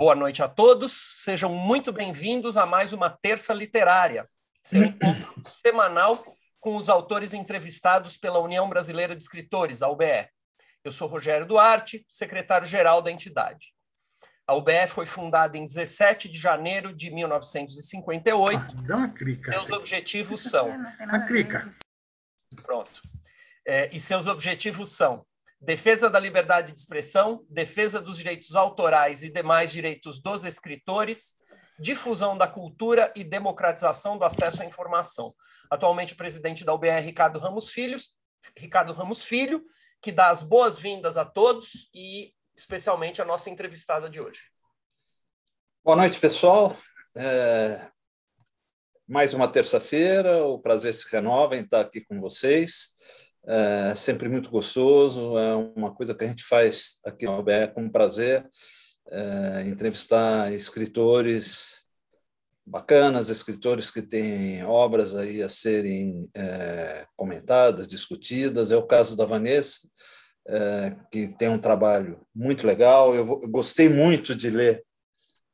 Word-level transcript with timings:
Boa 0.00 0.14
noite 0.14 0.42
a 0.42 0.48
todos, 0.48 1.20
sejam 1.22 1.52
muito 1.52 1.92
bem-vindos 1.92 2.56
a 2.56 2.64
mais 2.64 2.94
uma 2.94 3.10
Terça 3.10 3.52
Literária, 3.52 4.26
seu 4.64 4.82
encontro 4.82 5.34
semanal 5.44 6.24
com 6.58 6.74
os 6.74 6.88
autores 6.88 7.34
entrevistados 7.34 8.16
pela 8.16 8.38
União 8.38 8.66
Brasileira 8.66 9.14
de 9.14 9.22
Escritores, 9.22 9.82
a 9.82 9.90
UBE. 9.90 10.26
Eu 10.82 10.90
sou 10.90 11.06
Rogério 11.06 11.44
Duarte, 11.44 12.06
secretário-geral 12.08 13.02
da 13.02 13.10
entidade. 13.10 13.74
A 14.46 14.54
UBE 14.54 14.88
foi 14.88 15.04
fundada 15.04 15.58
em 15.58 15.66
17 15.66 16.30
de 16.30 16.38
janeiro 16.38 16.96
de 16.96 17.10
1958. 17.10 18.58
Ah, 18.58 18.82
dá 18.86 18.96
uma 18.96 19.10
crica. 19.10 19.52
Seus 19.52 19.70
objetivos 19.70 20.44
são. 20.44 20.70
Uma 20.98 21.26
crica. 21.26 21.68
Pronto. 22.62 23.02
É, 23.68 23.94
e 23.94 24.00
seus 24.00 24.26
objetivos 24.26 24.96
são 24.96 25.26
defesa 25.60 26.08
da 26.08 26.18
liberdade 26.18 26.72
de 26.72 26.78
expressão, 26.78 27.44
defesa 27.50 28.00
dos 28.00 28.16
direitos 28.16 28.56
autorais 28.56 29.22
e 29.22 29.30
demais 29.30 29.70
direitos 29.70 30.18
dos 30.18 30.44
escritores, 30.44 31.36
difusão 31.78 32.36
da 32.36 32.48
cultura 32.48 33.12
e 33.14 33.22
democratização 33.22 34.16
do 34.16 34.24
acesso 34.24 34.62
à 34.62 34.64
informação. 34.64 35.34
Atualmente, 35.70 36.14
o 36.14 36.16
presidente 36.16 36.64
da 36.64 36.72
UBR, 36.72 37.00
Ricardo 37.02 37.38
Ramos 37.38 37.68
Filhos, 37.68 38.14
Ricardo 38.56 38.92
Ramos 38.92 39.22
Filho, 39.22 39.62
que 40.00 40.10
dá 40.10 40.28
as 40.28 40.42
boas-vindas 40.42 41.16
a 41.16 41.24
todos 41.24 41.90
e 41.94 42.32
especialmente 42.56 43.20
a 43.20 43.24
nossa 43.24 43.50
entrevistada 43.50 44.08
de 44.08 44.20
hoje. 44.20 44.40
Boa 45.84 45.96
noite, 45.96 46.18
pessoal. 46.18 46.76
É... 47.16 47.90
Mais 49.06 49.34
uma 49.34 49.48
terça-feira, 49.48 50.44
o 50.44 50.58
prazer 50.58 50.94
se 50.94 51.10
renova 51.10 51.56
em 51.56 51.64
estar 51.64 51.80
aqui 51.80 52.02
com 52.04 52.20
vocês 52.20 53.29
é 53.46 53.94
sempre 53.94 54.28
muito 54.28 54.50
gostoso, 54.50 55.38
é 55.38 55.54
uma 55.54 55.94
coisa 55.94 56.14
que 56.14 56.24
a 56.24 56.28
gente 56.28 56.44
faz 56.44 57.00
aqui 57.04 57.26
no 57.26 57.38
UBE 57.38 57.72
com 57.74 57.88
prazer, 57.88 58.46
é, 59.10 59.64
entrevistar 59.66 60.52
escritores 60.52 61.88
bacanas, 62.66 63.28
escritores 63.28 63.90
que 63.90 64.02
têm 64.02 64.64
obras 64.64 65.14
aí 65.16 65.42
a 65.42 65.48
serem 65.48 66.28
é, 66.34 67.06
comentadas, 67.16 67.88
discutidas. 67.88 68.70
É 68.70 68.76
o 68.76 68.86
caso 68.86 69.16
da 69.16 69.24
Vanessa, 69.24 69.88
é, 70.46 70.96
que 71.10 71.28
tem 71.36 71.48
um 71.48 71.58
trabalho 71.58 72.24
muito 72.34 72.66
legal. 72.66 73.14
Eu, 73.14 73.40
eu 73.42 73.48
gostei 73.48 73.88
muito 73.88 74.34
de 74.34 74.50
ler 74.50 74.84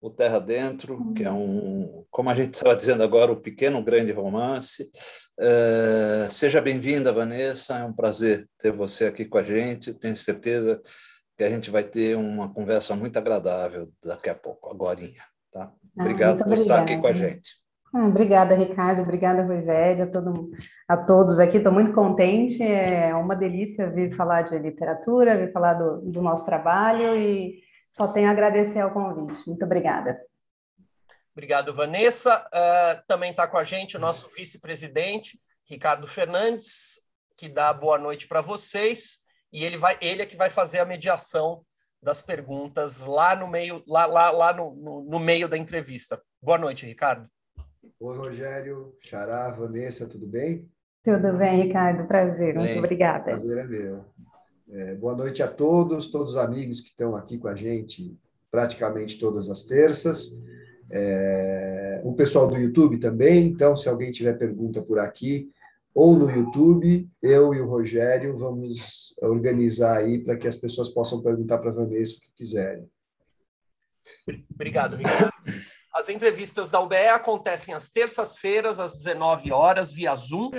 o 0.00 0.10
Terra 0.10 0.38
Dentro, 0.38 1.12
que 1.14 1.24
é 1.24 1.30
um, 1.30 2.04
como 2.10 2.30
a 2.30 2.34
gente 2.34 2.54
estava 2.54 2.76
dizendo 2.76 3.02
agora, 3.02 3.32
o 3.32 3.40
pequeno 3.40 3.82
grande 3.82 4.12
romance. 4.12 4.90
Uh, 5.38 6.30
seja 6.30 6.60
bem-vinda, 6.60 7.12
Vanessa. 7.12 7.78
É 7.78 7.84
um 7.84 7.92
prazer 7.92 8.44
ter 8.58 8.72
você 8.72 9.06
aqui 9.06 9.24
com 9.24 9.38
a 9.38 9.42
gente. 9.42 9.94
Tenho 9.94 10.16
certeza 10.16 10.80
que 11.36 11.44
a 11.44 11.48
gente 11.48 11.70
vai 11.70 11.82
ter 11.82 12.16
uma 12.16 12.52
conversa 12.52 12.94
muito 12.94 13.18
agradável 13.18 13.88
daqui 14.04 14.30
a 14.30 14.34
pouco, 14.34 14.70
agora. 14.70 15.00
Tá? 15.52 15.72
Ah, 15.98 16.02
Obrigado 16.02 16.42
ah, 16.42 16.44
por 16.44 16.54
estar 16.54 16.80
aqui 16.80 16.96
com 16.98 17.06
a 17.06 17.12
gente. 17.12 17.50
Ah, 17.94 18.06
obrigada, 18.06 18.54
Ricardo. 18.54 19.02
Obrigada, 19.02 19.42
Rogério, 19.42 20.04
a, 20.04 20.06
todo, 20.06 20.50
a 20.88 20.96
todos 20.96 21.38
aqui. 21.38 21.56
Estou 21.56 21.72
muito 21.72 21.92
contente. 21.92 22.62
É 22.62 23.14
uma 23.14 23.34
delícia 23.34 23.90
vir 23.90 24.14
falar 24.14 24.42
de 24.42 24.58
literatura, 24.58 25.36
vir 25.36 25.52
falar 25.52 25.74
do, 25.74 26.00
do 26.02 26.22
nosso 26.22 26.44
trabalho 26.44 27.16
e 27.16 27.65
só 27.88 28.08
tenho 28.08 28.28
a 28.28 28.32
agradecer 28.32 28.80
ao 28.80 28.92
convite. 28.92 29.46
Muito 29.46 29.64
obrigada. 29.64 30.20
Obrigado, 31.32 31.74
Vanessa. 31.74 32.46
Uh, 32.46 33.02
também 33.06 33.30
está 33.30 33.46
com 33.46 33.58
a 33.58 33.64
gente 33.64 33.96
o 33.96 34.00
nosso 34.00 34.28
vice-presidente, 34.34 35.38
Ricardo 35.68 36.06
Fernandes, 36.06 37.00
que 37.36 37.48
dá 37.48 37.72
boa 37.72 37.98
noite 37.98 38.26
para 38.26 38.40
vocês. 38.40 39.18
E 39.52 39.64
ele, 39.64 39.76
vai, 39.76 39.96
ele 40.00 40.22
é 40.22 40.26
que 40.26 40.36
vai 40.36 40.48
fazer 40.48 40.78
a 40.78 40.84
mediação 40.84 41.62
das 42.02 42.22
perguntas 42.22 43.04
lá 43.04 43.34
no 43.36 43.48
meio, 43.48 43.82
lá, 43.86 44.06
lá, 44.06 44.30
lá 44.30 44.52
no, 44.52 44.74
no, 44.76 45.04
no 45.04 45.18
meio 45.18 45.48
da 45.48 45.58
entrevista. 45.58 46.20
Boa 46.40 46.56
noite, 46.56 46.86
Ricardo. 46.86 47.28
Oi, 47.98 48.16
Rogério, 48.16 48.96
Xará, 49.00 49.50
Vanessa, 49.50 50.06
tudo 50.06 50.26
bem? 50.26 50.70
Tudo 51.02 51.36
bem, 51.36 51.62
Ricardo. 51.62 52.06
Prazer, 52.06 52.54
muito 52.54 52.78
obrigada. 52.78 53.24
Prazer 53.24 53.58
é 53.58 53.64
meu. 53.64 54.04
É, 54.68 54.94
boa 54.96 55.14
noite 55.14 55.42
a 55.42 55.48
todos, 55.48 56.08
todos 56.08 56.32
os 56.32 56.36
amigos 56.36 56.80
que 56.80 56.88
estão 56.88 57.14
aqui 57.14 57.38
com 57.38 57.46
a 57.46 57.54
gente 57.54 58.18
praticamente 58.50 59.18
todas 59.18 59.48
as 59.48 59.64
terças. 59.64 60.32
É, 60.90 62.00
o 62.04 62.14
pessoal 62.14 62.48
do 62.48 62.56
YouTube 62.56 62.98
também, 62.98 63.46
então, 63.46 63.76
se 63.76 63.88
alguém 63.88 64.10
tiver 64.10 64.32
pergunta 64.38 64.82
por 64.82 64.98
aqui 64.98 65.50
ou 65.94 66.16
no 66.16 66.30
YouTube, 66.30 67.08
eu 67.22 67.54
e 67.54 67.60
o 67.60 67.68
Rogério 67.68 68.36
vamos 68.36 69.14
organizar 69.22 69.98
aí 69.98 70.18
para 70.18 70.36
que 70.36 70.48
as 70.48 70.56
pessoas 70.56 70.88
possam 70.88 71.22
perguntar 71.22 71.58
para 71.58 71.70
a 71.70 71.74
Vanessa 71.74 72.16
o 72.16 72.20
que 72.20 72.30
quiserem. 72.34 72.88
Obrigado, 74.52 74.96
Ricardo. 74.96 75.32
As 75.94 76.08
entrevistas 76.08 76.70
da 76.70 76.80
UBE 76.80 77.08
acontecem 77.08 77.72
às 77.72 77.88
terças-feiras, 77.88 78.78
às 78.78 78.94
19 78.94 79.50
horas, 79.52 79.90
via 79.90 80.14
Zoom, 80.14 80.50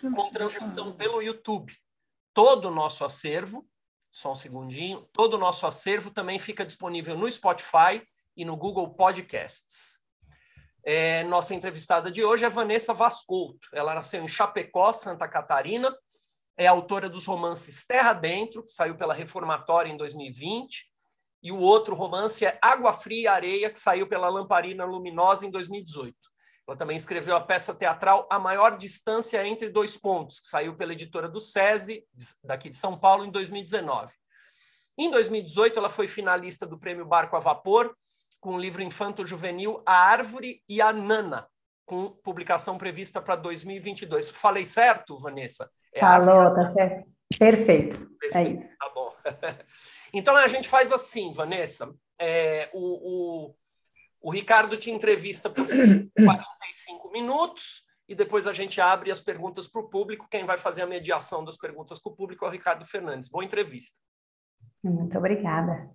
com 0.00 0.30
transmissão 0.30 0.92
pelo 0.92 1.22
YouTube 1.22 1.72
todo 2.34 2.66
o 2.66 2.70
nosso 2.70 3.04
acervo, 3.04 3.66
só 4.12 4.32
um 4.32 4.34
segundinho, 4.34 5.08
todo 5.12 5.34
o 5.34 5.38
nosso 5.38 5.66
acervo 5.66 6.10
também 6.10 6.38
fica 6.38 6.64
disponível 6.64 7.16
no 7.16 7.30
Spotify 7.30 8.06
e 8.36 8.44
no 8.44 8.56
Google 8.56 8.94
Podcasts. 8.94 10.00
É, 10.84 11.24
nossa 11.24 11.54
entrevistada 11.54 12.10
de 12.10 12.22
hoje 12.22 12.44
é 12.44 12.50
Vanessa 12.50 12.92
Vascolto. 12.92 13.68
Ela 13.72 13.94
nasceu 13.94 14.22
em 14.22 14.28
Chapecó, 14.28 14.92
Santa 14.92 15.26
Catarina, 15.26 15.96
é 16.56 16.66
autora 16.66 17.08
dos 17.08 17.24
romances 17.24 17.86
Terra 17.86 18.12
Dentro, 18.12 18.62
que 18.62 18.70
saiu 18.70 18.96
pela 18.96 19.14
Reformatória 19.14 19.90
em 19.90 19.96
2020, 19.96 20.84
e 21.42 21.52
o 21.52 21.58
outro 21.58 21.94
romance 21.94 22.44
é 22.44 22.58
Água 22.60 22.92
Fria 22.92 23.22
e 23.22 23.26
Areia, 23.26 23.70
que 23.70 23.78
saiu 23.78 24.06
pela 24.06 24.28
Lamparina 24.28 24.84
Luminosa 24.84 25.46
em 25.46 25.50
2018. 25.50 26.16
Ela 26.66 26.76
também 26.76 26.96
escreveu 26.96 27.36
a 27.36 27.40
peça 27.40 27.74
teatral 27.74 28.26
A 28.30 28.38
Maior 28.38 28.76
Distância 28.76 29.46
entre 29.46 29.68
Dois 29.68 29.96
Pontos, 29.96 30.40
que 30.40 30.46
saiu 30.46 30.74
pela 30.74 30.92
editora 30.92 31.28
do 31.28 31.38
SESI, 31.38 32.04
daqui 32.42 32.70
de 32.70 32.76
São 32.76 32.98
Paulo, 32.98 33.24
em 33.24 33.30
2019. 33.30 34.12
Em 34.96 35.10
2018, 35.10 35.78
ela 35.78 35.90
foi 35.90 36.08
finalista 36.08 36.66
do 36.66 36.78
Prêmio 36.78 37.04
Barco 37.04 37.36
a 37.36 37.40
Vapor, 37.40 37.94
com 38.40 38.54
o 38.54 38.58
livro 38.58 38.82
infanto-juvenil 38.82 39.82
A 39.84 39.94
Árvore 39.94 40.62
e 40.68 40.80
a 40.80 40.92
Nana, 40.92 41.46
com 41.84 42.10
publicação 42.10 42.78
prevista 42.78 43.20
para 43.20 43.36
2022. 43.36 44.30
Falei 44.30 44.64
certo, 44.64 45.18
Vanessa? 45.18 45.70
É 45.92 46.00
Falou, 46.00 46.54
tá 46.54 46.68
certo. 46.70 47.08
Perfeito. 47.38 47.96
É 47.96 48.28
Perfeito. 48.28 48.36
É 48.36 48.52
isso. 48.52 48.78
Tá 48.78 48.88
bom. 48.94 49.14
então 50.12 50.36
a 50.36 50.46
gente 50.46 50.68
faz 50.68 50.92
assim, 50.92 51.32
Vanessa. 51.32 51.92
É, 52.18 52.70
o, 52.72 53.48
o 53.48 53.54
o 54.24 54.30
Ricardo 54.30 54.78
te 54.78 54.90
entrevista 54.90 55.50
por 55.50 55.66
45 55.68 57.12
minutos 57.12 57.84
e 58.08 58.14
depois 58.14 58.46
a 58.46 58.54
gente 58.54 58.80
abre 58.80 59.10
as 59.10 59.20
perguntas 59.20 59.68
para 59.68 59.82
o 59.82 59.88
público. 59.90 60.26
Quem 60.30 60.46
vai 60.46 60.56
fazer 60.56 60.80
a 60.80 60.86
mediação 60.86 61.44
das 61.44 61.58
perguntas 61.58 61.98
com 61.98 62.08
o 62.08 62.16
público 62.16 62.42
é 62.42 62.48
o 62.48 62.50
Ricardo 62.50 62.86
Fernandes. 62.86 63.28
Boa 63.28 63.44
entrevista. 63.44 63.98
Muito 64.82 65.18
obrigada. 65.18 65.90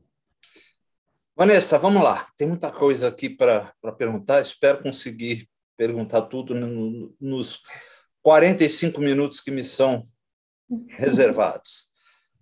Vanessa, 1.36 1.80
vamos 1.80 2.04
lá. 2.04 2.24
Tem 2.38 2.48
muita 2.48 2.72
coisa 2.72 3.08
aqui 3.08 3.32
para 3.32 3.74
perguntar. 3.98 4.40
Espero 4.42 4.84
conseguir 4.84 5.50
perguntar 5.76 6.22
tudo 6.24 6.54
no, 6.54 7.16
nos 7.20 7.64
45 8.22 9.02
minutos 9.02 9.40
que 9.40 9.50
me 9.50 9.64
são 9.64 10.04
reservados. 11.00 11.90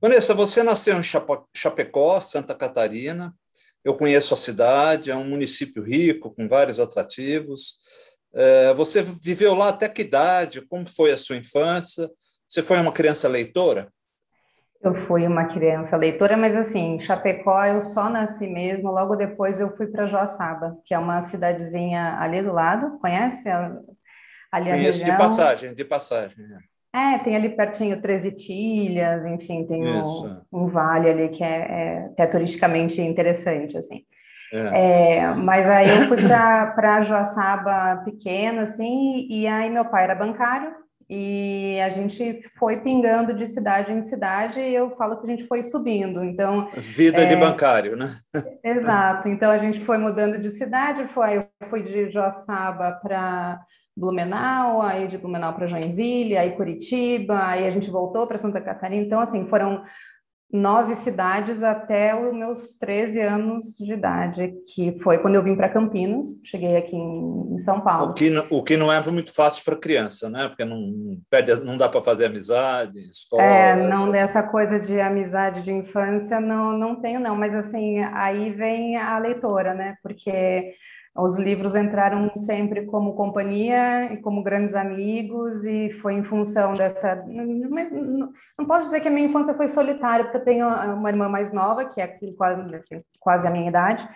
Vanessa, 0.01 0.33
você 0.33 0.63
nasceu 0.63 0.99
em 0.99 1.03
Chapecó, 1.55 2.19
Santa 2.19 2.53
Catarina, 2.53 3.33
eu 3.87 3.95
conheço 3.95 4.33
a 4.33 4.37
cidade, 4.37 5.09
é 5.09 5.15
um 5.15 5.23
município 5.23 5.81
rico, 5.81 6.35
com 6.35 6.45
vários 6.45 6.77
atrativos. 6.77 7.77
É, 8.35 8.73
você 8.73 9.01
viveu 9.01 9.55
lá 9.55 9.69
até 9.69 9.87
que 9.87 10.01
idade? 10.01 10.59
Como 10.67 10.85
foi 10.85 11.13
a 11.13 11.17
sua 11.17 11.37
infância? 11.37 12.09
Você 12.45 12.61
foi 12.61 12.77
uma 12.81 12.91
criança 12.91 13.29
leitora? 13.29 13.87
Eu 14.83 14.93
fui 15.07 15.25
uma 15.25 15.45
criança 15.45 15.95
leitora, 15.95 16.35
mas 16.35 16.53
assim, 16.53 16.95
em 16.95 16.99
Chapecó 16.99 17.63
eu 17.63 17.81
só 17.81 18.09
nasci 18.09 18.45
mesmo, 18.45 18.91
logo 18.91 19.15
depois 19.15 19.57
eu 19.61 19.75
fui 19.77 19.87
para 19.87 20.05
Joaçaba, 20.05 20.77
que 20.85 20.93
é 20.93 20.99
uma 20.99 21.23
cidadezinha 21.23 22.19
ali 22.19 22.41
do 22.41 22.51
lado, 22.51 22.99
conhece? 22.99 23.49
Ali 24.51 24.69
Conheço 24.69 24.99
região. 24.99 25.11
de 25.11 25.17
passagem, 25.17 25.73
de 25.73 25.85
passagem. 25.85 26.45
É. 26.93 27.17
Tem 27.19 27.35
ali 27.35 27.49
pertinho 27.49 28.01
Treze 28.01 28.31
Tilhas, 28.31 29.25
enfim, 29.25 29.65
tem 29.65 29.83
um, 29.83 30.41
um, 30.51 30.67
vale 30.67 31.09
ali 31.09 31.29
que 31.29 31.43
é, 31.43 32.09
é, 32.17 32.23
é 32.23 32.27
turisticamente 32.27 33.01
interessante, 33.01 33.77
assim. 33.77 34.03
É. 34.51 35.17
É, 35.17 35.33
mas 35.33 35.67
aí 35.67 35.89
eu 35.89 36.07
fui 36.07 36.17
para 36.17 37.03
Joaçaba 37.03 38.01
pequena, 38.03 38.61
assim, 38.61 39.27
e 39.29 39.45
aí 39.45 39.69
meu 39.69 39.85
pai 39.85 40.05
era 40.05 40.15
bancário, 40.15 40.71
e 41.09 41.79
a 41.81 41.89
gente 41.89 42.41
foi 42.57 42.77
pingando 42.77 43.33
de 43.33 43.45
cidade 43.45 43.91
em 43.91 44.01
cidade, 44.01 44.59
e 44.59 44.73
eu 44.73 44.95
falo 44.95 45.17
que 45.17 45.27
a 45.27 45.29
gente 45.29 45.47
foi 45.47 45.61
subindo, 45.61 46.23
então... 46.23 46.69
Vida 46.75 47.25
de 47.25 47.33
é, 47.33 47.37
bancário, 47.37 47.97
né? 47.97 48.09
Exato, 48.63 49.27
então 49.27 49.51
a 49.51 49.57
gente 49.57 49.81
foi 49.81 49.97
mudando 49.97 50.37
de 50.39 50.49
cidade, 50.51 51.07
foi, 51.09 51.37
eu 51.37 51.67
fui 51.69 51.83
de 51.83 52.09
Joaçaba 52.09 52.99
para 53.01 53.59
Blumenau, 53.97 54.81
aí 54.81 55.07
de 55.07 55.17
Blumenau 55.17 55.53
para 55.53 55.65
Joinville, 55.65 56.37
aí 56.37 56.51
Curitiba, 56.51 57.43
aí 57.43 57.67
a 57.67 57.71
gente 57.71 57.89
voltou 57.89 58.27
para 58.27 58.37
Santa 58.37 58.61
Catarina. 58.61 59.03
Então, 59.03 59.19
assim, 59.19 59.47
foram 59.47 59.83
nove 60.53 60.95
cidades 60.95 61.61
até 61.61 62.15
os 62.15 62.33
meus 62.33 62.77
13 62.77 63.21
anos 63.21 63.75
de 63.77 63.91
idade, 63.91 64.53
que 64.73 64.97
foi 64.99 65.17
quando 65.17 65.35
eu 65.35 65.43
vim 65.43 65.55
para 65.55 65.67
Campinas, 65.67 66.27
cheguei 66.45 66.77
aqui 66.77 66.95
em, 66.95 67.57
São 67.57 67.81
Paulo. 67.81 68.11
O 68.11 68.13
que, 68.13 68.31
o 68.49 68.63
que 68.63 68.77
não 68.77 68.93
é 68.93 69.01
muito 69.09 69.33
fácil 69.33 69.65
para 69.65 69.75
criança, 69.75 70.29
né? 70.29 70.47
Porque 70.47 70.63
não, 70.63 70.79
não 71.65 71.77
dá 71.77 71.89
para 71.89 72.01
fazer 72.01 72.27
amizade, 72.27 72.99
escola... 72.99 73.43
É, 73.43 73.75
não 73.75 73.89
essas... 73.89 74.11
dessa 74.11 74.43
coisa 74.43 74.79
de 74.79 75.01
amizade 75.01 75.63
de 75.63 75.71
infância, 75.73 76.39
não, 76.39 76.77
não 76.77 77.01
tenho 77.01 77.19
não, 77.19 77.35
mas 77.35 77.53
assim, 77.53 77.99
aí 78.13 78.51
vem 78.51 78.95
a 78.95 79.17
leitora, 79.17 79.73
né? 79.73 79.95
Porque 80.01 80.75
os 81.17 81.37
livros 81.37 81.75
entraram 81.75 82.31
sempre 82.35 82.85
como 82.85 83.15
companhia 83.15 84.13
e 84.13 84.17
como 84.17 84.43
grandes 84.43 84.75
amigos, 84.75 85.65
e 85.65 85.89
foi 85.89 86.13
em 86.13 86.23
função 86.23 86.73
dessa. 86.73 87.25
Mas 87.69 87.91
não 87.91 88.65
posso 88.67 88.85
dizer 88.85 89.01
que 89.01 89.07
a 89.07 89.11
minha 89.11 89.27
infância 89.27 89.53
foi 89.53 89.67
solitária, 89.67 90.25
porque 90.25 90.37
eu 90.37 90.43
tenho 90.43 90.67
uma 90.67 91.09
irmã 91.09 91.27
mais 91.27 91.51
nova, 91.51 91.85
que 91.85 91.99
é 91.99 92.07
quase, 92.37 92.81
quase 93.19 93.47
a 93.47 93.51
minha 93.51 93.67
idade, 93.67 94.07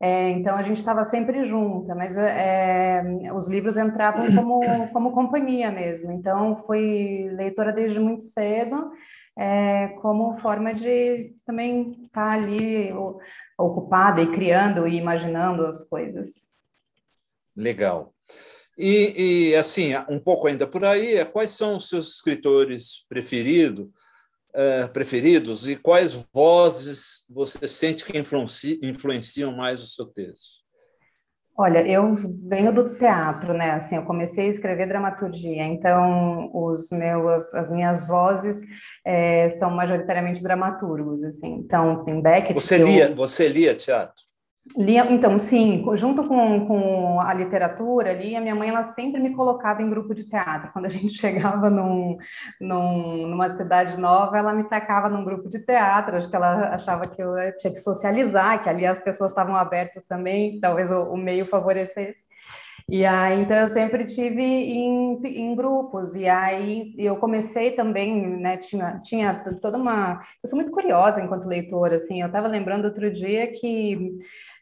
é, 0.00 0.30
então 0.30 0.56
a 0.56 0.62
gente 0.62 0.78
estava 0.78 1.04
sempre 1.04 1.44
junta, 1.44 1.94
mas 1.94 2.16
é, 2.16 3.02
os 3.34 3.48
livros 3.48 3.76
entravam 3.76 4.26
como, 4.34 4.60
como 4.92 5.12
companhia 5.12 5.70
mesmo. 5.70 6.12
Então 6.12 6.62
fui 6.66 7.28
leitora 7.32 7.72
desde 7.72 7.98
muito 7.98 8.22
cedo, 8.22 8.92
é, 9.38 9.88
como 10.02 10.38
forma 10.40 10.74
de 10.74 11.34
também 11.46 11.82
estar 12.04 12.26
tá 12.26 12.30
ali 12.32 12.92
ocupada 13.58 14.20
e 14.20 14.32
criando 14.32 14.86
e 14.86 14.96
imaginando 14.96 15.66
as 15.66 15.88
coisas. 15.88 16.52
Legal. 17.56 18.12
E, 18.76 19.50
e, 19.50 19.56
assim, 19.56 19.92
um 20.08 20.18
pouco 20.18 20.48
ainda 20.48 20.66
por 20.66 20.84
aí, 20.84 21.16
é 21.16 21.24
quais 21.24 21.50
são 21.50 21.76
os 21.76 21.88
seus 21.88 22.16
escritores 22.16 23.06
preferido, 23.08 23.92
uh, 24.50 24.92
preferidos 24.92 25.68
e 25.68 25.76
quais 25.76 26.26
vozes 26.32 27.24
você 27.30 27.68
sente 27.68 28.04
que 28.04 28.12
influenciam 28.82 29.52
mais 29.52 29.80
o 29.80 29.86
seu 29.86 30.06
texto? 30.06 30.63
Olha, 31.56 31.86
eu 31.86 32.16
venho 32.48 32.72
do 32.72 32.94
teatro, 32.96 33.54
né? 33.54 33.72
Assim, 33.72 33.94
eu 33.94 34.04
comecei 34.04 34.46
a 34.46 34.50
escrever 34.50 34.88
dramaturgia, 34.88 35.64
então 35.64 36.50
os 36.52 36.90
meus, 36.90 37.54
as 37.54 37.70
minhas 37.70 38.06
vozes 38.08 38.62
é, 39.04 39.50
são 39.50 39.70
majoritariamente 39.70 40.42
dramaturgos, 40.42 41.22
assim. 41.22 41.54
Então 41.54 42.04
tem 42.04 42.20
Beckett. 42.20 42.54
Você 42.54 42.76
lia, 42.78 43.08
eu... 43.08 43.14
você 43.14 43.46
lia 43.48 43.74
teatro? 43.74 44.33
Lia, 44.76 45.12
então, 45.12 45.38
sim, 45.38 45.84
junto 45.94 46.26
com, 46.26 46.66
com 46.66 47.20
a 47.20 47.34
literatura 47.34 48.10
ali, 48.10 48.34
a 48.34 48.40
minha 48.40 48.54
mãe 48.54 48.70
ela 48.70 48.82
sempre 48.82 49.20
me 49.20 49.34
colocava 49.34 49.82
em 49.82 49.90
grupo 49.90 50.14
de 50.14 50.24
teatro. 50.24 50.72
Quando 50.72 50.86
a 50.86 50.88
gente 50.88 51.12
chegava 51.20 51.68
num, 51.68 52.16
num, 52.58 53.26
numa 53.26 53.50
cidade 53.50 54.00
nova, 54.00 54.38
ela 54.38 54.54
me 54.54 54.64
tacava 54.64 55.10
num 55.10 55.22
grupo 55.22 55.50
de 55.50 55.58
teatro. 55.58 56.16
Acho 56.16 56.30
que 56.30 56.36
ela 56.36 56.74
achava 56.74 57.02
que 57.06 57.22
eu 57.22 57.34
tinha 57.58 57.72
que 57.72 57.78
socializar, 57.78 58.62
que 58.62 58.68
ali 58.68 58.86
as 58.86 58.98
pessoas 58.98 59.30
estavam 59.30 59.54
abertas 59.54 60.02
também, 60.04 60.58
talvez 60.58 60.90
o, 60.90 61.02
o 61.12 61.16
meio 61.16 61.44
favorecesse. 61.44 62.24
E 62.88 63.04
aí, 63.04 63.40
então, 63.40 63.56
eu 63.56 63.66
sempre 63.66 64.04
tive 64.04 64.42
em, 64.42 65.18
em 65.24 65.54
grupos, 65.54 66.14
e 66.14 66.28
aí 66.28 66.94
eu 66.98 67.16
comecei 67.16 67.70
também, 67.70 68.38
né, 68.38 68.58
tinha, 68.58 69.00
tinha 69.02 69.42
toda 69.62 69.78
uma... 69.78 70.20
Eu 70.42 70.50
sou 70.50 70.58
muito 70.58 70.70
curiosa 70.70 71.22
enquanto 71.22 71.46
leitora, 71.46 71.96
assim, 71.96 72.20
eu 72.20 72.26
estava 72.26 72.46
lembrando 72.46 72.84
outro 72.84 73.10
dia 73.10 73.50
que 73.52 74.16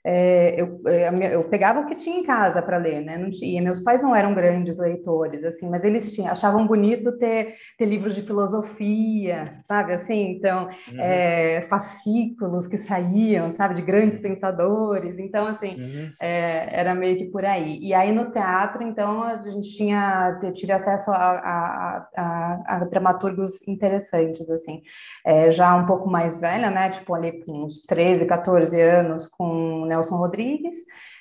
é, 0.05 0.61
eu, 0.61 0.81
é, 0.87 1.35
eu, 1.35 1.45
pegava 1.45 1.81
o 1.81 1.87
que 1.87 1.95
tinha 1.95 2.19
em 2.19 2.25
casa 2.25 2.61
para 2.61 2.77
ler, 2.77 3.01
né? 3.01 3.17
Não 3.17 3.31
tinha, 3.31 3.63
meus 3.63 3.79
pais 3.79 4.03
não 4.03 4.15
eram 4.15 4.35
grandes 4.35 4.77
leitores, 4.79 5.45
assim, 5.45 5.71
mas 5.71 5.85
eles 5.85 6.13
tinham, 6.13 6.33
achavam 6.33 6.67
bonito 6.67 7.13
ter, 7.19 7.55
ter 7.79 7.87
livros 7.87 8.15
de 8.15 8.23
filosofia, 8.23 9.45
sabe? 9.61 9.93
Assim, 9.93 10.33
então, 10.33 10.69
uhum. 10.91 11.01
é, 11.01 11.63
fascículos 11.69 12.67
que 12.67 12.77
saíam, 12.79 13.53
sabe, 13.53 13.77
de 13.77 13.83
grandes 13.83 14.19
pensadores. 14.19 15.19
Então, 15.19 15.47
assim, 15.47 15.77
uhum. 15.81 16.09
é, 16.21 16.69
era 16.73 16.95
meio 16.95 17.17
que 17.17 17.27
por 17.27 17.45
aí. 17.45 17.79
E 17.81 17.95
aí 17.95 18.11
no 18.11 18.31
teatro, 18.33 18.83
então, 18.83 19.23
a 19.23 19.37
gente 19.37 19.77
tinha 19.77 20.41
tive 20.55 20.73
acesso 20.73 21.13
a, 21.13 21.17
a, 21.17 22.09
a, 22.17 22.63
a 22.67 22.85
dramaturgos 22.85 23.67
interessantes, 23.69 24.51
assim. 24.51 24.83
É, 25.25 25.53
já 25.53 25.75
um 25.77 25.87
pouco 25.87 26.09
mais 26.11 26.41
velha, 26.41 26.71
né? 26.71 26.91
Tipo, 26.91 27.15
ali 27.15 27.45
com 27.45 27.65
uns 27.65 27.83
13, 27.83 28.27
14 28.27 28.81
anos, 28.81 29.29
com 29.29 29.85
Nelson 29.87 30.17
Rodrigues, 30.17 30.75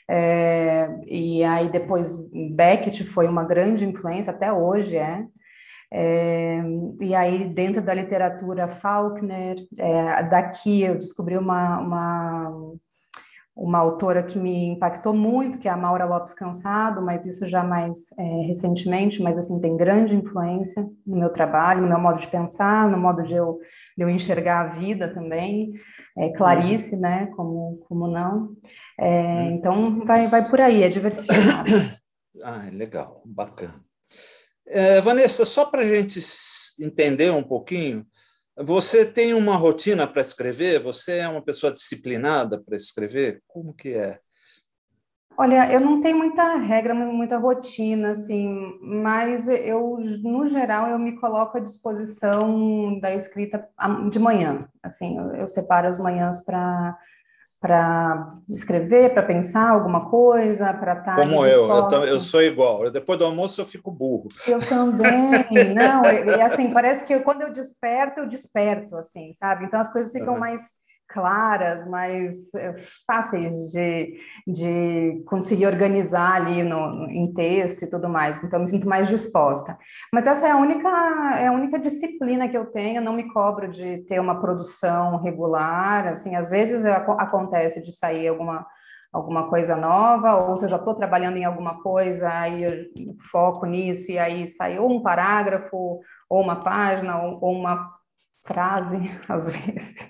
é, 0.09 0.89
e 1.05 1.43
aí 1.43 1.69
depois 1.69 2.13
Beckett 2.55 3.05
foi 3.05 3.27
uma 3.27 3.43
grande 3.43 3.85
influência, 3.85 4.31
até 4.31 4.51
hoje 4.51 4.97
é, 4.97 5.25
é, 5.93 6.63
e 7.01 7.13
aí, 7.13 7.49
dentro 7.49 7.81
da 7.81 7.93
literatura 7.93 8.65
Faulkner, 8.65 9.57
é, 9.77 10.23
daqui 10.23 10.83
eu 10.83 10.95
descobri 10.95 11.37
uma, 11.37 11.79
uma, 11.79 12.73
uma, 13.53 13.77
autora 13.77 14.23
que 14.23 14.39
me 14.39 14.67
impactou 14.67 15.13
muito, 15.13 15.57
que 15.57 15.67
é 15.67 15.71
a 15.71 15.75
Maura 15.75 16.05
Lopes 16.05 16.33
Cansado, 16.33 17.01
mas 17.01 17.25
isso 17.25 17.47
já 17.49 17.61
mais 17.61 17.97
é, 18.17 18.23
recentemente, 18.47 19.21
mas 19.21 19.37
assim, 19.37 19.59
tem 19.59 19.75
grande 19.75 20.15
influência 20.15 20.89
no 21.05 21.17
meu 21.17 21.29
trabalho, 21.29 21.81
no 21.81 21.89
meu 21.89 21.99
modo 21.99 22.19
de 22.19 22.27
pensar, 22.27 22.89
no 22.89 22.97
modo 22.97 23.21
de 23.23 23.35
eu, 23.35 23.59
de 23.97 24.03
eu 24.03 24.09
enxergar 24.09 24.61
a 24.61 24.79
vida 24.79 25.13
também 25.13 25.73
é, 26.17 26.29
Clarice, 26.29 26.95
né? 26.95 27.27
Como, 27.35 27.77
como 27.87 28.07
não. 28.07 28.55
É, 28.99 29.49
então, 29.51 30.05
vai, 30.05 30.27
vai 30.27 30.49
por 30.49 30.59
aí, 30.61 30.83
é 30.83 30.89
diversificado. 30.89 31.71
Ah, 32.41 32.69
legal, 32.71 33.21
bacana. 33.25 33.83
É, 34.65 35.01
Vanessa, 35.01 35.43
só 35.43 35.65
para 35.65 35.81
a 35.81 35.85
gente 35.85 36.17
entender 36.79 37.29
um 37.29 37.43
pouquinho, 37.43 38.07
você 38.57 39.05
tem 39.05 39.33
uma 39.33 39.57
rotina 39.57 40.07
para 40.07 40.21
escrever? 40.21 40.79
Você 40.79 41.17
é 41.17 41.27
uma 41.27 41.43
pessoa 41.43 41.73
disciplinada 41.73 42.57
para 42.57 42.77
escrever? 42.77 43.43
Como 43.47 43.73
que 43.73 43.93
é? 43.93 44.17
Olha, 45.41 45.73
eu 45.73 45.79
não 45.79 46.01
tenho 46.01 46.19
muita 46.19 46.55
regra, 46.57 46.93
muita 46.93 47.35
rotina, 47.35 48.11
assim, 48.11 48.77
mas 48.79 49.47
eu, 49.47 49.97
no 50.21 50.47
geral, 50.47 50.87
eu 50.87 50.99
me 50.99 51.19
coloco 51.19 51.57
à 51.57 51.59
disposição 51.59 52.99
da 52.99 53.11
escrita 53.15 53.67
de 54.11 54.19
manhã. 54.19 54.59
Assim, 54.83 55.17
eu, 55.17 55.33
eu 55.37 55.47
separo 55.47 55.87
as 55.87 55.97
manhãs 55.97 56.45
para 56.45 56.95
para 57.59 58.37
escrever, 58.49 59.13
para 59.13 59.21
pensar 59.21 59.69
alguma 59.69 60.09
coisa, 60.09 60.73
para 60.73 60.93
estar. 60.93 61.15
Como 61.15 61.45
eu, 61.45 61.67
eu, 61.67 62.05
eu, 62.05 62.19
sou 62.19 62.41
igual. 62.41 62.89
Depois 62.91 63.17
do 63.17 63.25
almoço 63.25 63.61
eu 63.61 63.65
fico 63.65 63.91
burro. 63.91 64.29
Eu 64.47 64.59
também. 64.59 65.45
Não, 65.75 66.03
e 66.05 66.41
assim 66.41 66.71
parece 66.71 67.05
que 67.05 67.13
eu, 67.13 67.21
quando 67.21 67.41
eu 67.41 67.53
desperto, 67.53 68.21
eu 68.21 68.27
desperto, 68.27 68.95
assim, 68.95 69.31
sabe? 69.33 69.65
Então 69.65 69.79
as 69.79 69.93
coisas 69.93 70.11
ficam 70.11 70.33
uhum. 70.33 70.39
mais 70.39 70.61
claras, 71.11 71.87
mais 71.87 72.53
eh, 72.53 72.73
fáceis 73.05 73.71
de, 73.71 74.17
de 74.47 75.23
conseguir 75.27 75.67
organizar 75.67 76.35
ali 76.35 76.63
no, 76.63 77.09
em 77.09 77.33
texto 77.33 77.83
e 77.83 77.89
tudo 77.89 78.09
mais. 78.09 78.43
Então, 78.43 78.59
me 78.59 78.69
sinto 78.69 78.87
mais 78.87 79.07
disposta. 79.07 79.77
Mas 80.13 80.25
essa 80.25 80.47
é 80.47 80.51
a 80.51 80.57
única, 80.57 80.89
é 81.37 81.47
a 81.47 81.51
única 81.51 81.79
disciplina 81.79 82.47
que 82.49 82.57
eu 82.57 82.65
tenho. 82.65 83.01
não 83.01 83.13
me 83.13 83.31
cobro 83.31 83.71
de 83.71 83.99
ter 84.05 84.19
uma 84.19 84.39
produção 84.39 85.17
regular. 85.17 86.07
Assim, 86.07 86.35
às 86.35 86.49
vezes 86.49 86.85
acontece 86.85 87.81
de 87.81 87.91
sair 87.91 88.27
alguma 88.27 88.65
alguma 89.11 89.49
coisa 89.49 89.75
nova, 89.75 90.35
ou 90.35 90.55
se 90.55 90.65
eu 90.65 90.69
já 90.69 90.77
estou 90.77 90.95
trabalhando 90.95 91.35
em 91.35 91.43
alguma 91.43 91.81
coisa, 91.83 92.29
aí 92.29 92.63
eu 92.63 92.87
foco 93.29 93.65
nisso, 93.65 94.09
e 94.09 94.17
aí 94.17 94.47
sai 94.47 94.79
ou 94.79 94.89
um 94.89 95.01
parágrafo, 95.03 95.99
ou 96.29 96.41
uma 96.41 96.63
página, 96.63 97.21
ou, 97.21 97.37
ou 97.41 97.51
uma 97.51 97.89
frase, 98.43 98.97
às 99.29 99.51
vezes, 99.51 100.09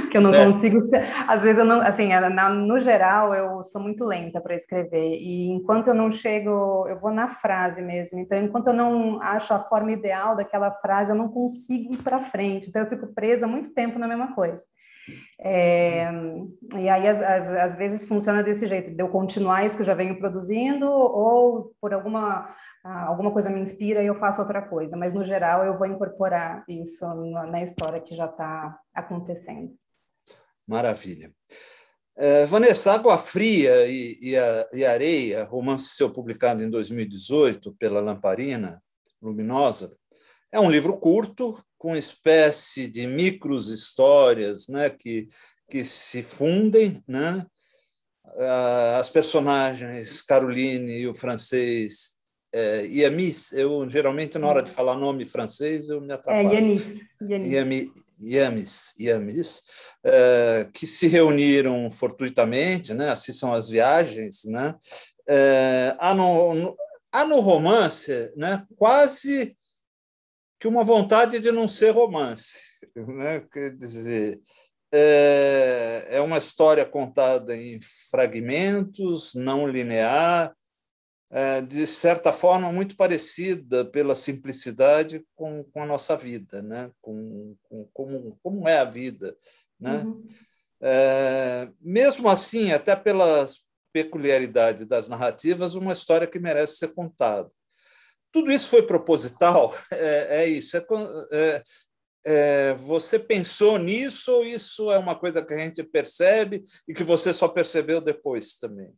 porque 0.00 0.16
eu 0.16 0.20
não 0.20 0.32
é. 0.32 0.44
consigo, 0.44 0.80
às 1.26 1.42
vezes 1.42 1.58
eu 1.58 1.64
não, 1.64 1.80
assim, 1.80 2.12
é, 2.12 2.28
no 2.28 2.80
geral 2.80 3.34
eu 3.34 3.62
sou 3.62 3.80
muito 3.80 4.04
lenta 4.04 4.40
para 4.40 4.54
escrever 4.54 5.14
e 5.18 5.48
enquanto 5.48 5.88
eu 5.88 5.94
não 5.94 6.12
chego, 6.12 6.86
eu 6.88 6.98
vou 7.00 7.10
na 7.10 7.28
frase 7.28 7.82
mesmo, 7.82 8.18
então 8.18 8.38
enquanto 8.38 8.68
eu 8.68 8.74
não 8.74 9.20
acho 9.22 9.54
a 9.54 9.60
forma 9.60 9.92
ideal 9.92 10.36
daquela 10.36 10.70
frase, 10.70 11.12
eu 11.12 11.16
não 11.16 11.28
consigo 11.28 11.94
ir 11.94 12.02
para 12.02 12.20
frente, 12.20 12.68
então 12.68 12.82
eu 12.82 12.88
fico 12.88 13.14
presa 13.14 13.46
muito 13.46 13.72
tempo 13.72 13.98
na 13.98 14.08
mesma 14.08 14.34
coisa. 14.34 14.62
É, 15.38 16.10
e 16.76 16.88
aí, 16.88 17.08
às, 17.08 17.22
às, 17.22 17.50
às, 17.50 17.74
vezes, 17.76 18.06
funciona 18.06 18.42
desse 18.42 18.66
jeito, 18.66 18.90
de 18.90 19.02
eu 19.02 19.08
continuar 19.08 19.64
isso 19.64 19.76
que 19.76 19.82
eu 19.82 19.86
já 19.86 19.94
venho 19.94 20.18
produzindo, 20.18 20.86
ou 20.86 21.72
por 21.80 21.94
alguma, 21.94 22.54
alguma 22.82 23.32
coisa 23.32 23.50
me 23.50 23.60
inspira 23.60 24.02
e 24.02 24.06
eu 24.06 24.18
faço 24.18 24.40
outra 24.40 24.62
coisa, 24.62 24.96
mas 24.96 25.12
no 25.12 25.24
geral 25.24 25.64
eu 25.64 25.76
vou 25.76 25.86
incorporar 25.86 26.64
isso 26.68 27.06
na, 27.14 27.46
na 27.46 27.62
história 27.62 28.00
que 28.00 28.16
já 28.16 28.26
está 28.26 28.78
acontecendo. 28.94 29.74
Maravilha. 30.66 31.32
É, 32.16 32.46
Vanessa, 32.46 32.92
Água 32.92 33.16
Fria 33.18 33.86
e, 33.86 34.18
e, 34.20 34.36
a, 34.36 34.68
e 34.72 34.84
Areia, 34.84 35.44
romance 35.44 35.88
seu 35.90 36.10
publicado 36.10 36.62
em 36.62 36.70
2018 36.70 37.74
pela 37.74 38.00
Lamparina 38.00 38.82
Luminosa, 39.22 39.96
é 40.52 40.58
um 40.58 40.70
livro 40.70 40.98
curto, 40.98 41.62
com 41.78 41.96
espécie 41.96 42.90
de 42.90 43.06
micros 43.06 43.70
histórias 43.70 44.68
né, 44.68 44.90
que, 44.90 45.28
que 45.68 45.82
se 45.82 46.22
fundem. 46.22 47.02
Né? 47.08 47.46
Ah, 48.36 48.98
as 48.98 49.08
personagens 49.08 50.20
Caroline 50.22 50.92
e 50.92 51.08
o 51.08 51.14
francês 51.14 52.19
é, 52.52 52.84
Yamis, 52.86 53.52
eu 53.52 53.88
geralmente 53.88 54.36
na 54.36 54.48
hora 54.48 54.62
de 54.62 54.70
falar 54.70 54.96
nome 54.96 55.24
francês 55.24 55.88
eu 55.88 56.00
me 56.00 56.12
atrapalho. 56.12 56.50
É. 56.50 56.54
Yamis, 56.54 57.92
Yamis, 58.20 58.94
Yamis 58.98 59.64
é, 60.04 60.68
que 60.72 60.86
se 60.86 61.06
reuniram 61.06 61.90
fortuitamente, 61.90 62.92
né? 62.92 63.10
assim 63.10 63.32
são 63.32 63.52
as 63.52 63.68
viagens. 63.68 64.44
Né? 64.44 64.74
É, 65.28 65.94
há, 65.98 66.14
no, 66.14 66.76
há 67.12 67.24
no 67.24 67.40
romance 67.40 68.32
né? 68.36 68.66
quase 68.76 69.56
que 70.58 70.66
uma 70.66 70.82
vontade 70.82 71.38
de 71.38 71.52
não 71.52 71.68
ser 71.68 71.90
romance. 71.90 72.78
Né? 72.96 73.40
Quer 73.52 73.70
dizer, 73.76 74.40
é, 74.92 76.06
é 76.10 76.20
uma 76.20 76.38
história 76.38 76.84
contada 76.84 77.56
em 77.56 77.78
fragmentos, 78.10 79.34
não 79.34 79.66
linear, 79.66 80.48
é, 80.48 80.59
de 81.68 81.86
certa 81.86 82.32
forma 82.32 82.72
muito 82.72 82.96
parecida 82.96 83.84
pela 83.84 84.16
simplicidade 84.16 85.24
com, 85.36 85.62
com 85.62 85.82
a 85.82 85.86
nossa 85.86 86.16
vida, 86.16 86.60
né? 86.60 86.90
com, 87.00 87.56
com 87.62 87.88
como, 87.92 88.38
como 88.42 88.68
é 88.68 88.78
a 88.78 88.84
vida. 88.84 89.36
Né? 89.78 89.98
Uhum. 89.98 90.24
É, 90.82 91.68
mesmo 91.80 92.28
assim, 92.28 92.72
até 92.72 92.96
pelas 92.96 93.64
peculiaridades 93.92 94.86
das 94.86 95.08
narrativas, 95.08 95.74
uma 95.74 95.92
história 95.92 96.26
que 96.26 96.38
merece 96.38 96.76
ser 96.76 96.94
contada. 96.94 97.50
Tudo 98.32 98.50
isso 98.50 98.68
foi 98.68 98.82
proposital? 98.82 99.74
É, 99.92 100.42
é 100.42 100.48
isso. 100.48 100.76
É, 100.76 100.84
é, 101.32 101.62
é, 102.24 102.74
você 102.74 103.18
pensou 103.18 103.78
nisso 103.78 104.32
ou 104.32 104.44
isso 104.44 104.90
é 104.90 104.98
uma 104.98 105.18
coisa 105.18 105.44
que 105.44 105.54
a 105.54 105.58
gente 105.58 105.82
percebe 105.82 106.62
e 106.86 106.94
que 106.94 107.04
você 107.04 107.32
só 107.32 107.48
percebeu 107.48 108.00
depois 108.00 108.56
também? 108.58 108.92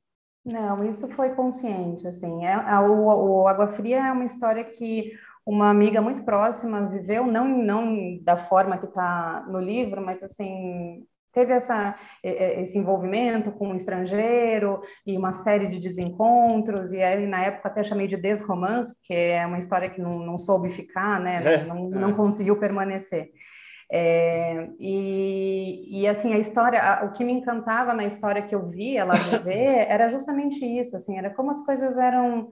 Não, 0.45 0.83
isso 0.83 1.09
foi 1.09 1.35
consciente, 1.35 2.07
assim. 2.07 2.45
É, 2.45 2.53
a, 2.53 2.81
o, 2.83 3.43
o 3.43 3.49
Água 3.49 3.69
Fria 3.69 4.09
é 4.09 4.13
uma 4.13 4.25
história 4.25 4.65
que 4.65 5.13
uma 5.47 5.71
amiga 5.71 6.01
muito 6.01 6.25
próxima 6.25 6.89
viveu, 6.89 7.27
não, 7.27 7.47
não 7.47 8.19
da 8.23 8.37
forma 8.37 8.79
que 8.79 8.87
está 8.87 9.45
no 9.49 9.61
livro, 9.61 10.05
mas 10.05 10.23
assim 10.23 11.05
teve 11.33 11.53
essa, 11.53 11.97
esse 12.23 12.77
envolvimento 12.77 13.51
com 13.53 13.69
um 13.69 13.75
estrangeiro 13.75 14.83
e 15.07 15.17
uma 15.17 15.33
série 15.33 15.67
de 15.67 15.81
desencontros, 15.81 16.93
e 16.93 17.03
aí 17.03 17.27
na 17.27 17.43
época 17.43 17.69
até 17.69 17.83
chamei 17.83 18.07
de 18.07 18.19
desromance, 18.19 18.95
porque 18.97 19.15
é 19.15 19.47
uma 19.47 19.59
história 19.59 19.89
que 19.89 20.01
não, 20.01 20.19
não 20.21 20.37
soube 20.37 20.69
ficar, 20.69 21.19
né? 21.19 21.41
É, 21.43 21.65
não, 21.65 21.89
não 21.89 22.11
é. 22.11 22.15
conseguiu 22.15 22.59
permanecer. 22.59 23.31
É, 23.91 24.69
e, 24.79 26.01
e, 26.03 26.09
assim, 26.09 26.33
a 26.33 26.39
história, 26.39 27.05
o 27.05 27.13
que 27.13 27.25
me 27.25 27.33
encantava 27.33 27.93
na 27.95 28.05
história 28.05 28.43
que 28.43 28.55
eu 28.55 28.69
vi 28.69 28.97
ela 28.97 29.13
viver 29.13 29.87
era 29.89 30.09
justamente 30.11 30.65
isso, 30.65 30.97
assim, 30.97 31.19
era 31.19 31.31
como 31.31 31.51
as 31.51 31.65
coisas 31.65 31.99
eram 31.99 32.51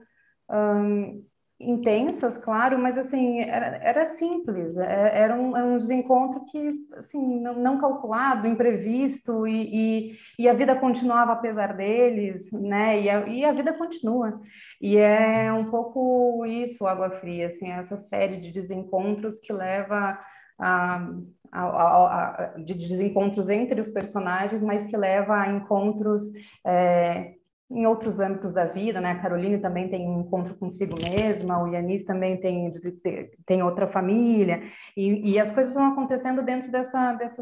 hum, 0.49 1.23
intensas, 1.61 2.37
claro, 2.37 2.77
mas 2.79 2.97
assim, 2.97 3.41
era, 3.41 3.77
era 3.77 4.05
simples, 4.05 4.77
é, 4.77 5.21
era 5.23 5.35
um, 5.35 5.55
era 5.55 5.65
um, 5.65 5.77
desencontro 5.77 6.43
que, 6.45 6.73
assim, 6.95 7.39
não, 7.39 7.53
não 7.53 7.79
calculado, 7.79 8.47
imprevisto, 8.47 9.47
e, 9.47 10.09
e, 10.09 10.17
e, 10.39 10.49
a 10.49 10.53
vida 10.53 10.75
continuava 10.79 11.33
apesar 11.33 11.75
deles, 11.75 12.51
né, 12.51 13.01
e 13.01 13.09
a, 13.09 13.27
e 13.27 13.45
a 13.45 13.51
vida 13.51 13.73
continua, 13.73 14.41
e 14.81 14.97
é 14.97 15.51
um 15.53 15.69
pouco 15.69 16.45
isso, 16.45 16.87
Água 16.87 17.11
Fria, 17.11 17.47
assim, 17.47 17.71
essa 17.71 17.97
série 17.97 18.37
de 18.37 18.51
desencontros 18.51 19.39
que 19.39 19.53
leva 19.53 20.19
a, 20.61 21.07
a, 21.51 21.63
a, 21.63 22.47
de 22.57 22.73
desencontros 22.75 23.49
entre 23.49 23.81
os 23.81 23.89
personagens, 23.89 24.61
mas 24.61 24.87
que 24.87 24.95
leva 24.95 25.35
a 25.35 25.49
encontros 25.49 26.23
é, 26.65 27.33
em 27.71 27.85
outros 27.85 28.19
âmbitos 28.19 28.53
da 28.53 28.65
vida, 28.65 28.99
né? 28.99 29.11
A 29.11 29.19
Caroline 29.19 29.57
também 29.57 29.89
tem 29.89 30.07
um 30.07 30.21
encontro 30.21 30.55
consigo 30.55 30.93
mesma, 31.01 31.63
o 31.63 31.67
Yanis 31.67 32.05
também 32.05 32.37
tem, 32.37 32.69
tem 33.45 33.63
outra 33.63 33.87
família, 33.87 34.61
e, 34.95 35.31
e, 35.31 35.39
as 35.39 35.53
coisas 35.53 35.73
vão 35.73 35.93
acontecendo 35.93 36.41
dentro 36.41 36.69
dessa, 36.69 37.13
dessa 37.13 37.41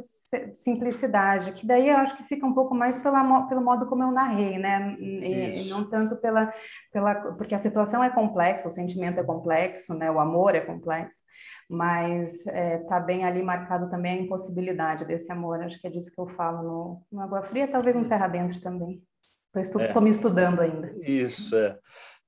simplicidade, 0.53 1.53
que 1.53 1.65
daí 1.65 1.89
eu 1.89 1.97
acho 1.97 2.15
que 2.15 2.23
fica 2.23 2.45
um 2.45 2.53
pouco 2.53 2.75
mais 2.75 2.99
pela, 2.99 3.47
pelo 3.47 3.61
modo 3.61 3.87
como 3.87 4.03
eu 4.03 4.11
narrei, 4.11 4.59
né? 4.59 4.95
E, 4.99 5.65
e, 5.65 5.69
não 5.69 5.89
tanto 5.89 6.15
pela, 6.17 6.53
pela. 6.93 7.15
Porque 7.33 7.55
a 7.55 7.59
situação 7.59 8.03
é 8.03 8.09
complexa, 8.11 8.67
o 8.67 8.71
sentimento 8.71 9.19
é 9.19 9.23
complexo, 9.23 9.95
né? 9.95 10.11
O 10.11 10.19
amor 10.19 10.53
é 10.53 10.61
complexo 10.61 11.23
mas 11.69 12.39
está 12.39 12.51
é, 12.51 12.77
tá 12.79 12.99
bem 12.99 13.23
ali 13.23 13.43
marcado 13.43 13.89
também 13.89 14.13
a 14.13 14.21
impossibilidade 14.23 15.05
desse 15.05 15.31
amor. 15.31 15.61
Acho 15.61 15.79
que 15.79 15.85
é 15.85 15.89
disso 15.89 16.11
que 16.13 16.19
eu 16.19 16.27
falo 16.29 16.63
no, 16.63 17.05
no 17.11 17.21
Água 17.21 17.43
Fria, 17.43 17.67
talvez 17.67 17.95
no 17.95 18.09
Terra 18.09 18.27
Dentro 18.27 18.59
também. 18.59 19.03
Estou 19.55 19.81
é. 19.81 20.01
me 20.01 20.09
estudando 20.09 20.61
ainda. 20.61 20.87
Isso, 20.87 21.55
é. 21.55 21.77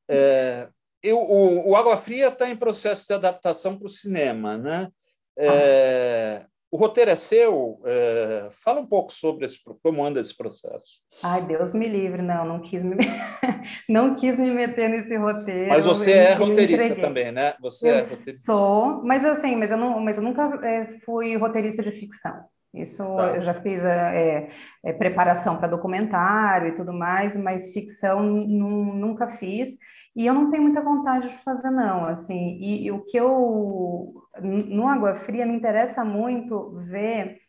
é 0.09 0.69
eu, 1.01 1.17
o, 1.17 1.71
o 1.71 1.75
Água 1.75 1.97
Fria 1.97 2.27
está 2.27 2.47
em 2.49 2.55
processo 2.55 3.07
de 3.07 3.13
adaptação 3.13 3.75
para 3.75 3.87
o 3.87 3.89
cinema, 3.89 4.57
né? 4.57 4.87
É, 5.35 6.41
ah. 6.43 6.47
O 6.71 6.77
roteiro 6.77 7.11
é 7.11 7.15
seu. 7.15 7.81
É, 7.83 8.47
fala 8.51 8.79
um 8.79 8.85
pouco 8.85 9.11
sobre 9.11 9.45
esse, 9.45 9.59
como 9.83 10.05
anda 10.05 10.21
esse 10.21 10.35
processo. 10.35 11.01
Ai, 11.21 11.41
Deus 11.41 11.73
me 11.73 11.85
livre, 11.85 12.21
não, 12.21 12.45
não 12.45 12.61
quis 12.61 12.81
me, 12.81 12.95
não 13.89 14.15
quis 14.15 14.39
me 14.39 14.49
meter 14.49 14.89
nesse 14.89 15.17
roteiro. 15.17 15.67
Mas 15.67 15.83
você 15.83 16.11
é 16.13 16.33
roteirista 16.33 16.95
também, 16.95 17.29
né? 17.29 17.53
Você 17.59 17.89
eu 17.89 17.95
é 17.95 18.01
roteirista. 18.01 18.45
Sou, 18.45 19.03
mas 19.03 19.25
assim, 19.25 19.57
mas 19.57 19.69
eu 19.71 19.77
não, 19.77 19.99
mas 19.99 20.17
eu 20.17 20.23
nunca 20.23 20.43
é, 20.65 20.97
fui 21.05 21.35
roteirista 21.35 21.83
de 21.83 21.91
ficção. 21.91 22.41
Isso 22.73 23.03
tá. 23.17 23.35
eu 23.35 23.41
já 23.41 23.53
fiz 23.53 23.83
é, 23.83 24.49
é, 24.85 24.93
preparação 24.93 25.57
para 25.57 25.67
documentário 25.67 26.69
e 26.69 26.75
tudo 26.75 26.93
mais, 26.93 27.35
mas 27.35 27.73
ficção 27.73 28.23
nunca 28.23 29.27
fiz. 29.27 29.77
E 30.15 30.25
eu 30.25 30.33
não 30.33 30.49
tenho 30.49 30.63
muita 30.63 30.81
vontade 30.81 31.29
de 31.29 31.43
fazer, 31.43 31.69
não, 31.69 32.05
assim, 32.05 32.57
e, 32.59 32.85
e 32.85 32.91
o 32.91 33.01
que 33.03 33.17
eu, 33.17 34.20
no 34.39 34.87
Água 34.87 35.15
Fria, 35.15 35.45
me 35.45 35.55
interessa 35.55 36.03
muito 36.05 36.71
ver 36.87 37.39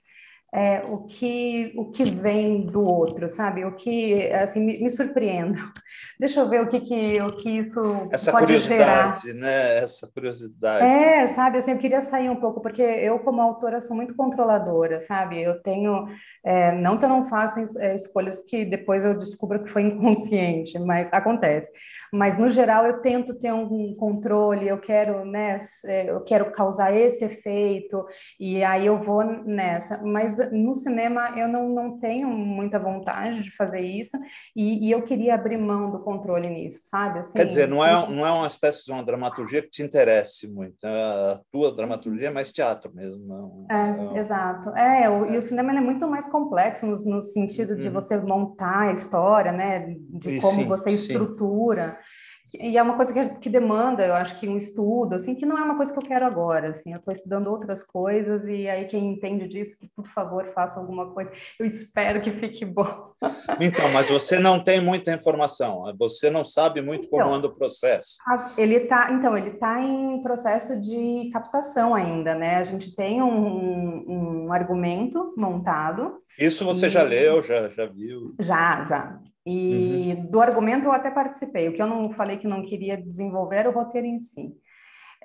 é, 0.54 0.82
o, 0.86 1.04
que, 1.04 1.72
o 1.76 1.90
que 1.90 2.04
vem 2.04 2.66
do 2.66 2.84
outro, 2.84 3.30
sabe? 3.30 3.64
O 3.64 3.74
que, 3.74 4.30
assim, 4.32 4.60
me, 4.60 4.78
me 4.82 4.90
surpreenda. 4.90 5.58
Deixa 6.20 6.40
eu 6.40 6.48
ver 6.48 6.60
o 6.60 6.68
que, 6.68 6.78
que, 6.80 7.22
o 7.22 7.36
que 7.38 7.50
isso 7.58 7.80
Essa 8.12 8.30
pode 8.30 8.46
curiosidade, 8.46 9.22
gerar. 9.22 9.40
né? 9.40 9.78
Essa 9.78 10.10
curiosidade. 10.12 10.84
É, 10.84 11.26
sabe, 11.28 11.58
assim, 11.58 11.72
eu 11.72 11.78
queria 11.78 12.02
sair 12.02 12.28
um 12.28 12.36
pouco, 12.36 12.60
porque 12.60 12.82
eu, 12.82 13.18
como 13.20 13.40
autora, 13.40 13.80
sou 13.80 13.96
muito 13.96 14.14
controladora, 14.14 15.00
sabe? 15.00 15.42
Eu 15.42 15.60
tenho, 15.62 16.06
é, 16.44 16.72
não 16.72 16.98
que 16.98 17.04
eu 17.04 17.08
não 17.08 17.28
faça 17.28 17.64
é, 17.80 17.94
escolhas 17.94 18.42
que 18.42 18.64
depois 18.64 19.04
eu 19.04 19.18
descubra 19.18 19.58
que 19.58 19.70
foi 19.70 19.82
inconsciente, 19.88 20.78
mas 20.80 21.12
acontece 21.12 21.70
mas 22.12 22.38
no 22.38 22.50
geral 22.50 22.84
eu 22.84 23.00
tento 23.00 23.34
ter 23.34 23.54
um 23.54 23.94
controle, 23.94 24.68
eu 24.68 24.78
quero, 24.78 25.24
né, 25.24 25.58
é, 25.86 26.10
eu 26.10 26.20
quero 26.20 26.52
causar 26.52 26.94
esse 26.94 27.24
efeito 27.24 28.04
e 28.38 28.62
aí 28.62 28.84
eu 28.84 29.02
vou 29.02 29.24
nessa. 29.24 30.02
Mas 30.04 30.36
no 30.52 30.74
cinema 30.74 31.32
eu 31.38 31.48
não, 31.48 31.70
não 31.70 31.98
tenho 31.98 32.28
muita 32.28 32.78
vontade 32.78 33.42
de 33.42 33.50
fazer 33.50 33.80
isso 33.80 34.18
e, 34.54 34.86
e 34.86 34.90
eu 34.90 35.00
queria 35.02 35.34
abrir 35.34 35.56
mão 35.56 35.90
do 35.90 36.04
controle 36.04 36.50
nisso, 36.50 36.80
sabe? 36.82 37.20
Assim, 37.20 37.32
Quer 37.32 37.46
dizer, 37.46 37.66
não 37.66 37.82
é, 37.82 37.92
não 38.10 38.26
é 38.26 38.30
uma 38.30 38.46
espécie 38.46 38.84
de 38.84 38.92
uma 38.92 39.02
dramaturgia 39.02 39.62
que 39.62 39.70
te 39.70 39.82
interesse 39.82 40.52
muito, 40.52 40.84
a 40.84 41.40
tua 41.50 41.74
dramaturgia 41.74 42.28
é 42.28 42.30
mais 42.30 42.52
teatro 42.52 42.92
mesmo. 42.94 43.26
Não, 43.26 43.66
é, 43.70 44.18
é... 44.18 44.20
exato. 44.20 44.68
É, 44.76 45.08
o, 45.08 45.32
e 45.32 45.38
o 45.38 45.42
cinema 45.42 45.72
é 45.72 45.80
muito 45.80 46.06
mais 46.06 46.28
complexo 46.32 46.86
no, 46.86 46.96
no 46.96 47.22
sentido 47.22 47.76
de 47.76 47.86
uhum. 47.86 47.92
você 47.92 48.16
montar 48.16 48.88
a 48.88 48.92
história, 48.92 49.52
né, 49.52 49.94
de 50.08 50.40
como 50.40 50.62
sim, 50.62 50.66
você 50.66 50.90
estrutura. 50.90 51.98
Sim. 52.00 52.21
E 52.54 52.76
é 52.76 52.82
uma 52.82 52.96
coisa 52.96 53.12
que, 53.12 53.40
que, 53.40 53.48
demanda, 53.48 54.04
eu 54.04 54.14
acho 54.14 54.38
que 54.38 54.48
um 54.48 54.58
estudo, 54.58 55.14
assim, 55.14 55.34
que 55.34 55.46
não 55.46 55.56
é 55.56 55.62
uma 55.62 55.76
coisa 55.76 55.92
que 55.92 55.98
eu 55.98 56.02
quero 56.02 56.26
agora, 56.26 56.68
assim, 56.70 56.90
eu 56.90 56.98
estou 56.98 57.12
estudando 57.12 57.46
outras 57.46 57.82
coisas 57.82 58.46
e 58.46 58.68
aí 58.68 58.84
quem 58.86 59.12
entende 59.12 59.48
disso, 59.48 59.78
que 59.80 59.88
por 59.96 60.06
favor 60.08 60.52
faça 60.54 60.78
alguma 60.78 61.10
coisa, 61.12 61.32
eu 61.58 61.66
espero 61.66 62.20
que 62.20 62.30
fique 62.30 62.64
bom. 62.64 63.12
Então, 63.60 63.88
mas 63.92 64.10
você 64.10 64.38
não 64.38 64.58
tem 64.58 64.80
muita 64.80 65.12
informação, 65.12 65.84
você 65.96 66.28
não 66.28 66.44
sabe 66.44 66.82
muito 66.82 67.08
como 67.08 67.22
então, 67.22 67.34
anda 67.34 67.46
o 67.46 67.54
processo. 67.54 68.16
Ele 68.58 68.80
tá, 68.80 69.12
então, 69.12 69.36
ele 69.36 69.50
está 69.50 69.80
em 69.80 70.20
processo 70.22 70.80
de 70.80 71.30
captação 71.32 71.94
ainda, 71.94 72.34
né? 72.34 72.56
A 72.56 72.64
gente 72.64 72.94
tem 72.94 73.22
um, 73.22 74.04
um 74.46 74.52
argumento 74.52 75.32
montado. 75.36 76.18
Isso 76.38 76.64
você 76.64 76.86
e... 76.86 76.90
já 76.90 77.02
leu, 77.02 77.42
já, 77.42 77.68
já 77.68 77.86
viu? 77.86 78.34
Já, 78.40 78.84
já. 78.84 79.18
E 79.44 80.14
uhum. 80.14 80.26
do 80.26 80.40
argumento 80.40 80.86
eu 80.86 80.92
até 80.92 81.10
participei. 81.10 81.68
O 81.68 81.72
que 81.72 81.82
eu 81.82 81.86
não 81.86 82.12
falei 82.12 82.36
que 82.36 82.46
não 82.46 82.62
queria 82.62 82.96
desenvolver 82.96 83.56
era 83.56 83.70
o 83.70 83.72
roteiro 83.72 84.06
em 84.06 84.18
si. 84.18 84.54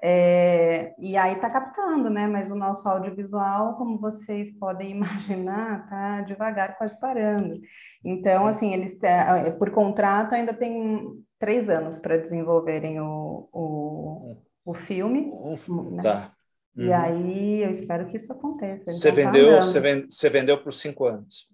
É, 0.01 0.93
e 0.99 1.17
aí 1.17 1.35
está 1.35 1.49
captando, 1.49 2.09
né? 2.09 2.27
Mas 2.27 2.51
o 2.51 2.55
nosso 2.55 2.87
audiovisual, 2.87 3.75
como 3.75 3.99
vocês 3.99 4.51
podem 4.51 4.91
imaginar, 4.97 5.83
está 5.83 6.21
devagar, 6.21 6.77
quase 6.77 6.99
parando. 6.99 7.55
Então, 8.03 8.43
uhum. 8.43 8.47
assim, 8.47 8.73
eles 8.73 9.01
é, 9.03 9.51
por 9.51 9.71
contrato 9.71 10.33
ainda 10.33 10.53
tem 10.53 11.23
três 11.39 11.69
anos 11.69 11.97
para 11.97 12.17
desenvolverem 12.17 12.99
o, 12.99 13.49
o, 13.51 14.37
o 14.65 14.73
filme. 14.73 15.29
Né? 15.91 16.03
Tá. 16.03 16.31
Uhum. 16.75 16.85
E 16.85 16.93
aí 16.93 17.63
eu 17.63 17.69
espero 17.69 18.07
que 18.07 18.17
isso 18.17 18.31
aconteça. 18.31 18.91
Você 18.91 19.11
vendeu, 19.11 19.61
você 19.61 20.29
vendeu 20.29 20.63
por 20.63 20.71
cinco 20.71 21.05
anos. 21.05 21.47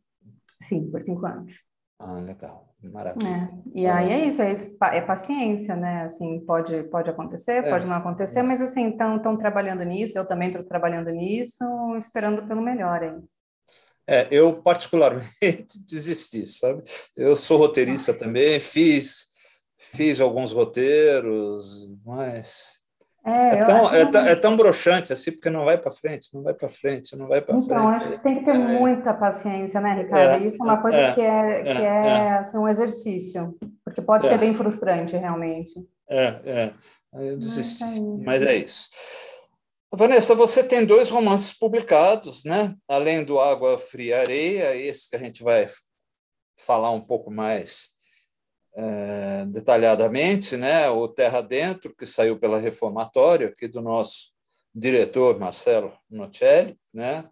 Sim, 0.62 0.90
por 0.90 1.02
cinco 1.04 1.26
anos. 1.26 1.54
Ah, 2.00 2.20
legal. 2.20 2.74
Maravilha. 2.84 3.28
É. 3.28 3.48
E 3.74 3.88
aí 3.88 4.12
é 4.12 4.28
isso, 4.28 4.42
é, 4.42 4.52
isso, 4.52 4.78
é 4.82 5.02
paciência, 5.02 5.76
né? 5.76 6.04
Assim, 6.04 6.42
pode, 6.46 6.84
pode 6.84 7.10
acontecer, 7.10 7.64
é. 7.64 7.70
pode 7.70 7.86
não 7.86 7.96
acontecer, 7.96 8.44
mas 8.44 8.62
assim, 8.62 8.90
estão 8.90 9.38
trabalhando 9.38 9.84
nisso, 9.84 10.18
eu 10.18 10.28
também 10.28 10.50
estou 10.50 10.66
trabalhando 10.66 11.10
nisso, 11.10 11.64
esperando 11.98 12.46
pelo 12.46 12.62
melhor 12.62 13.02
aí. 13.02 13.22
É, 14.06 14.28
eu 14.30 14.62
particularmente 14.62 15.80
desisti, 15.88 16.46
sabe? 16.46 16.84
Eu 17.16 17.38
sou 17.38 17.58
roteirista 17.58 18.14
também, 18.14 18.60
fiz 18.60 19.32
fiz 19.78 20.20
alguns 20.20 20.52
roteiros, 20.52 21.90
mas 22.04 22.83
é, 23.26 23.60
é, 23.60 23.64
tão, 23.64 23.94
é, 23.94 24.32
é 24.32 24.36
tão 24.36 24.58
broxante 24.58 25.14
assim, 25.14 25.32
porque 25.32 25.50
não 25.50 25.64
vai 25.64 25.78
para 25.78 25.92
frente, 25.92 26.34
não 26.34 26.44
vai 26.44 26.54
para 26.54 26.68
frente, 26.68 27.16
não 27.16 27.28
vai 27.28 27.42
para 27.42 27.56
então, 27.56 27.94
frente. 27.94 28.08
Então, 28.08 28.20
tem 28.20 28.40
que 28.40 28.46
ter 28.46 28.56
é. 28.56 28.58
muita 28.58 29.14
paciência, 29.14 29.80
né, 29.80 30.02
Ricardo? 30.02 30.44
É, 30.44 30.48
Isso 30.48 30.62
é 30.62 30.66
uma 30.66 30.82
coisa 30.82 30.98
é, 30.98 31.14
que 31.14 31.22
é, 31.22 31.64
que 31.64 31.82
é, 31.82 32.32
assim, 32.34 32.58
um 32.58 32.68
exercício, 32.68 33.56
porque 33.84 34.02
pode 34.02 34.28
ser 34.28 34.38
bem 34.38 34.54
frustrante, 34.54 35.16
realmente. 35.16 35.74
É, 36.10 36.40
é. 36.46 36.74
Eu 37.14 37.38
desisti, 37.38 37.86
mas 38.26 38.44
é 38.44 38.56
isso. 38.56 38.90
Vanessa, 39.94 40.34
você 40.34 40.64
tem 40.64 40.86
dois 40.86 41.10
romances 41.10 41.58
publicados, 41.58 42.44
né? 42.44 42.76
Além 42.88 43.24
do 43.24 43.40
Água 43.40 43.78
Fria 43.78 44.22
Areia, 44.22 44.76
esse 44.76 45.10
que 45.10 45.16
a 45.16 45.20
gente 45.20 45.44
vai 45.44 45.70
falar 46.58 46.92
um 46.92 47.00
pouco 47.00 47.32
mais 47.32 47.93
é, 48.76 49.46
detalhadamente, 49.46 50.58
né? 50.58 50.90
O 50.90 51.08
Terra 51.08 51.42
Dentro, 51.42 51.96
que 51.96 52.06
saiu 52.06 52.38
pela 52.38 52.60
Reformatória, 52.60 53.50
aqui 53.50 53.68
do 53.68 53.82
nosso 53.82 54.34
diretor 54.74 55.40
Marcelo 55.40 55.94
Nocelli, 56.10 56.78
né? 56.94 57.26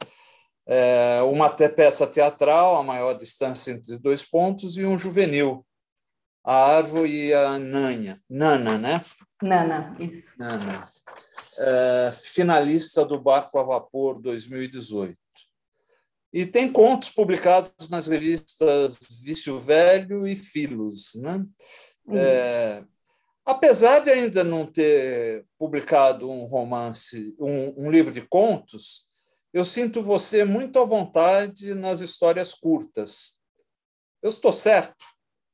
É, 0.67 1.21
uma 1.23 1.49
peça 1.49 2.05
teatral, 2.05 2.77
A 2.77 2.83
Maior 2.83 3.13
Distância 3.13 3.71
entre 3.71 3.97
Dois 3.97 4.23
Pontos, 4.23 4.77
e 4.77 4.85
um 4.85 4.97
juvenil, 4.97 5.65
A 6.43 6.77
Árvore 6.77 7.09
e 7.09 7.33
a 7.33 7.57
Nanha. 7.57 8.19
Nana, 8.29 8.77
né? 8.77 9.03
Nana, 9.41 9.95
isso. 9.99 10.33
Nana. 10.37 10.85
É, 11.57 12.11
finalista 12.13 13.03
do 13.03 13.19
Barco 13.19 13.57
a 13.57 13.63
Vapor 13.63 14.21
2018. 14.21 15.17
E 16.33 16.45
tem 16.45 16.71
contos 16.71 17.09
publicados 17.09 17.89
nas 17.89 18.07
revistas 18.07 18.97
Vício 19.23 19.59
Velho 19.59 20.25
e 20.25 20.35
Filos. 20.35 21.15
Né? 21.15 21.45
É, 22.13 22.83
apesar 23.45 23.99
de 23.99 24.09
ainda 24.09 24.43
não 24.43 24.65
ter 24.65 25.45
publicado 25.57 26.29
um 26.29 26.45
romance, 26.45 27.35
um, 27.39 27.85
um 27.85 27.91
livro 27.91 28.13
de 28.13 28.21
contos, 28.21 29.09
eu 29.53 29.65
sinto 29.65 30.01
você 30.01 30.45
muito 30.45 30.79
à 30.79 30.85
vontade 30.85 31.73
nas 31.73 31.99
histórias 31.99 32.53
curtas. 32.53 33.37
Eu 34.21 34.29
estou 34.29 34.53
certo? 34.53 35.03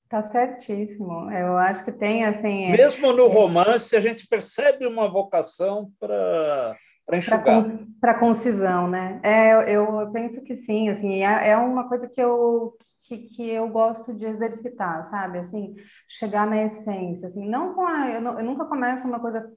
Está 0.04 0.22
certíssimo. 0.22 1.30
Eu 1.32 1.58
acho 1.58 1.84
que 1.84 1.92
tem 1.92 2.24
assim. 2.24 2.66
É 2.66 2.72
Mesmo 2.72 3.12
no 3.12 3.28
romance, 3.28 3.96
a 3.96 4.00
gente 4.00 4.28
percebe 4.28 4.86
uma 4.86 5.10
vocação 5.10 5.92
para 6.00 6.78
para 7.08 7.18
enxugar. 7.18 7.64
Para 8.00 8.20
concisão, 8.20 8.88
né? 8.88 9.20
É, 9.24 9.54
eu, 9.54 9.62
eu, 9.62 10.12
penso 10.12 10.44
que 10.44 10.56
sim, 10.56 10.90
assim, 10.90 11.24
é, 11.24 11.50
é 11.50 11.58
uma 11.58 11.88
coisa 11.88 12.08
que 12.08 12.22
eu, 12.22 12.78
que, 13.08 13.18
que, 13.20 13.50
eu 13.50 13.68
gosto 13.70 14.14
de 14.14 14.26
exercitar, 14.26 15.02
sabe? 15.04 15.40
Assim, 15.40 15.74
chegar 16.08 16.46
na 16.46 16.64
essência, 16.64 17.26
assim, 17.26 17.50
não 17.50 17.74
com 17.74 17.88
a, 17.88 18.12
eu, 18.12 18.22
eu 18.22 18.44
nunca 18.44 18.66
começo 18.66 19.08
uma 19.08 19.20
coisa 19.20 19.52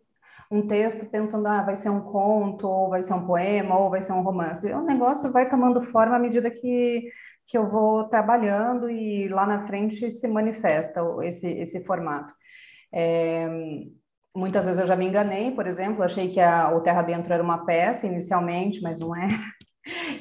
um 0.51 0.67
texto 0.67 1.07
pensando, 1.07 1.47
ah, 1.47 1.63
vai 1.63 1.77
ser 1.77 1.91
um 1.91 2.01
conto, 2.01 2.67
ou 2.67 2.91
vai 2.91 3.03
ser 3.03 3.15
um 3.15 3.27
poema, 3.27 3.79
ou 3.79 3.91
vai 3.91 4.03
ser 4.03 4.13
um 4.13 4.23
romance. 4.23 4.67
O 4.73 4.83
negócio 4.83 5.31
vai 5.33 5.49
tomando 5.49 5.83
forma 5.85 6.17
à 6.17 6.19
medida 6.19 6.51
que, 6.51 7.09
que 7.47 7.57
eu 7.57 7.71
vou 7.71 8.09
trabalhando 8.09 8.91
e 8.91 9.29
lá 9.29 9.47
na 9.47 9.67
frente 9.67 10.11
se 10.11 10.27
manifesta 10.29 11.01
esse, 11.23 11.47
esse 11.53 11.85
formato. 11.85 12.35
É, 12.93 13.49
Muitas 14.35 14.65
vezes 14.65 14.81
eu 14.81 14.87
já 14.87 14.95
me 14.95 15.07
enganei, 15.07 15.51
por 15.51 15.67
exemplo, 15.67 16.05
achei 16.05 16.29
que 16.31 16.41
a, 16.41 16.75
o 16.75 16.81
Terra 16.81 17.03
Dentro 17.03 17.33
era 17.33 17.43
uma 17.43 17.65
peça 17.65 18.07
inicialmente, 18.07 18.81
mas 18.81 19.01
não 19.01 19.15
é. 19.17 19.29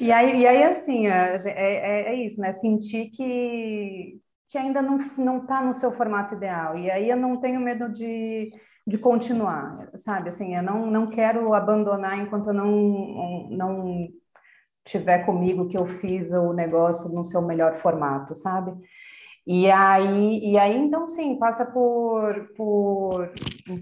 E 0.00 0.10
aí, 0.10 0.40
e 0.40 0.46
aí 0.46 0.64
assim, 0.64 1.06
é, 1.06 1.40
é, 1.46 2.12
é 2.12 2.14
isso, 2.24 2.40
né? 2.40 2.52
Sentir 2.52 3.10
que, 3.10 4.18
que 4.48 4.58
ainda 4.58 4.82
não 4.82 4.98
não 5.18 5.38
está 5.38 5.62
no 5.62 5.74
seu 5.74 5.92
formato 5.92 6.34
ideal. 6.34 6.76
E 6.78 6.90
aí 6.90 7.08
eu 7.10 7.16
não 7.16 7.40
tenho 7.40 7.60
medo 7.60 7.88
de, 7.92 8.48
de 8.86 8.98
continuar, 8.98 9.72
sabe? 9.96 10.28
Assim, 10.28 10.56
eu 10.56 10.62
não, 10.62 10.86
não 10.86 11.06
quero 11.06 11.54
abandonar 11.54 12.18
enquanto 12.18 12.48
eu 12.48 12.54
não, 12.54 13.48
não 13.50 14.08
tiver 14.84 15.24
comigo 15.24 15.68
que 15.68 15.76
eu 15.78 15.86
fiz 15.86 16.32
o 16.32 16.52
negócio 16.52 17.14
no 17.14 17.24
seu 17.24 17.42
melhor 17.42 17.74
formato, 17.76 18.34
sabe? 18.34 18.72
E 19.52 19.68
aí, 19.68 20.38
e 20.44 20.56
aí, 20.56 20.76
então, 20.78 21.08
sim, 21.08 21.36
passa 21.36 21.66
por, 21.66 22.52
por 22.56 23.32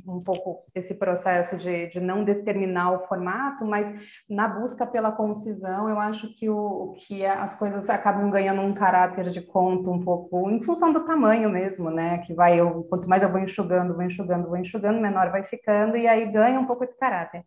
um 0.07 0.19
pouco 0.19 0.65
esse 0.75 0.95
processo 0.95 1.59
de, 1.59 1.89
de 1.89 2.01
não 2.01 2.25
determinar 2.25 2.93
o 2.93 3.07
formato, 3.07 3.67
mas 3.67 3.95
na 4.27 4.49
busca 4.49 4.87
pela 4.87 5.13
concisão, 5.13 5.87
eu 5.87 6.01
acho 6.01 6.35
que, 6.37 6.49
o, 6.49 6.95
que 6.97 7.23
as 7.23 7.59
coisas 7.59 7.91
acabam 7.91 8.31
ganhando 8.31 8.63
um 8.63 8.73
caráter 8.73 9.29
de 9.29 9.43
conto 9.43 9.91
um 9.91 10.03
pouco, 10.03 10.51
em 10.51 10.63
função 10.63 10.91
do 10.91 11.05
tamanho 11.05 11.51
mesmo, 11.51 11.91
né? 11.91 12.17
Que 12.27 12.33
vai, 12.33 12.59
eu, 12.59 12.85
quanto 12.85 13.07
mais 13.07 13.23
eu 13.23 13.31
vou 13.31 13.39
enxugando, 13.39 13.95
vou 13.95 14.05
enxugando, 14.05 14.49
vou 14.49 14.57
enxugando, 14.57 15.03
menor 15.03 15.31
vai 15.31 15.45
ficando, 15.45 15.99
e 15.99 16.09
aí 16.09 16.33
ganha 16.33 16.59
um 16.59 16.65
pouco 16.65 16.83
esse 16.83 16.99
caráter. 16.99 17.45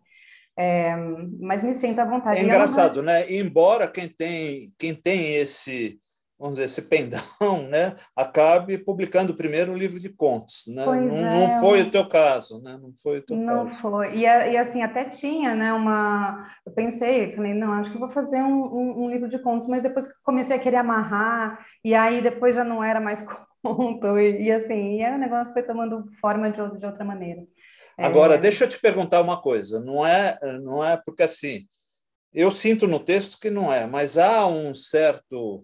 É, 0.56 0.96
mas 1.40 1.64
me 1.64 1.74
sinto 1.74 1.98
à 1.98 2.06
vontade. 2.06 2.38
É 2.38 2.44
engraçado, 2.44 3.02
né? 3.02 3.32
Embora 3.32 3.88
quem 3.88 4.08
tem, 4.08 4.60
quem 4.78 4.94
tem 4.94 5.38
esse 5.38 6.00
vamos 6.42 6.58
dizer, 6.58 6.66
esse 6.66 6.90
pendão, 6.90 7.22
né, 7.70 7.96
acabe 8.16 8.80
publicando 8.80 9.36
primeiro 9.36 9.72
o 9.72 9.78
livro 9.78 10.00
de 10.00 10.10
contos, 10.10 10.64
né? 10.68 10.84
Não, 10.84 10.94
é, 10.96 11.00
não, 11.00 11.60
foi 11.60 11.84
o 11.84 11.92
teu 11.92 12.08
caso, 12.10 12.62
né? 12.64 12.80
Não 12.82 12.92
foi 13.02 13.20
o 13.20 13.22
teu 13.22 13.38
não 13.38 13.66
caso. 13.66 13.78
foi. 13.80 14.16
E, 14.16 14.22
e, 14.24 14.58
assim, 14.58 14.82
até 14.82 15.06
tinha, 15.06 15.54
né, 15.54 15.72
uma... 15.72 16.42
Eu 16.66 16.72
pensei, 16.72 17.36
falei, 17.36 17.54
não, 17.54 17.74
acho 17.74 17.92
que 17.92 18.00
vou 18.00 18.10
fazer 18.10 18.42
um, 18.42 18.66
um, 18.66 19.04
um, 19.04 19.10
livro 19.12 19.30
de 19.30 19.38
contos, 19.38 19.68
mas 19.68 19.84
depois 19.84 20.08
comecei 20.24 20.56
a 20.56 20.60
querer 20.60 20.78
amarrar, 20.78 21.64
e 21.86 21.94
aí 21.94 22.22
depois 22.22 22.56
já 22.56 22.64
não 22.64 22.84
era 22.84 23.00
mais 23.00 23.24
conto, 23.62 24.18
e, 24.18 24.46
e 24.46 24.52
assim, 24.52 24.98
e 24.98 25.06
aí 25.06 25.14
o 25.14 25.20
negócio 25.20 25.54
foi 25.54 25.62
tomando 25.62 26.10
forma 26.20 26.50
de, 26.50 26.80
de 26.80 26.86
outra 26.88 27.06
maneira. 27.06 27.44
É. 28.00 28.04
Agora, 28.04 28.34
é... 28.34 28.38
deixa 28.40 28.64
eu 28.64 28.70
te 28.70 28.80
perguntar 28.80 29.22
uma 29.22 29.40
coisa, 29.40 29.80
não 29.80 30.04
é, 30.04 30.40
não 30.60 30.84
é 30.84 30.98
porque 30.98 31.22
assim, 31.22 31.68
eu 32.34 32.50
sinto 32.50 32.88
no 32.88 33.00
texto 33.00 33.40
que 33.40 33.52
não 33.52 33.72
é, 33.72 33.86
mas 33.86 34.18
há 34.18 34.48
um 34.48 34.74
certo 34.74 35.64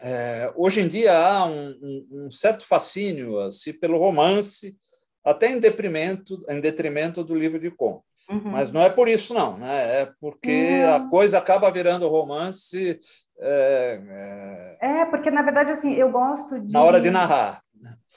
é, 0.00 0.52
hoje 0.56 0.80
em 0.80 0.88
dia 0.88 1.16
há 1.16 1.46
um, 1.46 1.70
um, 1.82 2.08
um, 2.12 2.30
certo 2.30 2.66
fascínio 2.66 3.38
assim, 3.40 3.72
pelo 3.72 3.98
romance, 3.98 4.76
até 5.24 5.50
em 5.50 5.58
detrimento, 5.58 6.44
em 6.48 6.60
detrimento 6.60 7.24
do 7.24 7.34
livro 7.34 7.58
de 7.58 7.70
contos. 7.70 8.04
Uhum. 8.30 8.42
Mas 8.44 8.70
não 8.70 8.80
é 8.80 8.90
por 8.90 9.08
isso, 9.08 9.34
não. 9.34 9.56
Né? 9.56 10.02
É 10.02 10.12
porque 10.20 10.84
uhum. 10.84 10.94
a 10.94 11.08
coisa 11.08 11.38
acaba 11.38 11.70
virando 11.70 12.08
romance. 12.08 12.98
É, 13.40 14.76
é... 14.80 15.00
é, 15.00 15.06
porque, 15.06 15.30
na 15.30 15.42
verdade, 15.42 15.70
assim, 15.70 15.94
eu 15.94 16.10
gosto 16.10 16.60
de. 16.60 16.72
Na 16.72 16.82
hora 16.82 17.00
de 17.00 17.10
narrar. 17.10 17.60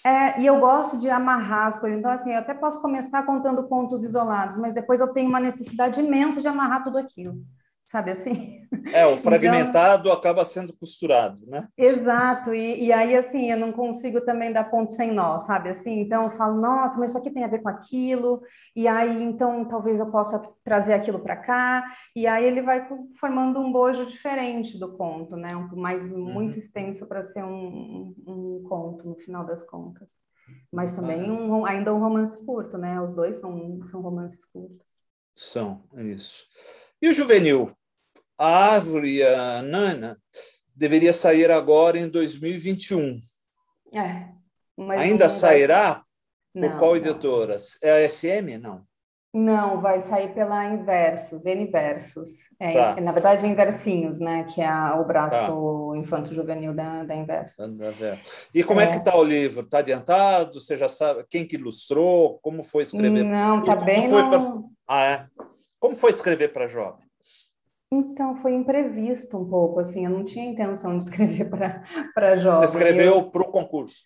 É, 0.05 0.39
e 0.39 0.45
eu 0.45 0.59
gosto 0.59 0.97
de 0.97 1.09
amarrar 1.09 1.67
as 1.67 1.79
coisas. 1.79 1.99
Então, 1.99 2.11
assim, 2.11 2.31
eu 2.31 2.39
até 2.39 2.53
posso 2.53 2.81
começar 2.81 3.23
contando 3.23 3.67
contos 3.67 4.03
isolados, 4.03 4.57
mas 4.57 4.73
depois 4.73 5.01
eu 5.01 5.11
tenho 5.11 5.29
uma 5.29 5.39
necessidade 5.39 5.99
imensa 5.99 6.41
de 6.41 6.47
amarrar 6.47 6.83
tudo 6.83 6.97
aquilo 6.97 7.43
sabe 7.89 8.11
assim? 8.11 8.59
É, 8.93 9.05
o 9.05 9.17
fragmentado 9.17 10.07
então, 10.07 10.17
acaba 10.17 10.45
sendo 10.45 10.75
costurado, 10.75 11.41
né? 11.47 11.67
Exato, 11.77 12.53
e, 12.53 12.85
e, 12.85 12.91
aí 12.91 13.15
assim, 13.15 13.51
eu 13.51 13.57
não 13.57 13.71
consigo 13.71 14.21
também 14.21 14.51
dar 14.51 14.63
ponto 14.69 14.91
sem 14.91 15.11
nó, 15.11 15.39
sabe 15.39 15.69
assim? 15.69 15.99
Então 15.99 16.23
eu 16.23 16.31
falo, 16.31 16.59
nossa, 16.59 16.97
mas 16.97 17.11
isso 17.11 17.17
aqui 17.17 17.29
tem 17.29 17.43
a 17.43 17.47
ver 17.47 17.61
com 17.61 17.69
aquilo, 17.69 18.41
e 18.75 18.87
aí 18.87 19.23
então 19.23 19.65
talvez 19.65 19.99
eu 19.99 20.09
possa 20.09 20.41
trazer 20.63 20.93
aquilo 20.93 21.19
para 21.19 21.35
cá, 21.35 21.83
e 22.15 22.25
aí 22.25 22.45
ele 22.45 22.61
vai 22.61 22.87
formando 23.19 23.59
um 23.59 23.71
bojo 23.71 24.05
diferente 24.05 24.77
do 24.77 24.95
conto, 24.95 25.35
né? 25.35 25.55
Um, 25.55 25.75
mais 25.75 26.03
uhum. 26.03 26.31
muito 26.31 26.57
extenso 26.57 27.05
para 27.05 27.23
ser 27.23 27.43
um, 27.43 27.49
um, 27.49 28.15
um, 28.27 28.63
conto 28.67 29.07
no 29.07 29.15
final 29.15 29.45
das 29.45 29.63
contas. 29.63 30.09
Mas 30.71 30.93
também 30.93 31.29
um, 31.29 31.65
ainda 31.65 31.93
um 31.93 31.99
romance 31.99 32.37
curto, 32.43 32.77
né? 32.77 32.99
Os 33.01 33.13
dois 33.13 33.37
são, 33.37 33.79
são 33.87 34.01
romances 34.01 34.43
curtos. 34.45 34.87
São, 35.35 35.83
isso. 35.95 36.47
E 37.01 37.07
o 37.09 37.13
juvenil? 37.13 37.71
A 38.39 38.73
Árvore 38.75 39.21
a 39.21 39.61
Nana 39.61 40.17
deveria 40.73 41.11
sair 41.11 41.51
agora 41.51 41.99
em 41.99 42.07
2021. 42.07 43.19
É, 43.93 44.29
Ainda 44.97 45.27
sairá? 45.27 46.03
Por 46.53 46.77
qual 46.77 46.95
editora? 46.95 47.57
É 47.83 47.91
a 47.91 48.09
SM? 48.09 48.57
Não. 48.57 48.87
Não, 49.31 49.79
vai 49.79 50.01
sair 50.01 50.33
pela 50.33 50.65
Inversos, 50.65 51.45
N-Versos. 51.45 52.31
É, 52.59 52.71
tá. 52.71 53.01
Na 53.01 53.11
verdade, 53.11 53.45
Inversinhos, 53.45 54.19
né? 54.19 54.45
Que 54.45 54.61
é 54.61 54.93
o 54.93 55.05
braço 55.05 55.91
tá. 55.91 55.97
infanto-juvenil 55.97 56.73
da, 56.73 57.03
da 57.03 57.15
Inversos. 57.15 57.57
E 58.55 58.63
como 58.63 58.79
é, 58.79 58.85
é 58.85 58.87
que 58.87 58.97
está 58.97 59.15
o 59.15 59.23
livro? 59.23 59.61
Está 59.61 59.79
adiantado? 59.79 60.59
Você 60.59 60.77
já 60.77 60.87
sabe 60.87 61.25
quem 61.29 61.45
que 61.45 61.57
ilustrou? 61.57 62.39
Como 62.41 62.63
foi 62.63 62.83
escrever? 62.83 63.23
Não, 63.23 63.59
está 63.59 63.75
bem. 63.75 64.09
Foi 64.09 64.29
pra... 64.29 64.53
Ah, 64.87 65.03
é? 65.03 65.27
Como 65.77 65.95
foi 65.95 66.09
escrever 66.09 66.51
para 66.51 66.67
jovem? 66.67 67.08
Então, 67.91 68.35
foi 68.35 68.53
imprevisto 68.53 69.37
um 69.37 69.49
pouco, 69.49 69.79
assim, 69.79 70.05
eu 70.05 70.11
não 70.11 70.23
tinha 70.23 70.45
intenção 70.45 70.97
de 70.97 71.05
escrever 71.09 71.49
para 72.13 72.37
jovens. 72.37 72.69
Escreveu 72.69 73.15
eu... 73.15 73.31
para 73.31 73.41
o 73.41 73.51
concurso? 73.51 74.05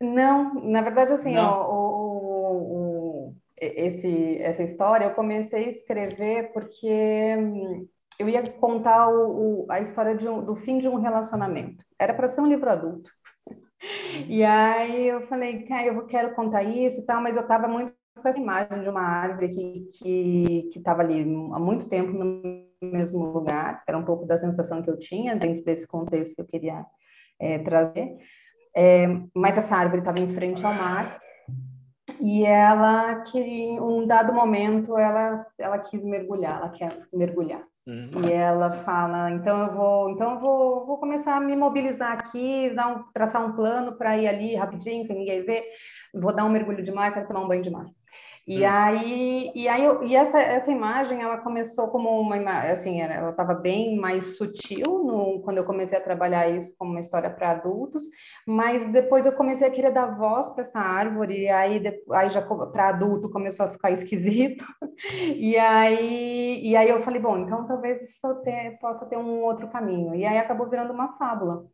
Não, 0.00 0.54
na 0.54 0.82
verdade, 0.82 1.12
assim, 1.12 1.36
ó, 1.36 1.70
o, 1.70 3.30
o, 3.30 3.34
esse, 3.56 4.38
essa 4.42 4.64
história 4.64 5.04
eu 5.04 5.14
comecei 5.14 5.66
a 5.66 5.68
escrever 5.68 6.52
porque 6.52 7.36
hum, 7.38 7.86
eu 8.18 8.28
ia 8.28 8.42
contar 8.50 9.08
o, 9.08 9.64
a 9.68 9.80
história 9.80 10.16
um, 10.28 10.44
do 10.44 10.56
fim 10.56 10.78
de 10.78 10.88
um 10.88 10.96
relacionamento. 10.96 11.84
Era 11.96 12.12
para 12.12 12.26
ser 12.26 12.40
um 12.40 12.46
livro 12.46 12.68
adulto. 12.70 13.10
E 14.28 14.44
aí 14.44 15.08
eu 15.08 15.26
falei, 15.26 15.64
cara, 15.64 15.86
eu 15.86 16.06
quero 16.06 16.36
contar 16.36 16.62
isso 16.62 17.00
e 17.00 17.04
tal, 17.04 17.20
mas 17.20 17.34
eu 17.34 17.42
estava 17.42 17.66
muito 17.66 17.92
com 18.20 18.28
essa 18.28 18.38
imagem 18.38 18.82
de 18.82 18.88
uma 18.88 19.02
árvore 19.02 19.48
que 19.48 20.68
estava 20.74 21.02
ali 21.02 21.20
há 21.20 21.58
muito 21.58 21.88
tempo 21.88 22.12
no 22.12 22.66
mesmo 22.82 23.24
lugar, 23.26 23.82
era 23.86 23.96
um 23.96 24.04
pouco 24.04 24.26
da 24.26 24.38
sensação 24.38 24.82
que 24.82 24.90
eu 24.90 24.98
tinha 24.98 25.36
dentro 25.36 25.64
desse 25.64 25.86
contexto 25.86 26.34
que 26.34 26.42
eu 26.42 26.46
queria 26.46 26.84
é, 27.40 27.58
trazer. 27.58 28.16
É, 28.74 29.06
mas 29.34 29.58
essa 29.58 29.76
árvore 29.76 30.00
estava 30.00 30.20
em 30.20 30.34
frente 30.34 30.64
ao 30.64 30.72
mar 30.72 31.20
e 32.20 32.44
ela 32.44 33.20
que 33.22 33.78
um 33.80 34.06
dado 34.06 34.32
momento 34.32 34.96
ela 34.96 35.44
ela 35.58 35.78
quis 35.78 36.04
mergulhar, 36.04 36.56
ela 36.56 36.70
quer 36.70 37.06
mergulhar. 37.12 37.62
Uhum. 37.86 38.28
E 38.28 38.32
ela 38.32 38.70
fala, 38.70 39.30
então 39.32 39.66
eu 39.66 39.74
vou, 39.74 40.10
então 40.10 40.30
eu 40.34 40.40
vou, 40.40 40.86
vou 40.86 40.98
começar 40.98 41.36
a 41.36 41.40
me 41.40 41.56
mobilizar 41.56 42.12
aqui, 42.12 42.70
dar 42.74 42.86
um, 42.88 43.02
traçar 43.12 43.44
um 43.44 43.56
plano 43.56 43.96
para 43.96 44.16
ir 44.16 44.28
ali 44.28 44.54
rapidinho, 44.54 45.04
sem 45.04 45.18
ninguém 45.18 45.44
ver, 45.44 45.64
vou 46.14 46.32
dar 46.32 46.44
um 46.44 46.48
mergulho 46.48 46.84
de 46.84 46.92
mar, 46.92 47.12
quero 47.12 47.26
tomar 47.26 47.40
um 47.40 47.48
banho 47.48 47.62
de 47.62 47.70
mar. 47.70 47.86
E 48.46 48.64
hum. 48.64 48.68
aí, 48.68 49.52
e 49.54 49.68
aí 49.68 49.84
eu, 49.84 50.02
e 50.02 50.16
essa, 50.16 50.40
essa 50.40 50.70
imagem 50.72 51.22
ela 51.22 51.38
começou 51.38 51.88
como 51.92 52.20
uma 52.20 52.36
imagem, 52.36 52.70
assim, 52.72 53.00
ela 53.00 53.30
estava 53.30 53.54
bem 53.54 53.96
mais 53.96 54.36
sutil 54.36 55.04
no, 55.04 55.40
quando 55.42 55.58
eu 55.58 55.64
comecei 55.64 55.96
a 55.96 56.02
trabalhar 56.02 56.48
isso 56.48 56.74
como 56.76 56.90
uma 56.90 57.00
história 57.00 57.30
para 57.30 57.52
adultos, 57.52 58.02
mas 58.46 58.90
depois 58.92 59.26
eu 59.26 59.32
comecei 59.36 59.66
a 59.68 59.70
querer 59.70 59.92
dar 59.92 60.16
voz 60.18 60.50
para 60.50 60.62
essa 60.62 60.80
árvore, 60.80 61.42
e 61.42 61.48
aí, 61.48 61.78
de, 61.78 62.02
aí 62.10 62.30
já 62.30 62.42
para 62.42 62.88
adulto 62.88 63.30
começou 63.30 63.66
a 63.66 63.68
ficar 63.70 63.90
esquisito, 63.92 64.64
e 65.36 65.56
aí, 65.56 66.60
e 66.64 66.76
aí 66.76 66.88
eu 66.88 67.02
falei, 67.02 67.20
bom, 67.20 67.38
então 67.38 67.66
talvez 67.66 68.02
isso 68.02 68.42
ter, 68.42 68.76
possa 68.80 69.06
ter 69.06 69.16
um 69.16 69.42
outro 69.44 69.68
caminho, 69.70 70.14
e 70.14 70.24
aí 70.24 70.38
acabou 70.38 70.68
virando 70.68 70.92
uma 70.92 71.16
fábula. 71.16 71.64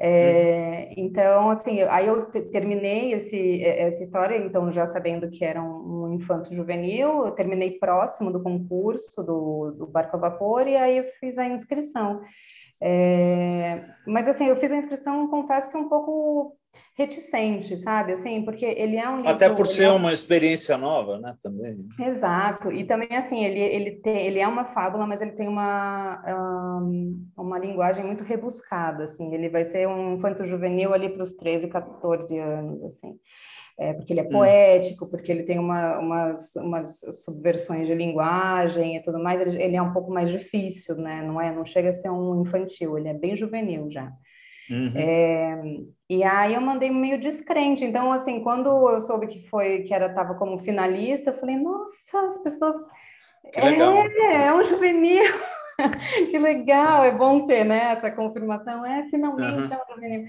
É, 0.00 0.92
então, 0.96 1.50
assim, 1.50 1.80
aí 1.82 2.06
eu 2.06 2.20
terminei 2.50 3.12
esse, 3.12 3.62
essa 3.62 4.02
história, 4.02 4.36
então 4.36 4.72
já 4.72 4.86
sabendo 4.88 5.30
que 5.30 5.44
era 5.44 5.62
um, 5.62 6.04
um 6.04 6.12
infanto 6.14 6.54
juvenil, 6.54 7.26
eu 7.26 7.30
terminei 7.32 7.78
próximo 7.78 8.32
do 8.32 8.42
concurso 8.42 9.22
do, 9.22 9.70
do 9.70 9.86
Barco 9.86 10.16
a 10.16 10.20
Vapor 10.20 10.66
e 10.66 10.76
aí 10.76 10.98
eu 10.98 11.04
fiz 11.20 11.38
a 11.38 11.46
inscrição. 11.46 12.20
É, 12.82 13.84
mas 14.06 14.28
assim, 14.28 14.46
eu 14.46 14.56
fiz 14.56 14.72
a 14.72 14.76
inscrição, 14.76 15.28
confesso 15.28 15.70
que 15.70 15.76
um 15.76 15.88
pouco 15.88 16.56
reticente, 16.96 17.76
sabe? 17.78 18.12
Assim, 18.12 18.42
porque 18.44 18.64
ele 18.64 18.96
é 18.96 19.08
um 19.08 19.16
livro, 19.16 19.30
até 19.30 19.50
por 19.50 19.66
ser 19.66 19.84
é... 19.84 19.90
uma 19.90 20.12
experiência 20.12 20.78
nova, 20.78 21.18
né? 21.18 21.36
Também. 21.42 21.88
Exato. 21.98 22.70
E 22.70 22.84
também 22.84 23.08
assim, 23.16 23.44
ele 23.44 23.58
ele 23.58 23.90
tem, 23.96 24.26
ele 24.26 24.38
é 24.38 24.46
uma 24.46 24.64
fábula, 24.64 25.06
mas 25.06 25.20
ele 25.20 25.32
tem 25.32 25.48
uma 25.48 26.22
um, 26.80 27.26
uma 27.36 27.58
linguagem 27.58 28.04
muito 28.04 28.22
rebuscada, 28.22 29.04
assim. 29.04 29.34
Ele 29.34 29.48
vai 29.48 29.64
ser 29.64 29.88
um 29.88 30.14
infanto 30.14 30.46
juvenil 30.46 30.94
ali 30.94 31.08
para 31.08 31.24
os 31.24 31.34
13, 31.34 31.68
14 31.68 32.38
anos, 32.38 32.82
assim. 32.84 33.18
É, 33.76 33.92
porque 33.92 34.12
ele 34.12 34.20
é 34.20 34.24
hum. 34.24 34.28
poético, 34.28 35.10
porque 35.10 35.32
ele 35.32 35.42
tem 35.42 35.58
uma, 35.58 35.98
umas, 35.98 36.54
umas 36.54 37.00
subversões 37.24 37.88
de 37.88 37.94
linguagem 37.94 38.96
e 38.96 39.02
tudo 39.02 39.20
mais, 39.20 39.40
ele, 39.40 39.60
ele, 39.60 39.74
é 39.74 39.82
um 39.82 39.92
pouco 39.92 40.12
mais 40.12 40.30
difícil, 40.30 40.94
né? 40.94 41.22
Não 41.22 41.40
é, 41.40 41.52
não 41.52 41.66
chega 41.66 41.90
a 41.90 41.92
ser 41.92 42.08
um 42.08 42.40
infantil, 42.40 42.96
ele 42.96 43.08
é 43.08 43.14
bem 43.14 43.36
juvenil 43.36 43.90
já. 43.90 44.12
Uhum. 44.70 44.92
É, 44.96 45.62
e 46.08 46.22
aí 46.22 46.54
eu 46.54 46.60
mandei 46.60 46.90
meio 46.90 47.20
descrente. 47.20 47.84
Então, 47.84 48.12
assim, 48.12 48.40
quando 48.40 48.68
eu 48.90 49.00
soube 49.00 49.26
que 49.26 49.48
foi, 49.48 49.82
que 49.82 49.92
era, 49.92 50.06
estava 50.06 50.34
como 50.34 50.58
finalista, 50.58 51.30
eu 51.30 51.34
falei, 51.34 51.56
nossa, 51.56 52.20
as 52.20 52.38
pessoas. 52.38 52.76
É, 53.54 54.46
é 54.46 54.54
um 54.54 54.62
juvenil. 54.62 55.24
que 56.30 56.38
legal, 56.38 57.04
é 57.04 57.12
bom 57.12 57.46
ter 57.46 57.64
né, 57.64 57.92
essa 57.92 58.10
confirmação, 58.10 58.84
é 58.84 59.08
finalmente 59.10 59.72
uhum. 59.72 60.26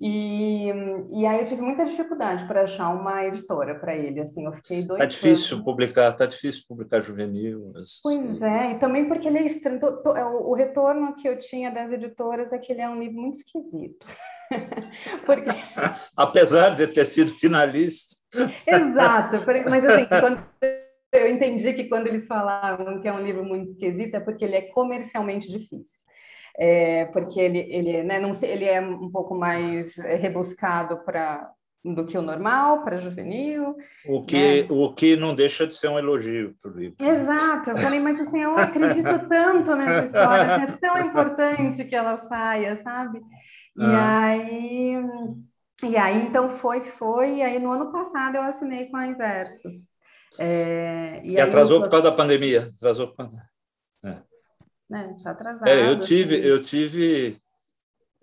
e, 0.00 0.72
e 1.12 1.26
aí 1.26 1.40
eu 1.40 1.46
tive 1.46 1.62
muita 1.62 1.84
dificuldade 1.84 2.46
para 2.46 2.62
achar 2.62 2.88
uma 2.90 3.24
editora 3.26 3.74
para 3.74 3.96
ele, 3.96 4.20
assim, 4.20 4.44
eu 4.44 4.52
fiquei 4.54 4.82
dois 4.82 4.98
Tá 4.98 5.06
difícil 5.06 5.56
anos. 5.56 5.64
publicar, 5.64 6.12
tá 6.12 6.26
difícil 6.26 6.64
publicar 6.68 7.02
juvenil. 7.02 7.72
Pois 8.02 8.42
é, 8.42 8.72
e 8.72 8.78
também 8.78 9.06
porque 9.06 9.28
ele 9.28 9.38
é 9.38 9.46
estranho, 9.46 9.80
é 10.16 10.24
o, 10.24 10.50
o 10.50 10.54
retorno 10.54 11.14
que 11.14 11.28
eu 11.28 11.38
tinha 11.38 11.70
das 11.70 11.92
editoras 11.92 12.52
é 12.52 12.58
que 12.58 12.72
ele 12.72 12.80
é 12.80 12.88
um 12.88 12.98
livro 12.98 13.20
muito 13.20 13.38
esquisito. 13.38 14.06
porque... 15.24 15.50
Apesar 16.16 16.70
de 16.70 16.86
ter 16.86 17.04
sido 17.04 17.30
finalista. 17.30 18.16
Exato, 18.66 19.36
mas 19.68 19.84
assim, 19.84 20.06
quando 20.06 20.42
eu 21.12 21.28
entendi 21.28 21.72
que 21.72 21.84
quando 21.84 22.06
eles 22.06 22.26
falavam 22.26 23.00
que 23.00 23.08
é 23.08 23.12
um 23.12 23.24
livro 23.24 23.44
muito 23.44 23.70
esquisito 23.70 24.14
é 24.14 24.20
porque 24.20 24.44
ele 24.44 24.56
é 24.56 24.62
comercialmente 24.62 25.50
difícil. 25.50 26.06
É, 26.58 27.04
porque 27.06 27.40
ele, 27.40 27.58
ele, 27.70 28.02
né, 28.02 28.18
não 28.18 28.34
sei, 28.34 28.50
ele 28.50 28.64
é 28.64 28.80
um 28.80 29.10
pouco 29.10 29.34
mais 29.34 29.94
rebuscado 29.96 31.04
para 31.04 31.52
do 31.84 32.04
que 32.04 32.18
o 32.18 32.22
normal 32.22 32.82
para 32.82 32.98
juvenil. 32.98 33.76
O 34.06 34.22
que, 34.22 34.62
né? 34.62 34.66
o 34.68 34.92
que 34.92 35.16
não 35.16 35.34
deixa 35.34 35.66
de 35.66 35.74
ser 35.74 35.88
um 35.88 35.98
elogio 35.98 36.54
para 36.60 36.72
o 36.72 36.74
livro. 36.74 36.96
Exato, 37.00 37.70
eu 37.70 37.76
falei, 37.76 38.00
mas 38.00 38.20
assim, 38.20 38.42
eu 38.42 38.58
acredito 38.58 39.28
tanto 39.28 39.76
nessa 39.76 40.06
história, 40.06 40.56
assim, 40.56 40.62
é 40.64 40.76
tão 40.78 40.98
importante 40.98 41.84
que 41.84 41.94
ela 41.94 42.18
saia, 42.28 42.76
sabe? 42.82 43.20
E 43.76 43.84
ah. 43.84 44.20
aí, 44.24 44.94
e 45.84 45.96
aí 45.96 46.26
então 46.26 46.48
foi 46.48 46.80
que 46.80 46.90
foi, 46.90 47.36
e 47.36 47.42
aí 47.42 47.58
no 47.58 47.70
ano 47.70 47.92
passado 47.92 48.34
eu 48.34 48.42
assinei 48.42 48.86
com 48.86 48.96
a 48.96 49.06
Inversos. 49.06 49.97
É, 50.38 51.20
e, 51.24 51.32
e 51.32 51.40
atrasou 51.40 51.80
por 51.80 51.90
causa 51.90 52.10
da 52.10 52.16
pandemia. 52.16 52.68
Atrasou 52.76 53.08
por 53.08 53.16
causa. 53.16 53.42
É. 54.04 54.22
É, 54.90 55.14
tá 55.22 55.30
atrasado. 55.30 55.68
É, 55.68 55.90
eu 55.90 55.98
tive, 55.98 56.36
assim. 56.36 56.44
eu 56.46 56.62
tive, 56.62 57.36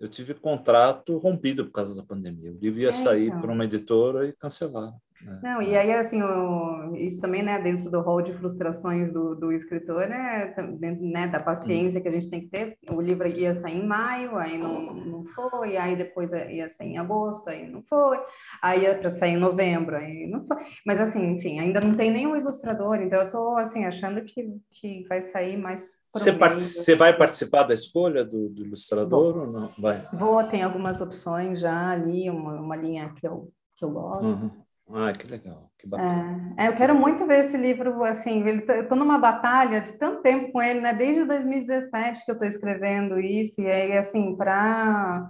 eu 0.00 0.08
tive 0.08 0.34
contrato 0.34 1.16
rompido 1.18 1.64
por 1.66 1.72
causa 1.72 1.94
da 1.94 2.06
pandemia. 2.06 2.52
O 2.52 2.58
livro 2.58 2.80
ia 2.80 2.88
é, 2.88 2.92
sair 2.92 3.28
então. 3.28 3.40
para 3.40 3.52
uma 3.52 3.64
editora 3.64 4.26
e 4.28 4.32
cancelaram. 4.32 5.00
Né? 5.26 5.40
Não, 5.42 5.60
e 5.60 5.76
aí, 5.76 5.92
assim, 5.92 6.22
o, 6.22 6.94
isso 6.94 7.20
também, 7.20 7.42
né, 7.42 7.60
dentro 7.60 7.90
do 7.90 8.00
rol 8.00 8.22
de 8.22 8.32
frustrações 8.32 9.10
do, 9.10 9.34
do 9.34 9.52
escritor, 9.52 10.02
é 10.02 10.54
dentro 10.78 11.04
né, 11.04 11.26
da 11.26 11.40
paciência 11.40 12.00
que 12.00 12.06
a 12.06 12.12
gente 12.12 12.30
tem 12.30 12.42
que 12.42 12.48
ter. 12.48 12.78
O 12.90 13.00
livro 13.00 13.26
ia 13.26 13.54
sair 13.54 13.78
em 13.78 13.86
maio, 13.86 14.36
aí 14.38 14.56
não, 14.56 14.94
não 14.94 15.24
foi, 15.24 15.76
aí 15.76 15.96
depois 15.96 16.30
ia 16.32 16.68
sair 16.68 16.90
em 16.90 16.98
agosto, 16.98 17.50
aí 17.50 17.68
não 17.68 17.82
foi, 17.82 18.20
aí 18.62 18.82
ia 18.82 18.96
para 18.96 19.10
sair 19.10 19.32
em 19.32 19.36
novembro, 19.36 19.96
aí 19.96 20.28
não 20.28 20.46
foi. 20.46 20.58
Mas, 20.86 21.00
assim, 21.00 21.24
enfim, 21.32 21.58
ainda 21.58 21.80
não 21.80 21.94
tem 21.94 22.10
nenhum 22.10 22.36
ilustrador, 22.36 22.96
então 23.02 23.18
eu 23.18 23.26
estou, 23.26 23.56
assim, 23.56 23.84
achando 23.84 24.24
que, 24.24 24.46
que 24.70 25.04
vai 25.08 25.20
sair 25.20 25.56
mais 25.56 25.84
você, 26.14 26.32
você, 26.32 26.94
vai 26.94 27.14
participar 27.14 27.64
da 27.64 27.74
escolha 27.74 28.24
do, 28.24 28.48
do 28.48 28.64
ilustrador 28.64 29.34
Vou. 29.34 29.42
ou 29.42 29.52
não? 29.52 29.72
Vai. 29.78 30.08
Vou, 30.14 30.42
tem 30.44 30.62
algumas 30.62 31.00
opções 31.02 31.60
já 31.60 31.90
ali, 31.90 32.30
uma, 32.30 32.54
uma 32.58 32.76
linha 32.76 33.12
que 33.12 33.26
eu, 33.26 33.52
que 33.76 33.84
eu 33.84 33.90
gosto. 33.90 34.24
Uhum. 34.24 34.65
Ah, 34.88 35.12
que 35.12 35.26
legal, 35.26 35.68
que 35.76 35.86
bacana. 35.86 36.54
É, 36.56 36.66
é, 36.66 36.68
eu 36.68 36.76
quero 36.76 36.94
muito 36.94 37.26
ver 37.26 37.44
esse 37.44 37.56
livro, 37.56 38.04
assim, 38.04 38.42
tá, 38.60 38.76
eu 38.76 38.82
estou 38.84 38.96
numa 38.96 39.18
batalha 39.18 39.80
de 39.80 39.92
tanto 39.94 40.22
tempo 40.22 40.52
com 40.52 40.62
ele, 40.62 40.80
né? 40.80 40.94
Desde 40.94 41.24
2017 41.24 42.24
que 42.24 42.30
eu 42.30 42.34
estou 42.34 42.46
escrevendo 42.46 43.18
isso, 43.18 43.60
e 43.60 43.66
aí, 43.66 43.92
assim, 43.98 44.36
para... 44.36 45.28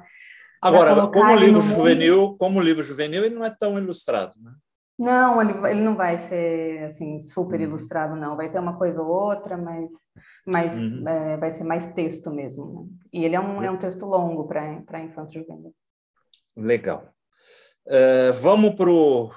Agora, 0.61 0.95
como 1.07 1.35
livro 1.37 1.61
juvenil, 1.63 2.21
mundo... 2.23 2.37
como 2.37 2.61
livro 2.61 2.83
juvenil, 2.83 3.25
ele 3.25 3.35
não 3.35 3.45
é 3.45 3.51
tão 3.51 3.79
ilustrado, 3.79 4.35
né? 4.43 4.53
Não, 4.99 5.41
ele, 5.41 5.53
ele 5.69 5.83
não 5.83 5.95
vai 5.95 6.27
ser, 6.29 6.85
assim, 6.85 7.27
super 7.29 7.61
uhum. 7.61 7.67
ilustrado, 7.67 8.17
não. 8.17 8.37
Vai 8.37 8.51
ter 8.51 8.59
uma 8.59 8.79
coisa 8.79 9.01
ou 9.01 9.09
outra, 9.09 9.57
mas, 9.57 9.91
mas 10.47 10.75
uhum. 10.75 11.07
é, 11.07 11.37
vai 11.37 11.51
ser 11.51 11.65
mais 11.65 11.93
texto 11.93 12.31
mesmo, 12.31 12.73
né? 12.73 12.89
E 13.13 13.25
ele 13.25 13.37
é 13.37 13.41
um, 13.41 13.63
é 13.63 13.71
um 13.71 13.77
texto 13.77 14.07
longo 14.07 14.47
para 14.47 15.01
infanto 15.01 15.33
juvenil. 15.33 15.75
Legal. 16.57 17.09
Uh, 17.87 18.33
vamos 18.41 18.75
para 18.75 18.91
o 18.91 19.31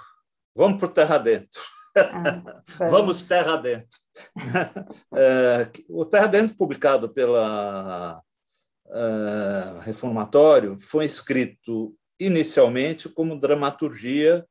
Vamos 0.60 0.78
para 0.78 0.90
o 0.90 0.94
Terra 0.94 1.18
Dentro. 1.18 1.62
Ah, 1.96 2.62
Vamos 2.92 3.26
Terra 3.26 3.56
Dentro. 3.56 3.98
é, 5.16 5.72
o 5.90 6.04
Terra 6.04 6.28
Dentro, 6.28 6.58
publicado 6.58 7.08
pela 7.08 8.22
uh, 8.88 9.80
Reformatório, 9.80 10.78
foi 10.78 11.06
escrito 11.06 11.96
inicialmente 12.20 13.08
como 13.08 13.40
dramaturgia, 13.40 14.46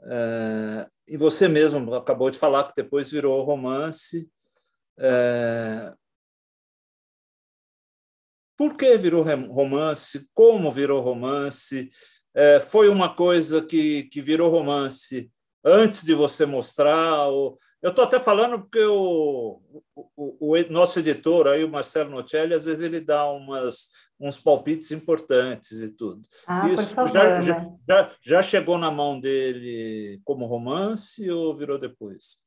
uh, 0.00 0.90
e 1.08 1.16
você 1.16 1.48
mesmo 1.48 1.94
acabou 1.94 2.30
de 2.30 2.36
falar 2.36 2.64
que 2.64 2.82
depois 2.82 3.10
virou 3.10 3.42
romance. 3.44 4.30
Uh, 4.98 5.96
por 8.58 8.76
que 8.76 8.94
virou 8.98 9.22
romance? 9.22 10.28
Como 10.34 10.70
virou 10.70 11.00
romance? 11.00 11.88
É, 12.34 12.58
foi 12.58 12.88
uma 12.88 13.14
coisa 13.14 13.64
que, 13.64 14.04
que 14.04 14.20
virou 14.20 14.50
romance 14.50 15.30
antes 15.64 16.02
de 16.02 16.14
você 16.14 16.44
mostrar. 16.44 17.28
O... 17.28 17.56
Eu 17.80 17.90
estou 17.90 18.04
até 18.04 18.20
falando 18.20 18.60
porque 18.60 18.84
o, 18.84 19.60
o, 20.16 20.52
o, 20.52 20.72
nosso 20.72 20.98
editor, 20.98 21.46
aí, 21.46 21.64
o 21.64 21.70
Marcelo 21.70 22.10
Nocelli, 22.10 22.54
às 22.54 22.64
vezes 22.64 22.82
ele 22.82 23.00
dá 23.00 23.24
umas, 23.30 23.88
uns 24.20 24.36
palpites 24.36 24.90
importantes 24.90 25.80
e 25.80 25.94
tudo. 25.94 26.22
Ah, 26.46 26.68
Isso 26.68 26.94
favor, 26.94 27.12
já, 27.12 27.40
né? 27.40 27.76
já, 27.88 28.10
já 28.22 28.42
chegou 28.42 28.78
na 28.78 28.90
mão 28.90 29.18
dele 29.18 30.20
como 30.24 30.46
romance 30.46 31.30
ou 31.30 31.54
virou 31.54 31.78
depois? 31.78 32.43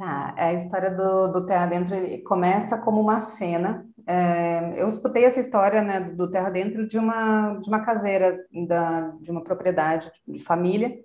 Tá, 0.00 0.32
a 0.34 0.54
história 0.54 0.90
do, 0.90 1.28
do 1.28 1.44
Terra 1.44 1.66
Dentro 1.66 1.94
começa 2.24 2.78
como 2.78 2.98
uma 3.02 3.20
cena. 3.36 3.86
É, 4.06 4.80
eu 4.80 4.88
escutei 4.88 5.24
essa 5.26 5.40
história 5.40 5.82
né, 5.82 6.00
do 6.00 6.30
Terra 6.30 6.48
Dentro 6.48 6.88
de 6.88 6.96
uma, 6.96 7.58
de 7.58 7.68
uma 7.68 7.84
caseira 7.84 8.38
da, 8.66 9.10
de 9.20 9.30
uma 9.30 9.44
propriedade 9.44 10.10
de 10.26 10.42
família. 10.42 10.98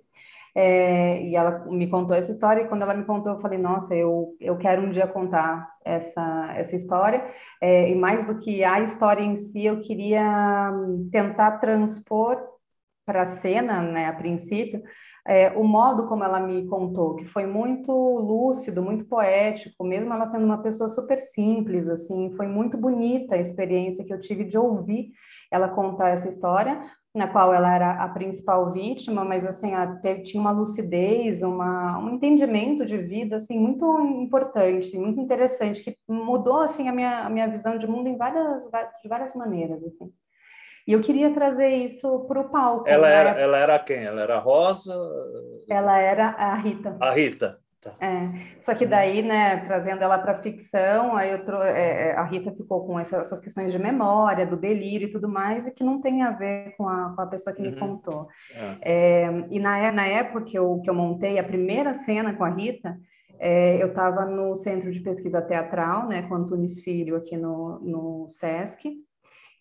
É, 0.54 1.22
e 1.24 1.36
ela 1.36 1.66
me 1.66 1.90
contou 1.90 2.16
essa 2.16 2.30
história, 2.30 2.62
e 2.62 2.68
quando 2.68 2.80
ela 2.80 2.94
me 2.94 3.04
contou, 3.04 3.34
eu 3.34 3.40
falei, 3.40 3.58
nossa, 3.58 3.94
eu, 3.94 4.34
eu 4.40 4.56
quero 4.56 4.80
um 4.80 4.88
dia 4.88 5.06
contar 5.06 5.68
essa, 5.84 6.54
essa 6.56 6.74
história, 6.74 7.22
é, 7.60 7.90
e 7.90 7.94
mais 7.94 8.24
do 8.24 8.38
que 8.38 8.64
a 8.64 8.80
história 8.80 9.22
em 9.22 9.36
si, 9.36 9.66
eu 9.66 9.78
queria 9.80 10.72
tentar 11.12 11.58
transpor 11.58 12.42
para 13.04 13.22
a 13.22 13.26
cena, 13.26 13.82
né, 13.82 14.06
a 14.06 14.14
princípio, 14.14 14.82
é, 15.28 15.50
o 15.56 15.64
modo 15.64 16.06
como 16.06 16.24
ela 16.24 16.40
me 16.40 16.66
contou, 16.66 17.16
que 17.16 17.24
foi 17.24 17.46
muito 17.46 17.92
lúcido, 17.92 18.82
muito 18.82 19.04
poético, 19.06 19.84
mesmo 19.84 20.12
ela 20.12 20.26
sendo 20.26 20.44
uma 20.44 20.62
pessoa 20.62 20.88
super 20.88 21.20
simples, 21.20 21.88
assim, 21.88 22.32
foi 22.36 22.46
muito 22.46 22.76
bonita 22.76 23.34
a 23.34 23.38
experiência 23.40 24.04
que 24.04 24.12
eu 24.12 24.20
tive 24.20 24.44
de 24.44 24.56
ouvir 24.56 25.10
ela 25.50 25.68
contar 25.68 26.10
essa 26.10 26.28
história, 26.28 26.80
na 27.14 27.26
qual 27.26 27.52
ela 27.54 27.74
era 27.74 28.04
a 28.04 28.08
principal 28.08 28.72
vítima, 28.72 29.24
mas 29.24 29.46
assim, 29.46 29.72
teve, 30.02 30.22
tinha 30.22 30.40
uma 30.40 30.50
lucidez, 30.50 31.42
uma, 31.42 31.98
um 31.98 32.10
entendimento 32.10 32.84
de 32.84 32.98
vida 32.98 33.36
assim 33.36 33.58
muito 33.58 34.00
importante, 34.00 34.98
muito 34.98 35.20
interessante, 35.20 35.82
que 35.82 35.96
mudou 36.06 36.58
assim 36.58 36.88
a 36.88 36.92
minha, 36.92 37.20
a 37.24 37.30
minha 37.30 37.48
visão 37.48 37.78
de 37.78 37.86
mundo 37.86 38.08
em 38.08 38.16
várias, 38.18 38.64
de 39.02 39.08
várias 39.08 39.34
maneiras 39.34 39.82
assim. 39.82 40.12
E 40.86 40.92
eu 40.92 41.00
queria 41.00 41.32
trazer 41.34 41.68
isso 41.68 42.20
para 42.28 42.40
o 42.40 42.48
palco. 42.48 42.88
Ela, 42.88 43.08
né? 43.08 43.14
era, 43.14 43.30
ela 43.40 43.58
era 43.58 43.78
quem? 43.78 44.04
Ela 44.04 44.22
era 44.22 44.38
Rosa? 44.38 44.94
Ela 45.68 45.98
era 45.98 46.28
a 46.28 46.54
Rita. 46.54 46.96
A 47.00 47.10
Rita. 47.10 47.58
Tá. 47.80 47.92
É, 48.00 48.62
só 48.62 48.74
que 48.74 48.86
daí, 48.86 49.22
né, 49.22 49.64
trazendo 49.66 50.02
ela 50.02 50.18
para 50.18 50.42
ficção, 50.42 51.16
aí 51.16 51.30
eu 51.30 51.44
tro... 51.44 51.60
É, 51.60 52.08
é, 52.08 52.12
a 52.16 52.24
Rita 52.24 52.52
ficou 52.52 52.86
com 52.86 52.98
essa, 52.98 53.18
essas 53.18 53.40
questões 53.40 53.72
de 53.72 53.78
memória, 53.78 54.46
do 54.46 54.56
delírio 54.56 55.08
e 55.08 55.12
tudo 55.12 55.28
mais, 55.28 55.66
e 55.66 55.72
que 55.72 55.84
não 55.84 56.00
tem 56.00 56.22
a 56.22 56.30
ver 56.30 56.74
com 56.76 56.88
a, 56.88 57.14
com 57.14 57.20
a 57.20 57.26
pessoa 57.26 57.54
que 57.54 57.62
uhum. 57.62 57.70
me 57.70 57.76
contou. 57.76 58.28
É. 58.80 58.92
é. 59.24 59.46
e 59.50 59.58
na, 59.58 59.92
na 59.92 60.06
época 60.06 60.44
que 60.44 60.58
eu, 60.58 60.80
que 60.82 60.90
eu 60.90 60.94
montei 60.94 61.38
a 61.38 61.44
primeira 61.44 61.94
cena 61.94 62.32
com 62.34 62.44
a 62.44 62.50
Rita, 62.50 62.96
é, 63.38 63.82
eu 63.82 63.88
estava 63.88 64.24
no 64.24 64.54
Centro 64.54 64.90
de 64.90 65.00
Pesquisa 65.00 65.42
Teatral, 65.42 66.08
né, 66.08 66.22
com 66.22 66.34
Antunes 66.34 66.80
Filho, 66.80 67.16
aqui 67.16 67.36
no, 67.36 67.78
no 67.80 68.26
SESC, 68.28 68.94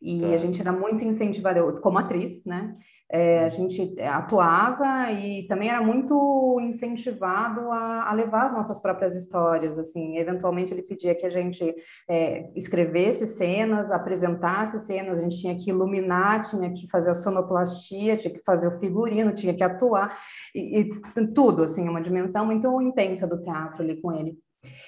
e 0.05 0.19
tá. 0.19 0.27
a 0.27 0.37
gente 0.37 0.61
era 0.61 0.71
muito 0.71 1.03
incentivada, 1.03 1.63
como 1.81 1.97
atriz, 1.97 2.45
né? 2.45 2.77
É, 3.11 3.45
a 3.45 3.49
gente 3.49 3.99
atuava 4.01 5.11
e 5.11 5.47
também 5.47 5.69
era 5.69 5.81
muito 5.81 6.59
incentivado 6.61 7.71
a, 7.71 8.09
a, 8.09 8.13
levar 8.13 8.45
as 8.45 8.53
nossas 8.53 8.81
próprias 8.81 9.15
histórias, 9.15 9.77
assim, 9.79 10.17
eventualmente 10.17 10.73
ele 10.73 10.83
pedia 10.83 11.15
que 11.15 11.25
a 11.25 11.29
gente 11.29 11.63
é, 12.07 12.51
escrevesse 12.55 13.25
cenas, 13.25 13.91
apresentasse 13.91 14.79
cenas, 14.85 15.19
a 15.19 15.23
gente 15.23 15.39
tinha 15.39 15.57
que 15.57 15.71
iluminar, 15.71 16.43
tinha 16.43 16.71
que 16.71 16.87
fazer 16.89 17.11
a 17.11 17.15
sonoplastia, 17.15 18.17
tinha 18.17 18.33
que 18.33 18.43
fazer 18.43 18.67
o 18.67 18.79
figurino, 18.79 19.33
tinha 19.33 19.55
que 19.55 19.63
atuar, 19.63 20.15
e, 20.53 20.81
e 20.81 21.27
tudo, 21.33 21.63
assim, 21.63 21.87
uma 21.89 22.01
dimensão 22.01 22.45
muito 22.45 22.81
intensa 22.81 23.25
do 23.27 23.41
teatro 23.41 23.83
ali 23.83 23.99
com 24.01 24.11
ele. 24.11 24.37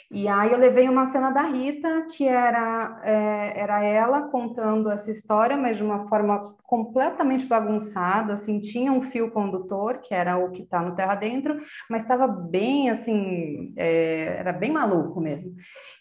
E 0.10 0.28
aí 0.28 0.52
eu 0.52 0.58
levei 0.58 0.88
uma 0.88 1.06
cena 1.08 1.32
da 1.32 1.44
Rita, 1.44 2.08
que 2.12 2.28
era, 2.28 3.02
é, 3.04 3.60
era 3.60 3.84
ela 3.84 4.22
contando 4.30 4.90
essa 4.90 5.12
história, 5.12 5.58
mas 5.58 5.78
de 5.78 5.84
uma 5.84 6.08
forma 6.08 6.40
completamente 6.64 7.46
bagunçada, 7.46 8.34
assim, 8.34 8.60
tinha 8.60 8.92
um 8.92 9.02
fio 9.02 9.32
condutor, 9.32 10.00
que 10.00 10.14
era 10.14 10.38
o 10.38 10.52
que 10.52 10.64
está 10.64 10.82
no 10.82 10.96
Terra 10.96 11.16
Dentro, 11.16 11.60
mas 11.90 12.04
estava 12.04 12.28
bem, 12.28 12.90
assim, 12.90 13.74
é, 13.76 14.38
era 14.40 14.54
bem 14.54 14.72
maluco 14.72 15.20
mesmo. 15.20 15.54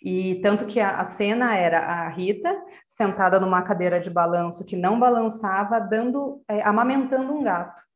E 0.03 0.41
tanto 0.43 0.67
que 0.67 0.79
a, 0.79 1.01
a 1.01 1.05
cena 1.07 1.57
era 1.57 1.81
a 1.81 2.09
Rita 2.09 2.55
sentada 2.87 3.41
numa 3.41 3.63
cadeira 3.63 3.99
de 4.01 4.11
balanço 4.11 4.65
que 4.65 4.77
não 4.77 4.99
balançava, 4.99 5.81
dando, 5.81 6.43
é, 6.49 6.63
amamentando 6.63 7.33
um 7.33 7.43
gato. 7.43 7.87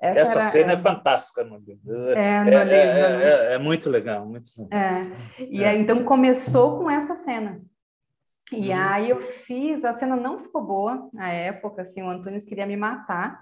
Essa, 0.00 0.20
Essa 0.20 0.40
era, 0.40 0.50
cena 0.50 0.72
é, 0.72 0.74
é 0.74 0.78
fantástica 0.78 1.42
no 1.42 1.56
livro. 1.56 1.80
É, 2.16 2.22
é, 2.22 2.44
livro, 2.44 2.58
é, 2.58 2.64
né? 2.64 3.54
é, 3.54 3.58
muito 3.58 3.88
legal, 3.88 4.26
muito 4.26 4.50
legal. 4.58 4.78
E 5.38 5.64
aí, 5.64 5.80
então 5.80 6.04
começou 6.04 6.78
com 6.78 6.90
essa 6.90 7.16
cena. 7.16 7.62
E 8.52 8.70
uhum. 8.70 8.78
aí 8.78 9.10
eu 9.10 9.20
fiz, 9.20 9.84
a 9.84 9.92
cena 9.92 10.14
não 10.14 10.38
ficou 10.38 10.64
boa 10.64 11.08
na 11.12 11.30
época, 11.30 11.82
assim, 11.82 12.02
o 12.02 12.08
Antunes 12.08 12.44
queria 12.44 12.66
me 12.66 12.76
matar, 12.76 13.40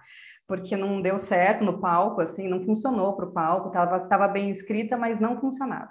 porque 0.49 0.77
não 0.77 1.03
deu 1.03 1.19
certo 1.19 1.63
no 1.63 1.79
palco, 1.79 2.23
assim, 2.23 2.49
não 2.49 2.65
funcionou 2.65 3.15
para 3.15 3.27
o 3.27 3.33
palco, 3.33 3.69
estava 3.69 4.01
tava 4.09 4.29
bem 4.29 4.49
escrita, 4.49 4.97
mas 4.97 5.21
não 5.21 5.39
funcionava. 5.39 5.91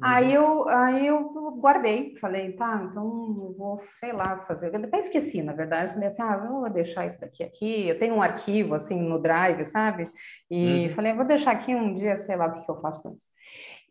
Aí 0.00 0.36
uhum. 0.36 0.44
eu, 0.44 0.68
aí 0.68 1.06
eu 1.06 1.20
guardei, 1.58 2.16
falei, 2.20 2.52
tá, 2.52 2.88
então 2.90 3.54
vou, 3.56 3.80
sei 4.00 4.12
lá, 4.12 4.44
fazer. 4.46 4.74
Eu 4.74 4.84
até 4.84 4.98
esqueci, 4.98 5.42
na 5.42 5.52
verdade. 5.52 5.92
Falei 5.92 6.08
assim, 6.08 6.22
ah, 6.22 6.36
vou 6.36 6.68
deixar 6.70 7.06
isso 7.06 7.20
daqui 7.20 7.42
aqui. 7.42 7.88
Eu 7.88 7.98
tenho 7.98 8.14
um 8.14 8.22
arquivo, 8.22 8.74
assim, 8.74 9.00
no 9.00 9.20
Drive, 9.20 9.64
sabe? 9.64 10.10
E 10.50 10.88
uhum. 10.88 10.94
falei, 10.94 11.12
vou 11.14 11.24
deixar 11.24 11.52
aqui 11.52 11.74
um 11.74 11.94
dia, 11.94 12.18
sei 12.20 12.36
lá 12.36 12.46
o 12.46 12.52
que, 12.54 12.64
que 12.64 12.70
eu 12.70 12.80
faço 12.80 13.02
com 13.02 13.14
isso. 13.14 13.26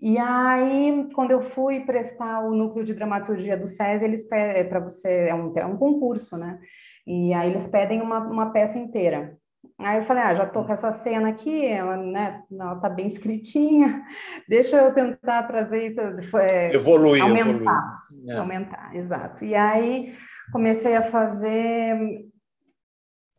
E 0.02 0.18
aí, 0.18 1.10
quando 1.16 1.32
eu 1.32 1.42
fui 1.42 1.80
prestar 1.82 2.42
o 2.42 2.54
núcleo 2.54 2.84
de 2.84 2.94
dramaturgia 2.94 3.56
do 3.56 3.68
SESI, 3.68 4.04
eles 4.04 4.28
pedem 4.28 4.62
é 4.62 4.63
para 4.66 4.82
você, 4.82 5.28
é 5.30 5.34
um, 5.34 5.54
é 5.56 5.66
um 5.66 5.78
concurso, 5.78 6.38
né? 6.38 6.60
E 7.08 7.34
aí 7.34 7.52
eles 7.52 7.68
pedem 7.68 8.02
uma, 8.02 8.20
uma 8.20 8.52
peça 8.52 8.78
inteira. 8.78 9.38
Aí 9.80 9.98
eu 9.98 10.04
falei, 10.04 10.24
ah, 10.24 10.36
já 10.36 10.46
tô 10.46 10.64
com 10.64 10.72
essa 10.72 10.92
cena 10.92 11.30
aqui, 11.30 11.66
ela, 11.66 11.98
né, 11.98 12.44
ela 12.52 12.76
tá 12.76 12.88
bem 12.88 13.08
escritinha, 13.08 14.04
deixa 14.48 14.78
eu 14.78 14.94
tentar 14.94 15.44
trazer 15.44 15.88
isso, 15.88 16.00
é, 16.38 16.74
evoluir, 16.74 17.22
aumentar, 17.22 18.06
evoluir. 18.12 18.30
É. 18.30 18.38
aumentar, 18.38 18.96
exato. 18.96 19.44
E 19.44 19.56
aí 19.56 20.16
comecei 20.52 20.96
a 20.96 21.04
fazer 21.04 22.24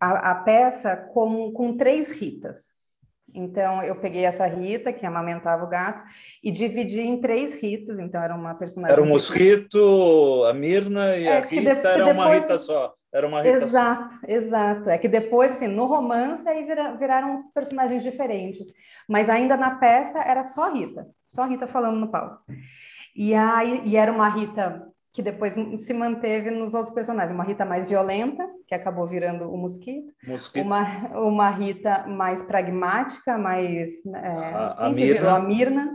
a, 0.01 0.33
a, 0.33 0.35
peça 0.35 0.97
com, 0.97 1.53
com 1.53 1.77
três 1.77 2.11
Ritas. 2.11 2.75
Então, 3.33 3.83
eu 3.83 3.97
peguei 3.97 4.25
essa 4.25 4.47
Rita, 4.47 4.93
que 4.93 5.05
amamentava 5.05 5.65
o 5.65 5.69
gato, 5.69 6.03
e 6.43 6.53
dividi 6.53 7.01
em 7.01 7.21
três 7.21 7.61
Ritas, 7.61 7.99
então 7.99 8.23
era 8.23 8.35
uma 8.35 8.55
personagem... 8.55 8.93
Era 8.93 9.03
o 9.03 9.09
Mosquito, 9.09 10.45
a 10.47 10.53
Mirna 10.53 11.17
e 11.17 11.27
é, 11.27 11.39
a 11.39 11.41
Rita, 11.41 11.89
era 11.89 12.07
uma 12.13 12.33
Rita 12.33 12.59
só. 12.59 12.95
Era 13.15 13.29
uma 13.29 13.43
Rita 13.43 13.65
Exato, 13.65 14.15
exato. 14.27 14.91
É 14.91 14.99
que 14.99 15.07
depois, 15.07 15.53
assim, 15.53 15.69
no 15.69 15.87
romance, 15.87 16.49
aí 16.49 16.65
vira, 16.65 16.97
viraram 16.97 17.45
personagens 17.55 18.03
diferentes. 18.03 18.73
Mas 19.09 19.31
ainda 19.31 19.57
na 19.57 19.77
peça 19.77 20.19
era 20.19 20.43
só 20.43 20.73
Rita, 20.73 21.07
só 21.29 21.45
Rita 21.45 21.69
falando 21.69 22.01
no 22.01 22.09
palco. 22.09 22.43
E, 23.15 23.33
aí, 23.33 23.83
e 23.85 23.97
era 23.97 24.11
uma 24.11 24.29
Rita 24.29 24.89
que 25.13 25.23
depois 25.23 25.55
se 25.81 25.95
manteve 25.95 26.51
nos 26.51 26.75
outros 26.75 26.93
personagens. 26.93 27.33
Uma 27.33 27.45
Rita 27.45 27.65
mais 27.65 27.89
violenta, 27.89 28.51
que 28.67 28.75
acabou 28.75 29.07
virando 29.07 29.49
o 29.49 29.57
Mosquito. 29.57 30.13
Mosquito. 30.27 30.67
Uma, 30.67 30.83
uma 31.17 31.51
Rita 31.51 32.05
mais 32.09 32.43
pragmática, 32.43 33.39
mais... 33.39 34.05
É, 34.07 34.27
a, 34.27 34.87
a 34.87 34.91
Mirna. 34.91 35.35
a 35.37 35.39
Mirna. 35.39 35.89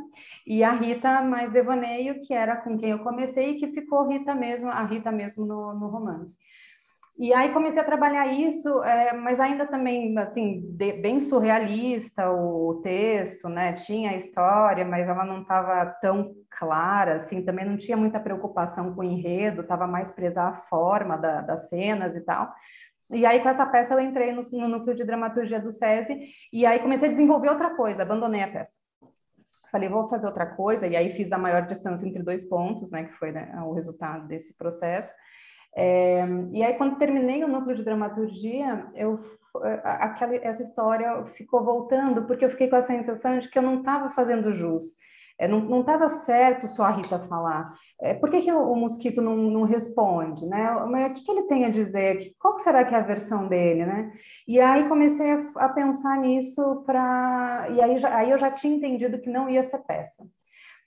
E 0.47 0.63
a 0.63 0.71
Rita 0.71 1.21
mais 1.21 1.51
devaneio, 1.51 2.21
que 2.21 2.34
era 2.34 2.55
com 2.55 2.77
quem 2.77 2.91
eu 2.91 2.99
comecei 2.99 3.49
e 3.49 3.55
que 3.55 3.67
ficou 3.67 4.08
Rita 4.08 4.34
mesmo, 4.34 4.69
a 4.69 4.86
Rita 4.86 5.12
mesmo 5.12 5.45
no, 5.45 5.73
no 5.73 5.88
romance. 5.89 6.38
E 7.19 7.34
aí 7.34 7.51
comecei 7.51 7.82
a 7.82 7.86
trabalhar 7.86 8.27
isso, 8.27 8.82
é, 8.82 9.12
mas 9.12 9.41
ainda 9.41 9.67
também, 9.67 10.17
assim, 10.17 10.62
de, 10.69 10.93
bem 10.93 11.19
surrealista 11.19 12.32
o, 12.32 12.69
o, 12.69 12.82
texto, 12.82 13.49
né? 13.49 13.73
Tinha 13.73 14.12
a 14.12 14.15
história, 14.15 14.86
mas 14.86 15.05
ela 15.05 15.25
não 15.25 15.41
estava 15.41 15.86
tão 16.01 16.34
clara, 16.49 17.15
assim, 17.15 17.43
também 17.43 17.65
não 17.65 17.75
tinha 17.75 17.97
muita 17.97 18.21
preocupação 18.21 18.95
com 18.95 19.01
o 19.01 19.03
enredo, 19.03 19.63
estava 19.63 19.86
mais 19.86 20.13
presa 20.13 20.43
à 20.43 20.53
forma 20.53 21.17
da, 21.17 21.41
das 21.41 21.67
cenas 21.67 22.15
e 22.15 22.23
tal. 22.23 22.53
E 23.12 23.25
aí, 23.25 23.41
com 23.41 23.49
essa 23.49 23.65
peça, 23.65 23.95
eu 23.95 23.99
entrei 23.99 24.32
no, 24.32 24.41
no 24.53 24.69
núcleo 24.69 24.95
de 24.95 25.03
dramaturgia 25.03 25.60
do 25.60 25.71
SESI, 25.71 26.21
e 26.53 26.65
aí 26.65 26.79
comecei 26.79 27.10
a 27.10 27.12
desenvolver 27.12 27.49
outra 27.49 27.75
coisa, 27.75 28.03
abandonei 28.03 28.43
a 28.43 28.47
peça. 28.47 28.79
Falei, 29.69 29.89
vou 29.89 30.08
fazer 30.08 30.25
outra 30.25 30.45
coisa, 30.45 30.88
e 30.88 30.95
aí 30.95 31.12
fiz 31.12 31.34
a 31.34 31.38
maior 31.38 31.65
distância 31.65 32.08
entre 32.08 32.23
dois 32.23 32.47
pontos, 32.47 32.89
né, 32.91 33.03
que 33.03 33.13
foi 33.15 33.34
né, 33.34 33.51
o 33.65 33.73
resultado 33.73 34.25
desse 34.25 34.55
processo. 34.55 35.13
É, 35.75 36.25
e 36.51 36.63
aí, 36.63 36.73
quando 36.75 36.97
terminei 36.97 37.43
o 37.43 37.47
núcleo 37.47 37.75
de 37.75 37.84
dramaturgia, 37.84 38.88
eu, 38.95 39.19
aquela, 39.84 40.36
essa 40.38 40.62
história 40.62 41.25
ficou 41.36 41.63
voltando, 41.63 42.25
porque 42.25 42.45
eu 42.45 42.49
fiquei 42.49 42.67
com 42.69 42.75
a 42.75 42.82
sensação 42.82 43.39
de 43.39 43.49
que 43.49 43.58
eu 43.58 43.63
não 43.63 43.79
estava 43.79 44.10
fazendo 44.10 44.53
jus. 44.53 44.84
É, 45.38 45.47
não 45.47 45.79
estava 45.79 46.10
certo 46.10 46.67
só 46.67 46.84
a 46.84 46.91
Rita 46.91 47.17
falar. 47.19 47.63
é, 48.01 48.13
por 48.13 48.29
que, 48.29 48.41
que 48.41 48.51
o, 48.51 48.71
o 48.71 48.75
mosquito 48.75 49.21
não, 49.21 49.38
não, 49.38 49.63
responde, 49.63 50.45
né? 50.45 50.73
Mas 50.89 51.12
o 51.12 51.13
que, 51.13 51.23
que 51.23 51.32
ele 51.32 51.43
tem 51.43 51.63
a 51.65 51.69
dizer? 51.69 52.34
Qual 52.38 52.60
será 52.60 52.84
que 52.84 52.93
é 52.93 52.97
a 52.97 53.01
versão 53.01 53.47
dele, 53.47 53.86
né? 53.86 54.12
E 54.47 54.60
aí 54.60 54.88
comecei 54.89 55.32
a, 55.32 55.45
a 55.55 55.69
pensar 55.69 56.17
nisso 56.17 56.84
para... 56.86 57.67
E 57.71 57.82
aí, 57.82 57.97
já, 57.99 58.17
aí 58.17 58.32
eu 58.32 58.38
já 58.38 58.51
tinha 58.51 58.75
entendido 58.75 59.19
que 59.19 59.29
não 59.29 59.49
ia 59.49 59.63
ser 59.63 59.79
peça 59.79 60.25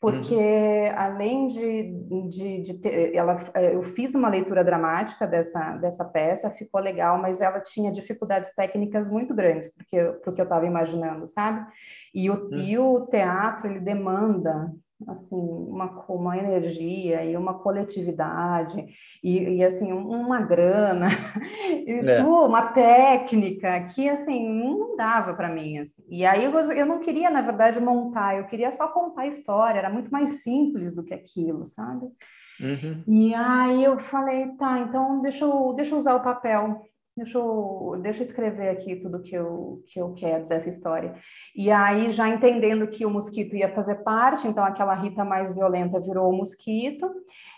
porque 0.03 0.35
uhum. 0.35 0.95
além 0.97 1.47
de, 1.47 2.29
de, 2.29 2.63
de, 2.65 2.75
ter, 2.75 3.15
ela, 3.15 3.39
é, 3.55 3.73
eu 3.73 3.85
fiz 3.85 4.17
uma 4.17 4.29
leitura 4.29 4.65
dramática 4.65 5.29
dessa, 5.29 5.77
dessa 5.77 6.05
peça, 6.05 6.51
ficou 6.51 6.81
legal, 6.81 7.23
mas 7.23 7.41
ela 7.41 7.61
tinha 7.61 7.93
dificuldades 7.93 8.53
técnicas 8.53 9.09
muito 9.09 9.33
grandes, 9.33 9.73
porque, 9.73 10.03
porque 10.25 10.41
eu 10.41 10.43
estava 10.43 10.67
imaginando, 10.67 11.25
sabe? 11.29 11.65
E 12.13 12.29
o, 12.29 12.35
uhum. 12.35 12.59
e 12.59 12.77
o 12.77 13.07
teatro, 13.07 13.71
ele 13.71 13.79
demanda 13.79 14.73
assim 15.09 15.37
uma, 15.37 16.05
uma 16.09 16.37
energia 16.37 17.25
e 17.25 17.37
uma 17.37 17.55
coletividade 17.55 18.85
e, 19.23 19.57
e 19.57 19.65
assim 19.65 19.93
uma 19.93 20.41
grana 20.41 21.09
e 21.87 22.01
é. 22.09 22.23
uma 22.23 22.73
técnica 22.73 23.85
que 23.95 24.09
assim 24.09 24.49
não 24.49 24.97
dava 24.97 25.35
para 25.35 25.49
mim 25.49 25.79
assim. 25.79 26.05
e 26.09 26.25
aí 26.25 26.45
eu, 26.45 26.53
eu 26.53 26.87
não 26.87 27.01
queria 27.01 27.31
na 27.31 27.43
verdade 27.43 27.81
montar 27.81 28.37
eu 28.37 28.47
queria 28.47 28.71
só 28.71 28.89
contar 28.89 29.23
a 29.23 29.27
história 29.27 29.79
era 29.79 29.91
muito 29.91 30.11
mais 30.11 30.43
simples 30.43 30.95
do 30.95 31.03
que 31.03 31.15
aquilo 31.15 31.67
sabe 31.67 32.07
uhum. 32.61 33.05
e 33.07 33.35
aí 33.35 33.85
eu 33.85 33.99
falei 33.99 34.49
tá 34.57 34.79
então 34.81 35.21
deixa 35.23 35.45
eu 35.45 35.73
deixa 35.75 35.95
eu 35.95 35.99
usar 35.99 36.15
o 36.15 36.23
papel 36.23 36.83
Deixa 37.15 37.37
eu, 37.37 37.99
deixa 38.01 38.21
eu 38.21 38.23
escrever 38.23 38.71
aqui 38.71 38.97
tudo 38.97 39.23
que 39.23 39.35
eu, 39.35 39.83
que 39.87 40.01
eu 40.01 40.15
quero 40.15 40.49
dessa 40.49 40.69
história. 40.69 41.15
E 41.55 41.71
aí, 41.71 42.11
já 42.11 42.27
entendendo 42.27 42.87
que 42.87 43.05
o 43.05 43.11
mosquito 43.11 43.55
ia 43.55 43.69
fazer 43.69 43.97
parte, 43.97 44.49
então 44.49 44.65
aquela 44.65 44.95
Rita 44.95 45.23
mais 45.23 45.55
violenta 45.55 46.01
virou 46.01 46.31
o 46.31 46.37
mosquito. 46.37 47.07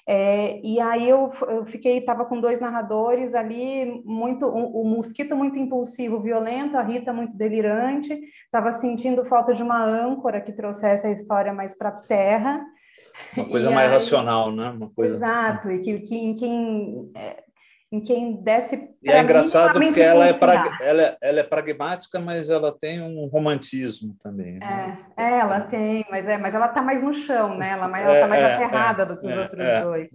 É, 0.08 0.60
e 0.60 0.80
aí 0.80 1.08
eu, 1.08 1.32
eu 1.48 1.64
fiquei, 1.66 1.98
estava 1.98 2.24
com 2.24 2.40
dois 2.40 2.60
narradores 2.60 3.32
ali, 3.32 4.02
muito 4.04 4.44
o, 4.44 4.82
o, 4.82 4.84
mosquito 4.84 5.36
muito 5.36 5.56
impulsivo, 5.56 6.20
violento, 6.20 6.76
a 6.76 6.82
Rita 6.82 7.12
muito 7.12 7.36
delirante, 7.36 8.12
estava 8.44 8.72
sentindo 8.72 9.24
falta 9.24 9.54
de 9.54 9.62
uma 9.62 9.82
âncora 9.82 10.40
que 10.40 10.52
trouxesse 10.52 11.06
a 11.06 11.12
história 11.12 11.54
mais 11.54 11.78
para 11.78 11.90
a 11.90 11.92
terra. 11.92 12.60
Uma 13.36 13.48
coisa 13.48 13.70
e 13.70 13.74
mais 13.74 13.86
aí, 13.86 13.94
racional, 13.94 14.52
né? 14.52 14.70
Uma 14.70 14.90
coisa... 14.90 15.14
Exato, 15.14 15.70
e 15.70 15.80
que, 15.80 16.00
que, 16.00 16.34
quem 16.34 17.10
é, 17.16 17.44
em 17.94 18.00
quem 18.00 18.42
desce. 18.42 18.90
E 19.02 19.10
é 19.10 19.20
engraçado 19.20 19.78
porque 19.78 20.00
ela 20.00 20.26
é, 20.26 20.32
pra, 20.32 20.64
ela, 20.80 21.02
é, 21.02 21.16
ela 21.20 21.40
é 21.40 21.42
pragmática, 21.42 22.18
mas 22.18 22.50
ela 22.50 22.76
tem 22.76 23.00
um 23.00 23.26
romantismo 23.26 24.16
também. 24.20 24.58
Né? 24.58 24.98
É, 25.16 25.22
é, 25.22 25.38
ela 25.38 25.60
tem, 25.60 26.04
mas, 26.10 26.26
é, 26.26 26.38
mas 26.38 26.54
ela 26.54 26.66
está 26.66 26.82
mais 26.82 27.02
no 27.02 27.14
chão, 27.14 27.56
né? 27.56 27.70
Ela 27.70 27.86
está 27.86 28.26
é, 28.26 28.26
mais 28.26 28.42
é, 28.42 28.54
aterrada 28.54 29.06
do 29.06 29.18
que 29.18 29.26
os 29.26 29.36
outros 29.36 29.80
dois. 29.82 30.08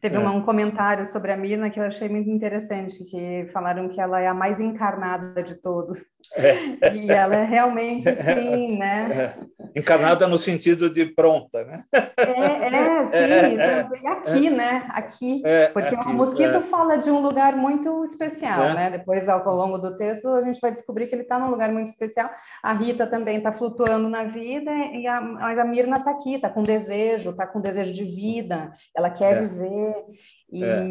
Teve 0.00 0.18
um 0.18 0.42
comentário 0.42 1.06
sobre 1.06 1.32
a 1.32 1.36
Mirna 1.36 1.68
que 1.68 1.80
eu 1.80 1.84
achei 1.84 2.08
muito 2.08 2.30
interessante, 2.30 3.02
que 3.04 3.48
falaram 3.52 3.88
que 3.88 4.00
ela 4.00 4.20
é 4.20 4.28
a 4.28 4.34
mais 4.34 4.60
encarnada 4.60 5.42
de 5.42 5.54
todos. 5.56 5.98
É. 6.34 6.94
E 6.94 7.10
ela 7.10 7.36
é 7.36 7.44
realmente 7.44 8.04
sim, 8.22 8.78
né? 8.78 9.08
É. 9.12 9.78
Encarnada 9.80 10.26
no 10.26 10.38
sentido 10.38 10.88
de 10.88 11.06
pronta, 11.06 11.64
né? 11.64 11.82
É, 12.16 12.66
é 12.66 13.06
sim. 13.06 13.58
É, 13.58 14.06
é. 14.06 14.08
aqui, 14.08 14.50
né? 14.50 14.86
Aqui. 14.90 15.42
porque 15.72 15.94
aqui, 15.94 16.08
o 16.08 16.14
mosquito 16.14 16.62
fala 16.62 16.96
de 16.96 17.10
um 17.10 17.20
lugar 17.20 17.54
muito 17.56 18.04
especial, 18.04 18.74
né? 18.74 18.90
Depois, 18.90 19.28
ao 19.28 19.54
longo 19.54 19.78
do 19.78 19.94
texto, 19.96 20.28
a 20.28 20.42
gente 20.42 20.60
vai 20.60 20.72
descobrir 20.72 21.06
que 21.06 21.14
ele 21.14 21.22
está 21.22 21.38
num 21.38 21.50
lugar 21.50 21.70
muito 21.70 21.88
especial. 21.88 22.30
A 22.62 22.72
Rita 22.72 23.06
também 23.06 23.38
está 23.38 23.52
flutuando 23.52 24.08
na 24.08 24.24
vida, 24.24 24.70
e 24.70 25.06
a, 25.06 25.20
mas 25.20 25.58
a 25.58 25.64
Mirna 25.64 25.96
está 25.96 26.10
aqui, 26.10 26.34
está 26.34 26.48
com 26.48 26.62
desejo, 26.62 27.30
está 27.30 27.46
com 27.46 27.60
desejo 27.60 27.92
de 27.92 28.04
vida, 28.04 28.72
ela 28.94 29.10
quer 29.10 29.48
viver. 29.48 29.94
E, 30.50 30.62
é. 30.64 30.84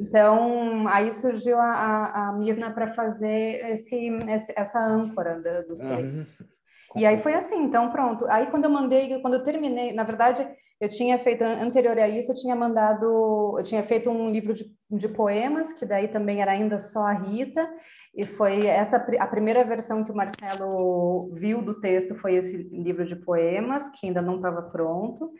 Então, 0.00 0.88
aí 0.88 1.12
surgiu 1.12 1.58
a, 1.58 2.28
a 2.28 2.32
Mirna 2.32 2.70
para 2.70 2.94
fazer 2.94 3.70
esse, 3.70 4.08
esse, 4.28 4.52
âncora 4.86 5.40
da, 5.40 5.62
dos 5.62 5.80
textos. 5.80 6.40
Uhum. 6.40 6.46
E 6.94 7.06
aí 7.06 7.16
foi 7.16 7.32
assim, 7.32 7.56
então 7.62 7.90
pronto. 7.90 8.26
Aí 8.26 8.48
quando 8.50 8.64
eu 8.64 8.70
mandei, 8.70 9.18
quando 9.22 9.32
eu 9.32 9.44
terminei, 9.44 9.94
na 9.94 10.04
verdade, 10.04 10.46
eu 10.78 10.88
tinha 10.88 11.18
feito, 11.18 11.42
anterior 11.42 11.96
a 11.98 12.08
isso, 12.08 12.32
eu 12.32 12.36
tinha 12.36 12.56
mandado, 12.56 13.54
eu 13.56 13.62
tinha 13.62 13.82
feito 13.82 14.10
um 14.10 14.30
livro 14.30 14.52
de, 14.52 14.64
de 14.90 15.08
poemas, 15.08 15.72
que 15.72 15.86
daí 15.86 16.08
também 16.08 16.42
era 16.42 16.52
ainda 16.52 16.78
só 16.78 17.06
a 17.06 17.12
Rita, 17.12 17.66
e 18.14 18.26
foi 18.26 18.66
essa 18.66 18.96
a 18.96 19.26
primeira 19.26 19.64
versão 19.64 20.04
que 20.04 20.10
o 20.10 20.14
Marcelo 20.14 21.30
viu 21.34 21.62
do 21.62 21.80
texto 21.80 22.14
foi 22.16 22.34
esse 22.34 22.56
livro 22.56 23.06
de 23.06 23.16
poemas, 23.16 23.88
que 23.92 24.08
ainda 24.08 24.20
não 24.20 24.34
estava 24.34 24.60
pronto. 24.60 25.30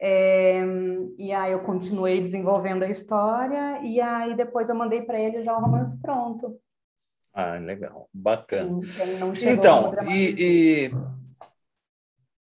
É, 0.00 0.64
e 1.16 1.32
aí 1.32 1.52
eu 1.52 1.60
continuei 1.60 2.20
desenvolvendo 2.20 2.84
a 2.84 2.90
história 2.90 3.80
e 3.82 4.00
aí 4.00 4.36
depois 4.36 4.68
eu 4.68 4.74
mandei 4.74 5.02
para 5.02 5.18
ele 5.18 5.42
já 5.42 5.56
o 5.56 5.60
romance 5.60 5.96
pronto. 6.00 6.56
Ah, 7.40 7.56
legal, 7.56 8.10
bacana. 8.12 8.80
Então, 9.40 9.94
e, 10.10 10.34
e, 10.36 10.90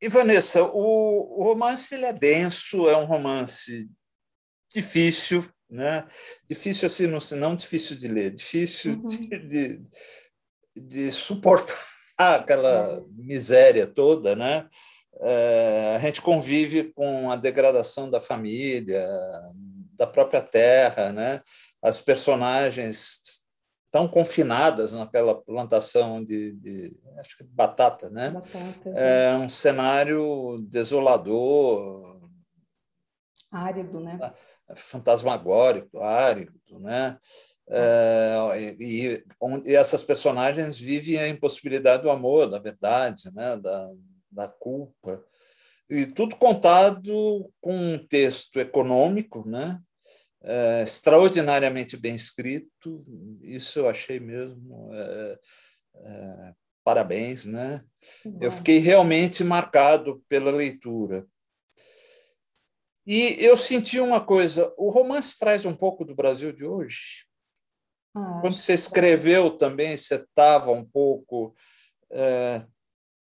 e, 0.02 0.08
Vanessa, 0.08 0.64
o, 0.64 1.38
o 1.38 1.44
romance 1.44 1.94
ele 1.94 2.06
é 2.06 2.14
denso, 2.14 2.88
é 2.88 2.96
um 2.96 3.04
romance 3.04 3.92
difícil, 4.74 5.46
né? 5.70 6.08
Difícil 6.50 6.86
assim, 6.86 7.08
não, 7.08 7.20
não 7.38 7.58
difícil 7.58 7.98
de 7.98 8.08
ler, 8.08 8.34
difícil 8.34 8.94
uhum. 8.94 9.06
de, 9.06 9.40
de, 9.40 9.84
de, 10.78 11.12
suportar 11.12 11.76
aquela 12.18 12.98
é. 12.98 13.02
miséria 13.18 13.86
toda, 13.86 14.34
né? 14.34 14.66
É, 15.20 15.96
a 15.98 16.00
gente 16.00 16.22
convive 16.22 16.94
com 16.94 17.30
a 17.30 17.36
degradação 17.36 18.10
da 18.10 18.22
família, 18.22 19.06
da 19.98 20.08
própria 20.08 20.42
terra, 20.42 21.12
né? 21.12 21.42
As 21.82 22.00
personagens 22.00 23.45
estão 23.96 24.10
confinadas 24.10 24.92
naquela 24.92 25.34
plantação 25.34 26.22
de, 26.24 26.52
de 26.58 26.92
acho 27.18 27.38
que 27.38 27.46
batata, 27.46 28.10
né? 28.10 28.32
Batata, 28.32 28.90
é 28.90 29.34
um 29.38 29.48
cenário 29.48 30.60
desolador, 30.70 32.20
árido, 33.50 34.02
né? 34.02 34.20
Fantasmagórico, 34.76 36.02
árido, 36.02 36.52
né? 36.82 37.18
É, 37.70 38.36
e, 38.80 39.24
e, 39.66 39.76
essas 39.76 40.04
personagens 40.04 40.78
vivem 40.78 41.18
a 41.18 41.30
impossibilidade 41.30 42.04
do 42.04 42.12
amor, 42.12 42.50
da 42.50 42.60
verdade, 42.60 43.34
né? 43.34 43.56
Da, 43.56 43.92
da 44.30 44.48
culpa. 44.50 45.24
E 45.90 46.06
tudo 46.06 46.36
contado 46.36 47.50
com 47.62 47.74
um 47.74 47.98
texto 47.98 48.60
econômico, 48.60 49.48
né? 49.48 49.80
É, 50.48 50.84
extraordinariamente 50.84 51.98
bem 51.98 52.14
escrito, 52.16 53.04
isso 53.42 53.80
eu 53.80 53.90
achei 53.90 54.20
mesmo. 54.20 54.94
É, 54.94 55.40
é, 55.96 56.54
parabéns, 56.84 57.46
né? 57.46 57.84
Eu 58.40 58.52
fiquei 58.52 58.78
realmente 58.78 59.44
marcado 59.44 60.24
pela 60.30 60.52
leitura. 60.52 61.26
E 63.08 63.36
eu 63.40 63.58
senti 63.58 64.00
uma 64.00 64.24
coisa: 64.24 64.72
o 64.78 64.92
romance 64.92 65.38
traz 65.40 65.66
um 65.66 65.76
pouco 65.76 66.06
do 66.06 66.14
Brasil 66.14 66.54
de 66.54 66.64
hoje. 66.64 67.26
Ah, 68.16 68.40
Quando 68.42 68.58
você 68.58 68.74
escreveu 68.74 69.58
também, 69.58 69.98
você 69.98 70.16
estava 70.16 70.72
um 70.72 70.86
pouco 70.86 71.56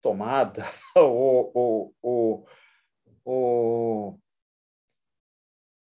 tomada 0.00 0.64
ou, 0.94 1.50
ou, 1.52 1.94
ou, 2.00 2.44
ou 3.24 4.20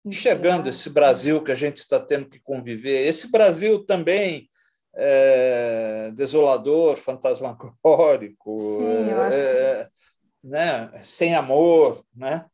enxergando 0.08 0.70
esse 0.70 0.90
Brasil 0.90 1.44
que 1.44 1.52
a 1.52 1.56
gente 1.56 1.78
está 1.78 2.00
tendo 2.00 2.28
que 2.28 2.40
conviver, 2.42 3.08
esse 3.08 3.32
Brasil 3.32 3.86
também 3.86 4.50
é, 4.96 6.12
desolador, 6.16 6.98
fantasmagórico, 6.98 8.58
Sim, 8.58 9.10
é, 9.32 9.84
que... 9.86 10.48
né, 10.48 10.90
sem 11.04 11.36
amor, 11.36 12.02
né? 12.16 12.46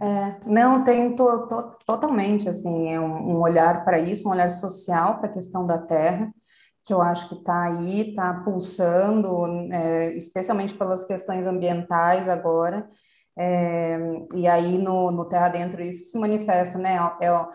É, 0.00 0.36
não, 0.46 0.84
tem 0.84 1.16
to, 1.16 1.48
to, 1.48 1.76
totalmente 1.84 2.48
assim, 2.48 2.92
é 2.92 3.00
um, 3.00 3.32
um 3.32 3.40
olhar 3.40 3.84
para 3.84 3.98
isso, 3.98 4.28
um 4.28 4.30
olhar 4.30 4.50
social 4.50 5.18
para 5.18 5.28
a 5.28 5.32
questão 5.32 5.66
da 5.66 5.76
terra, 5.76 6.32
que 6.84 6.94
eu 6.94 7.02
acho 7.02 7.28
que 7.28 7.34
está 7.34 7.64
aí, 7.64 8.10
está 8.10 8.32
pulsando, 8.44 9.46
é, 9.72 10.16
especialmente 10.16 10.74
pelas 10.74 11.04
questões 11.04 11.46
ambientais 11.46 12.28
agora. 12.28 12.88
É, 13.38 13.98
e 14.34 14.48
aí 14.48 14.78
no, 14.78 15.10
no 15.12 15.24
Terra 15.26 15.48
Dentro 15.48 15.82
isso 15.82 16.10
se 16.10 16.18
manifesta, 16.18 16.76
né? 16.76 16.96
É, 17.20 17.26
é 17.26 17.48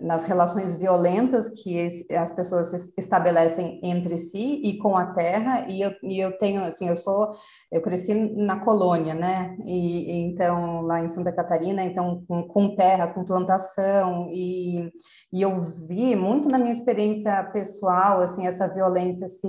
nas 0.00 0.24
relações 0.24 0.78
violentas 0.78 1.48
que 1.48 1.86
as 2.16 2.32
pessoas 2.32 2.96
estabelecem 2.96 3.80
entre 3.82 4.16
si 4.16 4.60
e 4.64 4.78
com 4.78 4.96
a 4.96 5.12
terra 5.12 5.66
e 5.68 5.82
eu, 5.82 5.92
e 6.02 6.18
eu 6.18 6.36
tenho 6.38 6.62
assim 6.64 6.88
eu 6.88 6.96
sou 6.96 7.34
eu 7.70 7.82
cresci 7.82 8.14
na 8.14 8.60
colônia 8.60 9.14
né 9.14 9.56
e, 9.64 10.10
e 10.10 10.32
então 10.32 10.82
lá 10.82 11.00
em 11.00 11.08
Santa 11.08 11.32
Catarina 11.32 11.82
então 11.82 12.24
com, 12.26 12.42
com 12.44 12.74
terra 12.74 13.08
com 13.08 13.24
plantação 13.24 14.28
e, 14.32 14.90
e 15.32 15.42
eu 15.42 15.60
vi 15.60 16.16
muito 16.16 16.48
na 16.48 16.58
minha 16.58 16.72
experiência 16.72 17.44
pessoal 17.52 18.22
assim 18.22 18.46
essa 18.46 18.66
violência 18.66 19.28
se 19.28 19.48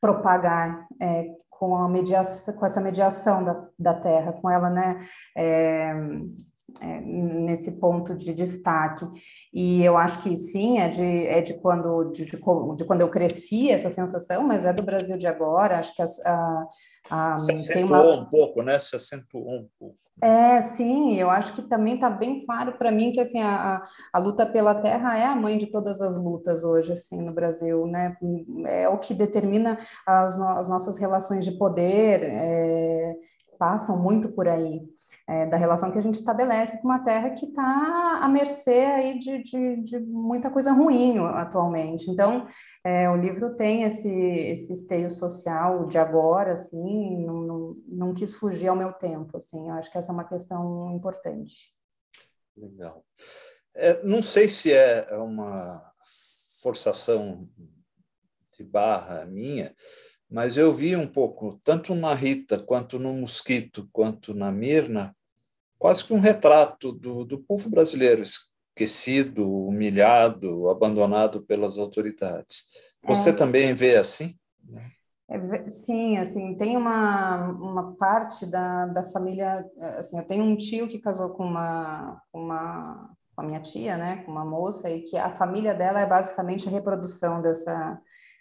propagar 0.00 0.86
é, 1.00 1.26
com 1.58 1.76
a 1.76 1.88
mediação 1.88 2.54
com 2.54 2.64
essa 2.64 2.80
mediação 2.80 3.44
da, 3.44 3.68
da 3.78 3.94
terra 3.94 4.32
com 4.32 4.48
ela 4.48 4.70
né 4.70 5.06
é, 5.36 5.92
é, 6.80 7.00
nesse 7.00 7.80
ponto 7.80 8.14
de 8.14 8.32
destaque. 8.32 9.06
E 9.52 9.82
eu 9.82 9.96
acho 9.96 10.22
que 10.22 10.36
sim, 10.36 10.78
é 10.78 10.88
de, 10.88 11.26
é 11.26 11.40
de, 11.40 11.54
quando, 11.54 12.12
de, 12.12 12.24
de, 12.24 12.36
de 12.36 12.84
quando 12.84 13.00
eu 13.00 13.10
cresci 13.10 13.70
essa 13.70 13.90
sensação, 13.90 14.46
mas 14.46 14.64
é 14.64 14.72
do 14.72 14.82
Brasil 14.82 15.16
de 15.18 15.26
agora. 15.26 15.78
Acho 15.78 15.94
que 15.94 16.02
as, 16.02 16.24
a, 16.24 16.66
a, 17.10 17.38
Se 17.38 17.52
acentuou 17.52 18.14
uma... 18.14 18.22
um 18.22 18.26
pouco, 18.26 18.62
né? 18.62 18.78
Se 18.78 18.94
acentuou 18.94 19.60
um 19.60 19.68
pouco. 19.78 19.96
É, 20.20 20.60
sim, 20.60 21.14
eu 21.14 21.30
acho 21.30 21.52
que 21.52 21.62
também 21.62 21.94
está 21.94 22.10
bem 22.10 22.44
claro 22.44 22.72
para 22.72 22.90
mim 22.90 23.12
que 23.12 23.20
assim 23.20 23.40
a, 23.40 23.82
a, 24.12 24.18
luta 24.18 24.44
pela 24.44 24.74
terra 24.74 25.16
é 25.16 25.24
a 25.24 25.36
mãe 25.36 25.56
de 25.56 25.68
todas 25.68 26.00
as 26.00 26.16
lutas 26.16 26.64
hoje 26.64 26.92
assim 26.92 27.22
no 27.22 27.32
Brasil, 27.32 27.86
né? 27.86 28.16
É 28.66 28.88
o 28.88 28.98
que 28.98 29.14
determina 29.14 29.78
as, 30.04 30.36
no, 30.36 30.48
as 30.48 30.68
nossas 30.68 30.98
relações 30.98 31.44
de 31.44 31.52
poder, 31.52 32.24
é, 32.24 33.14
passam 33.58 33.98
muito 33.98 34.30
por 34.30 34.46
aí 34.48 34.88
é, 35.26 35.46
da 35.46 35.56
relação 35.56 35.90
que 35.90 35.98
a 35.98 36.02
gente 36.02 36.14
estabelece 36.14 36.78
com 36.78 36.88
uma 36.88 37.04
terra 37.04 37.30
que 37.30 37.46
está 37.46 38.20
à 38.22 38.28
mercê 38.28 38.70
aí 38.70 39.18
de, 39.18 39.42
de, 39.42 39.76
de, 39.82 39.98
muita 39.98 40.50
coisa 40.50 40.72
ruim 40.72 41.18
atualmente. 41.18 42.10
Então, 42.10 42.46
é, 42.84 43.10
o 43.10 43.16
livro 43.16 43.54
tem 43.56 43.82
esse, 43.82 44.08
esse 44.08 44.72
esteio 44.72 45.10
social 45.10 45.86
de 45.86 45.98
agora, 45.98 46.52
assim, 46.52 47.24
não, 47.26 47.40
não, 47.42 47.76
não 47.86 48.14
quis 48.14 48.32
fugir 48.32 48.68
ao 48.68 48.76
meu 48.76 48.92
tempo, 48.92 49.36
assim, 49.36 49.68
eu 49.68 49.74
acho 49.74 49.90
que 49.90 49.98
essa 49.98 50.12
é 50.12 50.14
uma 50.14 50.24
questão 50.24 50.90
importante. 50.94 51.74
Legal. 52.56 53.04
É, 53.74 54.02
não 54.02 54.22
sei 54.22 54.48
se 54.48 54.72
é 54.72 55.16
uma 55.18 55.82
forçação 56.62 57.48
de 58.56 58.64
barra 58.64 59.24
minha, 59.26 59.72
mas 60.30 60.56
eu 60.56 60.72
vi 60.72 60.94
um 60.94 61.06
pouco, 61.06 61.58
tanto 61.64 61.94
na 61.94 62.12
Rita, 62.14 62.58
quanto 62.58 62.98
no 62.98 63.12
Mosquito, 63.14 63.88
quanto 63.92 64.34
na 64.34 64.52
Mirna, 64.52 65.16
quase 65.78 66.04
que 66.04 66.12
um 66.12 66.20
retrato 66.20 66.92
do, 66.92 67.24
do 67.24 67.38
povo 67.38 67.70
brasileiro 67.70 68.22
esquecido, 68.22 69.50
humilhado, 69.50 70.68
abandonado 70.68 71.42
pelas 71.42 71.78
autoridades. 71.78 72.64
Você 73.04 73.30
é. 73.30 73.32
também 73.32 73.72
vê 73.72 73.96
assim? 73.96 74.34
É, 75.30 75.70
sim, 75.70 76.16
assim, 76.16 76.54
tem 76.56 76.76
uma, 76.76 77.50
uma 77.52 77.96
parte 77.96 78.46
da, 78.46 78.86
da 78.86 79.04
família, 79.04 79.64
assim, 79.98 80.18
eu 80.18 80.26
tenho 80.26 80.42
um 80.42 80.56
tio 80.56 80.88
que 80.88 80.98
casou 80.98 81.30
com 81.30 81.44
uma, 81.44 82.22
uma, 82.32 83.10
com 83.36 83.42
a 83.42 83.44
minha 83.44 83.60
tia, 83.60 83.96
né, 83.96 84.22
com 84.24 84.32
uma 84.32 84.44
moça, 84.44 84.88
e 84.90 85.02
que 85.02 85.16
a 85.18 85.36
família 85.36 85.74
dela 85.74 86.00
é 86.00 86.06
basicamente 86.06 86.66
a 86.66 86.70
reprodução 86.70 87.42
dessa, 87.42 87.94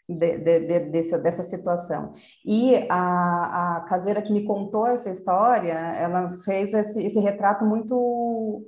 de, 0.08 0.38
de, 0.38 0.60
de, 0.60 0.90
dessa, 0.90 1.44
situação. 1.44 2.14
E 2.46 2.88
a, 2.90 3.78
a 3.78 3.82
caseira 3.82 4.22
que 4.22 4.32
me 4.32 4.46
contou 4.46 4.88
essa 4.88 5.10
história, 5.10 5.74
ela 5.74 6.32
fez 6.44 6.74
esse, 6.74 7.04
esse 7.04 7.20
retrato 7.20 7.66
muito 7.66 8.64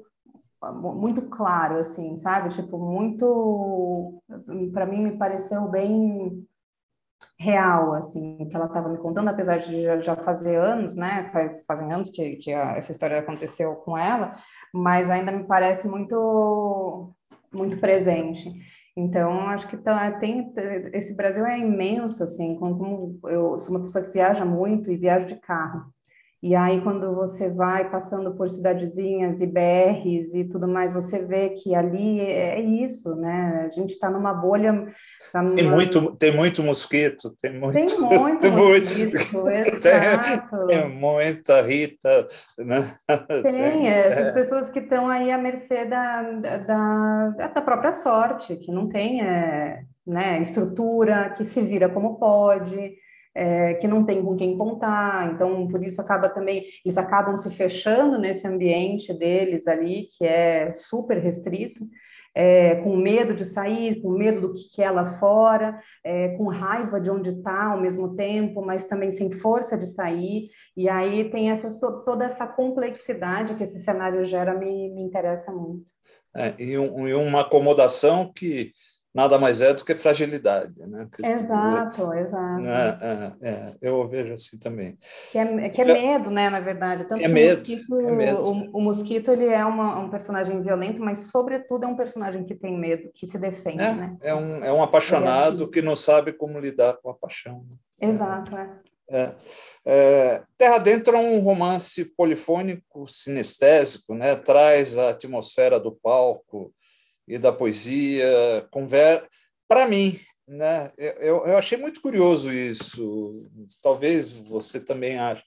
muito 0.62 1.22
claro, 1.30 1.78
assim, 1.78 2.18
sabe? 2.18 2.50
Tipo, 2.50 2.78
muito... 2.78 4.22
Para 4.74 4.86
mim, 4.86 5.04
me 5.04 5.18
pareceu 5.18 5.70
bem 5.70 6.46
real, 7.38 7.94
assim, 7.94 8.48
que 8.50 8.56
ela 8.56 8.66
estava 8.66 8.90
me 8.90 8.98
contando, 8.98 9.30
apesar 9.30 9.60
de 9.60 10.02
já, 10.04 10.16
fazer 10.18 10.58
anos, 10.58 10.96
né? 10.96 11.30
Faz, 11.32 11.64
fazem 11.66 11.92
anos 11.94 12.10
que, 12.10 12.36
que 12.38 12.54
a, 12.54 12.76
essa 12.76 12.92
história 12.92 13.20
aconteceu 13.20 13.76
com 13.78 13.98
ela, 13.98 14.36
mas 14.74 15.10
ainda 15.10 15.32
me 15.32 15.46
parece 15.46 15.88
muito, 15.88 17.14
muito 17.54 17.80
presente. 17.80 18.52
Então, 19.00 19.32
acho 19.48 19.68
que 19.70 19.78
tá, 19.78 20.12
tem, 20.20 20.54
esse 20.94 21.16
Brasil 21.16 21.46
é 21.46 21.58
imenso, 21.58 22.22
assim, 22.22 22.58
como 22.60 23.18
eu 23.30 23.58
sou 23.58 23.76
uma 23.76 23.82
pessoa 23.82 24.04
que 24.04 24.12
viaja 24.12 24.44
muito 24.44 24.92
e 24.92 24.98
viajo 24.98 25.26
de 25.26 25.36
carro. 25.38 25.86
E 26.42 26.56
aí, 26.56 26.80
quando 26.82 27.14
você 27.14 27.50
vai 27.50 27.92
passando 27.92 28.34
por 28.34 28.50
cidadezinhas 28.50 29.42
e 29.42 29.46
BRs 29.46 30.34
e 30.34 30.46
tudo 30.46 30.70
mais, 30.70 30.94
você 30.94 31.26
vê 31.26 31.50
que 31.50 31.76
ali 31.76 32.22
é, 32.22 32.60
é 32.60 32.62
isso, 32.62 33.14
né? 33.18 33.66
A 33.66 33.70
gente 33.70 33.92
está 33.92 34.10
numa 34.10 34.34
bolha. 34.34 34.86
Tá 35.34 35.42
numa... 35.42 35.58
Tem, 35.58 35.70
muito, 35.70 36.16
tem 36.16 36.34
muito 36.34 36.64
mosquito, 36.64 37.36
tem 37.42 37.60
muito. 37.60 37.74
Tem 37.74 37.86
muito 38.00 38.40
tem 38.40 38.52
mosquito, 38.52 39.18
muito, 39.38 39.68
exato. 39.68 40.68
Tem, 40.68 40.90
muita 40.90 41.62
Rita, 41.62 42.28
né? 42.58 42.90
Tem, 43.44 43.90
essas 43.90 44.28
é. 44.30 44.34
pessoas 44.34 44.70
que 44.70 44.80
estão 44.80 45.10
aí 45.10 45.30
à 45.32 45.38
mercê 45.38 45.84
da, 45.84 46.22
da, 46.22 47.48
da 47.54 47.62
própria 47.62 47.92
sorte, 47.92 48.56
que 48.56 48.72
não 48.72 48.88
tem 48.88 49.22
é, 49.22 49.82
né, 50.08 50.42
estrutura, 50.42 51.34
que 51.36 51.44
se 51.44 51.62
vira 51.62 51.90
como 51.90 52.18
pode 52.18 52.94
é, 53.40 53.76
que 53.76 53.88
não 53.88 54.04
tem 54.04 54.22
com 54.22 54.36
quem 54.36 54.58
contar, 54.58 55.32
então 55.32 55.66
por 55.70 55.82
isso 55.82 56.02
acaba 56.02 56.28
também, 56.28 56.66
eles 56.84 56.98
acabam 56.98 57.38
se 57.38 57.50
fechando 57.56 58.20
nesse 58.20 58.46
ambiente 58.46 59.14
deles 59.14 59.66
ali, 59.66 60.08
que 60.18 60.26
é 60.26 60.70
super 60.72 61.18
restrito, 61.18 61.80
é, 62.36 62.76
com 62.84 62.98
medo 62.98 63.34
de 63.34 63.46
sair, 63.46 64.02
com 64.02 64.10
medo 64.10 64.42
do 64.42 64.54
que, 64.54 64.76
que 64.76 64.84
é 64.84 64.92
lá 64.92 65.06
fora, 65.06 65.80
é, 66.04 66.36
com 66.36 66.50
raiva 66.50 67.00
de 67.00 67.10
onde 67.10 67.30
está 67.30 67.72
ao 67.72 67.80
mesmo 67.80 68.14
tempo, 68.14 68.62
mas 68.62 68.84
também 68.84 69.10
sem 69.10 69.32
força 69.32 69.78
de 69.78 69.88
sair, 69.88 70.50
e 70.76 70.90
aí 70.90 71.30
tem 71.30 71.50
essa, 71.50 71.72
toda 72.04 72.26
essa 72.26 72.46
complexidade 72.46 73.56
que 73.56 73.64
esse 73.64 73.80
cenário 73.80 74.26
gera, 74.26 74.60
me, 74.60 74.94
me 74.94 75.02
interessa 75.02 75.50
muito. 75.50 75.86
É, 76.36 76.54
e, 76.60 76.78
um, 76.78 77.08
e 77.08 77.14
uma 77.14 77.42
acomodação 77.42 78.30
que 78.36 78.74
nada 79.20 79.38
mais 79.38 79.62
é 79.62 79.74
do 79.74 79.84
que 79.84 79.94
fragilidade. 79.96 80.88
Né? 80.88 81.08
Exato, 81.22 82.14
exato. 82.14 82.66
É, 82.66 82.98
é, 83.02 83.50
é, 83.50 83.74
eu 83.82 84.08
vejo 84.08 84.34
assim 84.34 84.58
também. 84.58 84.98
Que 85.32 85.38
é, 85.38 85.70
que 85.70 85.82
é 85.82 85.86
medo, 85.86 86.32
né, 86.32 86.50
na 86.50 86.62
verdade. 86.62 87.06
Tanto 87.06 87.22
é 87.22 87.28
medo, 87.28 87.58
o 87.58 87.60
mosquito, 87.60 88.00
é 88.00 88.12
medo. 88.12 88.44
O, 88.44 88.78
o, 88.78 88.82
mosquito 88.82 89.32
ele 89.32 89.48
é 89.48 89.66
uma, 89.66 90.00
um 90.00 90.10
personagem 90.10 90.62
violento, 90.62 91.02
mas, 91.02 91.32
sobretudo, 91.32 91.84
é 91.84 91.88
um 91.88 91.98
personagem 91.98 92.46
que 92.46 92.56
tem 92.56 92.80
medo, 92.80 93.12
que 93.14 93.28
se 93.28 93.38
defende. 93.38 93.84
É, 93.84 93.94
né? 93.94 94.18
é, 94.22 94.34
um, 94.34 94.64
é 94.64 94.72
um 94.72 94.82
apaixonado 94.82 95.70
que 95.70 95.82
não 95.82 95.96
sabe 95.96 96.32
como 96.32 96.60
lidar 96.60 96.94
com 97.02 97.10
a 97.10 97.14
paixão. 97.14 97.66
Né? 98.00 98.10
Exato, 98.10 98.56
é. 98.56 98.70
É, 99.12 99.36
é, 99.86 100.44
Terra 100.56 100.78
Dentro 100.78 101.16
é 101.16 101.20
um 101.20 101.40
romance 101.40 102.06
polifônico, 102.16 103.08
sinestésico, 103.08 104.14
né? 104.14 104.36
traz 104.36 105.00
a 105.00 105.10
atmosfera 105.10 105.80
do 105.80 105.92
palco, 105.92 106.72
e 107.30 107.38
da 107.38 107.54
poesia, 107.54 108.68
conver... 108.72 109.26
para 109.68 109.88
mim, 109.88 110.20
né? 110.48 110.92
Eu, 110.98 111.46
eu 111.46 111.58
achei 111.58 111.78
muito 111.78 112.02
curioso 112.02 112.52
isso. 112.52 113.48
Talvez 113.82 114.34
você 114.34 114.80
também 114.80 115.18
ache. 115.18 115.44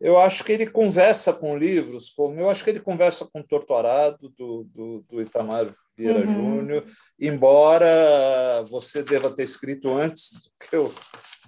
Eu 0.00 0.18
acho 0.18 0.42
que 0.42 0.52
ele 0.52 0.70
conversa 0.70 1.32
com 1.32 1.58
livros, 1.58 2.10
como 2.10 2.40
eu 2.40 2.48
acho 2.48 2.64
que 2.64 2.70
ele 2.70 2.80
conversa 2.80 3.28
com 3.32 3.42
Torturado 3.42 4.28
do, 4.30 4.64
do, 4.64 5.04
do 5.08 5.20
Itamar 5.20 5.74
Vieira 5.98 6.20
uhum. 6.20 6.34
Júnior, 6.34 6.84
embora 7.20 8.64
você 8.70 9.02
deva 9.02 9.30
ter 9.30 9.42
escrito 9.42 9.92
antes 9.92 10.30
do 10.32 10.50
que 10.60 10.76
eu 10.76 10.94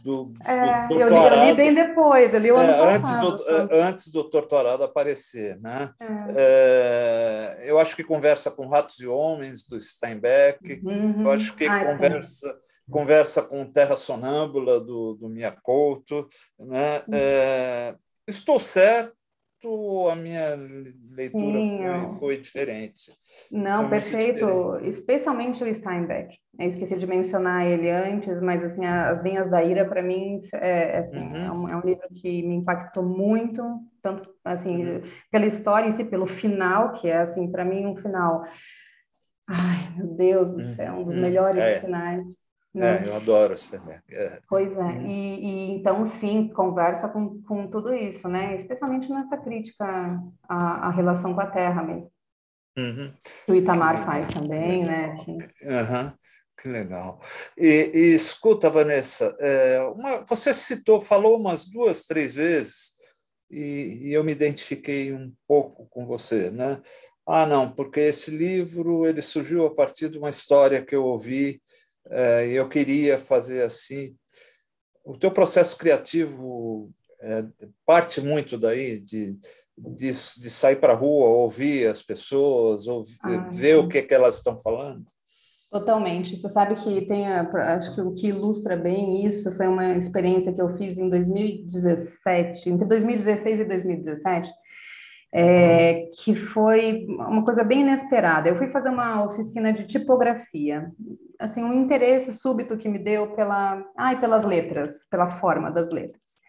do, 0.02 0.30
é, 0.44 0.88
do 0.88 0.98
eu, 0.98 1.08
li, 1.08 1.14
eu, 1.14 1.44
li, 1.44 1.54
bem 1.54 1.74
depois, 1.74 2.32
eu 2.34 2.40
li 2.40 2.50
o 2.50 2.56
ano 2.56 2.72
é, 2.72 2.94
antes 2.96 3.10
passado. 3.10 3.36
Do, 3.36 3.74
é, 3.74 3.82
antes 3.82 4.08
do 4.10 4.24
Torturado 4.24 4.82
aparecer. 4.82 5.60
Né? 5.60 5.92
É. 6.00 7.58
é. 7.60 7.70
eu 7.70 7.78
acho 7.78 7.94
que 7.94 8.02
conversa 8.02 8.50
com 8.50 8.68
Ratos 8.68 8.98
e 9.00 9.06
Homens, 9.06 9.64
do 9.64 9.78
Steinbeck, 9.78 10.80
uhum. 10.82 11.22
eu 11.22 11.30
acho 11.30 11.54
que 11.54 11.66
Ai, 11.66 11.84
conversa, 11.84 12.58
conversa 12.90 13.42
com 13.42 13.70
Terra 13.70 13.94
Sonâmbula, 13.94 14.80
do, 14.80 15.14
do 15.14 15.28
Miyakoto. 15.28 16.26
Né? 16.58 17.02
Uhum. 17.06 17.14
É, 17.14 17.94
estou 18.26 18.58
certo 18.58 19.19
a 20.10 20.16
minha 20.16 20.56
leitura 21.14 21.58
foi, 22.08 22.18
foi, 22.18 22.40
diferente. 22.40 23.12
Não, 23.52 23.88
foi 23.88 23.90
perfeito. 23.90 24.46
Diferente. 24.46 24.88
Especialmente 24.88 25.62
o 25.62 25.74
Steinbeck. 25.74 26.36
Eu 26.58 26.66
esqueci 26.66 26.96
de 26.96 27.06
mencionar 27.06 27.66
ele 27.66 27.90
antes, 27.90 28.40
mas 28.40 28.64
assim, 28.64 28.84
As 28.84 29.22
Vinhas 29.22 29.50
da 29.50 29.62
Ira, 29.62 29.84
para 29.84 30.02
mim, 30.02 30.38
é, 30.54 30.98
assim, 30.98 31.18
uhum. 31.18 31.36
é, 31.36 31.52
um, 31.52 31.68
é, 31.68 31.76
um, 31.76 31.80
livro 31.80 32.08
que 32.14 32.42
me 32.42 32.56
impactou 32.56 33.02
muito, 33.02 33.62
tanto 34.02 34.28
assim, 34.44 34.84
uhum. 34.84 35.02
pela 35.30 35.46
história 35.46 35.88
em 35.88 35.92
si, 35.92 36.04
pelo 36.04 36.26
final, 36.26 36.92
que 36.92 37.08
é 37.08 37.18
assim, 37.18 37.50
para 37.50 37.64
mim, 37.64 37.86
um 37.86 37.96
final. 37.96 38.42
Ai, 39.48 39.94
meu 39.96 40.06
Deus 40.06 40.52
do 40.52 40.62
céu, 40.62 40.94
um 40.94 41.04
dos 41.04 41.14
uhum. 41.14 41.22
melhores 41.22 41.56
é. 41.56 41.80
finais. 41.80 42.24
Né? 42.72 43.04
É, 43.04 43.08
eu 43.08 43.16
adoro 43.16 43.54
também. 43.70 43.98
É. 44.10 44.38
Pois 44.48 44.70
é, 44.70 44.80
uhum. 44.80 45.06
e, 45.06 45.44
e, 45.44 45.70
então 45.76 46.06
sim, 46.06 46.48
conversa 46.48 47.08
com, 47.08 47.42
com 47.42 47.66
tudo 47.66 47.92
isso, 47.92 48.28
né? 48.28 48.54
Especialmente 48.54 49.10
nessa 49.10 49.36
crítica 49.36 49.84
à, 50.48 50.86
à 50.86 50.90
relação 50.90 51.34
com 51.34 51.40
a 51.40 51.46
terra 51.46 51.82
mesmo. 51.82 52.12
Uhum. 52.78 53.12
Que 53.44 53.52
o 53.52 53.56
Itamar 53.56 54.04
faz 54.06 54.28
também, 54.28 54.84
né? 54.84 55.16
Que... 55.16 55.32
Uhum. 55.32 56.12
Que 56.60 56.68
legal. 56.68 57.18
E, 57.56 57.90
e 57.94 58.14
escuta, 58.14 58.68
Vanessa, 58.68 59.34
é, 59.40 59.80
uma, 59.82 60.24
você 60.26 60.52
citou, 60.52 61.00
falou 61.00 61.38
umas 61.38 61.66
duas, 61.66 62.04
três 62.04 62.34
vezes, 62.34 62.92
e, 63.50 64.08
e, 64.08 64.12
eu 64.12 64.22
me 64.22 64.32
identifiquei 64.32 65.12
um 65.12 65.32
pouco 65.48 65.86
com 65.86 66.06
você, 66.06 66.50
né? 66.50 66.80
Ah, 67.26 67.46
não, 67.46 67.72
porque 67.72 68.00
esse 68.00 68.30
livro 68.30 69.06
ele 69.06 69.22
surgiu 69.22 69.66
a 69.66 69.74
partir 69.74 70.08
de 70.08 70.18
uma 70.18 70.28
história 70.28 70.84
que 70.84 70.94
eu 70.94 71.04
ouvi 71.04 71.60
é, 71.60 71.89
eu 72.50 72.68
queria 72.68 73.18
fazer 73.18 73.62
assim. 73.62 74.14
O 75.04 75.16
teu 75.16 75.30
processo 75.30 75.78
criativo 75.78 76.90
é, 77.22 77.44
parte 77.86 78.20
muito 78.20 78.56
daí 78.58 79.00
de, 79.00 79.38
de, 79.78 80.06
de 80.06 80.50
sair 80.50 80.76
para 80.76 80.92
a 80.92 80.96
rua, 80.96 81.26
ouvir 81.26 81.86
as 81.86 82.02
pessoas, 82.02 82.86
ouvir, 82.86 83.18
ah, 83.22 83.48
ver 83.52 83.76
o 83.76 83.88
que, 83.88 84.02
que 84.02 84.14
elas 84.14 84.36
estão 84.36 84.58
falando? 84.60 85.04
Totalmente. 85.70 86.36
Você 86.36 86.48
sabe 86.48 86.74
que 86.74 87.06
tem, 87.06 87.26
a, 87.28 87.42
acho 87.76 87.94
que 87.94 88.00
o 88.00 88.12
que 88.12 88.28
ilustra 88.28 88.76
bem 88.76 89.24
isso 89.24 89.52
foi 89.52 89.68
uma 89.68 89.96
experiência 89.96 90.52
que 90.52 90.60
eu 90.60 90.76
fiz 90.76 90.98
em 90.98 91.08
2017, 91.08 92.70
entre 92.70 92.88
2016 92.88 93.60
e 93.60 93.64
2017, 93.64 94.50
é, 95.32 96.10
que 96.14 96.34
foi 96.34 97.06
uma 97.08 97.44
coisa 97.44 97.62
bem 97.62 97.82
inesperada. 97.82 98.48
Eu 98.48 98.56
fui 98.56 98.68
fazer 98.68 98.88
uma 98.88 99.24
oficina 99.24 99.72
de 99.72 99.86
tipografia, 99.86 100.90
assim, 101.38 101.62
um 101.62 101.82
interesse 101.82 102.32
súbito 102.32 102.76
que 102.76 102.88
me 102.88 102.98
deu 102.98 103.34
pela, 103.34 103.84
ai, 103.96 104.18
pelas 104.18 104.44
letras, 104.44 105.06
pela 105.10 105.26
forma 105.26 105.70
das 105.70 105.90
letras. 105.90 106.40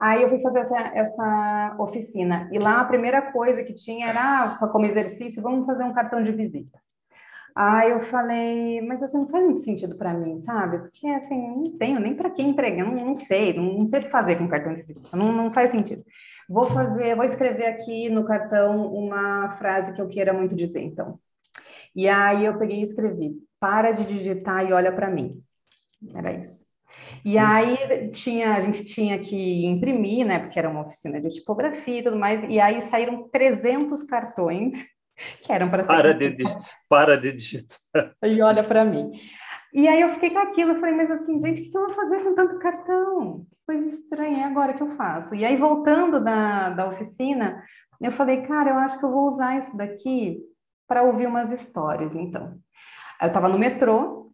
Aí 0.00 0.22
eu 0.22 0.28
fui 0.28 0.40
fazer 0.40 0.60
essa, 0.60 0.76
essa 0.94 1.76
oficina, 1.78 2.48
e 2.52 2.58
lá 2.58 2.80
a 2.80 2.84
primeira 2.84 3.32
coisa 3.32 3.64
que 3.64 3.72
tinha 3.72 4.08
era, 4.08 4.44
ah, 4.60 4.68
como 4.68 4.84
exercício, 4.84 5.42
vamos 5.42 5.64
fazer 5.64 5.84
um 5.84 5.94
cartão 5.94 6.22
de 6.22 6.32
visita. 6.32 6.78
Aí 7.54 7.90
eu 7.90 8.00
falei, 8.00 8.82
mas 8.82 9.02
assim, 9.02 9.16
não 9.16 9.28
faz 9.28 9.42
muito 9.42 9.60
sentido 9.60 9.96
para 9.96 10.12
mim, 10.12 10.38
sabe? 10.38 10.78
Porque 10.78 11.06
assim, 11.08 11.56
não 11.56 11.78
tenho 11.78 11.98
nem 11.98 12.14
para 12.14 12.28
quem 12.28 12.50
entregar, 12.50 12.84
não, 12.84 13.06
não 13.06 13.14
sei, 13.14 13.54
não, 13.54 13.78
não, 13.78 13.86
sei 13.86 14.00
o 14.00 14.02
que 14.02 14.10
fazer 14.10 14.36
com 14.36 14.46
cartão 14.46 14.74
de 14.74 14.82
visita, 14.82 15.16
não, 15.16 15.32
não 15.32 15.50
faz 15.50 15.70
sentido. 15.70 16.04
Vou 16.48 16.64
fazer, 16.64 17.14
vou 17.16 17.24
escrever 17.24 17.66
aqui 17.66 18.08
no 18.08 18.24
cartão 18.24 18.86
uma 18.94 19.56
frase 19.56 19.92
que 19.92 20.00
eu 20.00 20.08
queira 20.08 20.32
muito 20.32 20.54
dizer, 20.54 20.82
então. 20.82 21.18
E 21.94 22.08
aí 22.08 22.44
eu 22.44 22.58
peguei 22.58 22.80
e 22.80 22.82
escrevi: 22.82 23.34
para 23.58 23.92
de 23.92 24.04
digitar 24.04 24.64
e 24.64 24.72
olha 24.72 24.92
para 24.92 25.10
mim. 25.10 25.42
Era 26.14 26.32
isso. 26.32 26.66
E 27.24 27.36
aí 27.36 28.10
tinha, 28.12 28.54
a 28.54 28.60
gente 28.60 28.84
tinha 28.84 29.18
que 29.18 29.66
imprimir, 29.66 30.24
né? 30.24 30.38
Porque 30.38 30.58
era 30.58 30.68
uma 30.68 30.82
oficina 30.82 31.20
de 31.20 31.28
tipografia 31.30 31.98
e 31.98 32.02
tudo 32.02 32.16
mais. 32.16 32.44
E 32.44 32.60
aí 32.60 32.80
saíram 32.82 33.28
300 33.28 34.02
cartões 34.04 34.84
que 35.42 35.52
eram 35.52 35.68
para 35.68 35.84
para 35.84 36.14
de, 36.14 36.36
para 36.88 37.16
de 37.18 37.32
digitar. 37.32 38.14
E 38.22 38.40
olha 38.40 38.62
para 38.62 38.84
mim. 38.84 39.10
E 39.76 39.86
aí 39.86 40.00
eu 40.00 40.08
fiquei 40.14 40.30
com 40.30 40.38
aquilo, 40.38 40.70
eu 40.70 40.80
falei, 40.80 40.94
mas 40.94 41.10
assim, 41.10 41.38
gente, 41.38 41.68
o 41.68 41.70
que 41.70 41.76
eu 41.76 41.86
vou 41.86 41.94
fazer 41.94 42.24
com 42.24 42.34
tanto 42.34 42.58
cartão? 42.58 43.44
Que 43.50 43.56
coisa 43.66 43.86
estranha, 43.86 44.38
é 44.38 44.44
agora 44.44 44.72
que 44.72 44.82
eu 44.82 44.88
faço? 44.92 45.34
E 45.34 45.44
aí, 45.44 45.54
voltando 45.54 46.18
da, 46.18 46.70
da 46.70 46.86
oficina, 46.86 47.62
eu 48.00 48.10
falei, 48.10 48.40
cara, 48.46 48.70
eu 48.70 48.78
acho 48.78 48.98
que 48.98 49.04
eu 49.04 49.10
vou 49.10 49.28
usar 49.28 49.58
isso 49.58 49.76
daqui 49.76 50.38
para 50.88 51.02
ouvir 51.02 51.26
umas 51.26 51.52
histórias, 51.52 52.16
então. 52.16 52.58
Eu 53.20 53.26
estava 53.26 53.50
no 53.50 53.58
metrô, 53.58 54.25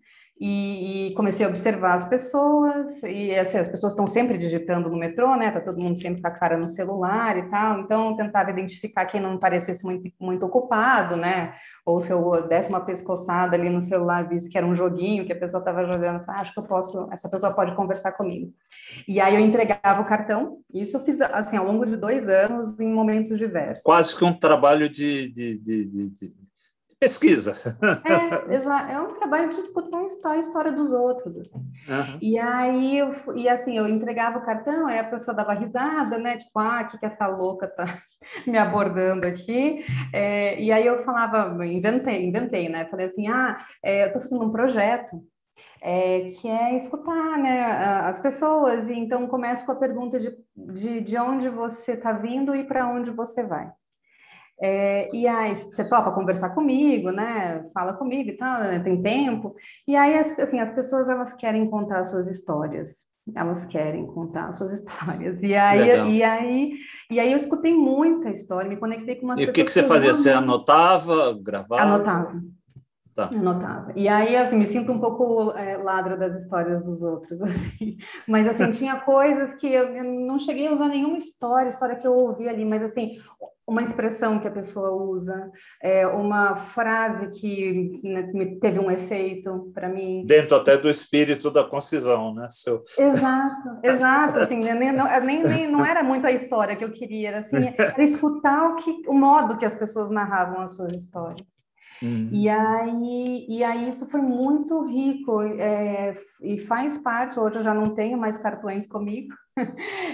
e, 0.45 1.15
comecei 1.15 1.47
a 1.47 1.49
observar 1.49 1.95
as 1.95 2.09
pessoas, 2.09 3.01
e 3.05 3.33
assim, 3.33 3.59
as 3.59 3.69
pessoas 3.69 3.93
estão 3.93 4.09
sempre 4.09 4.37
digitando 4.37 4.91
no 4.91 4.97
metrô, 4.97 5.37
né? 5.37 5.53
Tá 5.53 5.61
todo 5.61 5.81
mundo 5.81 5.97
sempre 6.01 6.21
com 6.21 6.27
a 6.27 6.33
cara 6.33 6.57
no 6.57 6.67
celular 6.67 7.39
e 7.39 7.49
tal, 7.49 7.79
então 7.79 8.11
eu 8.11 8.17
tentava 8.17 8.51
identificar 8.51 9.07
quem 9.07 9.21
não 9.21 9.39
parecesse 9.39 9.85
muito, 9.85 10.11
muito 10.19 10.45
ocupado, 10.45 11.15
né? 11.15 11.55
Ou 11.87 12.03
se 12.03 12.11
eu 12.11 12.49
desse 12.49 12.71
uma 12.71 12.85
pescoçada 12.85 13.55
ali 13.55 13.71
no 13.71 13.83
celular, 13.83 14.29
visse 14.29 14.51
que 14.51 14.59
era 14.59 14.67
um 14.67 14.75
joguinho 14.75 15.25
que 15.25 15.33
a 15.33 15.39
pessoa 15.39 15.61
estava 15.61 15.85
jogando, 15.85 16.25
ah, 16.27 16.41
acho 16.41 16.53
que 16.53 16.59
eu 16.59 16.65
posso, 16.65 17.09
essa 17.13 17.31
pessoa 17.31 17.55
pode 17.55 17.77
conversar 17.77 18.11
comigo. 18.11 18.53
E 19.07 19.21
aí 19.21 19.37
eu 19.37 19.41
entregava 19.41 20.01
o 20.01 20.07
cartão, 20.07 20.59
isso 20.75 20.97
eu 20.97 21.05
fiz 21.05 21.21
assim 21.21 21.57
ao 21.57 21.67
longo 21.67 21.87
de 21.87 21.97
dois 21.97 22.29
anos 22.29 22.81
em 22.81 22.93
momentos 22.93 23.39
diversos. 23.39 23.85
Quase 23.85 24.19
que 24.19 24.25
um 24.25 24.33
trabalho 24.33 24.89
de, 24.89 25.33
de, 25.33 25.59
de, 25.59 26.11
de 26.11 26.42
pesquisa. 27.03 27.55
É, 28.09 28.93
é 28.93 29.01
um 29.01 29.15
trabalho 29.15 29.51
de 29.51 29.59
escutar 29.59 29.99
a 30.31 30.39
história, 30.39 30.71
dos 30.73 30.93
outros, 30.93 31.37
assim. 31.37 31.59
Uhum. 31.59 32.19
E 32.21 32.39
aí, 32.39 32.99
eu, 32.99 33.13
e 33.35 33.49
assim, 33.49 33.77
eu 33.77 33.89
entregava 33.89 34.39
o 34.39 34.45
cartão, 34.45 34.87
aí 34.87 34.99
a 34.99 35.05
pessoa 35.05 35.37
dava 35.37 35.53
risada, 35.53 36.17
né? 36.19 36.37
Tipo, 36.37 36.61
ah, 36.61 36.83
o 36.83 36.87
que, 36.87 36.99
que 36.99 37.07
essa 37.07 37.27
louca 37.27 37.67
tá 37.67 37.85
me 38.47 38.57
abordando 38.57 39.27
aqui? 39.27 39.85
É, 40.13 40.61
e 40.61 40.71
aí 40.71 40.87
eu 40.87 41.03
falava, 41.03 41.67
inventei, 41.67 42.25
inventei, 42.25 42.69
né? 42.69 42.87
Falei 42.87 43.07
assim, 43.07 43.27
ah, 43.27 43.57
é, 43.83 44.07
eu 44.07 44.13
tô 44.13 44.21
fazendo 44.21 44.45
um 44.45 44.53
projeto 44.53 45.21
é, 45.81 46.31
que 46.31 46.49
é 46.49 46.77
escutar 46.77 47.39
né, 47.39 47.61
as 48.07 48.21
pessoas, 48.21 48.89
e 48.89 48.95
então 48.95 49.27
começo 49.27 49.67
com 49.67 49.73
a 49.73 49.77
pergunta 49.77 50.21
de, 50.21 50.33
de, 50.57 51.01
de 51.01 51.19
onde 51.19 51.49
você 51.49 51.93
está 51.93 52.13
vindo 52.13 52.55
e 52.55 52.63
para 52.65 52.87
onde 52.89 53.11
você 53.11 53.43
vai. 53.43 53.69
É, 54.61 55.09
e 55.13 55.27
aí, 55.27 55.57
você 55.57 55.89
topa 55.89 56.13
conversar 56.13 56.51
comigo, 56.51 57.11
né? 57.11 57.65
Fala 57.75 57.95
comigo 57.95 58.31
e 58.31 58.37
tal, 58.37 58.61
né? 58.61 58.79
tem 58.81 59.03
tempo. 59.03 59.53
E 59.89 59.97
aí, 59.97 60.15
assim, 60.15 60.61
as 60.61 60.71
pessoas, 60.73 61.09
elas 61.09 61.33
querem 61.33 61.69
contar 61.69 62.05
suas 62.07 62.29
histórias. 62.29 62.91
Elas 63.35 63.65
querem 63.65 64.07
contar 64.07 64.53
suas 64.53 64.73
histórias. 64.79 65.43
E 65.43 65.55
aí, 65.55 66.17
e 66.17 66.23
aí, 66.23 66.75
e 67.11 67.21
aí 67.21 67.33
eu 67.33 67.37
escutei 67.37 67.75
muita 67.75 68.31
história, 68.31 68.69
me 68.69 68.77
conectei 68.77 69.17
com 69.17 69.27
uma 69.27 69.41
E 69.41 69.45
o 69.45 69.53
que, 69.53 69.65
que 69.65 69.71
você 69.71 69.83
fazia? 69.83 70.13
Você 70.13 70.31
anotava, 70.31 71.37
gravava? 71.41 71.83
Anotava. 71.83 72.43
Tá. 73.15 73.27
Anotava. 73.27 73.93
E 73.95 74.09
aí, 74.09 74.35
assim, 74.37 74.57
me 74.57 74.67
sinto 74.67 74.91
um 74.91 74.99
pouco 74.99 75.53
é, 75.53 75.77
ladra 75.77 76.17
das 76.17 76.43
histórias 76.43 76.83
dos 76.83 77.03
outros, 77.03 77.41
assim. 77.43 77.99
Mas, 78.27 78.47
assim, 78.49 78.73
tinha 78.73 78.97
coisas 79.01 79.55
que 79.55 79.67
eu, 79.67 79.85
eu, 79.89 80.05
não 80.05 80.39
cheguei 80.39 80.67
a 80.67 80.73
usar 80.73 80.89
nenhuma 80.89 81.19
história, 81.19 81.69
história 81.69 81.97
que 81.97 82.07
eu 82.07 82.15
ouvi 82.15 82.49
ali, 82.49 82.65
mas, 82.65 82.83
assim, 82.83 83.19
uma 83.67 83.83
expressão 83.83 84.39
que 84.39 84.49
a 84.49 84.51
pessoa 84.51 84.91
usa, 84.93 85.51
é, 85.83 86.07
uma 86.07 86.57
frase 86.57 87.29
que 87.31 88.01
né, 88.03 88.57
teve 88.61 88.79
um 88.79 88.91
efeito 88.91 89.71
para 89.75 89.89
mim. 89.89 90.25
Dentro 90.27 90.57
até 90.57 90.77
do 90.77 90.89
espírito 90.89 91.51
da 91.51 91.65
concisão, 91.65 92.35
né? 92.35 92.47
Seu... 92.51 92.83
Exato, 92.99 93.79
exato. 93.83 94.41
Assim, 94.41 94.57
nem, 94.57 94.93
não, 94.93 95.07
nem, 95.21 95.43
nem, 95.43 95.71
não 95.71 95.85
era 95.85 96.03
muito 96.03 96.27
a 96.27 96.33
história 96.33 96.77
que 96.77 96.85
eu 96.85 96.93
queria, 96.93 97.29
era, 97.29 97.39
assim, 97.41 97.57
era 97.79 98.03
escutar 98.03 98.71
o, 98.71 98.77
que, 98.77 99.03
o 99.07 99.13
modo 99.15 99.59
que 99.59 99.65
as 99.65 99.75
pessoas 99.75 100.11
narravam 100.11 100.63
as 100.63 100.75
suas 100.75 100.97
histórias. 100.97 101.47
Uhum. 102.03 102.31
E, 102.33 102.49
aí, 102.49 103.47
e 103.49 103.63
aí 103.63 103.89
isso 103.89 104.11
foi 104.11 104.21
muito 104.21 104.85
rico 104.85 105.41
é, 105.43 106.15
e 106.43 106.59
faz 106.59 106.99
parte, 106.99 107.39
hoje 107.39 107.59
eu 107.59 107.63
já 107.63 107.73
não 107.73 107.95
tenho 107.95 108.19
mais 108.19 108.37
cartões 108.37 108.87
comigo. 108.87 109.33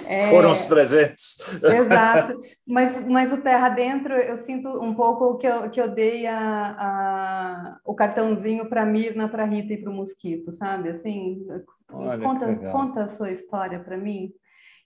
É, 0.08 0.30
Foram 0.30 0.52
os 0.52 0.66
300. 0.66 1.62
Exato, 1.62 2.38
mas, 2.66 3.06
mas 3.06 3.32
o 3.32 3.36
Terra 3.36 3.68
Dentro 3.68 4.14
eu 4.14 4.38
sinto 4.38 4.68
um 4.82 4.94
pouco 4.94 5.36
que 5.36 5.46
eu, 5.46 5.70
que 5.70 5.80
eu 5.80 5.88
dei 5.88 6.26
a, 6.26 6.38
a 6.38 7.78
o 7.84 7.94
cartãozinho 7.94 8.68
para 8.68 8.82
a 8.82 8.86
Mirna, 8.86 9.28
para 9.28 9.42
a 9.42 9.46
Rita 9.46 9.74
e 9.74 9.76
para 9.76 9.90
o 9.90 9.94
Mosquito, 9.94 10.50
sabe? 10.50 10.88
Assim, 10.88 11.46
Olha, 11.92 12.22
conta, 12.22 12.56
conta 12.72 13.04
a 13.04 13.08
sua 13.08 13.30
história 13.30 13.78
para 13.78 13.98
mim. 13.98 14.32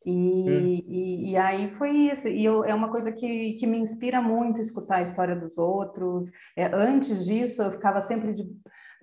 E, 0.07 0.11
hum. 0.11 0.83
e, 0.89 1.31
e, 1.31 1.37
aí 1.37 1.75
foi 1.77 1.91
isso. 1.91 2.29
E 2.29 2.45
eu, 2.45 2.65
é 2.65 2.75
uma 2.75 2.91
coisa 2.91 3.13
que, 3.13 3.55
que 3.55 3.67
me 3.67 3.79
inspira 3.79 4.21
muito 4.21 4.61
escutar 4.61 4.97
a 4.97 5.03
história 5.03 5.37
dos 5.37 5.59
outros. 5.59 6.31
É, 6.57 6.67
antes 6.67 7.25
disso, 7.25 7.63
eu 7.63 7.73
ficava 7.73 8.03
sempre 8.03 8.33
de, 8.33 8.49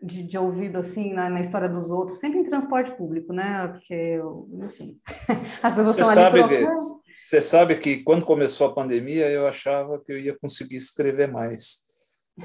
de, 0.01 0.23
de 0.23 0.37
ouvido 0.37 0.79
assim 0.79 1.13
na, 1.13 1.29
na, 1.29 1.41
história 1.41 1.69
dos 1.69 1.89
outros, 1.89 2.19
sempre 2.19 2.39
em 2.39 2.43
transporte 2.43 2.91
público, 2.95 3.33
né? 3.33 3.67
Porque, 3.67 3.93
eu, 3.93 4.45
enfim, 4.63 4.99
as 5.63 5.73
pessoas 5.73 5.95
você 5.95 6.01
estão 6.01 6.25
ali. 6.25 6.39
Sabe, 6.39 6.99
você 7.15 7.41
sabe 7.41 7.75
que 7.75 8.03
quando 8.03 8.25
começou 8.25 8.67
a 8.67 8.73
pandemia, 8.73 9.29
eu 9.29 9.47
achava 9.47 9.99
que 9.99 10.11
eu 10.11 10.19
ia 10.19 10.37
conseguir 10.37 10.77
escrever 10.77 11.31
mais. 11.31 11.88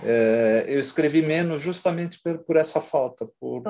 É, 0.03 0.64
eu 0.68 0.80
escrevi 0.80 1.22
menos 1.22 1.62
justamente 1.62 2.20
por, 2.22 2.38
por 2.38 2.57
essa 2.57 2.80
falta, 2.80 3.26
por 3.40 3.62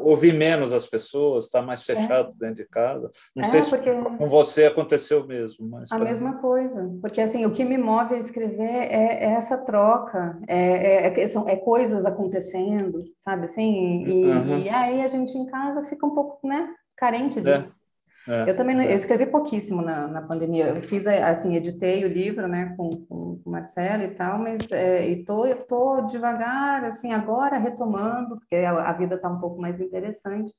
ouvir 0.00 0.34
menos 0.34 0.72
as 0.72 0.86
pessoas, 0.86 1.44
estar 1.44 1.62
mais 1.62 1.88
é. 1.88 1.94
fechado 1.94 2.30
é. 2.30 2.38
dentro 2.38 2.56
de 2.56 2.68
casa. 2.68 3.10
Não 3.34 3.44
é, 3.44 3.48
sei 3.48 3.62
se 3.62 3.70
com 4.18 4.28
você 4.28 4.66
aconteceu 4.66 5.26
mesmo. 5.26 5.68
Mas 5.68 5.90
a 5.92 5.98
mesma 5.98 6.32
mim... 6.32 6.40
coisa, 6.40 6.90
porque 7.00 7.20
assim, 7.20 7.44
o 7.46 7.52
que 7.52 7.64
me 7.64 7.78
move 7.78 8.14
a 8.14 8.18
escrever 8.18 8.62
é, 8.62 9.24
é 9.24 9.32
essa 9.32 9.56
troca, 9.58 10.38
é, 10.46 11.22
é, 11.22 11.28
são, 11.28 11.48
é 11.48 11.56
coisas 11.56 12.04
acontecendo, 12.04 13.04
sabe 13.24 13.46
assim? 13.46 14.02
E, 14.04 14.26
uhum. 14.26 14.58
e, 14.58 14.68
aí 14.68 15.02
a 15.02 15.08
gente 15.08 15.36
em 15.36 15.46
casa 15.46 15.84
fica 15.86 16.06
um 16.06 16.14
pouco 16.14 16.46
né, 16.46 16.68
carente 16.96 17.40
disso. 17.40 17.79
É, 18.28 18.50
eu 18.50 18.56
também 18.56 18.78
é. 18.80 18.92
eu 18.92 18.96
escrevi 18.96 19.26
pouquíssimo 19.26 19.82
na, 19.82 20.06
na 20.06 20.22
pandemia. 20.22 20.68
Eu 20.68 20.82
fiz 20.82 21.06
assim, 21.06 21.56
editei 21.56 22.04
o 22.04 22.08
livro, 22.08 22.46
né, 22.46 22.74
com, 22.76 22.90
com 22.90 23.40
o 23.44 23.50
Marcelo 23.50 24.02
e 24.02 24.14
tal, 24.14 24.38
mas 24.38 24.70
é, 24.70 25.08
e 25.08 25.24
tô, 25.24 25.46
eu 25.46 25.64
tô 25.66 26.02
devagar, 26.02 26.84
assim, 26.84 27.12
agora 27.12 27.58
retomando, 27.58 28.36
porque 28.38 28.56
a, 28.56 28.90
a 28.90 28.92
vida 28.92 29.14
está 29.14 29.28
um 29.28 29.40
pouco 29.40 29.60
mais 29.60 29.80
interessante, 29.80 30.52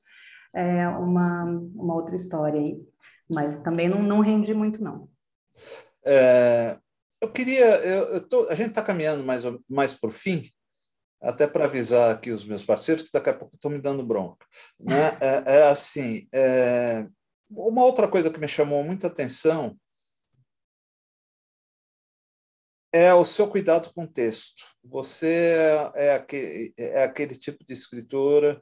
é 0.54 0.88
uma, 0.88 1.44
uma 1.76 1.96
outra 1.96 2.16
história 2.16 2.60
aí. 2.60 2.78
Mas 3.34 3.60
também 3.60 3.88
não, 3.88 4.02
não 4.04 4.20
rendi 4.20 4.54
muito, 4.54 4.84
não. 4.84 5.08
É, 6.06 6.78
eu 7.22 7.32
queria, 7.32 7.66
eu, 7.66 8.04
eu 8.16 8.22
tô, 8.28 8.50
a 8.50 8.56
gente 8.56 8.70
está 8.70 8.82
caminhando 8.82 9.24
mais, 9.24 9.44
mais 9.70 9.94
por 9.94 10.12
fim, 10.12 10.42
até 11.22 11.48
para 11.48 11.66
avisar 11.66 12.12
aqui 12.12 12.32
os 12.32 12.44
meus 12.44 12.64
parceiros 12.64 13.04
que 13.04 13.14
daqui 13.14 13.30
a 13.30 13.34
pouco 13.34 13.56
estão 13.56 13.70
me 13.70 13.80
dando 13.80 14.04
bronca. 14.04 14.46
Né? 14.80 15.12
É, 15.22 15.60
é 15.60 15.64
assim, 15.70 16.28
é, 16.34 17.06
uma 17.52 17.84
outra 17.84 18.08
coisa 18.08 18.32
que 18.32 18.40
me 18.40 18.48
chamou 18.48 18.84
muita 18.84 19.08
atenção 19.08 19.78
é 22.94 23.14
o 23.14 23.24
seu 23.24 23.48
cuidado 23.48 23.92
com 23.94 24.04
o 24.04 24.08
texto. 24.08 24.66
Você 24.84 25.56
é 25.96 26.16
aquele, 26.16 26.74
é 26.78 27.04
aquele 27.04 27.36
tipo 27.36 27.64
de 27.64 27.74
escritora 27.74 28.62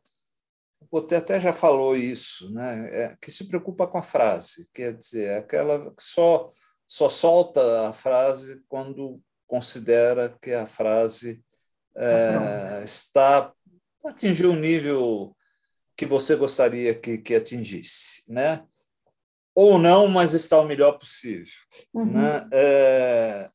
o 0.79 0.87
Poté 0.87 1.17
até 1.17 1.39
já 1.39 1.51
falou 1.51 1.95
isso, 1.95 2.53
né? 2.53 2.89
É, 2.93 3.15
que 3.21 3.29
se 3.29 3.47
preocupa 3.47 3.85
com 3.87 3.97
a 3.97 4.03
frase, 4.03 4.69
quer 4.73 4.93
dizer, 4.95 5.37
aquela 5.37 5.91
que 5.91 6.01
só, 6.01 6.49
só 6.87 7.09
solta 7.09 7.89
a 7.89 7.93
frase 7.93 8.63
quando 8.67 9.21
considera 9.45 10.37
que 10.41 10.53
a 10.53 10.65
frase 10.65 11.43
é, 11.95 12.83
está 12.83 13.53
atingiu 14.05 14.51
o 14.51 14.55
nível 14.55 15.35
que 15.97 16.05
você 16.05 16.35
gostaria 16.35 16.95
que, 16.95 17.17
que 17.17 17.35
atingisse, 17.35 18.31
né? 18.31 18.65
Ou 19.61 19.77
não, 19.77 20.07
mas 20.07 20.31
está 20.33 20.57
o 20.57 20.65
melhor 20.65 20.93
possível. 20.97 21.51
Uhum. 21.93 22.13
Né? 22.13 22.47
É, 22.53 23.49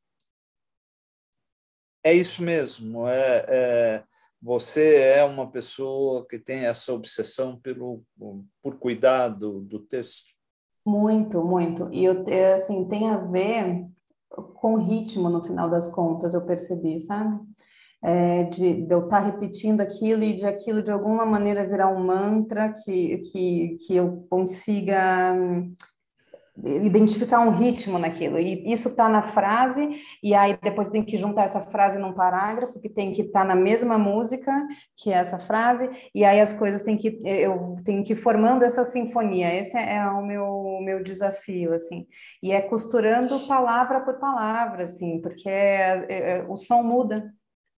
é 2.04 2.12
isso 2.12 2.42
mesmo. 2.42 3.08
É, 3.08 3.44
é, 3.48 4.04
você 4.38 4.96
é 4.96 5.24
uma 5.24 5.50
pessoa 5.50 6.26
que 6.28 6.38
tem 6.38 6.66
essa 6.66 6.92
obsessão 6.92 7.58
pelo, 7.58 8.02
por 8.62 8.78
cuidar 8.78 9.28
do, 9.30 9.62
do 9.62 9.78
texto? 9.78 10.34
Muito, 10.84 11.42
muito. 11.42 11.88
E 11.90 12.04
eu, 12.04 12.22
assim, 12.54 12.86
tem 12.86 13.08
a 13.08 13.16
ver 13.16 13.86
com 14.56 14.76
ritmo, 14.76 15.30
no 15.30 15.42
final 15.42 15.70
das 15.70 15.88
contas, 15.88 16.34
eu 16.34 16.44
percebi, 16.44 17.00
sabe? 17.00 17.40
É, 18.02 18.44
de, 18.44 18.82
de, 18.82 18.92
eu 18.92 19.04
estar 19.04 19.22
tá 19.22 19.26
repetindo 19.26 19.80
aquilo 19.80 20.22
e 20.22 20.36
de 20.36 20.44
aquilo 20.44 20.82
de 20.82 20.90
alguma 20.90 21.24
maneira 21.24 21.66
virar 21.66 21.88
um 21.88 22.04
mantra 22.04 22.74
que, 22.84 23.16
que, 23.32 23.78
que 23.86 23.96
eu 23.96 24.26
consiga 24.28 25.34
identificar 26.62 27.40
um 27.40 27.50
ritmo 27.50 27.98
naquilo. 27.98 28.38
E 28.38 28.72
isso 28.72 28.88
está 28.88 29.08
na 29.08 29.22
frase, 29.22 30.00
e 30.22 30.34
aí 30.34 30.56
depois 30.62 30.88
tem 30.88 31.04
que 31.04 31.16
juntar 31.16 31.44
essa 31.44 31.60
frase 31.60 31.98
num 31.98 32.12
parágrafo 32.12 32.80
que 32.80 32.88
tem 32.88 33.12
que 33.12 33.22
estar 33.22 33.40
tá 33.40 33.44
na 33.44 33.56
mesma 33.56 33.98
música 33.98 34.52
que 34.96 35.10
é 35.10 35.14
essa 35.14 35.38
frase, 35.38 35.90
e 36.14 36.24
aí 36.24 36.40
as 36.40 36.52
coisas 36.52 36.82
têm 36.82 36.96
que 36.96 37.20
eu 37.24 37.76
tenho 37.84 38.04
que 38.04 38.12
ir 38.12 38.16
formando 38.16 38.62
essa 38.62 38.84
sinfonia. 38.84 39.54
Esse 39.54 39.76
é 39.76 40.06
o 40.06 40.22
meu 40.24 40.80
meu 40.82 41.02
desafio 41.02 41.72
assim. 41.74 42.06
E 42.42 42.52
é 42.52 42.60
costurando 42.60 43.38
palavra 43.48 44.00
por 44.00 44.14
palavra 44.18 44.84
assim, 44.84 45.20
porque 45.20 45.48
é, 45.48 46.06
é, 46.08 46.46
o 46.48 46.56
som 46.56 46.82
muda 46.82 47.32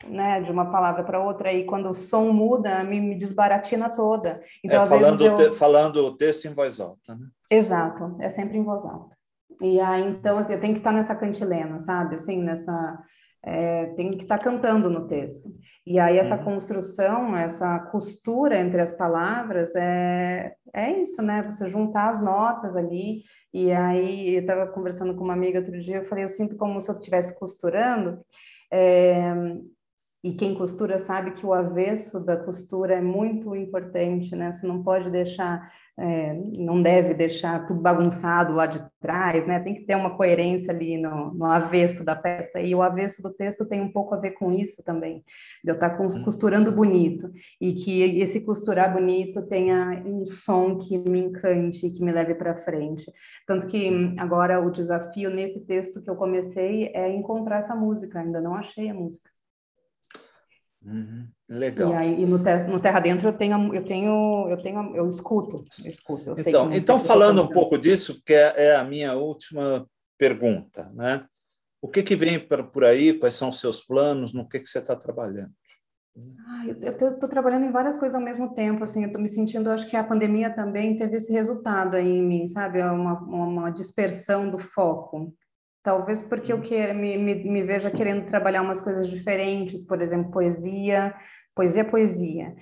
né, 0.08 0.42
de 0.42 0.52
uma 0.52 0.72
palavra 0.72 1.04
para 1.04 1.24
outra, 1.24 1.54
e 1.54 1.66
quando 1.66 1.90
o 1.90 1.96
som 1.96 2.32
muda, 2.32 2.84
me, 2.84 3.00
me 3.00 3.18
desbaratina 3.18 3.90
toda. 3.90 4.42
Então, 4.64 4.84
é, 4.84 4.88
falando, 4.88 5.26
eu... 5.26 5.36
te, 5.36 5.52
falando 5.54 6.06
o 6.06 6.16
texto 6.16 6.46
em 6.46 6.54
voz 6.54 6.80
alta, 6.80 7.16
né? 7.16 7.28
Exato, 7.50 8.16
é 8.20 8.30
sempre 8.30 8.58
em 8.58 8.64
voz 8.64 8.86
alta. 8.86 9.16
E 9.62 9.80
aí, 9.80 10.04
então, 10.04 10.40
eu 10.40 10.60
tenho 10.60 10.74
que 10.74 10.80
estar 10.80 10.92
nessa 10.92 11.16
cantilena, 11.16 11.80
sabe? 11.80 12.16
Assim, 12.16 12.42
nessa... 12.44 13.02
É, 13.48 13.86
tem 13.94 14.10
que 14.10 14.24
estar 14.24 14.40
cantando 14.40 14.90
no 14.90 15.08
texto. 15.08 15.50
E 15.86 16.00
aí, 16.00 16.18
essa 16.18 16.36
uhum. 16.36 16.44
construção, 16.44 17.38
essa 17.38 17.78
costura 17.92 18.60
entre 18.60 18.82
as 18.82 18.92
palavras, 18.92 19.76
é, 19.76 20.56
é 20.74 21.00
isso, 21.00 21.22
né? 21.22 21.44
Você 21.44 21.70
juntar 21.70 22.10
as 22.10 22.20
notas 22.20 22.76
ali. 22.76 23.22
E 23.54 23.72
aí, 23.72 24.34
eu 24.34 24.42
estava 24.42 24.66
conversando 24.66 25.16
com 25.16 25.24
uma 25.24 25.34
amiga 25.34 25.60
outro 25.60 25.80
dia, 25.80 25.98
eu 25.98 26.06
falei, 26.06 26.24
eu 26.24 26.30
sinto 26.30 26.58
como 26.58 26.82
se 26.82 26.90
eu 26.90 26.96
estivesse 26.96 27.38
costurando. 27.40 28.20
É, 28.74 29.32
e 30.26 30.34
quem 30.34 30.56
costura 30.56 30.98
sabe 30.98 31.34
que 31.34 31.46
o 31.46 31.54
avesso 31.54 32.20
da 32.20 32.36
costura 32.36 32.96
é 32.96 33.02
muito 33.02 33.56
importante, 33.56 34.36
né? 34.36 34.52
Você 34.52 34.66
não 34.66 34.82
pode 34.82 35.12
deixar, 35.12 35.72
é, 35.96 36.34
não 36.34 36.82
deve 36.82 37.14
deixar 37.14 37.68
tudo 37.68 37.80
bagunçado 37.80 38.52
lá 38.52 38.66
de 38.66 38.84
trás, 39.00 39.46
né? 39.46 39.60
Tem 39.60 39.76
que 39.76 39.86
ter 39.86 39.96
uma 39.96 40.18
coerência 40.18 40.74
ali 40.74 40.98
no, 40.98 41.32
no, 41.32 41.46
avesso 41.46 42.04
da 42.04 42.16
peça. 42.16 42.60
E 42.60 42.74
o 42.74 42.82
avesso 42.82 43.22
do 43.22 43.32
texto 43.32 43.68
tem 43.68 43.80
um 43.80 43.92
pouco 43.92 44.16
a 44.16 44.18
ver 44.18 44.32
com 44.32 44.52
isso 44.52 44.84
também, 44.84 45.24
de 45.64 45.70
eu 45.70 45.76
estar 45.76 45.96
uhum. 46.02 46.24
costurando 46.24 46.72
bonito 46.72 47.32
e 47.62 47.74
que 47.76 48.20
esse 48.20 48.44
costurar 48.44 48.92
bonito 48.92 49.44
tenha 49.44 50.02
um 50.04 50.26
som 50.26 50.76
que 50.76 50.98
me 50.98 51.20
encante, 51.20 51.92
que 51.92 52.04
me 52.04 52.12
leve 52.12 52.34
para 52.34 52.56
frente. 52.56 53.14
Tanto 53.46 53.68
que 53.68 54.16
agora 54.18 54.60
o 54.60 54.72
desafio 54.72 55.30
nesse 55.30 55.68
texto 55.68 56.02
que 56.04 56.10
eu 56.10 56.16
comecei 56.16 56.88
é 56.96 57.14
encontrar 57.14 57.60
essa 57.60 57.76
música. 57.76 58.22
Ainda 58.22 58.42
não 58.42 58.56
achei 58.56 58.90
a 58.90 58.94
música. 58.96 59.35
Uhum. 60.86 61.28
Legal. 61.50 61.92
E 61.92 61.96
aí 61.96 62.22
e 62.22 62.26
no, 62.26 62.38
no, 62.38 62.80
Terra 62.80 63.00
Dentro 63.00 63.28
eu 63.28 63.34
tenho, 63.34 63.74
eu 63.74 63.84
tenho, 63.84 64.48
eu 64.50 64.58
tenho, 64.62 64.96
eu 64.96 65.10
escuto, 65.10 65.58
eu 65.58 65.92
escuto. 65.92 66.30
Eu 66.30 66.36
então, 66.38 66.72
então 66.72 67.00
falando 67.00 67.42
um 67.42 67.50
pouco 67.50 67.78
disso, 67.78 68.22
que 68.24 68.34
é, 68.34 68.54
é, 68.56 68.76
a 68.76 68.84
minha 68.84 69.14
última 69.14 69.88
pergunta, 70.18 70.88
né? 70.94 71.26
O 71.82 71.88
que 71.88 72.04
que 72.04 72.16
vem 72.16 72.40
por 72.40 72.84
aí? 72.84 73.14
Quais 73.14 73.34
são 73.36 73.50
os 73.50 73.60
seus 73.60 73.84
planos? 73.84 74.34
No 74.34 74.48
que 74.48 74.60
que 74.60 74.68
você 74.68 74.80
está 74.80 74.96
trabalhando? 74.96 75.52
Ah, 76.48 76.66
eu 76.68 77.12
estou 77.12 77.28
trabalhando 77.28 77.66
em 77.66 77.72
várias 77.72 77.98
coisas 77.98 78.16
ao 78.16 78.24
mesmo 78.24 78.54
tempo, 78.54 78.84
assim, 78.84 79.02
eu 79.02 79.08
estou 79.08 79.22
me 79.22 79.28
sentindo, 79.28 79.70
acho 79.70 79.88
que 79.88 79.98
a 79.98 80.04
pandemia 80.04 80.50
também 80.50 80.98
teve 80.98 81.18
esse 81.18 81.34
resultado 81.34 81.96
aí 81.96 82.08
em 82.08 82.24
mim, 82.24 82.48
sabe, 82.48 82.80
é 82.80 82.90
uma, 82.90 83.20
uma 83.20 83.70
dispersão 83.70 84.50
do 84.50 84.58
foco. 84.58 85.34
Talvez 85.86 86.24
porque 86.24 86.52
eu 86.52 86.60
que, 86.62 86.76
me, 86.94 87.16
me, 87.16 87.36
me 87.44 87.62
veja 87.62 87.92
querendo 87.92 88.26
trabalhar 88.26 88.64
umas 88.64 88.82
coisas 88.82 89.08
diferentes, 89.08 89.86
por 89.86 90.02
exemplo, 90.02 90.32
poesia, 90.32 91.14
poesia, 91.54 91.86
poesia. 91.86 92.56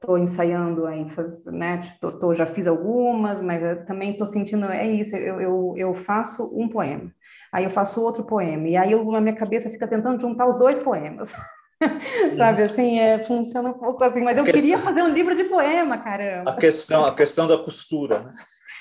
Estou 0.00 0.16
é, 0.16 0.20
ensaiando 0.20 0.86
aí, 0.86 1.10
faz, 1.10 1.44
né? 1.46 1.82
Tô, 2.00 2.12
tô, 2.12 2.34
já 2.36 2.46
fiz 2.46 2.68
algumas, 2.68 3.42
mas 3.42 3.84
também 3.84 4.12
estou 4.12 4.28
sentindo, 4.28 4.66
é 4.66 4.86
isso, 4.86 5.16
eu, 5.16 5.40
eu, 5.40 5.74
eu 5.76 5.92
faço 5.92 6.56
um 6.56 6.68
poema, 6.68 7.12
aí 7.52 7.64
eu 7.64 7.70
faço 7.70 8.00
outro 8.00 8.22
poema, 8.22 8.68
e 8.68 8.76
aí 8.76 8.92
eu, 8.92 9.04
na 9.10 9.20
minha 9.20 9.34
cabeça 9.34 9.70
fica 9.70 9.88
tentando 9.88 10.20
juntar 10.20 10.46
os 10.46 10.56
dois 10.56 10.78
poemas. 10.78 11.34
Sabe 12.36 12.62
assim, 12.62 13.00
é, 13.00 13.24
funciona 13.26 13.70
um 13.70 13.78
pouco 13.78 14.04
assim, 14.04 14.20
mas 14.20 14.38
eu 14.38 14.44
questão, 14.44 14.60
queria 14.60 14.78
fazer 14.78 15.02
um 15.02 15.08
livro 15.08 15.34
de 15.34 15.44
poema, 15.44 15.98
caramba. 15.98 16.52
A 16.52 16.54
questão, 16.54 17.04
a 17.04 17.12
questão 17.12 17.48
da 17.48 17.58
costura, 17.58 18.20
né? 18.20 18.30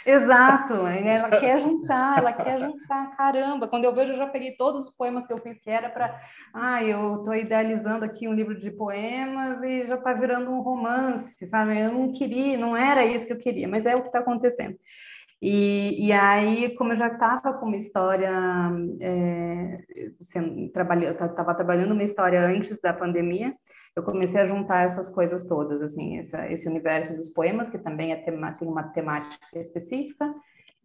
Exato, 0.10 0.74
ela 0.88 1.30
quer 1.30 1.58
juntar, 1.58 2.18
ela 2.18 2.34
quer 2.34 2.60
juntar, 2.64 3.16
caramba. 3.16 3.68
Quando 3.68 3.86
eu 3.86 3.94
vejo, 3.94 4.14
eu 4.14 4.18
já 4.18 4.28
peguei 4.28 4.56
todos 4.56 4.88
os 4.88 4.96
poemas 4.96 5.28
que 5.28 5.34
eu 5.34 5.38
fiz, 5.38 5.60
que 5.60 5.70
era 5.70 5.90
para. 5.90 6.20
Ah, 6.54 6.84
eu 6.84 7.18
estou 7.18 7.36
idealizando 7.36 8.04
aqui 8.04 8.28
um 8.28 8.34
livro 8.34 8.60
de 8.60 8.72
poemas 8.72 9.64
e 9.64 9.88
já 9.88 9.96
está 9.96 10.14
virando 10.14 10.52
um 10.52 10.62
romance, 10.62 11.46
sabe? 11.46 11.80
Eu 11.80 11.92
não 11.92 12.12
queria, 12.12 12.58
não 12.58 12.76
era 12.76 13.06
isso 13.06 13.28
que 13.28 13.34
eu 13.34 13.38
queria, 13.38 13.68
mas 13.68 13.86
é 13.86 13.94
o 13.94 14.02
que 14.02 14.08
está 14.08 14.20
acontecendo. 14.20 14.76
E, 15.42 16.08
e 16.08 16.12
aí, 16.12 16.76
como 16.76 16.92
eu 16.92 16.98
já 16.98 17.08
estava 17.08 17.54
com 17.54 17.68
uma 17.68 17.78
história, 17.78 18.30
é, 19.00 19.80
sendo, 20.20 20.70
trabalhando, 20.70 21.14
estava 21.14 21.56
trabalhando 21.56 21.94
uma 21.94 22.04
história 22.04 22.42
antes 22.42 22.78
da 22.82 22.92
pandemia, 22.92 23.56
eu 24.00 24.04
comecei 24.04 24.42
a 24.42 24.48
juntar 24.48 24.86
essas 24.86 25.10
coisas 25.10 25.46
todas, 25.46 25.82
assim, 25.82 26.18
essa, 26.18 26.50
esse 26.52 26.68
universo 26.68 27.16
dos 27.16 27.30
poemas, 27.30 27.70
que 27.70 27.78
também 27.78 28.12
é 28.12 28.16
tema, 28.16 28.54
tem 28.54 28.68
uma 28.68 28.84
temática 28.84 29.60
específica, 29.60 30.34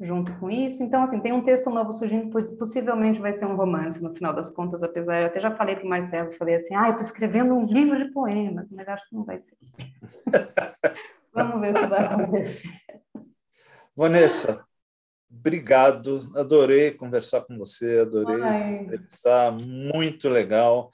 junto 0.01 0.37
com 0.39 0.51
isso. 0.51 0.83
Então, 0.83 1.03
assim, 1.03 1.21
tem 1.21 1.33
um 1.33 1.45
texto 1.45 1.71
novo 1.71 1.93
surgindo, 1.93 2.31
possivelmente 2.59 3.21
vai 3.21 3.33
ser 3.33 3.47
um 3.47 3.57
romance, 3.57 4.03
no 4.03 4.13
final 4.15 4.35
das 4.35 4.51
contas, 4.51 4.83
apesar, 4.83 5.21
eu 5.21 5.27
até 5.27 5.41
já 5.41 5.55
falei 5.55 5.77
para 5.77 5.87
o 5.87 5.89
Marcelo, 5.89 6.33
falei 6.33 6.57
assim, 6.57 6.75
ah, 6.75 6.87
eu 6.87 6.91
estou 6.91 7.03
escrevendo 7.03 7.55
um 7.55 7.65
livro 7.65 7.97
de 8.05 8.13
poemas, 8.13 8.71
mas 8.73 8.89
acho 8.89 9.09
que 9.09 9.15
não 9.15 9.25
vai 9.25 9.41
ser. 9.41 9.57
Vamos 11.33 11.61
ver 11.61 11.71
o 11.73 11.75
que 11.75 11.87
vai 11.87 12.05
acontecer. 12.05 12.71
Vanessa, 13.97 14.65
obrigado, 15.31 16.21
adorei 16.37 16.93
conversar 16.93 17.43
com 17.43 17.57
você, 17.57 18.01
adorei 18.01 18.43
Ai. 18.43 18.77
entrevistar, 18.83 19.53
muito 19.53 20.29
legal. 20.29 20.91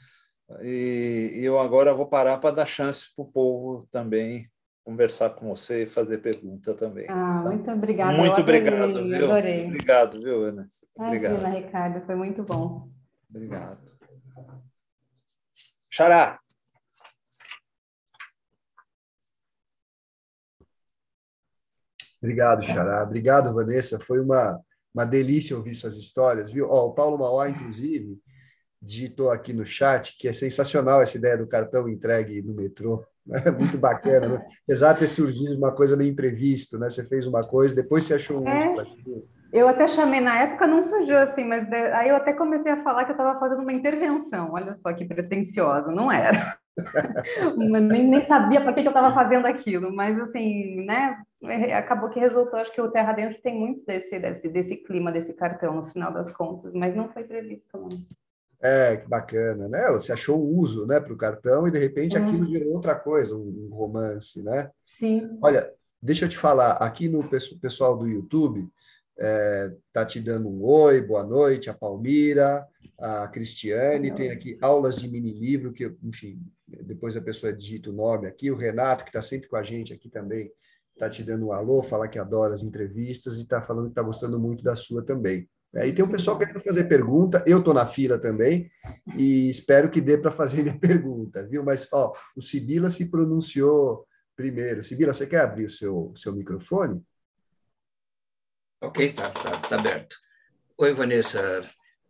E 0.63 1.41
eu 1.43 1.59
agora 1.61 1.95
vou 1.95 2.07
parar 2.07 2.39
para 2.39 2.57
dar 2.57 2.67
chance 2.67 3.15
para 3.15 3.23
o 3.23 3.31
povo 3.31 3.87
também 3.91 4.51
conversar 4.85 5.31
com 5.31 5.55
você 5.55 5.85
e 5.85 5.87
fazer 5.87 6.19
pergunta 6.19 6.75
também. 6.75 7.07
Ah, 7.09 7.43
tá? 7.45 7.51
muito 7.51 7.71
obrigada. 7.71 8.17
Muito 8.17 8.41
obrigado, 8.41 9.05
viu? 9.05 9.27
Adorei. 9.27 9.67
Obrigado, 9.67 10.21
viu, 10.21 10.45
Ana? 10.45 10.69
Obrigado. 10.97 11.39
Imagina, 11.39 11.61
Ricardo, 11.61 12.07
foi 12.07 12.15
muito 12.17 12.43
bom. 12.43 12.87
Obrigado. 13.29 13.79
Xará. 15.89 16.39
Obrigado, 22.21 22.63
Xará. 22.63 23.03
Obrigado, 23.03 23.55
Vanessa. 23.55 23.99
Foi 23.99 24.21
uma, 24.21 24.61
uma 24.93 25.05
delícia 25.05 25.57
ouvir 25.57 25.75
suas 25.75 25.97
histórias, 25.97 26.51
viu? 26.51 26.69
Ó, 26.69 26.87
o 26.87 26.95
Paulo 26.95 27.19
Mauá, 27.19 27.49
inclusive, 27.49 28.21
digitou 28.81 29.31
aqui 29.31 29.53
no 29.53 29.65
chat 29.65 30.17
que 30.19 30.27
é 30.27 30.33
sensacional 30.33 31.03
essa 31.03 31.19
ideia 31.19 31.37
do 31.37 31.47
cartão 31.47 31.89
entregue 31.89 32.43
no 32.43 32.55
metrô. 32.55 33.05
É 33.33 33.51
muito 33.51 33.79
bacana, 33.79 34.27
né? 34.27 34.47
apesar 34.65 34.95
de 34.95 35.01
ter 35.01 35.07
surgido 35.07 35.55
uma 35.55 35.71
coisa 35.71 35.97
meio 35.97 36.11
imprevisto, 36.11 36.79
né? 36.79 36.91
Você 36.91 37.05
fez 37.05 37.27
uma 37.27 37.43
coisa, 37.43 37.77
depois 37.77 38.03
você 38.03 38.15
achou 38.15 38.43
um 38.43 38.49
é. 38.49 38.75
Eu 39.53 39.69
até 39.69 39.87
chamei, 39.87 40.21
na 40.21 40.43
época 40.43 40.67
não 40.67 40.83
surgiu 40.83 41.19
assim, 41.19 41.45
mas 41.45 41.71
aí 41.73 42.09
eu 42.09 42.17
até 42.17 42.33
comecei 42.33 42.73
a 42.73 42.83
falar 42.83 43.05
que 43.05 43.11
eu 43.11 43.17
estava 43.17 43.39
fazendo 43.39 43.63
uma 43.63 43.73
intervenção. 43.73 44.51
Olha 44.53 44.75
só 44.77 44.93
que 44.93 45.05
pretensiosa, 45.05 45.93
não 45.93 46.11
era. 46.11 46.57
nem, 47.57 48.09
nem 48.09 48.27
sabia 48.27 48.61
para 48.61 48.73
que, 48.73 48.83
que 48.83 48.89
eu 48.89 48.93
estava 48.93 49.13
fazendo 49.13 49.47
aquilo, 49.47 49.95
mas 49.95 50.19
assim, 50.19 50.85
né? 50.85 51.21
Acabou 51.77 52.11
que 52.11 52.21
resultou. 52.21 52.59
Acho 52.59 52.73
que 52.73 52.81
o 52.81 52.91
Terra 52.91 53.13
Dentro 53.13 53.41
tem 53.43 53.59
muito 53.59 53.85
desse, 53.85 54.19
desse, 54.19 54.49
desse 54.49 54.77
clima, 54.77 55.11
desse 55.13 55.35
cartão, 55.35 55.75
no 55.75 55.87
final 55.87 56.13
das 56.13 56.31
contas, 56.31 56.73
mas 56.73 56.95
não 56.95 57.05
foi 57.05 57.25
previsto, 57.25 57.77
não. 57.77 57.89
É, 58.63 58.97
que 58.99 59.09
bacana, 59.09 59.69
né? 59.69 59.89
Você 59.93 60.13
achou 60.13 60.39
o 60.39 60.59
uso, 60.59 60.87
né, 60.87 61.01
para 61.01 61.13
o 61.13 61.17
cartão 61.17 61.67
e 61.67 61.71
de 61.71 61.79
repente 61.79 62.19
uhum. 62.19 62.27
aquilo 62.27 62.47
virou 62.47 62.75
outra 62.75 62.95
coisa, 62.95 63.35
um, 63.35 63.69
um, 63.71 63.75
romance, 63.75 64.43
né? 64.43 64.71
Sim. 64.87 65.39
Olha, 65.41 65.71
deixa 66.03 66.27
eu 66.27 66.29
te 66.29 66.37
falar, 66.37 66.73
aqui 66.73 67.09
no 67.09 67.27
pessoal 67.61 67.97
do 67.97 68.07
YouTube 68.07 68.69
é, 69.19 69.73
tá 69.93 70.05
te 70.05 70.21
dando 70.21 70.49
um 70.49 70.63
oi, 70.63 71.01
boa 71.01 71.25
noite, 71.25 71.71
a 71.71 71.75
Palmira, 71.75 72.67
a 72.99 73.29
Cristiane, 73.29 74.15
tem 74.15 74.31
aqui 74.31 74.59
aulas 74.61 74.97
de 74.97 75.09
mini 75.09 75.33
livro 75.33 75.73
que, 75.73 75.91
enfim, 76.03 76.39
depois 76.67 77.17
a 77.17 77.21
pessoa 77.23 77.53
digita 77.53 77.89
o 77.89 77.95
nome 77.95 78.27
aqui, 78.27 78.51
o 78.51 78.57
Renato 78.57 79.05
que 79.05 79.11
está 79.11 79.23
sempre 79.23 79.49
com 79.49 79.57
a 79.57 79.63
gente 79.63 79.93
aqui 79.93 80.09
também 80.11 80.51
está 80.95 81.09
te 81.09 81.23
dando 81.23 81.47
um 81.47 81.53
alô, 81.53 81.83
falar 81.83 82.09
que 82.09 82.19
adora 82.19 82.53
as 82.53 82.63
entrevistas 82.63 83.39
e 83.39 83.43
está 83.43 83.63
falando 83.63 83.87
que 83.87 83.93
está 83.93 84.03
gostando 84.03 84.39
muito 84.39 84.63
da 84.63 84.77
sua 84.77 85.03
também. 85.03 85.49
É, 85.75 85.87
e 85.87 85.93
tem 85.93 86.05
um 86.05 86.11
pessoal 86.11 86.37
querendo 86.37 86.61
fazer 86.61 86.85
pergunta, 86.85 87.45
eu 87.47 87.59
estou 87.59 87.73
na 87.73 87.87
fila 87.87 88.19
também, 88.19 88.69
e 89.17 89.49
espero 89.49 89.89
que 89.89 90.01
dê 90.01 90.19
para 90.19 90.33
fazer 90.33 90.63
minha 90.63 90.77
pergunta, 90.79 91.47
viu? 91.47 91.63
Mas, 91.63 91.87
ó, 91.93 92.13
o 92.35 92.43
Sibila 92.43 92.91
se 92.91 93.11
pronunciou 93.11 94.07
primeiro. 94.35 94.83
Sibila, 94.83 95.13
você 95.13 95.27
quer 95.27 95.43
abrir 95.43 95.67
o 95.67 95.71
seu, 95.71 96.13
seu 96.17 96.33
microfone? 96.35 97.01
Ok, 98.81 99.07
está 99.07 99.31
tá, 99.31 99.51
tá 99.59 99.77
aberto. 99.77 100.17
Oi, 100.79 100.95
Vanessa, 100.95 101.61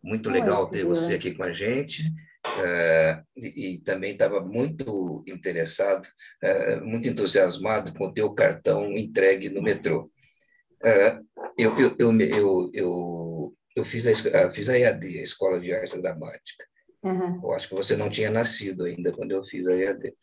muito 0.02 0.30
legal 0.30 0.70
ter 0.70 0.84
você 0.84 1.14
aqui 1.14 1.34
com 1.34 1.42
a 1.42 1.52
gente. 1.52 2.04
Uh, 2.46 3.22
e, 3.36 3.74
e, 3.74 3.78
também 3.82 4.12
estava 4.12 4.40
muito 4.40 5.22
interessado, 5.26 6.06
uh, 6.42 6.82
muito 6.86 7.06
entusiasmado 7.06 7.92
com 7.92 8.06
o 8.06 8.12
teu 8.12 8.32
cartão 8.32 8.96
entregue 8.96 9.50
no 9.50 9.60
metrô. 9.60 10.10
Uh, 10.82 11.26
eu, 11.60 11.78
eu, 11.78 12.20
eu, 12.20 12.70
eu, 12.72 13.54
eu, 13.76 13.84
fiz, 13.84 14.06
a, 14.06 14.50
fiz 14.50 14.68
a 14.68 14.78
EAD, 14.78 15.18
a 15.18 15.22
Escola 15.22 15.60
de 15.60 15.72
Arte 15.72 16.00
Dramática. 16.00 16.64
Uhum. 17.02 17.40
Eu 17.42 17.52
acho 17.52 17.68
que 17.68 17.74
você 17.74 17.96
não 17.96 18.10
tinha 18.10 18.30
nascido 18.30 18.84
ainda 18.84 19.12
quando 19.12 19.32
eu 19.32 19.42
fiz 19.42 19.66
a 19.66 19.76
EAD. 19.76 20.14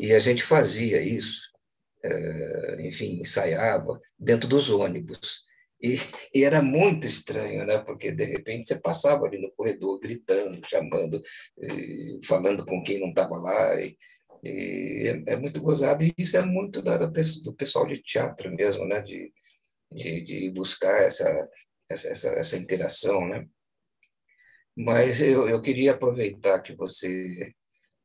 E 0.00 0.12
a 0.12 0.18
gente 0.18 0.42
fazia 0.42 1.00
isso, 1.00 1.50
enfim, 2.80 3.20
ensaiava 3.20 4.00
dentro 4.18 4.48
dos 4.48 4.70
ônibus. 4.70 5.46
E, 5.80 5.96
e, 6.34 6.42
era 6.42 6.62
muito 6.62 7.06
estranho, 7.06 7.64
né? 7.66 7.78
porque 7.78 8.10
de 8.10 8.24
repente 8.24 8.66
você 8.66 8.76
passava 8.76 9.26
ali 9.26 9.38
no 9.38 9.50
corredor 9.52 10.00
gritando, 10.00 10.58
chamando, 10.66 11.22
falando 12.24 12.64
com 12.64 12.82
quem 12.82 13.00
não 13.00 13.10
estava 13.10 13.36
lá. 13.36 13.80
E, 13.80 13.96
e 14.42 15.08
é, 15.08 15.34
é, 15.34 15.36
muito 15.36 15.60
gozado, 15.60 16.02
e 16.02 16.14
isso 16.16 16.36
é 16.36 16.42
muito 16.42 16.80
da, 16.80 16.96
da, 16.96 17.06
do 17.06 17.52
pessoal 17.54 17.86
de 17.86 17.98
teatro 17.98 18.54
mesmo, 18.54 18.86
né? 18.86 19.02
de, 19.02 19.32
de, 19.96 20.22
de 20.22 20.50
buscar 20.50 21.02
essa, 21.02 21.26
essa, 21.88 22.08
essa, 22.08 22.28
essa, 22.28 22.56
interação. 22.58 23.26
Né? 23.26 23.46
Mas 24.76 25.20
eu, 25.20 25.48
eu 25.48 25.60
queria 25.62 25.92
aproveitar 25.92 26.60
que 26.60 26.74
você 26.74 27.52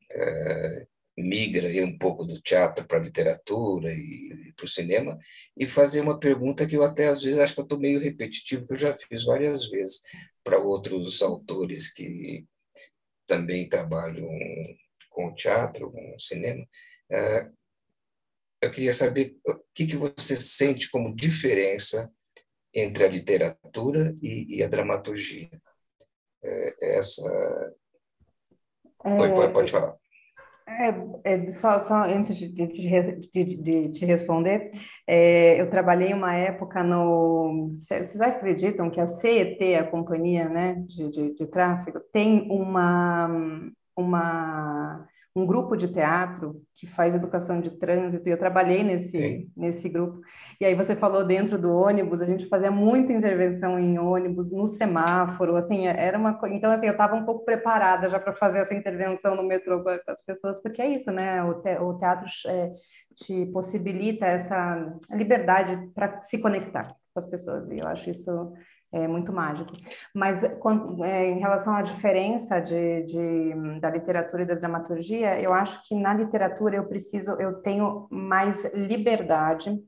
é, 0.09 0.87
migra 1.17 1.67
aí 1.67 1.83
um 1.83 1.97
pouco 1.97 2.23
do 2.25 2.41
teatro 2.41 2.85
para 2.87 2.97
a 2.97 3.03
literatura 3.03 3.93
e, 3.93 4.49
e 4.49 4.53
para 4.53 4.65
o 4.65 4.69
cinema, 4.69 5.19
e 5.57 5.67
fazer 5.67 6.01
uma 6.01 6.19
pergunta 6.19 6.67
que 6.67 6.75
eu 6.75 6.83
até 6.83 7.07
às 7.07 7.21
vezes 7.21 7.39
acho 7.39 7.53
que 7.53 7.59
eu 7.59 7.65
estou 7.65 7.79
meio 7.79 7.99
repetitivo, 7.99 8.65
que 8.65 8.73
eu 8.73 8.77
já 8.77 8.97
fiz 8.97 9.25
várias 9.25 9.69
vezes 9.69 10.01
para 10.43 10.59
outros 10.59 11.21
autores 11.21 11.93
que 11.93 12.45
também 13.27 13.67
trabalham 13.67 14.29
com 15.09 15.33
teatro, 15.33 15.91
com 15.91 16.19
cinema. 16.19 16.65
É, 17.11 17.49
eu 18.61 18.71
queria 18.71 18.93
saber 18.93 19.35
o 19.45 19.55
que, 19.73 19.87
que 19.87 19.97
você 19.97 20.35
sente 20.35 20.89
como 20.89 21.15
diferença 21.15 22.11
entre 22.73 23.03
a 23.03 23.09
literatura 23.09 24.15
e, 24.21 24.57
e 24.57 24.63
a 24.63 24.67
dramaturgia. 24.67 25.49
É, 26.43 26.97
essa. 26.97 27.27
É... 29.03 29.17
Pode, 29.17 29.53
pode 29.53 29.71
falar. 29.71 29.95
É, 30.67 31.33
é, 31.33 31.49
só, 31.49 31.79
só 31.81 32.03
antes 32.03 32.37
de, 32.37 32.47
de, 32.47 32.67
de, 32.67 33.57
de 33.57 33.93
te 33.93 34.05
responder, 34.05 34.71
é, 35.05 35.59
eu 35.59 35.69
trabalhei 35.69 36.13
uma 36.13 36.33
época 36.35 36.83
no. 36.83 37.73
Vocês 37.75 38.21
acreditam 38.21 38.89
que 38.89 39.01
a 39.01 39.07
CET, 39.07 39.75
a 39.75 39.89
companhia 39.89 40.47
né, 40.47 40.75
de, 40.87 41.09
de, 41.09 41.33
de 41.33 41.47
tráfego, 41.47 41.99
tem 42.13 42.47
uma, 42.49 43.27
uma 43.97 45.07
um 45.35 45.45
grupo 45.45 45.77
de 45.77 45.87
teatro 45.87 46.61
que 46.75 46.85
faz 46.85 47.15
educação 47.15 47.61
de 47.61 47.71
trânsito, 47.71 48.27
e 48.27 48.31
eu 48.31 48.37
trabalhei 48.37 48.83
nesse, 48.83 49.49
nesse 49.55 49.87
grupo. 49.87 50.19
E 50.59 50.65
aí 50.65 50.75
você 50.75 50.95
falou 50.95 51.25
dentro 51.25 51.57
do 51.57 51.71
ônibus, 51.71 52.21
a 52.21 52.25
gente 52.25 52.47
fazia 52.47 52.69
muita 52.69 53.13
intervenção 53.13 53.79
em 53.79 53.97
ônibus, 53.97 54.51
no 54.51 54.67
semáforo, 54.67 55.55
assim, 55.55 55.87
era 55.87 56.17
uma 56.17 56.37
Então, 56.49 56.71
assim, 56.71 56.87
eu 56.87 56.91
estava 56.91 57.15
um 57.15 57.25
pouco 57.25 57.45
preparada 57.45 58.09
já 58.09 58.19
para 58.19 58.33
fazer 58.33 58.59
essa 58.59 58.73
intervenção 58.73 59.35
no 59.35 59.43
metrô 59.43 59.81
com 59.81 59.89
as 59.89 60.25
pessoas, 60.25 60.61
porque 60.61 60.81
é 60.81 60.95
isso, 60.95 61.11
né? 61.11 61.41
O, 61.43 61.61
te, 61.61 61.77
o 61.77 61.97
teatro 61.97 62.25
é, 62.47 62.71
te 63.15 63.45
possibilita 63.47 64.25
essa 64.25 64.99
liberdade 65.11 65.89
para 65.93 66.21
se 66.21 66.39
conectar 66.39 66.87
com 66.87 67.19
as 67.19 67.25
pessoas, 67.25 67.69
e 67.69 67.79
eu 67.79 67.87
acho 67.87 68.09
isso 68.09 68.53
é 68.91 69.07
muito 69.07 69.31
mágico. 69.31 69.71
Mas 70.13 70.43
quando, 70.59 71.03
é, 71.03 71.29
em 71.29 71.39
relação 71.39 71.75
à 71.75 71.81
diferença 71.81 72.59
de, 72.59 73.03
de, 73.03 73.79
da 73.79 73.89
literatura 73.89 74.43
e 74.43 74.45
da 74.45 74.55
dramaturgia, 74.55 75.39
eu 75.41 75.53
acho 75.53 75.81
que 75.87 75.95
na 75.95 76.13
literatura 76.13 76.75
eu 76.75 76.85
preciso, 76.85 77.31
eu 77.39 77.61
tenho 77.61 78.07
mais 78.11 78.65
liberdade, 78.73 79.81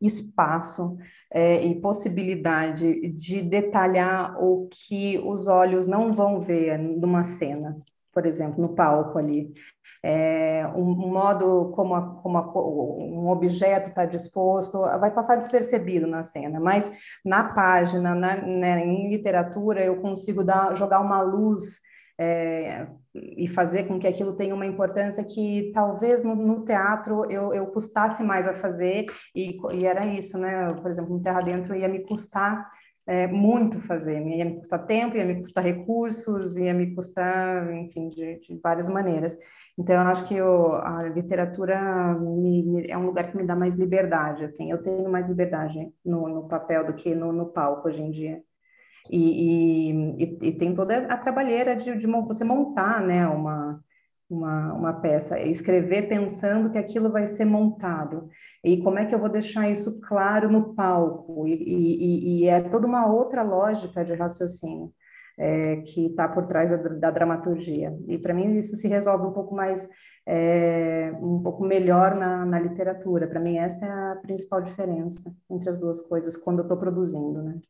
espaço 0.00 0.96
é, 1.32 1.64
e 1.64 1.80
possibilidade 1.80 3.10
de 3.12 3.42
detalhar 3.42 4.36
o 4.42 4.68
que 4.68 5.18
os 5.18 5.48
olhos 5.48 5.86
não 5.86 6.12
vão 6.12 6.38
ver 6.38 6.78
numa 6.78 7.24
cena, 7.24 7.76
por 8.16 8.24
exemplo, 8.24 8.62
no 8.62 8.74
palco 8.74 9.18
ali 9.18 9.52
é, 10.02 10.66
um, 10.74 10.88
um, 10.88 11.12
modo 11.12 11.70
como, 11.74 11.94
a, 11.94 12.00
como 12.22 12.38
a, 12.38 12.58
um 12.58 13.28
objeto 13.28 13.90
está 13.90 14.06
disposto, 14.06 14.80
vai 14.80 15.10
passar 15.10 15.36
despercebido 15.36 16.06
na 16.06 16.22
cena, 16.22 16.58
mas 16.58 16.90
na 17.22 17.44
página, 17.44 18.14
na, 18.14 18.36
né, 18.36 18.86
em 18.86 19.10
literatura, 19.10 19.84
eu 19.84 19.96
consigo 20.00 20.42
dar, 20.42 20.74
jogar 20.74 21.00
uma 21.00 21.20
luz 21.20 21.80
é, 22.18 22.86
e 23.14 23.46
fazer 23.48 23.84
com 23.84 23.98
que 23.98 24.06
aquilo 24.06 24.32
tenha 24.32 24.54
uma 24.54 24.64
importância 24.64 25.22
que 25.22 25.70
talvez 25.74 26.24
no, 26.24 26.34
no 26.34 26.64
teatro 26.64 27.30
eu, 27.30 27.52
eu 27.52 27.66
custasse 27.66 28.22
mais 28.22 28.48
a 28.48 28.54
fazer, 28.54 29.04
e, 29.34 29.58
e 29.74 29.84
era 29.84 30.06
isso, 30.06 30.38
né? 30.38 30.68
Por 30.80 30.90
exemplo, 30.90 31.14
no 31.14 31.22
Terra 31.22 31.42
Dentro 31.42 31.74
ia 31.74 31.88
me 31.88 32.02
custar 32.06 32.66
é, 33.06 33.26
muito 33.26 33.80
fazer, 33.82 34.20
ia 34.26 34.44
me 34.44 34.56
custar 34.56 34.84
tempo, 34.84 35.16
ia 35.16 35.24
me 35.24 35.36
custar 35.36 35.64
recursos, 35.64 36.56
ia 36.56 36.74
me 36.74 36.94
custar, 36.94 37.72
enfim, 37.72 38.08
de, 38.08 38.40
de 38.40 38.60
várias 38.60 38.88
maneiras. 38.88 39.38
Então, 39.78 39.94
eu 39.94 40.00
acho 40.02 40.26
que 40.26 40.40
o, 40.40 40.72
a 40.74 40.98
literatura 41.04 42.14
me, 42.14 42.62
me, 42.62 42.86
é 42.90 42.98
um 42.98 43.06
lugar 43.06 43.30
que 43.30 43.36
me 43.36 43.44
dá 43.44 43.54
mais 43.54 43.76
liberdade, 43.76 44.44
assim, 44.44 44.70
eu 44.70 44.82
tenho 44.82 45.08
mais 45.10 45.28
liberdade 45.28 45.78
no, 46.04 46.28
no 46.28 46.48
papel 46.48 46.86
do 46.86 46.94
que 46.94 47.14
no, 47.14 47.32
no 47.32 47.46
palco 47.46 47.88
hoje 47.88 48.02
em 48.02 48.10
dia. 48.10 48.42
E, 49.10 49.92
e, 50.18 50.38
e, 50.48 50.52
tem 50.58 50.74
toda 50.74 50.98
a 51.06 51.16
trabalheira 51.16 51.76
de, 51.76 51.96
de 51.96 52.06
você 52.06 52.44
montar, 52.44 53.00
né, 53.00 53.26
uma, 53.28 53.80
uma, 54.28 54.72
uma 54.74 54.92
peça, 54.94 55.38
escrever 55.40 56.08
pensando 56.08 56.70
que 56.70 56.78
aquilo 56.78 57.10
vai 57.10 57.26
ser 57.26 57.44
montado. 57.44 58.28
E 58.66 58.82
como 58.82 58.98
é 58.98 59.06
que 59.06 59.14
eu 59.14 59.18
vou 59.20 59.28
deixar 59.28 59.70
isso 59.70 60.00
claro 60.00 60.50
no 60.50 60.74
palco? 60.74 61.46
E, 61.46 61.52
e, 61.52 62.40
e 62.40 62.48
é 62.48 62.60
toda 62.68 62.84
uma 62.84 63.06
outra 63.06 63.40
lógica 63.44 64.04
de 64.04 64.12
raciocínio 64.12 64.92
é, 65.38 65.76
que 65.82 66.06
está 66.06 66.28
por 66.28 66.48
trás 66.48 66.70
da, 66.70 66.76
da 66.76 67.10
dramaturgia. 67.12 67.96
E 68.08 68.18
para 68.18 68.34
mim 68.34 68.58
isso 68.58 68.74
se 68.74 68.88
resolve 68.88 69.24
um 69.24 69.32
pouco 69.32 69.54
mais, 69.54 69.88
é, 70.26 71.12
um 71.22 71.40
pouco 71.40 71.64
melhor 71.64 72.16
na, 72.16 72.44
na 72.44 72.58
literatura. 72.58 73.28
Para 73.28 73.38
mim 73.38 73.56
essa 73.56 73.86
é 73.86 73.88
a 73.88 74.16
principal 74.16 74.60
diferença 74.60 75.30
entre 75.48 75.70
as 75.70 75.78
duas 75.78 76.00
coisas 76.00 76.36
quando 76.36 76.58
eu 76.58 76.64
estou 76.64 76.76
produzindo, 76.76 77.44
né? 77.44 77.60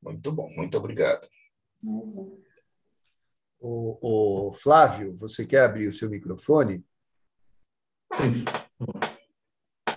Muito 0.00 0.32
bom, 0.32 0.48
muito 0.56 0.78
obrigado. 0.78 1.26
O, 3.60 4.48
o 4.48 4.52
Flávio, 4.54 5.14
você 5.16 5.44
quer 5.44 5.64
abrir 5.64 5.86
o 5.86 5.92
seu 5.92 6.08
microfone? 6.08 6.82
Sim. 8.14 8.44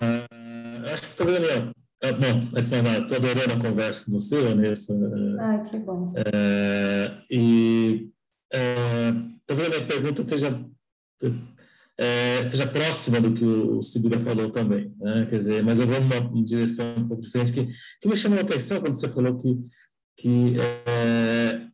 Uh, 0.02 0.86
acho 0.92 1.02
que 1.02 1.08
estou 1.08 1.26
vendo 1.26 1.72
é, 2.02 2.12
bom, 2.12 2.48
antes 2.56 2.68
de 2.68 2.82
mais 2.82 2.84
nada, 2.84 2.98
estou 3.04 3.16
adorando 3.16 3.54
a 3.54 3.60
conversa 3.60 4.04
com 4.04 4.10
você, 4.10 4.42
Vanessa. 4.42 4.92
Ah, 5.38 5.58
que 5.60 5.78
bom. 5.78 6.12
É, 6.16 7.16
e 7.30 8.10
talvez 9.46 9.68
a 9.68 9.70
minha 9.70 9.86
pergunta 9.86 10.22
esteja, 10.22 10.64
é, 11.96 12.40
esteja 12.40 12.66
próxima 12.66 13.20
do 13.20 13.32
que 13.32 13.44
o 13.44 13.80
Sibila 13.82 14.18
falou 14.18 14.50
também, 14.50 14.92
né? 14.98 15.26
Quer 15.30 15.38
dizer, 15.38 15.62
mas 15.62 15.78
eu 15.78 15.86
vou 15.86 16.00
numa 16.00 16.44
direção 16.44 16.92
um 16.96 17.06
pouco 17.06 17.22
diferente, 17.22 17.52
que, 17.52 17.68
que 18.00 18.08
me 18.08 18.16
chamou 18.16 18.38
a 18.38 18.42
atenção 18.42 18.80
quando 18.80 18.94
você 18.94 19.08
falou 19.08 19.38
que, 19.38 19.60
que 20.16 20.56
é, 20.58 21.68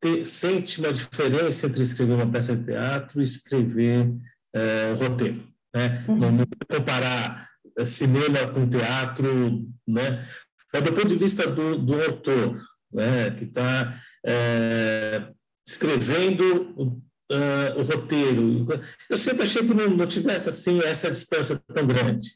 te, 0.00 0.24
sente 0.24 0.80
uma 0.80 0.92
diferença 0.92 1.68
entre 1.68 1.82
escrever 1.82 2.14
uma 2.14 2.30
peça 2.30 2.56
de 2.56 2.64
teatro 2.64 3.20
e 3.20 3.24
escrever 3.24 4.12
é, 4.52 4.92
roteiro. 4.98 5.51
Né? 5.74 6.04
Uhum. 6.08 6.16
Não, 6.16 6.32
não 6.32 6.46
comparar 6.68 7.48
cinema 7.84 8.46
com 8.48 8.68
teatro, 8.68 9.66
né? 9.86 10.26
Mas 10.72 10.82
do 10.84 10.92
ponto 10.92 11.08
de 11.08 11.16
vista 11.16 11.46
do, 11.46 11.78
do 11.78 12.02
autor, 12.02 12.60
né, 12.92 13.30
que 13.30 13.44
está 13.44 13.98
é, 14.24 15.28
escrevendo 15.66 16.74
o, 16.76 16.84
uh, 17.32 17.78
o, 17.78 17.82
roteiro. 17.82 18.66
Eu 19.08 19.16
sempre 19.16 19.42
achei 19.42 19.66
que 19.66 19.74
não, 19.74 19.88
não, 19.90 20.06
tivesse 20.06 20.48
assim 20.48 20.80
essa 20.80 21.10
distância 21.10 21.60
tão 21.72 21.86
grande. 21.86 22.30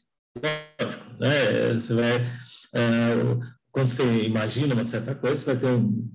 Lógico, 0.81 1.03
né? 1.19 1.73
Você 1.73 1.93
vai, 1.93 2.25
uh, 2.25 3.39
quando 3.71 3.87
você 3.87 4.23
imagina 4.23 4.73
uma 4.73 4.83
certa 4.83 5.15
coisa, 5.15 5.35
você 5.35 5.45
vai 5.45 5.57
ter 5.57 5.67
um, 5.67 6.07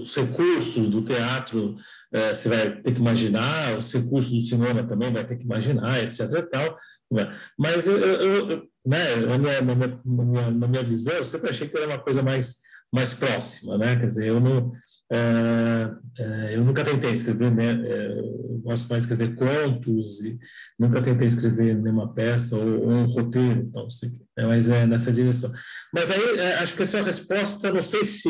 os 0.00 0.14
recursos 0.14 0.88
do 0.88 1.02
teatro, 1.02 1.76
você 2.12 2.48
vai 2.48 2.80
ter 2.82 2.92
que 2.92 3.00
imaginar, 3.00 3.78
os 3.78 3.92
recursos 3.92 4.32
do 4.32 4.40
cinema 4.40 4.82
também 4.86 5.12
vai 5.12 5.26
ter 5.26 5.36
que 5.36 5.44
imaginar, 5.44 6.02
etc. 6.02 6.20
E 6.20 6.42
tal, 6.42 6.78
né? 7.10 7.34
Mas 7.58 7.86
eu, 7.86 7.98
eu, 7.98 8.68
né, 8.84 9.16
na, 9.16 9.38
minha, 9.38 9.60
na, 9.62 9.74
minha, 10.04 10.50
na 10.50 10.68
minha 10.68 10.84
visão, 10.84 11.14
eu 11.14 11.24
sempre 11.24 11.50
achei 11.50 11.68
que 11.68 11.76
era 11.76 11.86
uma 11.86 11.98
coisa 11.98 12.22
mais 12.22 12.60
mais 12.92 13.14
próxima, 13.14 13.78
né? 13.78 13.96
Quer 13.96 14.06
dizer, 14.06 14.26
eu 14.26 14.40
não, 14.40 14.72
é, 15.12 15.90
é, 16.18 16.56
eu 16.56 16.64
nunca 16.64 16.84
tentei 16.84 17.12
escrever, 17.12 17.50
né? 17.50 17.70
É, 17.86 18.18
eu 18.18 18.60
gosto 18.64 18.88
mais 18.88 19.06
de 19.06 19.12
escrever 19.12 19.36
contos 19.36 20.20
e 20.20 20.38
nunca 20.78 21.00
tentei 21.00 21.28
escrever 21.28 21.76
nenhuma 21.76 22.12
peça 22.12 22.56
ou, 22.56 22.80
ou 22.82 22.90
um 22.90 23.06
roteiro, 23.06 23.60
então, 23.60 23.88
sei, 23.88 24.10
é, 24.36 24.44
mas 24.44 24.68
é 24.68 24.86
nessa 24.86 25.12
direção. 25.12 25.52
Mas 25.94 26.10
aí, 26.10 26.38
é, 26.38 26.54
acho 26.56 26.74
que 26.74 26.82
a 26.82 26.86
sua 26.86 27.02
resposta, 27.02 27.72
não 27.72 27.82
sei 27.82 28.04
se 28.04 28.28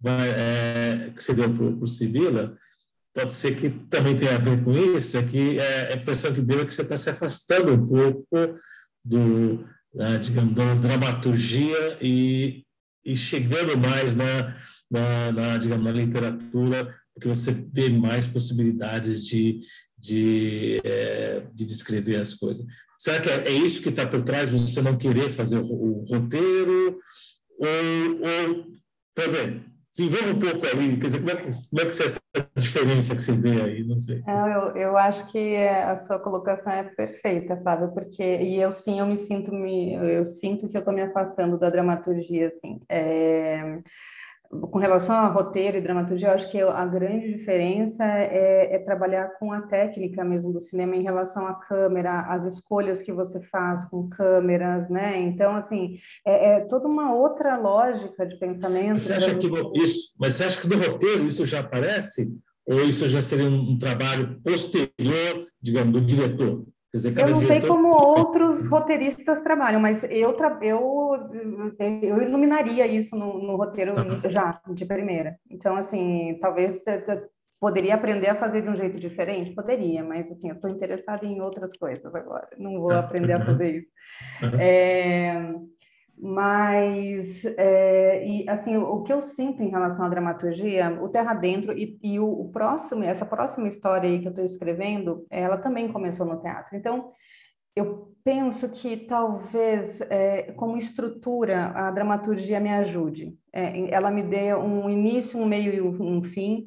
vai, 0.00 0.28
é, 0.28 1.12
que 1.14 1.22
você 1.22 1.34
deu 1.34 1.52
para 1.52 1.64
o 1.64 1.86
Sibila, 1.86 2.56
pode 3.14 3.32
ser 3.32 3.56
que 3.56 3.70
também 3.88 4.16
tenha 4.16 4.36
a 4.36 4.38
ver 4.38 4.62
com 4.62 4.72
isso, 4.72 5.16
é 5.16 5.22
que 5.22 5.58
a 5.58 5.94
impressão 5.94 6.34
que 6.34 6.42
deu 6.42 6.60
é 6.60 6.66
que 6.66 6.74
você 6.74 6.82
está 6.82 6.96
se 6.96 7.10
afastando 7.10 7.72
um 7.72 7.86
pouco 7.86 8.58
do, 9.04 9.64
da, 9.94 10.18
digamos, 10.18 10.54
da 10.54 10.74
dramaturgia 10.74 11.98
e 12.00 12.66
e 13.06 13.16
chegando 13.16 13.78
mais 13.78 14.16
na, 14.16 14.56
na, 14.90 15.30
na, 15.30 15.56
digamos, 15.58 15.84
na 15.84 15.92
literatura, 15.92 16.92
porque 17.14 17.28
você 17.28 17.52
vê 17.72 17.88
mais 17.88 18.26
possibilidades 18.26 19.24
de, 19.24 19.60
de, 19.96 20.80
é, 20.84 21.46
de 21.54 21.64
descrever 21.64 22.16
as 22.16 22.34
coisas. 22.34 22.66
Será 22.98 23.20
que 23.20 23.30
é, 23.30 23.46
é 23.46 23.52
isso 23.52 23.80
que 23.80 23.90
está 23.90 24.04
por 24.04 24.22
trás 24.22 24.50
de 24.50 24.58
você 24.58 24.82
não 24.82 24.98
querer 24.98 25.30
fazer 25.30 25.58
o, 25.58 25.64
o 25.64 26.04
roteiro? 26.04 26.98
Ou, 27.58 27.68
ou 27.68 28.66
por 29.14 29.24
exemplo, 29.24 29.64
desenvolva 29.96 30.30
um 30.30 30.38
pouco 30.38 30.66
aí, 30.66 30.96
quer 30.96 31.06
dizer, 31.06 31.18
como 31.18 31.30
é 31.30 31.36
que, 31.36 31.42
como 31.42 31.82
é 31.82 31.84
que 31.86 32.02
é 32.02 32.06
essa 32.06 32.20
diferença 32.56 33.16
que 33.16 33.22
você 33.22 33.32
vê 33.32 33.62
aí, 33.62 33.84
não 33.84 33.98
sei. 33.98 34.22
eu, 34.26 34.76
eu 34.76 34.96
acho 34.96 35.26
que 35.28 35.56
a 35.56 35.96
sua 35.96 36.18
colocação 36.18 36.72
é 36.72 36.82
perfeita, 36.84 37.56
Flávio, 37.56 37.92
porque, 37.92 38.22
e 38.22 38.60
eu 38.60 38.72
sim, 38.72 39.00
eu 39.00 39.06
me 39.06 39.16
sinto, 39.16 39.52
me, 39.52 39.94
eu 39.94 40.24
sinto 40.24 40.68
que 40.68 40.76
eu 40.76 40.80
estou 40.80 40.94
me 40.94 41.02
afastando 41.02 41.58
da 41.58 41.70
dramaturgia, 41.70 42.48
assim, 42.48 42.80
é, 42.88 43.80
com 44.50 44.78
relação 44.78 45.16
a 45.16 45.28
roteiro 45.28 45.76
e 45.76 45.80
dramaturgia, 45.80 46.28
eu 46.28 46.34
acho 46.34 46.50
que 46.50 46.60
a 46.60 46.84
grande 46.86 47.32
diferença 47.32 48.04
é, 48.04 48.74
é, 48.74 48.78
trabalhar 48.78 49.38
com 49.38 49.52
a 49.52 49.62
técnica 49.62 50.24
mesmo 50.24 50.52
do 50.52 50.60
cinema 50.60 50.96
em 50.96 51.02
relação 51.02 51.46
à 51.46 51.54
câmera, 51.54 52.20
as 52.22 52.44
escolhas 52.44 53.02
que 53.02 53.12
você 53.12 53.40
faz 53.40 53.84
com 53.86 54.08
câmeras, 54.08 54.88
né? 54.88 55.20
Então, 55.20 55.54
assim, 55.56 55.98
é, 56.26 56.56
é 56.56 56.60
toda 56.60 56.88
uma 56.88 57.14
outra 57.14 57.56
lógica 57.56 58.26
de 58.26 58.36
pensamento. 58.38 58.98
Você 58.98 59.14
acha 59.14 59.34
que 59.34 59.48
isso, 59.74 60.14
mas 60.18 60.34
você 60.34 60.44
acha 60.44 60.60
que 60.60 60.68
no 60.68 60.78
roteiro 60.78 61.26
isso 61.26 61.44
já 61.44 61.60
aparece? 61.60 62.32
Ou 62.66 62.80
isso 62.80 63.08
já 63.08 63.22
seria 63.22 63.48
um, 63.48 63.72
um 63.72 63.78
trabalho 63.78 64.40
posterior, 64.42 65.46
digamos, 65.62 65.92
do 65.92 66.00
diretor? 66.00 66.64
Dizer, 66.96 67.18
eu 67.18 67.28
não 67.28 67.40
sei 67.40 67.60
como 67.60 67.88
outros 67.88 68.66
roteiristas 68.66 69.42
trabalham, 69.42 69.80
mas 69.80 70.02
eu, 70.04 70.32
tra... 70.32 70.58
eu, 70.62 71.14
eu 71.78 72.22
iluminaria 72.22 72.86
isso 72.86 73.14
no, 73.14 73.38
no 73.38 73.56
roteiro 73.56 73.94
já, 74.30 74.58
de 74.72 74.86
primeira. 74.86 75.36
Então, 75.50 75.76
assim, 75.76 76.38
talvez 76.40 76.82
poderia 77.60 77.94
aprender 77.94 78.28
a 78.28 78.34
fazer 78.34 78.62
de 78.62 78.68
um 78.68 78.74
jeito 78.74 78.96
diferente? 78.96 79.54
Poderia, 79.54 80.02
mas, 80.02 80.30
assim, 80.30 80.48
eu 80.48 80.54
estou 80.54 80.70
interessada 80.70 81.26
em 81.26 81.40
outras 81.40 81.76
coisas 81.76 82.14
agora. 82.14 82.48
Não 82.58 82.80
vou 82.80 82.92
aprender 82.92 83.34
a 83.34 83.44
fazer 83.44 83.76
isso. 83.76 83.88
É... 84.58 85.52
Mas, 86.18 87.44
é, 87.44 88.26
e, 88.26 88.48
assim, 88.48 88.76
o, 88.76 89.02
que 89.02 89.12
eu 89.12 89.22
sinto 89.22 89.62
em 89.62 89.68
relação 89.68 90.06
à 90.06 90.08
dramaturgia, 90.08 90.98
o 91.02 91.08
Terra 91.08 91.34
Dentro 91.34 91.76
e, 91.76 91.98
e 92.02 92.18
o, 92.18 92.26
o, 92.26 92.50
próximo, 92.50 93.04
essa 93.04 93.26
próxima 93.26 93.68
história 93.68 94.08
aí 94.08 94.20
que 94.20 94.26
eu 94.26 94.30
estou 94.30 94.44
escrevendo, 94.44 95.26
ela 95.30 95.58
também 95.58 95.92
começou 95.92 96.24
no 96.24 96.40
teatro. 96.40 96.74
Então, 96.74 97.12
eu 97.74 98.14
penso 98.24 98.70
que 98.70 98.96
talvez, 98.96 100.00
é, 100.02 100.52
como 100.52 100.78
estrutura, 100.78 101.66
a 101.66 101.90
dramaturgia 101.90 102.58
me 102.58 102.70
ajude. 102.70 103.36
É, 103.52 103.90
ela 103.90 104.10
me 104.10 104.22
dê 104.22 104.54
um 104.54 104.88
início, 104.88 105.38
um 105.38 105.44
meio 105.44 105.74
e 105.74 105.80
um 105.82 106.22
fim. 106.22 106.66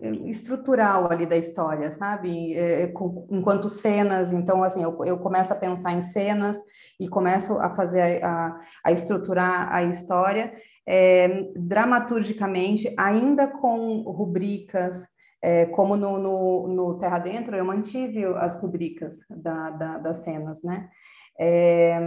É, 0.00 0.10
estrutural 0.30 1.12
ali 1.12 1.26
da 1.26 1.36
história, 1.36 1.90
sabe? 1.90 2.54
É, 2.54 2.90
enquanto 3.30 3.68
cenas, 3.68 4.32
então 4.32 4.62
assim, 4.62 4.82
eu, 4.82 4.98
eu 5.04 5.18
começo 5.18 5.52
a 5.52 5.56
pensar 5.56 5.92
em 5.92 6.00
cenas 6.00 6.58
e 6.98 7.06
começo 7.06 7.58
a 7.58 7.68
fazer 7.68 8.24
a, 8.24 8.58
a 8.82 8.92
estruturar 8.92 9.70
a 9.70 9.84
história 9.84 10.54
é, 10.86 11.50
dramaturgicamente, 11.54 12.94
ainda 12.96 13.46
com 13.46 14.00
rubricas, 14.10 15.06
é, 15.42 15.66
como 15.66 15.96
no, 15.96 16.18
no, 16.18 16.68
no, 16.68 16.98
Terra 16.98 17.18
Dentro, 17.18 17.54
eu 17.54 17.64
mantive 17.64 18.24
as 18.24 18.60
rubricas 18.60 19.18
da, 19.28 19.70
da, 19.70 19.98
das 19.98 20.24
cenas, 20.24 20.62
né? 20.64 20.88
É, 21.38 22.00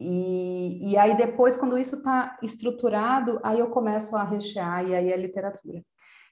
e, 0.00 0.92
e 0.92 0.96
aí 0.96 1.14
depois, 1.14 1.58
quando 1.58 1.76
isso 1.76 1.96
está 1.96 2.38
estruturado, 2.42 3.38
aí 3.44 3.58
eu 3.58 3.68
começo 3.68 4.16
a 4.16 4.24
rechear 4.24 4.88
e 4.88 4.94
aí 4.94 5.12
é 5.12 5.16
literatura 5.16 5.82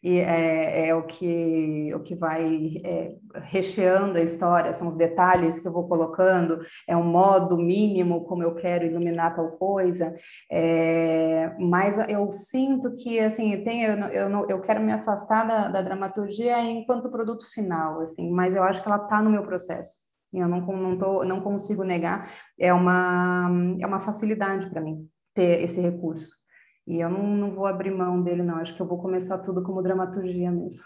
e 0.03 0.19
é, 0.19 0.89
é, 0.89 0.95
o 0.95 1.03
que 1.05 1.93
o 1.95 2.01
que 2.01 2.15
vai 2.15 2.75
é, 2.85 3.15
recheando 3.43 4.19
a 4.19 4.23
história, 4.23 4.73
são 4.73 4.89
os 4.89 4.97
detalhes 4.97 5.59
que 5.59 5.67
eu 5.67 5.73
vou 5.73 5.89
colocando, 5.89 6.61
é 6.87 6.97
um 6.97 7.05
modo 7.05 7.57
mínimo 7.57 8.25
como 8.25 8.43
eu 8.43 8.55
quero 8.55 8.87
iluminar 8.87 9.35
tal 9.35 9.53
coisa, 9.53 10.15
é, 10.51 11.55
mas 11.59 11.99
eu 12.09 12.31
sinto 12.31 12.95
que 12.95 13.19
assim 13.19 13.63
tem 13.65 13.83
eu, 13.83 13.97
eu, 13.99 14.47
eu 14.49 14.61
quero 14.61 14.81
me 14.81 14.93
afastar 14.93 15.47
da, 15.47 15.69
da 15.69 15.83
dramaturgia 15.83 16.61
enquanto 16.63 17.11
produto 17.11 17.45
final, 17.53 18.01
assim, 18.01 18.31
mas 18.31 18.55
eu 18.55 18.63
acho 18.63 18.83
que 18.83 18.89
ela 18.89 19.03
está 19.03 19.23
no 19.23 19.31
meu 19.31 19.43
processo. 19.43 20.09
Eu 20.33 20.47
não, 20.47 20.61
não, 20.61 20.99
tô, 20.99 21.25
não 21.25 21.41
consigo 21.41 21.83
negar, 21.83 22.31
é 22.59 22.73
uma, 22.73 23.49
é 23.81 23.87
uma 23.87 23.99
facilidade 23.99 24.69
para 24.69 24.81
mim 24.81 25.09
ter 25.35 25.63
esse 25.63 25.81
recurso. 25.81 26.35
E 26.89 27.01
eu 27.01 27.11
não, 27.11 27.23
não 27.23 27.55
vou 27.55 27.67
abrir 27.67 27.91
mão 27.91 28.23
dele, 28.23 28.43
não. 28.43 28.57
Acho 28.57 28.75
que 28.75 28.81
eu 28.81 28.87
vou 28.87 28.99
começar 28.99 29.37
tudo 29.41 29.63
como 29.63 29.83
dramaturgia 29.83 30.51
mesmo. 30.51 30.83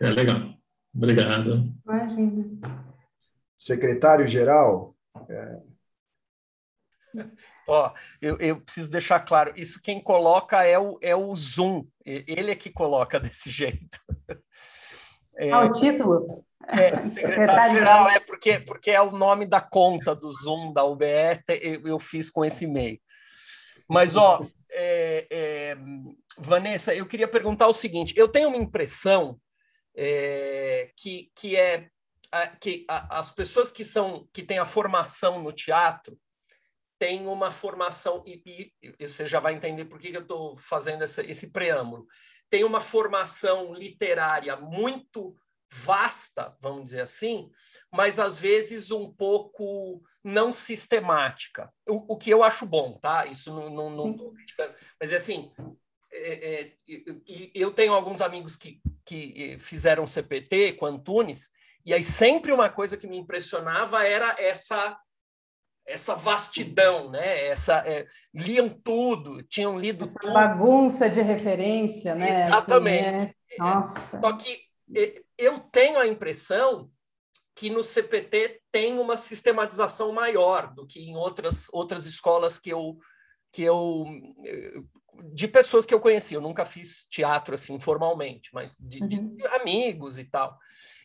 É 0.00 0.08
legal. 0.10 0.54
Obrigado. 0.94 1.74
Imagina. 1.84 2.44
Secretário-geral. 3.56 4.96
É... 5.28 5.60
Ó, 7.66 7.92
eu, 8.20 8.38
eu, 8.38 8.60
preciso 8.60 8.92
deixar 8.92 9.18
claro, 9.20 9.52
isso 9.56 9.82
quem 9.82 10.00
coloca 10.00 10.62
é 10.64 10.78
o, 10.78 10.98
é 11.02 11.16
o 11.16 11.34
Zoom, 11.34 11.86
ele 12.04 12.50
é 12.50 12.54
que 12.54 12.70
coloca 12.70 13.18
desse 13.20 13.50
jeito. 13.50 13.98
É, 15.34 15.50
ah, 15.50 15.64
o 15.64 15.70
título? 15.70 16.44
É, 16.68 16.98
secretário-geral, 17.02 18.08
é 18.08 18.20
porque, 18.20 18.60
porque 18.60 18.90
é 18.90 19.00
o 19.00 19.10
nome 19.10 19.46
da 19.46 19.60
conta 19.60 20.14
do 20.14 20.30
Zoom 20.30 20.72
da 20.72 20.84
UBE, 20.84 21.42
eu, 21.60 21.86
eu 21.86 21.98
fiz 21.98 22.30
com 22.30 22.44
esse 22.44 22.64
e-mail. 22.64 23.00
Mas, 23.88 24.16
ó, 24.16 24.46
é, 24.70 25.26
é, 25.30 25.76
Vanessa, 26.38 26.94
eu 26.94 27.06
queria 27.06 27.28
perguntar 27.28 27.66
o 27.68 27.72
seguinte: 27.72 28.14
eu 28.16 28.28
tenho 28.28 28.48
uma 28.48 28.56
impressão 28.56 29.38
é, 29.94 30.90
que, 30.96 31.30
que 31.34 31.56
é 31.56 31.88
que 32.60 32.86
as 32.88 33.30
pessoas 33.30 33.70
que 33.70 33.84
são 33.84 34.26
que 34.32 34.42
têm 34.42 34.58
a 34.58 34.64
formação 34.64 35.42
no 35.42 35.52
teatro 35.52 36.18
têm 36.98 37.26
uma 37.26 37.50
formação 37.50 38.22
e, 38.26 38.72
e 38.82 39.06
você 39.06 39.26
já 39.26 39.40
vai 39.40 39.54
entender 39.54 39.84
por 39.84 39.98
que 39.98 40.08
eu 40.08 40.22
estou 40.22 40.56
fazendo 40.56 41.02
essa, 41.02 41.22
esse 41.28 41.50
preâmbulo. 41.52 42.06
Tem 42.48 42.64
uma 42.64 42.80
formação 42.80 43.74
literária 43.74 44.56
muito 44.56 45.36
vasta, 45.72 46.54
vamos 46.60 46.84
dizer 46.84 47.00
assim, 47.00 47.50
mas 47.90 48.18
às 48.18 48.38
vezes 48.38 48.90
um 48.90 49.10
pouco 49.10 50.02
não 50.22 50.52
sistemática, 50.52 51.72
o, 51.88 52.14
o 52.14 52.16
que 52.16 52.30
eu 52.30 52.44
acho 52.44 52.66
bom, 52.66 52.98
tá? 53.00 53.26
Isso 53.26 53.52
não 53.70 54.10
estou 54.10 54.32
criticando, 54.32 54.74
mas 55.00 55.12
é 55.12 55.16
assim, 55.16 55.50
é, 56.12 56.60
é, 56.60 56.72
eu 57.54 57.72
tenho 57.72 57.94
alguns 57.94 58.20
amigos 58.20 58.54
que, 58.54 58.80
que 59.04 59.56
fizeram 59.58 60.06
CPT 60.06 60.74
com 60.74 60.86
Antunes, 60.86 61.48
e 61.86 61.94
aí 61.94 62.02
sempre 62.02 62.52
uma 62.52 62.68
coisa 62.68 62.96
que 62.96 63.06
me 63.06 63.16
impressionava 63.16 64.06
era 64.06 64.36
essa 64.38 64.96
essa 65.84 66.14
vastidão, 66.14 67.10
né? 67.10 67.46
Essa 67.46 67.78
é, 67.84 68.06
liam 68.32 68.68
tudo, 68.68 69.42
tinham 69.42 69.76
lido 69.76 70.04
essa 70.04 70.14
tudo. 70.14 70.32
Bagunça 70.32 71.10
de 71.10 71.20
referência, 71.20 72.14
né? 72.14 72.46
Exatamente. 72.46 73.08
Assim. 73.08 73.58
Nossa. 73.58 74.20
Só 74.20 74.32
que 74.36 74.70
eu 75.42 75.58
tenho 75.58 75.98
a 75.98 76.06
impressão 76.06 76.90
que 77.54 77.68
no 77.68 77.82
CPT 77.82 78.62
tem 78.70 78.98
uma 78.98 79.16
sistematização 79.16 80.12
maior 80.12 80.72
do 80.72 80.86
que 80.86 81.00
em 81.00 81.16
outras, 81.16 81.68
outras 81.72 82.06
escolas 82.06 82.58
que 82.58 82.70
eu, 82.70 82.98
que 83.52 83.62
eu 83.62 84.06
de 85.34 85.46
pessoas 85.46 85.84
que 85.84 85.92
eu 85.92 86.00
conheci, 86.00 86.34
eu 86.34 86.40
nunca 86.40 86.64
fiz 86.64 87.04
teatro 87.04 87.54
assim 87.54 87.78
formalmente, 87.78 88.50
mas 88.52 88.76
de, 88.78 89.02
uhum. 89.02 89.36
de 89.36 89.46
amigos 89.48 90.18
e 90.18 90.24
tal. 90.24 90.58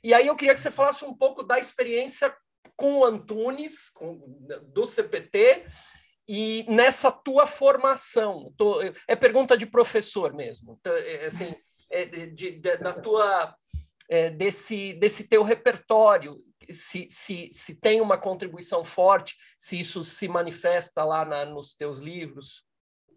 E 0.04 0.14
aí 0.14 0.28
eu 0.28 0.36
queria 0.36 0.54
que 0.54 0.60
você 0.60 0.72
falasse 0.72 1.04
um 1.04 1.14
pouco 1.14 1.44
da 1.44 1.60
experiência 1.60 2.34
com 2.76 3.00
o 3.00 3.06
Antunes, 3.06 3.90
com, 3.90 4.18
do 4.68 4.86
CPT, 4.86 5.66
e 6.28 6.66
nessa 6.68 7.12
tua 7.12 7.46
formação. 7.46 8.54
Tô, 8.58 8.82
é 9.08 9.16
pergunta 9.16 9.58
de 9.58 9.66
professor 9.66 10.34
mesmo, 10.34 10.80
é, 10.86 11.26
assim, 11.26 11.56
é, 11.90 12.06
de, 12.06 12.52
de, 12.52 12.78
da 12.78 12.94
tua, 12.94 13.56
é, 14.10 14.30
desse, 14.30 14.94
desse 14.94 15.28
teu 15.28 15.44
repertório, 15.44 16.38
se, 16.70 17.08
se, 17.10 17.50
se 17.52 17.80
tem 17.80 18.02
uma 18.02 18.18
contribuição 18.18 18.84
forte, 18.84 19.36
se 19.58 19.80
isso 19.80 20.04
se 20.04 20.28
manifesta 20.28 21.04
lá 21.04 21.26
na, 21.26 21.46
nos 21.46 21.74
teus 21.74 22.00
livros. 22.00 22.66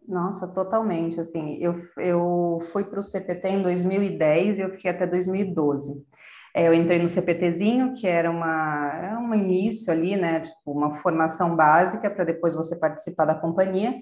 Nossa, 0.06 0.48
totalmente. 0.48 1.20
Assim, 1.20 1.58
eu, 1.60 1.74
eu 1.98 2.58
fui 2.72 2.84
para 2.84 2.98
o 2.98 3.02
CPT 3.02 3.48
em 3.48 3.62
2010 3.62 4.58
e 4.58 4.62
eu 4.62 4.70
fiquei 4.70 4.90
até 4.90 5.06
2012. 5.06 6.06
É, 6.54 6.66
eu 6.66 6.74
entrei 6.74 7.00
no 7.00 7.08
CPTzinho, 7.08 7.94
que 7.94 8.08
era 8.08 8.28
uma, 8.28 8.92
é 8.96 9.16
um 9.16 9.32
início 9.34 9.92
ali, 9.92 10.16
né, 10.16 10.40
tipo, 10.40 10.72
uma 10.72 10.92
formação 10.94 11.54
básica 11.54 12.10
para 12.10 12.24
depois 12.24 12.54
você 12.54 12.78
participar 12.78 13.24
da 13.24 13.36
companhia. 13.36 13.94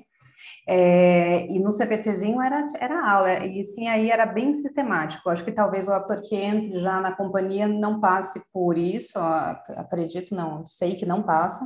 É, 0.70 1.46
e 1.46 1.58
no 1.58 1.72
CPTzinho 1.72 2.42
era, 2.42 2.66
era 2.78 3.10
aula, 3.10 3.46
e 3.46 3.64
sim, 3.64 3.88
aí 3.88 4.10
era 4.10 4.26
bem 4.26 4.54
sistemático. 4.54 5.30
Acho 5.30 5.42
que 5.42 5.50
talvez 5.50 5.88
o 5.88 5.92
ator 5.92 6.20
que 6.20 6.36
entre 6.36 6.78
já 6.80 7.00
na 7.00 7.10
companhia 7.10 7.66
não 7.66 7.98
passe 7.98 8.42
por 8.52 8.76
isso, 8.76 9.18
acredito, 9.18 10.34
não, 10.34 10.66
sei 10.66 10.94
que 10.94 11.06
não 11.06 11.22
passa, 11.22 11.64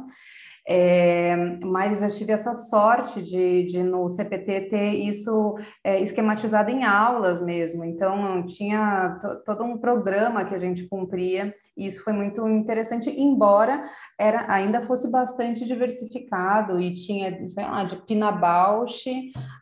é, 0.68 1.34
mas 1.60 2.02
eu 2.02 2.10
tive 2.10 2.32
essa 2.32 2.52
sorte 2.52 3.20
de, 3.20 3.66
de 3.66 3.82
no 3.82 4.08
CPT 4.08 4.68
ter 4.68 4.90
isso 4.94 5.56
é, 5.82 6.00
esquematizado 6.00 6.70
em 6.70 6.84
aulas 6.84 7.44
mesmo. 7.44 7.84
Então, 7.84 8.46
tinha 8.46 9.20
todo 9.44 9.64
um 9.64 9.78
programa 9.78 10.44
que 10.44 10.54
a 10.54 10.58
gente 10.58 10.86
cumpria, 10.88 11.52
e 11.76 11.86
isso 11.86 12.04
foi 12.04 12.12
muito 12.12 12.46
interessante, 12.48 13.10
embora 13.10 13.82
era, 14.18 14.52
ainda 14.52 14.82
fosse 14.82 15.10
bastante 15.10 15.64
diversificado, 15.64 16.80
e 16.80 16.94
tinha, 16.94 17.48
sei 17.48 17.64
lá, 17.64 17.82
de 17.82 17.96
Pina 17.96 18.30
Bausch 18.30 19.04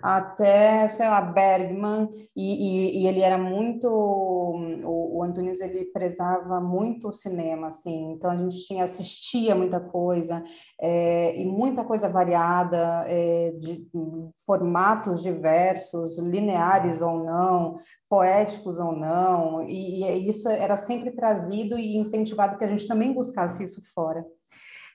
até, 0.03 0.89
sei 0.89 1.07
lá, 1.07 1.23
Bergman, 1.23 2.09
e, 2.37 2.99
e, 2.99 3.03
e 3.03 3.07
ele 3.07 3.21
era 3.21 3.39
muito, 3.39 3.89
o, 3.89 5.19
o 5.19 5.23
Antunes, 5.23 5.61
ele 5.61 5.87
prezava 5.87 6.61
muito 6.61 7.09
o 7.09 7.13
cinema, 7.13 7.69
assim, 7.69 8.13
então 8.13 8.31
a 8.31 8.37
gente 8.37 8.67
tinha, 8.67 8.85
assistia 8.85 9.55
muita 9.55 9.79
coisa, 9.79 10.43
é, 10.81 10.90
e 11.37 11.45
muita 11.45 11.85
coisa 11.85 12.09
variada, 12.09 13.05
é, 13.07 13.53
de 13.59 13.87
formatos 14.47 15.23
diversos, 15.23 16.19
lineares 16.19 17.01
ou 17.01 17.25
não, 17.25 17.75
poéticos 18.09 18.79
ou 18.79 18.97
não, 18.97 19.63
e, 19.69 20.05
e, 20.05 20.29
isso 20.29 20.49
era 20.49 20.77
sempre 20.77 21.11
trazido 21.11 21.79
e 21.79 21.97
incentivado 21.97 22.59
que 22.59 22.65
a 22.65 22.69
gente 22.69 22.87
também 22.87 23.13
buscasse 23.13 23.63
isso 23.63 23.83
fora. 23.95 24.25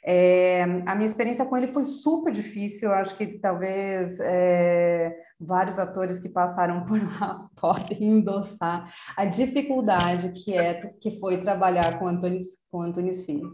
É, 0.08 0.62
a 0.86 0.94
minha 0.94 1.08
experiência 1.08 1.46
com 1.46 1.58
ele 1.58 1.74
foi 1.74 1.84
super 1.84 2.32
difícil, 2.32 2.90
eu 2.90 2.96
acho 2.96 3.18
que 3.18 3.40
talvez 3.40 4.20
é, 4.20 5.16
vários 5.40 5.80
atores 5.80 6.20
que 6.20 6.30
passaram 6.30 6.86
por 6.86 7.02
lá 7.02 7.50
podem 7.60 8.04
endossar 8.04 8.88
a 9.18 9.26
dificuldade 9.26 10.32
que 10.32 10.56
é 10.56 10.94
que 11.02 11.20
foi 11.20 11.42
trabalhar 11.42 11.98
com 11.98 12.08
Antunes, 12.08 12.64
com 12.70 12.84
Antunes 12.84 13.26
Filho. 13.26 13.50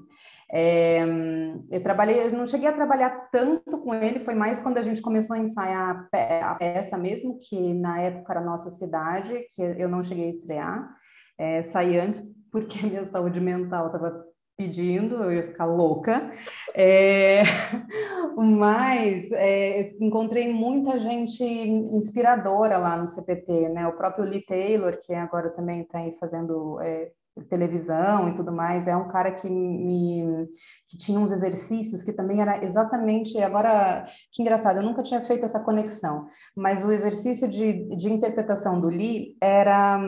É, 0.53 1.03
eu 1.71 1.81
trabalhei, 1.81 2.25
eu 2.25 2.31
não 2.33 2.45
cheguei 2.45 2.67
a 2.67 2.73
trabalhar 2.73 3.29
tanto 3.31 3.77
com 3.79 3.93
ele, 3.93 4.19
foi 4.19 4.35
mais 4.35 4.59
quando 4.59 4.77
a 4.77 4.81
gente 4.81 5.01
começou 5.01 5.35
a 5.35 5.39
ensaiar 5.39 6.09
a 6.43 6.55
peça 6.55 6.97
mesmo, 6.97 7.39
que 7.39 7.73
na 7.73 8.01
época 8.01 8.33
era 8.33 8.41
Nossa 8.41 8.69
Cidade, 8.69 9.47
que 9.55 9.61
eu 9.61 9.87
não 9.87 10.03
cheguei 10.03 10.25
a 10.25 10.29
estrear. 10.29 10.95
É, 11.37 11.61
saí 11.61 11.97
antes 11.97 12.21
porque 12.51 12.85
minha 12.85 13.05
saúde 13.05 13.39
mental 13.39 13.87
estava 13.87 14.25
pedindo, 14.57 15.15
eu 15.15 15.33
ia 15.33 15.47
ficar 15.47 15.65
louca. 15.65 16.31
É, 16.75 17.41
mas 18.37 19.31
é, 19.31 19.93
encontrei 19.99 20.51
muita 20.53 20.99
gente 20.99 21.43
inspiradora 21.43 22.77
lá 22.77 22.97
no 22.97 23.07
CPT, 23.07 23.69
né? 23.69 23.87
O 23.87 23.93
próprio 23.93 24.25
Lee 24.25 24.45
Taylor, 24.45 24.97
que 25.03 25.13
agora 25.13 25.49
também 25.49 25.81
está 25.81 25.99
aí 25.99 26.13
fazendo 26.19 26.79
é, 26.81 27.11
televisão 27.49 28.29
e 28.29 28.35
tudo 28.35 28.51
mais, 28.51 28.87
é 28.87 28.95
um 28.95 29.07
cara 29.07 29.31
que 29.31 29.49
me 29.49 30.47
que 30.87 30.97
tinha 30.97 31.19
uns 31.19 31.31
exercícios 31.31 32.03
que 32.03 32.11
também 32.11 32.41
era 32.41 32.63
exatamente 32.63 33.37
agora 33.39 34.05
que 34.31 34.41
engraçado, 34.41 34.77
eu 34.77 34.83
nunca 34.83 35.03
tinha 35.03 35.21
feito 35.23 35.45
essa 35.45 35.59
conexão, 35.59 36.27
mas 36.55 36.83
o 36.85 36.91
exercício 36.91 37.47
de, 37.47 37.95
de 37.95 38.11
interpretação 38.11 38.79
do 38.79 38.87
Lee 38.87 39.37
era 39.41 39.99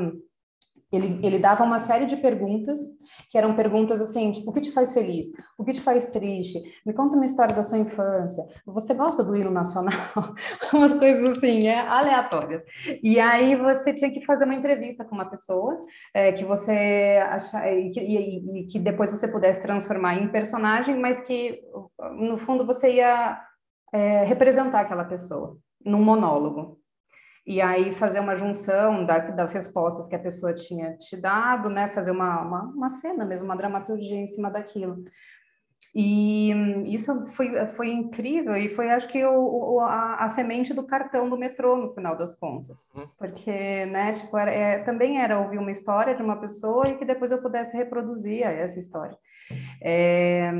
ele, 0.95 1.19
ele 1.25 1.39
dava 1.39 1.63
uma 1.63 1.79
série 1.79 2.05
de 2.05 2.17
perguntas, 2.17 2.79
que 3.29 3.37
eram 3.37 3.55
perguntas 3.55 4.01
assim, 4.01 4.31
tipo, 4.31 4.49
o 4.49 4.53
que 4.53 4.61
te 4.61 4.71
faz 4.71 4.93
feliz? 4.93 5.27
O 5.57 5.63
que 5.63 5.73
te 5.73 5.81
faz 5.81 6.07
triste? 6.07 6.59
Me 6.85 6.93
conta 6.93 7.15
uma 7.15 7.25
história 7.25 7.55
da 7.55 7.63
sua 7.63 7.77
infância. 7.77 8.43
Você 8.65 8.93
gosta 8.93 9.23
do 9.23 9.35
hino 9.35 9.51
nacional? 9.51 9.93
Umas 10.73 10.93
coisas 10.93 11.37
assim, 11.37 11.67
é, 11.67 11.79
aleatórias. 11.79 12.63
E 13.01 13.19
aí 13.19 13.55
você 13.55 13.93
tinha 13.93 14.11
que 14.11 14.25
fazer 14.25 14.45
uma 14.45 14.55
entrevista 14.55 15.03
com 15.03 15.15
uma 15.15 15.29
pessoa 15.29 15.85
é, 16.13 16.31
que 16.31 16.45
você 16.45 17.19
achar, 17.27 17.71
e, 17.71 17.91
e, 17.95 18.59
e 18.61 18.67
que 18.67 18.79
depois 18.79 19.09
você 19.09 19.27
pudesse 19.27 19.61
transformar 19.61 20.15
em 20.15 20.27
personagem, 20.27 20.99
mas 20.99 21.21
que 21.21 21.61
no 22.17 22.37
fundo 22.37 22.65
você 22.65 22.95
ia 22.95 23.41
é, 23.93 24.23
representar 24.23 24.81
aquela 24.81 25.05
pessoa 25.05 25.57
num 25.85 26.01
monólogo 26.01 26.82
e 27.45 27.59
aí 27.61 27.93
fazer 27.93 28.19
uma 28.19 28.35
junção 28.35 29.05
da, 29.05 29.19
das 29.31 29.51
respostas 29.51 30.07
que 30.07 30.15
a 30.15 30.19
pessoa 30.19 30.53
tinha 30.53 30.97
te 30.97 31.17
dado, 31.17 31.69
né? 31.69 31.89
Fazer 31.89 32.11
uma, 32.11 32.41
uma, 32.41 32.61
uma 32.63 32.89
cena 32.89 33.25
mesmo, 33.25 33.45
uma 33.45 33.57
dramaturgia 33.57 34.15
em 34.15 34.27
cima 34.27 34.49
daquilo. 34.49 35.03
E 35.95 36.51
isso 36.87 37.27
foi, 37.33 37.67
foi 37.75 37.91
incrível 37.91 38.55
e 38.55 38.69
foi, 38.69 38.89
acho 38.89 39.07
que, 39.07 39.23
o, 39.23 39.75
o 39.75 39.79
a, 39.79 40.23
a, 40.23 40.29
semente 40.29 40.73
do 40.73 40.87
cartão 40.87 41.29
do 41.29 41.37
metrô, 41.37 41.77
no 41.77 41.93
final 41.93 42.17
das 42.17 42.33
contas. 42.33 42.91
Uhum. 42.95 43.07
Porque, 43.19 43.85
né, 43.85 44.13
tipo, 44.13 44.35
era, 44.35 44.51
é, 44.51 44.79
também 44.79 45.21
era 45.21 45.39
ouvir 45.39 45.59
uma 45.59 45.69
história 45.69 46.15
de 46.15 46.23
uma 46.23 46.37
pessoa 46.37 46.87
e 46.87 46.97
que 46.97 47.05
depois 47.05 47.31
eu 47.31 47.43
pudesse 47.43 47.77
reproduzir 47.77 48.41
essa 48.41 48.79
história. 48.79 49.15
É, 49.81 50.51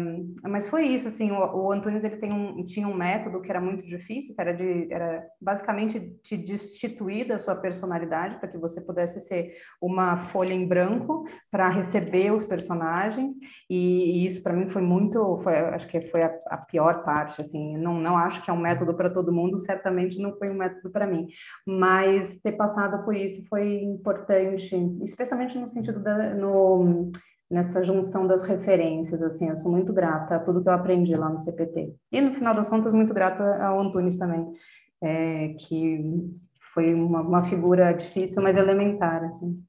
mas 0.44 0.70
foi 0.70 0.88
isso, 0.88 1.08
assim, 1.08 1.32
o, 1.32 1.38
o 1.38 1.72
Antunes 1.72 2.04
ele 2.04 2.18
um, 2.34 2.66
tinha 2.66 2.88
um 2.88 2.94
método 2.94 3.42
que 3.42 3.50
era 3.50 3.62
muito 3.62 3.86
difícil, 3.86 4.36
que 4.36 4.42
era, 4.42 4.54
de, 4.54 4.92
era 4.92 5.26
basicamente 5.42 6.00
te 6.22 6.38
destituir 6.38 7.28
da 7.28 7.40
sua 7.40 7.56
personalidade 7.56 8.38
para 8.38 8.50
que 8.50 8.58
você 8.58 8.82
pudesse 8.82 9.20
ser 9.20 9.54
uma 9.82 10.18
folha 10.18 10.54
em 10.54 10.68
branco 10.68 11.22
para 11.52 11.70
receber 11.70 12.32
os 12.32 12.46
personagens, 12.46 13.36
e, 13.70 14.24
e 14.24 14.26
isso 14.26 14.44
para 14.44 14.54
mim 14.54 14.70
foi 14.70 14.82
muito, 14.82 15.40
foi, 15.44 15.56
acho 15.56 15.88
que 15.88 16.02
foi 16.02 16.24
a, 16.24 16.34
a, 16.48 16.58
pior 16.58 17.04
parte, 17.04 17.42
assim, 17.42 17.78
não, 17.78 18.00
não 18.00 18.18
acho 18.18 18.42
que 18.44 18.50
é 18.50 18.54
um 18.54 18.60
método 18.60 18.94
para 18.94 19.10
todo 19.10 19.34
mundo, 19.34 19.60
certamente 19.60 20.20
não 20.20 20.36
foi 20.38 20.50
um 20.50 20.56
método 20.58 20.92
para 20.92 21.08
mim, 21.08 21.28
mas 21.66 22.40
ter 22.42 22.54
passado 22.54 23.04
por 23.04 23.16
isso 23.16 23.48
foi 23.48 23.82
importante, 23.84 24.76
especialmente 25.04 25.58
no 25.58 25.68
sentido 25.68 26.00
da, 26.00 26.34
no 26.34 27.12
nessa 27.54 27.84
junção 27.84 28.26
das 28.26 28.44
referências, 28.44 29.22
assim, 29.22 29.48
eu 29.48 29.56
sou 29.56 29.72
muito 29.72 29.94
grata 29.94 30.36
a 30.36 30.40
tudo 30.40 30.64
que 30.64 30.68
eu 30.68 30.74
aprendi 30.74 31.16
lá 31.16 31.30
no 31.30 31.38
CPT. 31.38 31.94
E, 32.12 32.20
no 32.20 32.34
final 32.34 32.56
das 32.56 32.68
contas, 32.68 32.92
muito 32.94 33.14
grata 33.14 33.64
ao 33.64 33.80
Antunes 33.80 34.18
também, 34.18 34.52
é, 35.00 35.50
que 35.60 36.34
foi 36.74 36.94
uma, 36.96 37.22
uma, 37.22 37.46
figura 37.46 37.94
difícil, 37.94 38.42
mas 38.42 38.58
elementar, 38.58 39.24
assim. 39.24 39.64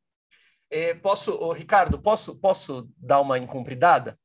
É, 0.70 0.94
posso, 0.94 1.32
ô, 1.32 1.52
Ricardo, 1.52 1.98
posso, 1.98 2.34
posso 2.36 2.88
dar 2.96 3.20
uma 3.20 3.38
incumpridada? 3.38 4.18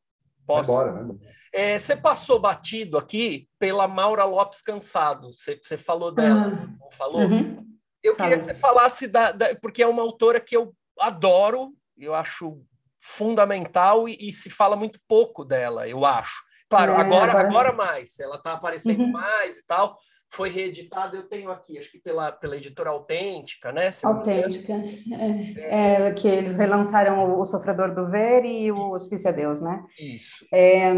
Posso? 0.47 0.74
Vai 0.74 0.89
embora, 0.89 1.20
É, 1.53 1.78
você 1.78 1.97
passou 1.97 2.39
batido 2.39 2.97
aqui 2.97 3.49
pela 3.60 3.89
Maura 3.89 4.24
Lopes 4.24 4.62
Cansado, 4.62 5.34
você, 5.34 5.60
você 5.62 5.78
falou 5.78 6.14
dela, 6.14 6.47
uhum. 6.47 6.91
falou? 6.91 7.22
Uhum. 7.22 7.68
Eu 8.01 8.16
queria 8.16 8.38
que 8.38 8.45
você 8.45 8.53
falasse 8.53 9.05
da, 9.05 9.34
da, 9.34 9.53
porque 9.55 9.84
é 9.84 9.88
uma 9.88 10.01
autora 10.01 10.39
que 10.39 10.55
eu 10.55 10.74
adoro, 10.97 11.74
eu 11.97 12.16
acho 12.16 12.64
fundamental 13.00 14.08
e, 14.08 14.18
e, 14.20 14.34
se 14.34 14.50
fala 14.50 14.76
muito 14.76 15.00
pouco 15.08 15.45
dela, 15.45 15.88
eu 15.88 16.06
acho. 16.06 16.43
Claro, 16.70 16.91
é, 16.91 16.95
agora, 16.97 17.32
agora, 17.32 17.47
agora 17.47 17.74
mais, 17.74 18.20
ela 18.20 18.36
está 18.36 18.54
aparecendo 18.54 19.02
uhum. 19.02 19.12
mais 19.12 19.60
e 19.60 19.66
tal. 19.66 19.97
Foi 20.32 20.50
reeditado, 20.50 21.16
eu 21.16 21.28
tenho 21.28 21.50
aqui, 21.50 21.80
acho 21.80 21.91
que 21.91 22.00
pela, 22.00 22.32
pela 22.32 22.56
editora 22.56 22.91
Autêntica, 22.91 23.72
né? 23.72 23.89
Autêntica. 24.04 24.74
É, 24.74 26.08
é, 26.08 26.14
que 26.14 26.28
eles 26.28 26.56
relançaram 26.56 27.39
o, 27.39 27.45
Sofredor 27.45 27.95
do 27.95 28.08
Ver 28.12 28.45
e 28.45 28.72
o 28.72 28.91
Hospício 28.91 29.28
a 29.28 29.32
Deus, 29.32 29.60
né? 29.60 29.84
Isso. 30.00 30.45
É, 30.54 30.93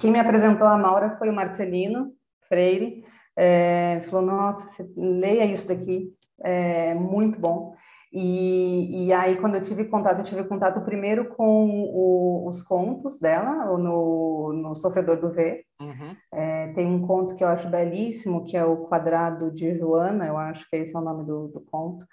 quem 0.00 0.10
me 0.10 0.18
apresentou 0.18 0.66
a 0.66 0.78
Maura 0.78 1.16
foi 1.18 1.28
o 1.28 1.34
Marcelino 1.34 2.12
Freire. 2.48 3.04
É, 3.36 4.06
falou, 4.08 4.24
nossa, 4.24 4.88
leia 4.96 5.44
isso 5.44 5.68
daqui, 5.68 6.10
é 6.42 6.94
muito 6.94 7.38
bom. 7.38 7.74
E, 8.16 9.06
e 9.06 9.12
aí, 9.12 9.36
quando 9.40 9.56
eu 9.56 9.62
tive 9.62 9.86
contato, 9.86 10.20
eu 10.20 10.24
tive 10.24 10.44
contato 10.44 10.84
primeiro 10.84 11.34
com 11.34 11.68
o, 11.68 12.48
os 12.48 12.62
contos 12.62 13.18
dela, 13.18 13.76
no, 13.76 14.52
no 14.52 14.76
Sofredor 14.76 15.20
do 15.20 15.32
V. 15.32 15.64
Uhum. 15.80 16.16
É, 16.32 16.72
tem 16.72 16.86
um 16.86 17.04
conto 17.04 17.34
que 17.34 17.42
eu 17.42 17.48
acho 17.48 17.68
belíssimo, 17.68 18.44
que 18.44 18.56
é 18.56 18.64
o 18.64 18.86
Quadrado 18.86 19.50
de 19.50 19.76
Joana, 19.76 20.26
eu 20.26 20.36
acho 20.36 20.68
que 20.70 20.76
esse 20.76 20.94
é 20.94 20.98
o 20.98 21.02
nome 21.02 21.24
do, 21.24 21.48
do 21.48 21.60
conto. 21.60 22.06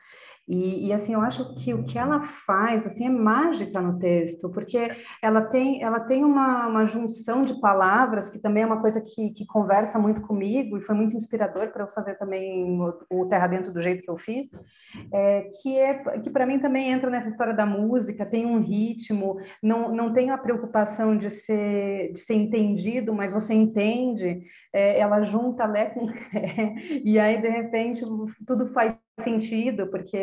E, 0.47 0.88
e, 0.88 0.93
assim, 0.93 1.14
eu 1.14 1.22
acho 1.22 1.55
que 1.55 1.74
o 1.74 1.86
que 1.86 1.97
ela 1.97 2.22
faz 2.24 2.86
assim 2.86 3.05
é 3.05 3.09
mágica 3.09 3.80
no 3.80 3.97
texto, 3.97 4.49
porque 4.49 4.91
ela 5.22 5.41
tem, 5.43 5.82
ela 5.82 5.99
tem 5.99 6.26
uma, 6.26 6.68
uma 6.68 6.86
junção 6.86 7.45
de 7.45 7.53
palavras 7.62 8.30
que 8.30 8.38
também 8.38 8.64
é 8.64 8.66
uma 8.66 8.82
coisa 8.82 8.99
que, 8.99 9.30
que 9.30 9.45
conversa 9.45 9.97
muito 9.97 10.22
comigo 10.22 10.78
e 10.78 10.82
foi 10.82 10.93
muito 10.93 11.16
inspirador 11.16 11.72
para 11.72 11.84
eu 11.84 11.88
fazer 11.88 12.16
também 12.16 12.82
o, 12.82 12.93
o, 13.09 13.30
Terra 13.30 13.47
Dentro 13.47 13.72
do 13.72 13.82
jeito 13.82 14.03
que 14.03 14.09
eu 14.09 14.18
fiz, 14.18 14.49
é, 15.14 15.49
que 15.62 15.78
é 15.78 15.93
que 16.20 16.30
para 16.30 16.45
mim 16.45 16.59
também 16.59 16.91
entra 16.91 17.09
nessa 17.09 17.30
história 17.30 17.53
da 17.53 17.66
música, 17.66 18.26
tem 18.26 18.45
um 18.45 18.59
ritmo, 18.59 19.38
não, 19.64 19.93
não 19.95 20.12
tem 20.12 20.32
a 20.32 20.38
preocupação 20.38 21.16
de 21.18 21.32
ser, 21.32 22.12
de 22.12 22.20
ser 22.20 22.34
entendido, 22.34 23.14
mas 23.14 23.32
você 23.32 23.53
entende, 23.62 24.43
é, 24.74 24.99
ela 24.99 25.24
junta 25.24 25.66
Lé 25.66 25.86
com 25.86 26.05
Ré, 26.05 26.76
e 27.03 27.20
aí 27.20 27.41
de 27.41 27.49
repente 27.49 28.01
tudo 28.45 28.72
faz 28.74 28.95
sentido, 29.20 29.88
porque, 29.88 30.18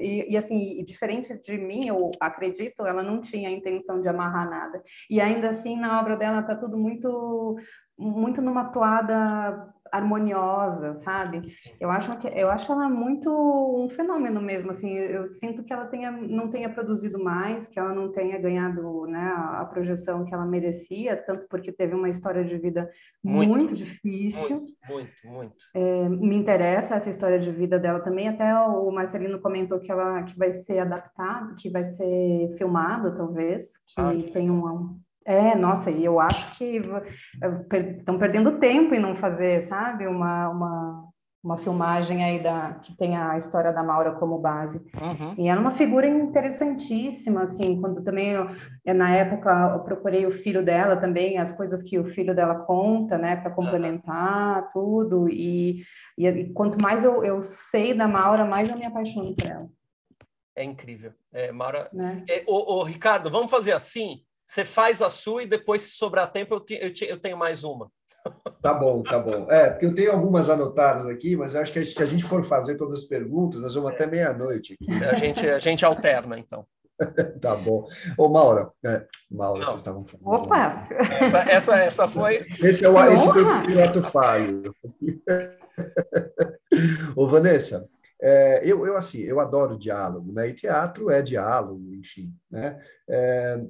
e, 0.00 0.32
e, 0.32 0.36
assim, 0.36 0.84
diferente 0.84 1.38
de 1.40 1.58
mim, 1.58 1.88
eu 1.88 2.10
acredito, 2.20 2.86
ela 2.86 3.02
não 3.02 3.20
tinha 3.20 3.48
a 3.48 3.52
intenção 3.52 4.00
de 4.00 4.08
amarrar 4.08 4.48
nada. 4.48 4.82
E 5.10 5.20
ainda 5.20 5.50
assim, 5.50 5.76
na 5.76 6.00
obra 6.00 6.16
dela, 6.16 6.40
está 6.40 6.54
tudo 6.54 6.76
muito, 6.76 7.56
muito 7.98 8.40
numa 8.40 8.66
toada 8.66 9.74
harmoniosa, 9.94 10.94
sabe? 10.96 11.54
Eu 11.78 11.90
acho 11.90 12.16
que 12.18 12.26
eu 12.26 12.50
acho 12.50 12.70
ela 12.72 12.88
muito 12.88 13.30
um 13.30 13.88
fenômeno 13.88 14.40
mesmo, 14.40 14.72
assim, 14.72 14.92
eu 14.92 15.30
sinto 15.30 15.62
que 15.62 15.72
ela 15.72 15.86
tenha, 15.86 16.10
não 16.10 16.50
tenha 16.50 16.68
produzido 16.68 17.22
mais, 17.22 17.68
que 17.68 17.78
ela 17.78 17.94
não 17.94 18.10
tenha 18.10 18.38
ganhado, 18.38 19.06
né, 19.06 19.32
a 19.36 19.64
projeção 19.64 20.24
que 20.24 20.34
ela 20.34 20.44
merecia, 20.44 21.16
tanto 21.16 21.46
porque 21.48 21.70
teve 21.70 21.94
uma 21.94 22.08
história 22.08 22.44
de 22.44 22.58
vida 22.58 22.90
muito, 23.22 23.48
muito 23.48 23.74
difícil. 23.74 24.60
Muito, 24.60 24.76
muito, 24.88 25.12
muito. 25.24 25.56
É, 25.74 26.08
me 26.08 26.36
interessa 26.36 26.96
essa 26.96 27.10
história 27.10 27.38
de 27.38 27.52
vida 27.52 27.78
dela 27.78 28.00
também, 28.00 28.28
até 28.28 28.52
o 28.54 28.90
Marcelino 28.90 29.40
comentou 29.40 29.78
que 29.78 29.92
ela 29.92 30.24
que 30.24 30.36
vai 30.36 30.52
ser 30.52 30.80
adaptado, 30.80 31.54
que 31.56 31.70
vai 31.70 31.84
ser 31.84 32.54
filmado, 32.58 33.16
talvez, 33.16 33.66
que 33.86 34.00
ah, 34.00 34.32
tem 34.32 34.50
uma 34.50 34.96
é, 35.24 35.54
nossa, 35.56 35.90
e 35.90 36.04
eu 36.04 36.20
acho 36.20 36.58
que 36.58 36.82
estão 37.98 38.18
perdendo 38.18 38.58
tempo 38.58 38.94
em 38.94 39.00
não 39.00 39.16
fazer, 39.16 39.62
sabe, 39.62 40.06
uma, 40.06 40.50
uma, 40.50 41.08
uma 41.42 41.56
filmagem 41.56 42.22
aí 42.22 42.42
da, 42.42 42.74
que 42.82 42.94
tem 42.94 43.16
a 43.16 43.34
história 43.34 43.72
da 43.72 43.82
Maura 43.82 44.12
como 44.12 44.38
base. 44.38 44.78
Uhum. 45.00 45.34
E 45.38 45.48
era 45.48 45.58
uma 45.58 45.70
figura 45.70 46.06
interessantíssima, 46.06 47.44
assim, 47.44 47.80
quando 47.80 48.02
também, 48.02 48.32
eu, 48.32 48.94
na 48.94 49.14
época, 49.14 49.72
eu 49.74 49.80
procurei 49.80 50.26
o 50.26 50.30
filho 50.30 50.62
dela 50.62 50.94
também, 50.96 51.38
as 51.38 51.52
coisas 51.52 51.82
que 51.82 51.98
o 51.98 52.12
filho 52.12 52.34
dela 52.34 52.56
conta, 52.56 53.16
né, 53.16 53.36
para 53.36 53.50
complementar 53.50 54.70
tudo, 54.74 55.26
e, 55.30 55.84
e, 56.18 56.26
e, 56.26 56.52
quanto 56.52 56.82
mais 56.82 57.02
eu, 57.02 57.24
eu 57.24 57.42
sei 57.42 57.94
da 57.94 58.06
Maura, 58.06 58.44
mais 58.44 58.68
eu 58.68 58.76
me 58.76 58.84
apaixono 58.84 59.34
por 59.34 59.50
ela. 59.50 59.68
É 60.54 60.62
incrível. 60.62 61.12
É, 61.32 61.50
Maura... 61.50 61.88
Né? 61.94 62.24
É, 62.28 62.44
ô, 62.46 62.76
ô, 62.76 62.84
Ricardo, 62.84 63.30
vamos 63.30 63.50
fazer 63.50 63.72
assim? 63.72 64.22
Você 64.46 64.64
faz 64.64 65.00
a 65.00 65.10
sua 65.10 65.42
e 65.42 65.46
depois, 65.46 65.82
se 65.82 65.92
sobrar 65.92 66.30
tempo, 66.30 66.54
eu, 66.54 66.60
te, 66.60 66.74
eu, 66.74 66.92
te, 66.92 67.06
eu 67.06 67.18
tenho 67.18 67.36
mais 67.36 67.64
uma. 67.64 67.90
Tá 68.62 68.72
bom, 68.72 69.02
tá 69.02 69.18
bom. 69.18 69.50
É, 69.50 69.70
porque 69.70 69.86
eu 69.86 69.94
tenho 69.94 70.12
algumas 70.12 70.48
anotadas 70.48 71.06
aqui, 71.06 71.36
mas 71.36 71.54
eu 71.54 71.60
acho 71.60 71.72
que 71.72 71.84
se 71.84 72.02
a 72.02 72.06
gente 72.06 72.24
for 72.24 72.42
fazer 72.42 72.76
todas 72.76 73.00
as 73.00 73.04
perguntas, 73.04 73.60
nós 73.60 73.74
vamos 73.74 73.92
é. 73.92 73.94
até 73.94 74.06
meia-noite. 74.06 74.76
A 75.10 75.14
gente, 75.14 75.46
a 75.46 75.58
gente 75.58 75.84
alterna, 75.84 76.38
então. 76.38 76.66
tá 77.40 77.56
bom. 77.56 77.86
Ô, 78.16 78.28
Maura, 78.28 78.70
é, 78.84 79.04
Maura, 79.30 79.60
Não. 79.60 79.66
vocês 79.66 79.80
estavam 79.80 80.04
falando. 80.04 80.26
Opa! 80.26 80.86
Essa, 81.20 81.38
essa, 81.50 81.76
essa 81.76 82.08
foi. 82.08 82.46
Esse 82.60 82.84
é 82.84 82.88
o, 82.88 83.12
esse 83.12 83.30
foi 83.30 83.42
o 83.42 83.66
piloto 83.66 84.02
falho. 84.02 84.74
Ô, 87.16 87.26
Vanessa, 87.26 87.88
é, 88.22 88.62
eu, 88.64 88.86
eu, 88.86 88.96
assim, 88.96 89.20
eu 89.20 89.40
adoro 89.40 89.76
diálogo, 89.76 90.32
né? 90.32 90.48
E 90.48 90.54
teatro 90.54 91.10
é 91.10 91.20
diálogo, 91.20 91.92
enfim, 91.94 92.32
né? 92.50 92.80
É, 93.08 93.60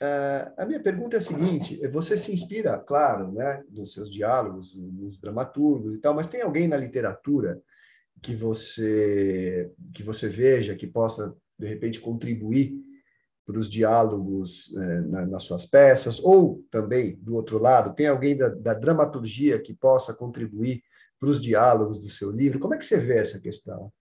Uh, 0.00 0.52
a 0.56 0.66
minha 0.66 0.82
pergunta 0.82 1.16
é 1.16 1.18
a 1.18 1.20
seguinte: 1.20 1.80
você 1.88 2.16
se 2.16 2.32
inspira, 2.32 2.78
claro, 2.78 3.30
né, 3.32 3.62
nos 3.70 3.92
seus 3.92 4.10
diálogos, 4.10 4.74
nos 4.74 5.18
dramaturgos 5.18 5.94
e 5.94 5.98
tal, 5.98 6.14
mas 6.14 6.26
tem 6.26 6.42
alguém 6.42 6.66
na 6.66 6.76
literatura 6.76 7.60
que 8.20 8.34
você 8.34 9.70
que 9.92 10.02
você 10.02 10.28
veja 10.28 10.74
que 10.74 10.86
possa 10.86 11.36
de 11.58 11.66
repente 11.66 12.00
contribuir 12.00 12.74
para 13.44 13.58
os 13.58 13.68
diálogos 13.68 14.72
eh, 14.76 15.00
na, 15.02 15.26
nas 15.26 15.42
suas 15.42 15.66
peças, 15.66 16.20
ou 16.20 16.64
também 16.70 17.16
do 17.16 17.34
outro 17.34 17.58
lado, 17.58 17.94
tem 17.94 18.06
alguém 18.06 18.36
da, 18.36 18.48
da 18.48 18.72
dramaturgia 18.72 19.60
que 19.60 19.74
possa 19.74 20.14
contribuir 20.14 20.82
para 21.18 21.28
os 21.28 21.40
diálogos 21.40 21.98
do 21.98 22.08
seu 22.08 22.30
livro? 22.30 22.58
Como 22.58 22.74
é 22.74 22.78
que 22.78 22.84
você 22.84 22.98
vê 22.98 23.18
essa 23.18 23.40
questão? 23.40 23.92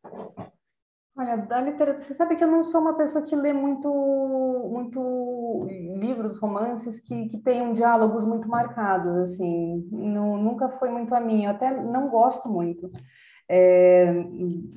Olha, 1.16 1.38
da 1.38 1.62
literatura, 1.62 2.02
você 2.02 2.14
sabe 2.14 2.36
que 2.36 2.44
eu 2.44 2.48
não 2.48 2.64
sou 2.64 2.82
uma 2.82 2.96
pessoa 2.96 3.24
que 3.24 3.36
lê 3.36 3.52
muito, 3.54 3.88
muito 4.70 5.68
livros, 5.99 6.38
romances 6.38 6.99
que, 6.99 7.30
que 7.30 7.38
tenham 7.38 7.74
diálogos 7.74 8.26
muito 8.26 8.47
marcados, 8.47 9.32
assim, 9.32 9.88
não, 9.91 10.38
nunca 10.38 10.70
foi 10.70 10.89
muito 10.89 11.14
a 11.14 11.20
mim, 11.20 11.45
eu 11.45 11.51
até 11.51 11.72
não 11.84 12.09
gosto 12.09 12.49
muito. 12.49 12.91
É, 13.53 14.14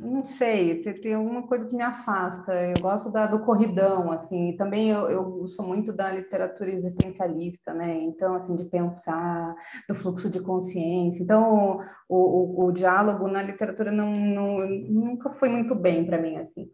não 0.01 0.25
sei, 0.25 0.81
tem, 0.81 1.01
tem, 1.01 1.15
alguma 1.15 1.47
coisa 1.47 1.65
que 1.65 1.77
me 1.77 1.83
afasta. 1.85 2.53
Eu 2.53 2.83
gosto 2.83 3.09
da, 3.09 3.25
do 3.25 3.39
corridão, 3.39 4.11
assim. 4.11 4.57
Também 4.57 4.91
eu, 4.91 5.09
eu, 5.09 5.47
sou 5.47 5.65
muito 5.65 5.93
da 5.93 6.11
literatura 6.11 6.73
existencialista, 6.73 7.73
né? 7.73 7.95
Então, 8.03 8.35
assim, 8.35 8.57
de 8.57 8.65
pensar 8.65 9.55
no 9.89 9.95
fluxo 9.95 10.29
de 10.29 10.41
consciência. 10.41 11.23
Então, 11.23 11.79
o, 12.09 12.17
o, 12.17 12.65
o 12.65 12.73
diálogo 12.73 13.29
na 13.29 13.45
literatura 13.45 13.93
não, 13.93 14.11
não, 14.11 14.69
nunca 14.69 15.31
foi 15.31 15.49
muito 15.49 15.77
bem 15.77 16.05
para 16.05 16.21
mim, 16.21 16.39
assim. 16.39 16.69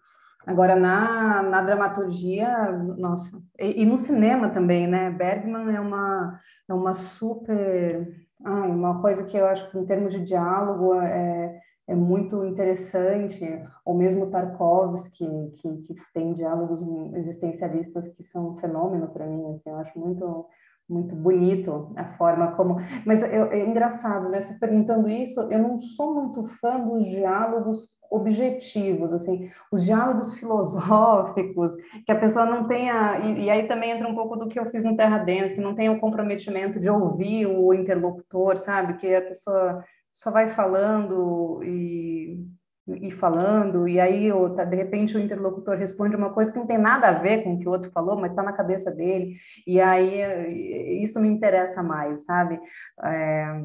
Agora, 0.47 0.75
na, 0.75 1.43
na 1.43 1.63
dramaturgia, 1.63 2.73
nossa, 2.97 3.31
e, 3.59 3.83
e, 3.83 3.85
no 3.85 3.99
cinema 3.99 4.49
também, 4.51 4.87
né? 4.87 5.11
Bergman 5.11 5.75
é 5.75 5.81
uma, 5.81 6.41
é 6.69 6.75
uma 6.75 6.95
super. 6.95 8.09
Ah, 8.45 8.67
uma 8.67 9.03
coisa 9.03 9.25
que 9.25 9.37
eu 9.37 9.47
acho 9.47 9.71
que, 9.71 9.79
em 9.79 9.85
termos 9.85 10.13
de 10.13 10.25
diálogo, 10.25 10.95
é 10.95 11.61
é 11.91 11.95
muito 11.95 12.45
interessante, 12.45 13.45
ou 13.85 13.97
mesmo 13.97 14.31
Tarkovsky, 14.31 15.27
que, 15.57 15.77
que 15.79 15.95
tem 16.15 16.33
diálogos 16.33 16.81
existencialistas 17.17 18.07
que 18.07 18.23
são 18.23 18.51
um 18.51 18.57
fenômeno 18.59 19.09
para 19.09 19.27
mim, 19.27 19.53
assim, 19.53 19.71
eu 19.71 19.77
acho 19.77 19.99
muito 19.99 20.47
muito 20.89 21.15
bonito 21.15 21.93
a 21.95 22.05
forma 22.17 22.51
como... 22.57 22.75
Mas 23.07 23.23
é, 23.23 23.37
é 23.37 23.65
engraçado, 23.65 24.29
né? 24.29 24.43
Você 24.43 24.55
perguntando 24.55 25.09
isso, 25.09 25.41
eu 25.43 25.59
não 25.61 25.79
sou 25.79 26.15
muito 26.15 26.49
fã 26.61 26.81
dos 26.81 27.07
diálogos 27.07 27.89
objetivos, 28.11 29.13
assim, 29.13 29.49
os 29.71 29.85
diálogos 29.85 30.35
filosóficos, 30.35 31.77
que 32.05 32.11
a 32.11 32.19
pessoa 32.19 32.45
não 32.45 32.67
tenha... 32.67 33.21
E, 33.21 33.45
e 33.45 33.51
aí 33.51 33.69
também 33.69 33.93
entra 33.93 34.09
um 34.09 34.15
pouco 34.15 34.37
do 34.37 34.49
que 34.49 34.59
eu 34.59 34.71
fiz 34.71 34.83
no 34.83 34.97
Terra 34.97 35.19
Dentro, 35.19 35.55
que 35.55 35.61
não 35.61 35.75
tenha 35.75 35.93
o 35.93 36.01
comprometimento 36.01 36.81
de 36.81 36.91
ouvir 36.91 37.47
o 37.47 37.73
interlocutor, 37.73 38.59
sabe? 38.59 38.95
Que 38.95 39.15
a 39.15 39.23
pessoa 39.23 39.85
só 40.13 40.31
vai 40.31 40.49
falando 40.49 41.63
e, 41.63 42.45
e 42.87 43.11
falando, 43.11 43.87
e 43.87 44.01
aí 44.01 44.29
tá, 44.57 44.65
de 44.65 44.77
repente 44.77 45.17
o 45.17 45.21
interlocutor 45.21 45.77
responde 45.77 46.17
uma 46.17 46.31
coisa 46.31 46.51
que 46.51 46.59
não 46.59 46.67
tem 46.67 46.79
nada 46.79 47.09
a 47.09 47.13
ver 47.13 47.45
com 47.45 47.55
o 47.55 47.59
que 47.59 47.69
o 47.69 47.71
outro 47.71 47.91
falou, 47.93 48.17
mas 48.17 48.31
está 48.31 48.43
na 48.43 48.53
cabeça 48.53 48.91
dele, 48.91 49.37
e 49.67 49.81
aí 49.81 51.03
isso 51.03 51.21
me 51.21 51.29
interessa 51.29 51.83
mais, 51.83 52.25
sabe? 52.25 52.61
É, 53.05 53.65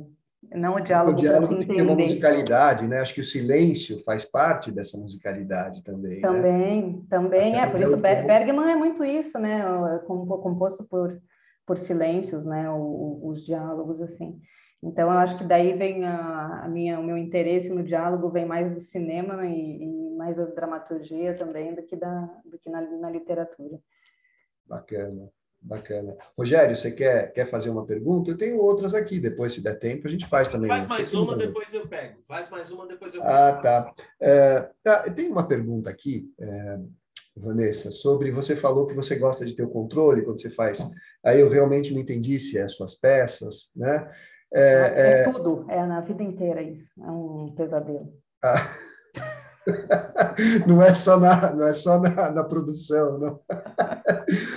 não 0.53 0.75
o 0.75 0.79
diálogo, 0.79 1.17
o 1.17 1.21
diálogo 1.21 1.65
tem 1.65 1.81
uma 1.81 1.95
musicalidade, 1.95 2.87
né? 2.87 2.99
Acho 2.99 3.13
que 3.13 3.21
o 3.21 3.25
silêncio 3.25 4.03
faz 4.03 4.25
parte 4.25 4.71
dessa 4.71 4.97
musicalidade 4.97 5.83
também. 5.83 6.21
Também, 6.21 6.93
né? 6.93 7.01
também 7.09 7.59
é. 7.59 7.65
Por 7.65 7.79
isso 7.79 7.97
Bergman 7.97 8.71
é 8.71 8.75
muito 8.75 9.03
isso, 9.03 9.39
né? 9.39 9.63
Composto 10.05 10.83
por 10.83 11.19
por 11.65 11.77
silêncios, 11.77 12.45
né? 12.45 12.69
os 12.71 13.43
diálogos 13.43 14.01
assim. 14.01 14.39
Então, 14.83 15.11
eu 15.11 15.17
acho 15.17 15.37
que 15.37 15.43
daí 15.43 15.73
vem 15.75 16.05
a, 16.05 16.65
a, 16.65 16.67
minha, 16.67 16.99
o 16.99 17.03
meu 17.03 17.17
interesse 17.17 17.69
no 17.69 17.83
diálogo 17.83 18.29
vem 18.29 18.45
mais 18.45 18.71
do 18.71 18.79
cinema 18.79 19.45
e, 19.47 19.83
e 19.83 20.15
mais 20.15 20.35
da 20.35 20.45
dramaturgia 20.45 21.33
também 21.33 21.73
do 21.73 21.81
que, 21.81 21.95
da, 21.95 22.21
do 22.45 22.59
que 22.59 22.69
na, 22.69 22.81
na, 22.81 23.09
literatura. 23.09 23.79
Bacana, 24.67 25.29
bacana. 25.65 26.15
Rogério, 26.37 26.75
você 26.75 26.91
quer, 26.91 27.33
quer 27.33 27.45
fazer 27.45 27.69
uma 27.69 27.85
pergunta? 27.85 28.29
Eu 28.29 28.37
tenho 28.37 28.57
outras 28.57 28.93
aqui, 28.93 29.19
depois, 29.19 29.53
se 29.53 29.61
der 29.61 29.79
tempo, 29.79 30.07
a 30.07 30.09
gente 30.09 30.25
faz 30.27 30.47
também. 30.47 30.69
Faz 30.69 30.87
mais 30.87 31.13
uma, 31.13 31.35
depois 31.35 31.73
eu 31.73 31.87
pego. 31.87 32.19
Faz 32.27 32.49
mais 32.49 32.71
uma, 32.71 32.87
depois 32.87 33.13
eu 33.13 33.21
ah, 33.23 33.25
pego. 33.25 33.37
Ah, 33.37 33.53
tá. 33.61 33.93
É, 34.19 34.69
tá. 34.83 35.09
Tem 35.09 35.29
uma 35.29 35.47
pergunta 35.47 35.89
aqui, 35.89 36.31
é, 36.39 36.79
Vanessa, 37.35 37.89
sobre 37.89 38.31
você 38.31 38.55
falou 38.55 38.85
que 38.85 38.93
você 38.93 39.15
gosta 39.15 39.43
de 39.43 39.53
ter 39.53 39.63
o 39.63 39.69
controle 39.69 40.21
quando 40.23 40.39
você 40.39 40.49
faz. 40.49 40.79
Aí 41.23 41.39
eu 41.39 41.49
realmente 41.49 41.93
não 41.93 41.99
entendi 41.99 42.37
se 42.37 42.57
é 42.57 42.61
as 42.61 42.73
suas 42.73 42.95
peças, 42.95 43.71
né? 43.75 44.09
É, 44.53 44.61
é, 44.61 45.21
é, 45.21 45.23
tudo, 45.23 45.65
é 45.69 45.85
na 45.85 45.99
vida 45.99 46.23
inteira 46.23 46.61
isso, 46.61 46.89
é 47.01 47.11
um 47.11 47.53
pesadelo. 47.55 48.13
Ah, 48.41 48.69
não 50.67 50.81
é 50.81 50.93
só 50.93 51.19
na, 51.19 51.53
não 51.53 51.65
é 51.65 51.73
só 51.73 51.99
na, 51.99 52.31
na 52.31 52.43
produção, 52.43 53.17
não. 53.17 53.39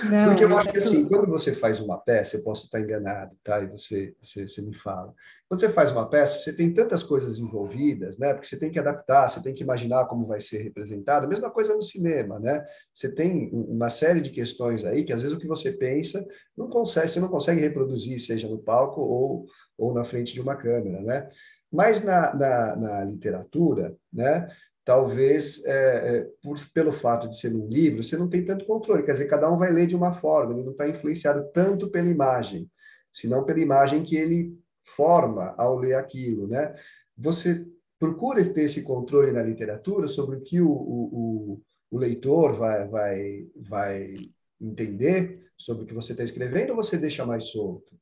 não. 0.09 0.25
Porque 0.27 0.43
eu 0.43 0.57
acho 0.57 0.71
que 0.71 0.77
assim, 0.77 1.07
quando 1.07 1.27
você 1.27 1.53
faz 1.53 1.79
uma 1.79 1.97
peça, 1.97 2.37
eu 2.37 2.43
posso 2.43 2.65
estar 2.65 2.79
enganado, 2.79 3.35
tá? 3.43 3.59
E 3.61 3.67
você, 3.67 4.15
você, 4.21 4.47
você 4.47 4.61
me 4.61 4.75
fala. 4.75 5.13
Quando 5.47 5.61
você 5.61 5.69
faz 5.69 5.91
uma 5.91 6.07
peça, 6.07 6.39
você 6.39 6.55
tem 6.55 6.71
tantas 6.71 7.01
coisas 7.01 7.39
envolvidas, 7.39 8.19
né? 8.19 8.33
Porque 8.33 8.47
você 8.47 8.57
tem 8.57 8.69
que 8.69 8.77
adaptar, 8.77 9.27
você 9.27 9.41
tem 9.41 9.53
que 9.53 9.63
imaginar 9.63 10.05
como 10.05 10.27
vai 10.27 10.39
ser 10.39 10.59
representado. 10.61 11.25
A 11.25 11.29
mesma 11.29 11.49
coisa 11.49 11.73
no 11.73 11.81
cinema, 11.81 12.39
né? 12.39 12.63
Você 12.93 13.11
tem 13.11 13.49
uma 13.51 13.89
série 13.89 14.21
de 14.21 14.29
questões 14.29 14.85
aí 14.85 15.03
que 15.03 15.11
às 15.11 15.23
vezes 15.23 15.35
o 15.35 15.39
que 15.39 15.47
você 15.47 15.71
pensa 15.71 16.23
não 16.55 16.69
consegue, 16.69 17.09
você 17.09 17.19
não 17.19 17.29
consegue 17.29 17.61
reproduzir, 17.61 18.19
seja 18.19 18.47
no 18.47 18.59
palco 18.59 19.01
ou, 19.01 19.45
ou 19.75 19.93
na 19.93 20.03
frente 20.03 20.33
de 20.33 20.41
uma 20.41 20.55
câmera, 20.55 21.01
né? 21.01 21.29
Mas 21.71 22.03
na, 22.03 22.33
na, 22.33 22.75
na 22.75 23.03
literatura, 23.05 23.95
né? 24.11 24.47
Talvez 24.89 25.63
é, 25.65 25.71
é, 25.71 26.27
por, 26.41 26.57
pelo 26.73 26.91
fato 26.91 27.29
de 27.29 27.39
ser 27.39 27.53
um 27.55 27.67
livro, 27.67 28.01
você 28.01 28.17
não 28.17 28.27
tem 28.27 28.43
tanto 28.43 28.65
controle. 28.65 29.03
Quer 29.03 29.11
dizer, 29.11 29.27
cada 29.27 29.47
um 29.47 29.55
vai 29.55 29.71
ler 29.71 29.85
de 29.85 29.95
uma 29.95 30.15
forma, 30.15 30.51
ele 30.51 30.63
não 30.63 30.71
está 30.71 30.89
influenciado 30.89 31.47
tanto 31.53 31.91
pela 31.91 32.07
imagem, 32.07 32.67
senão 33.11 33.43
pela 33.43 33.59
imagem 33.59 34.01
que 34.01 34.15
ele 34.15 34.57
forma 34.83 35.53
ao 35.59 35.77
ler 35.77 35.93
aquilo, 35.93 36.47
né? 36.47 36.73
Você 37.15 37.67
procura 37.99 38.43
ter 38.43 38.63
esse 38.63 38.81
controle 38.81 39.31
na 39.31 39.43
literatura 39.43 40.07
sobre 40.07 40.37
o 40.37 40.41
que 40.41 40.59
o, 40.59 40.71
o, 40.71 41.61
o 41.91 41.97
leitor 41.99 42.53
vai, 42.53 42.87
vai, 42.87 43.47
vai 43.69 44.13
entender 44.59 45.51
sobre 45.55 45.83
o 45.83 45.85
que 45.85 45.93
você 45.93 46.13
está 46.13 46.23
escrevendo 46.23 46.71
ou 46.71 46.77
você 46.77 46.97
deixa 46.97 47.23
mais 47.23 47.43
solto? 47.51 47.95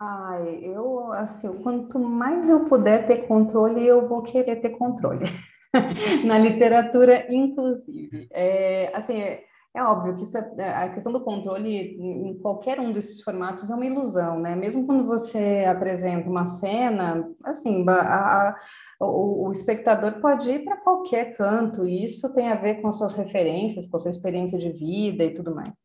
Ai, 0.00 0.58
eu, 0.64 1.12
assim, 1.12 1.52
quanto 1.62 2.00
mais 2.00 2.48
eu 2.48 2.64
puder 2.64 3.06
ter 3.06 3.28
controle, 3.28 3.86
eu 3.86 4.08
vou 4.08 4.24
querer 4.24 4.56
ter 4.56 4.70
controle. 4.70 5.24
na 6.24 6.38
literatura, 6.38 7.26
inclusive. 7.32 8.28
É, 8.30 8.90
assim, 8.94 9.20
é, 9.20 9.44
é 9.74 9.82
óbvio 9.82 10.16
que 10.16 10.24
é, 10.60 10.68
a 10.68 10.90
questão 10.90 11.10
do 11.10 11.20
controle 11.22 11.96
em 11.98 12.38
qualquer 12.38 12.78
um 12.78 12.92
desses 12.92 13.22
formatos 13.22 13.70
é 13.70 13.74
uma 13.74 13.86
ilusão, 13.86 14.38
né? 14.38 14.54
Mesmo 14.54 14.86
quando 14.86 15.06
você 15.06 15.64
apresenta 15.66 16.28
uma 16.28 16.46
cena, 16.46 17.26
assim, 17.42 17.84
a, 17.88 18.50
a, 18.50 18.56
o, 19.00 19.48
o, 19.48 19.52
espectador 19.52 20.20
pode 20.20 20.50
ir 20.50 20.64
para 20.64 20.76
qualquer 20.76 21.34
canto, 21.36 21.86
e 21.88 22.04
isso 22.04 22.32
tem 22.34 22.48
a 22.48 22.54
ver 22.54 22.82
com 22.82 22.88
as 22.88 22.96
suas 22.96 23.14
referências, 23.14 23.86
com 23.86 23.96
a 23.96 24.00
sua 24.00 24.10
experiência 24.10 24.58
de 24.58 24.70
vida 24.72 25.24
e 25.24 25.32
tudo 25.32 25.54
mais. 25.54 25.78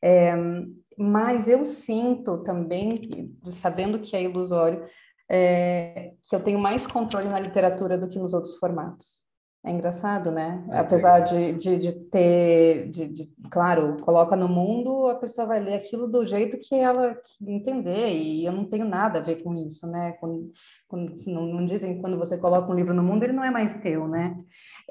É, 0.00 0.34
mas 0.96 1.48
eu 1.48 1.64
sinto 1.64 2.38
também, 2.44 3.36
sabendo 3.50 3.98
que 3.98 4.14
é 4.14 4.22
ilusório, 4.22 4.84
é, 5.28 6.12
que 6.22 6.36
eu 6.36 6.40
tenho 6.40 6.58
mais 6.58 6.86
controle 6.86 7.28
na 7.28 7.40
literatura 7.40 7.98
do 7.98 8.08
que 8.08 8.18
nos 8.18 8.34
outros 8.34 8.56
formatos. 8.58 9.22
É 9.64 9.70
engraçado, 9.70 10.32
né? 10.32 10.64
É, 10.70 10.78
Apesar 10.78 11.20
de, 11.20 11.52
de, 11.52 11.78
de 11.78 11.92
ter, 11.92 12.90
de, 12.90 13.06
de, 13.06 13.32
claro, 13.48 13.96
coloca 14.02 14.34
no 14.34 14.48
mundo, 14.48 15.06
a 15.06 15.14
pessoa 15.14 15.46
vai 15.46 15.60
ler 15.60 15.74
aquilo 15.74 16.08
do 16.08 16.26
jeito 16.26 16.58
que 16.58 16.74
ela 16.74 17.16
entender, 17.40 18.08
e 18.08 18.44
eu 18.44 18.50
não 18.50 18.64
tenho 18.64 18.84
nada 18.84 19.20
a 19.20 19.22
ver 19.22 19.42
com 19.44 19.54
isso, 19.54 19.86
né? 19.86 20.12
Quando, 20.18 20.52
quando, 20.88 21.22
não, 21.26 21.46
não, 21.46 21.64
dizem 21.64 21.94
que 21.94 22.00
quando 22.00 22.18
você 22.18 22.38
coloca 22.38 22.72
um 22.72 22.74
livro 22.74 22.92
no 22.92 23.04
mundo, 23.04 23.22
ele 23.22 23.32
não 23.32 23.44
é 23.44 23.52
mais 23.52 23.80
teu, 23.80 24.08
né? 24.08 24.36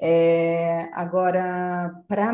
É, 0.00 0.88
agora, 0.94 1.94
para 2.08 2.32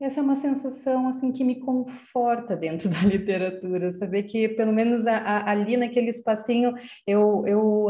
essa 0.00 0.20
é 0.20 0.22
uma 0.22 0.36
sensação 0.36 1.08
assim 1.08 1.32
que 1.32 1.42
me 1.42 1.56
conforta 1.60 2.56
dentro 2.56 2.88
da 2.90 3.00
literatura, 3.00 3.90
saber 3.90 4.24
que 4.24 4.48
pelo 4.50 4.72
menos 4.72 5.06
a, 5.08 5.16
a, 5.16 5.50
ali 5.50 5.76
naquele 5.76 6.10
espacinho 6.10 6.72
eu, 7.06 7.44
eu 7.46 7.86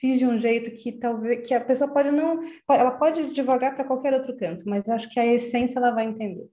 fiz 0.00 0.18
de 0.18 0.26
um 0.26 0.38
jeito 0.38 0.70
que 0.72 0.92
talvez 0.92 1.46
que 1.46 1.54
a 1.54 1.60
pessoa 1.60 1.90
pode 1.90 2.10
não, 2.10 2.40
ela 2.68 2.92
pode 2.92 3.32
devagar 3.32 3.74
para 3.74 3.84
qualquer 3.84 4.12
outro 4.12 4.36
canto, 4.36 4.68
mas 4.68 4.88
acho 4.88 5.08
que 5.10 5.20
a 5.20 5.26
essência 5.26 5.78
ela 5.78 5.90
vai 5.90 6.04
entender. 6.04 6.48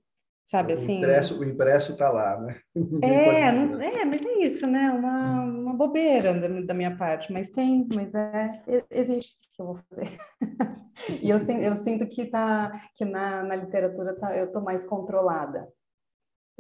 Sabe, 0.45 0.73
o 0.73 0.75
assim... 0.75 0.97
Impresso, 0.97 1.39
o 1.39 1.45
impresso 1.45 1.93
está 1.93 2.09
lá, 2.09 2.37
né? 2.41 2.59
É, 3.01 3.51
não, 3.53 3.79
é, 3.79 4.03
mas 4.03 4.25
é 4.25 4.33
isso, 4.39 4.67
né? 4.67 4.91
Uma, 4.91 5.43
uma 5.43 5.73
bobeira 5.73 6.33
da, 6.33 6.47
da 6.61 6.73
minha 6.73 6.97
parte, 6.97 7.31
mas 7.31 7.49
tem, 7.49 7.87
mas 7.95 8.13
é, 8.13 8.61
existe 8.89 9.35
que 9.55 9.61
eu 9.61 9.67
vou 9.67 9.75
fazer. 9.75 10.17
e 11.21 11.29
eu, 11.29 11.37
eu 11.37 11.75
sinto 11.75 12.05
que, 12.05 12.25
tá, 12.25 12.69
que 12.95 13.05
na, 13.05 13.43
na 13.43 13.55
literatura 13.55 14.13
tá, 14.13 14.35
eu 14.35 14.47
estou 14.47 14.61
mais 14.61 14.83
controlada. 14.83 15.69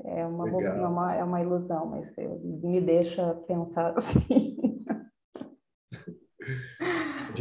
É 0.03 0.25
uma, 0.25 0.49
é 0.49 0.87
uma, 0.87 1.15
é 1.15 1.23
uma 1.23 1.41
ilusão, 1.41 1.85
mas 1.85 2.17
eu, 2.17 2.39
me 2.39 2.81
deixa 2.81 3.35
pensar 3.47 3.93
assim. 3.97 4.50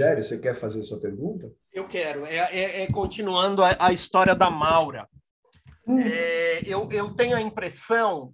Jerry, 0.01 0.24
você 0.24 0.39
quer 0.39 0.55
fazer 0.55 0.82
sua 0.82 0.98
pergunta? 0.98 1.52
Eu 1.70 1.86
quero. 1.86 2.24
É, 2.24 2.36
é, 2.36 2.82
é 2.82 2.86
continuando 2.86 3.62
a, 3.62 3.77
a, 3.78 3.93
história 3.93 4.35
da 4.35 4.48
Maura. 4.48 5.06
Hum. 5.86 5.98
É, 6.01 6.62
eu, 6.64 6.89
eu 6.90 7.14
tenho 7.14 7.36
a 7.36 7.40
impressão, 7.40 8.32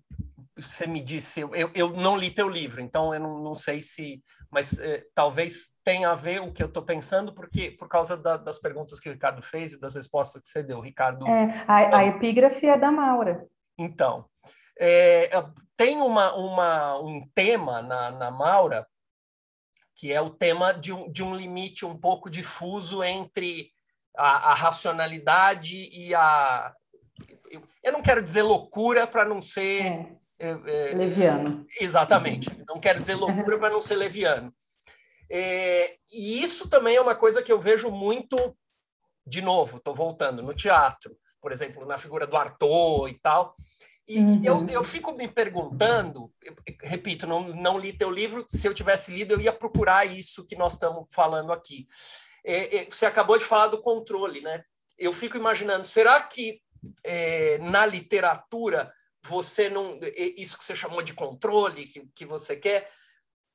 você 0.57 0.87
me 0.87 1.01
disse, 1.01 1.41
eu, 1.41 1.71
eu 1.75 1.91
não 1.91 2.17
li 2.17 2.31
teu 2.31 2.49
livro, 2.49 2.81
então 2.81 3.13
eu 3.13 3.19
não, 3.19 3.43
não 3.43 3.55
sei 3.55 3.83
se, 3.83 4.23
mas 4.49 4.79
é, 4.79 5.05
talvez 5.13 5.73
tenha 5.83 6.11
a 6.11 6.15
ver 6.15 6.41
o 6.41 6.53
que 6.53 6.63
eu 6.63 6.69
estou 6.69 6.85
pensando, 6.85 7.35
porque 7.35 7.73
por 7.73 7.89
causa 7.89 8.17
da, 8.17 8.37
das 8.37 8.61
perguntas 8.61 9.01
que 9.01 9.09
o 9.09 9.13
Ricardo 9.13 9.43
fez 9.43 9.73
e 9.73 9.81
das 9.81 9.97
respostas 9.97 10.43
que 10.43 10.49
você 10.49 10.63
deu, 10.63 10.81
Ricardo. 10.81 11.27
É, 11.27 11.65
a, 11.67 11.99
a 11.99 12.07
epígrafe 12.07 12.67
é 12.67 12.79
da 12.79 12.93
Maura. 12.93 13.45
Então, 13.77 14.25
é, 14.79 15.31
tem 15.77 16.01
uma, 16.01 16.33
uma, 16.37 17.01
um 17.01 17.27
tema 17.35 17.83
na, 17.83 18.13
na 18.13 18.31
Maura 18.31 18.87
que 19.97 20.13
é 20.13 20.21
o 20.21 20.31
tema 20.31 20.73
de 20.73 20.93
um, 20.93 21.11
de 21.11 21.25
um 21.25 21.35
limite 21.35 21.87
um 21.87 21.97
pouco 21.97 22.29
difuso 22.29 23.03
entre 23.03 23.73
a, 24.17 24.53
a 24.53 24.55
racionalidade 24.55 25.89
e 25.91 26.15
a. 26.15 26.73
Eu 27.83 27.93
não 27.93 28.03
quero 28.03 28.23
dizer 28.23 28.43
loucura 28.43 29.07
para 29.07 29.25
não 29.25 29.41
ser. 29.41 29.83
É. 29.83 30.17
É, 30.39 30.51
é, 30.51 30.95
leviano. 30.95 31.67
Exatamente. 31.81 32.51
Não 32.69 32.79
quero 32.79 33.01
dizer 33.01 33.15
loucura 33.15 33.59
para 33.59 33.73
não 33.73 33.81
ser 33.81 33.97
leviano. 33.97 34.55
É, 35.31 35.97
e 36.13 36.43
isso 36.43 36.69
também 36.69 36.97
é 36.97 37.01
uma 37.01 37.15
coisa 37.15 37.43
que 37.43 37.51
eu 37.51 37.59
vejo 37.59 37.91
muito, 37.91 38.55
de 39.27 39.41
novo, 39.41 39.79
estou 39.79 39.95
voltando, 39.95 40.43
no 40.43 40.53
teatro, 40.53 41.17
por 41.41 41.53
exemplo, 41.53 41.87
na 41.87 41.97
figura 41.97 42.27
do 42.27 42.37
Arthur 42.37 43.09
e 43.09 43.15
tal. 43.15 43.57
E 44.09 44.21
uhum. 44.21 44.45
eu, 44.45 44.67
eu 44.69 44.85
fico 44.85 45.13
me 45.13 45.27
perguntando, 45.27 46.33
repito, 46.83 47.27
não, 47.27 47.49
não 47.49 47.77
li 47.77 47.93
teu 47.93 48.11
livro, 48.11 48.47
se 48.49 48.67
eu 48.67 48.73
tivesse 48.73 49.13
lido, 49.13 49.35
eu 49.35 49.41
ia 49.41 49.53
procurar 49.53 50.05
isso 50.05 50.47
que 50.47 50.55
nós 50.55 50.75
estamos 50.75 51.07
falando 51.11 51.53
aqui. 51.53 51.89
É, 52.45 52.77
é, 52.77 52.85
você 52.89 53.05
acabou 53.05 53.37
de 53.37 53.45
falar 53.45 53.67
do 53.67 53.83
controle, 53.83 54.41
né? 54.41 54.63
Eu 54.97 55.13
fico 55.13 55.37
imaginando, 55.37 55.87
será 55.87 56.23
que 56.23 56.61
é, 57.03 57.59
na 57.59 57.85
literatura 57.85 58.93
você 59.25 59.69
não. 59.69 59.99
Isso 60.17 60.57
que 60.57 60.65
você 60.65 60.75
chamou 60.75 61.03
de 61.03 61.13
controle, 61.13 61.87
que, 61.87 62.07
que 62.15 62.25
você 62.25 62.55
quer, 62.55 62.89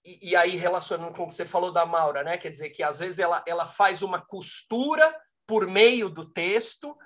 e, 0.05 0.31
e, 0.31 0.35
aí 0.35 0.57
relacionando 0.57 1.13
com 1.13 1.23
o 1.23 1.27
que 1.29 1.35
você 1.35 1.45
falou 1.45 1.71
da 1.71 1.85
Maura, 1.85 2.23
né? 2.23 2.37
Quer 2.37 2.51
dizer 2.51 2.71
que 2.71 2.83
às 2.83 2.99
vezes 2.99 3.19
ela, 3.19 3.41
ela 3.47 3.65
faz 3.65 4.01
uma 4.01 4.19
costura 4.19 5.15
por 5.47 5.65
meio 5.67 6.09
do 6.09 6.25
texto 6.25 6.97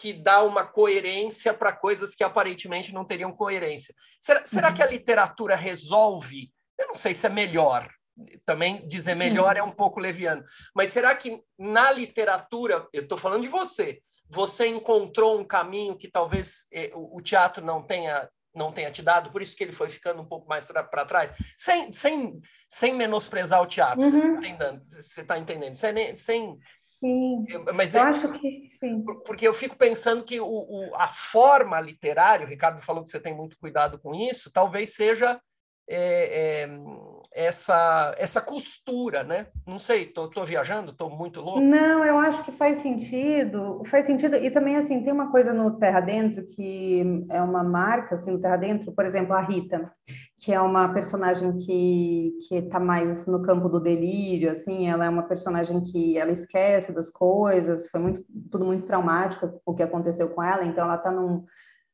que 0.00 0.14
dá 0.14 0.42
uma 0.42 0.64
coerência 0.64 1.52
para 1.52 1.72
coisas 1.72 2.14
que 2.14 2.24
aparentemente 2.24 2.94
não 2.94 3.04
teriam 3.04 3.32
coerência. 3.32 3.94
Será, 4.18 4.46
será 4.46 4.68
uhum. 4.68 4.74
que 4.74 4.82
a 4.82 4.86
literatura 4.86 5.54
resolve? 5.54 6.50
Eu 6.78 6.88
não 6.88 6.94
sei 6.94 7.12
se 7.12 7.26
é 7.26 7.30
melhor. 7.30 7.86
Também 8.46 8.86
dizer 8.86 9.14
melhor 9.14 9.56
uhum. 9.56 9.60
é 9.60 9.62
um 9.62 9.72
pouco 9.72 10.00
leviano. 10.00 10.42
Mas 10.74 10.90
será 10.90 11.14
que 11.14 11.42
na 11.58 11.90
literatura, 11.90 12.88
eu 12.94 13.02
estou 13.02 13.18
falando 13.18 13.42
de 13.42 13.48
você, 13.48 14.00
você 14.26 14.68
encontrou 14.68 15.38
um 15.38 15.44
caminho 15.44 15.96
que 15.96 16.10
talvez 16.10 16.66
eh, 16.72 16.90
o 16.94 17.20
teatro 17.20 17.64
não 17.64 17.82
tenha 17.82 18.28
não 18.54 18.72
tenha 18.72 18.90
te 18.90 19.00
dado, 19.00 19.30
por 19.30 19.40
isso 19.40 19.56
que 19.56 19.62
ele 19.62 19.72
foi 19.72 19.88
ficando 19.88 20.20
um 20.22 20.26
pouco 20.26 20.48
mais 20.48 20.66
para 20.66 21.04
trás, 21.04 21.32
sem, 21.56 21.92
sem, 21.92 22.40
sem 22.68 22.92
menosprezar 22.94 23.62
o 23.62 23.66
teatro, 23.66 24.02
uhum. 24.02 24.40
você 24.88 25.20
está 25.20 25.38
entendendo? 25.38 25.74
Sem, 25.76 26.16
sem, 26.16 26.58
Sim, 27.00 27.46
mas 27.74 27.94
eu 27.94 28.02
é, 28.02 28.04
acho 28.04 28.30
que 28.34 28.68
sim. 28.78 29.02
Porque 29.24 29.48
eu 29.48 29.54
fico 29.54 29.74
pensando 29.74 30.22
que 30.22 30.38
o, 30.38 30.46
o, 30.46 30.90
a 30.94 31.08
forma 31.08 31.80
literária, 31.80 32.44
o 32.44 32.48
Ricardo 32.48 32.80
falou 32.80 33.02
que 33.02 33.08
você 33.08 33.18
tem 33.18 33.34
muito 33.34 33.58
cuidado 33.58 33.98
com 33.98 34.14
isso, 34.14 34.52
talvez 34.52 34.94
seja 34.94 35.40
é, 35.88 36.62
é, 36.62 36.70
essa, 37.32 38.14
essa 38.18 38.40
costura, 38.40 39.24
né? 39.24 39.46
Não 39.66 39.78
sei, 39.78 40.06
tô, 40.06 40.28
tô 40.28 40.44
viajando, 40.44 40.92
tô 40.92 41.08
muito 41.08 41.40
louco. 41.40 41.60
Não, 41.60 42.04
eu 42.04 42.18
acho 42.18 42.44
que 42.44 42.52
faz 42.52 42.78
sentido, 42.78 43.82
faz 43.86 44.06
sentido, 44.06 44.36
e 44.36 44.50
também, 44.50 44.76
assim, 44.76 45.02
tem 45.02 45.12
uma 45.12 45.32
coisa 45.32 45.52
no 45.52 45.78
Terra 45.78 46.00
Dentro 46.00 46.44
que 46.44 47.26
é 47.30 47.42
uma 47.42 47.64
marca, 47.64 48.14
assim, 48.14 48.30
no 48.30 48.40
Terra 48.40 48.56
Dentro, 48.56 48.92
por 48.92 49.04
exemplo, 49.04 49.34
a 49.34 49.40
Rita, 49.40 49.90
que 50.40 50.52
é 50.52 50.60
uma 50.60 50.92
personagem 50.94 51.54
que, 51.54 52.32
que 52.48 52.62
tá 52.62 52.80
mais 52.80 53.26
no 53.26 53.42
campo 53.42 53.68
do 53.68 53.78
delírio, 53.78 54.50
assim, 54.50 54.88
ela 54.88 55.04
é 55.04 55.08
uma 55.08 55.24
personagem 55.24 55.84
que 55.84 56.16
ela 56.16 56.32
esquece 56.32 56.94
das 56.94 57.10
coisas, 57.10 57.88
foi 57.90 58.00
muito, 58.00 58.24
tudo 58.50 58.64
muito 58.64 58.86
traumático 58.86 59.60
o 59.66 59.74
que 59.74 59.82
aconteceu 59.82 60.30
com 60.30 60.42
ela, 60.42 60.64
então 60.64 60.84
ela 60.84 60.96
tá 60.96 61.10
num 61.10 61.44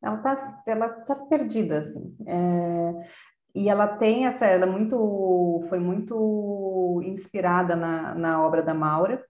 ela 0.00 0.18
tá, 0.18 0.36
ela 0.66 0.88
tá 0.88 1.16
perdida, 1.28 1.80
assim. 1.80 2.16
É, 2.26 3.08
e 3.54 3.68
ela 3.68 3.88
tem 3.88 4.26
essa, 4.26 4.46
ela 4.46 4.64
é 4.64 4.70
muito, 4.70 5.60
foi 5.68 5.80
muito 5.80 7.00
inspirada 7.04 7.74
na, 7.74 8.14
na 8.14 8.46
obra 8.46 8.62
da 8.62 8.74
Maura. 8.74 9.24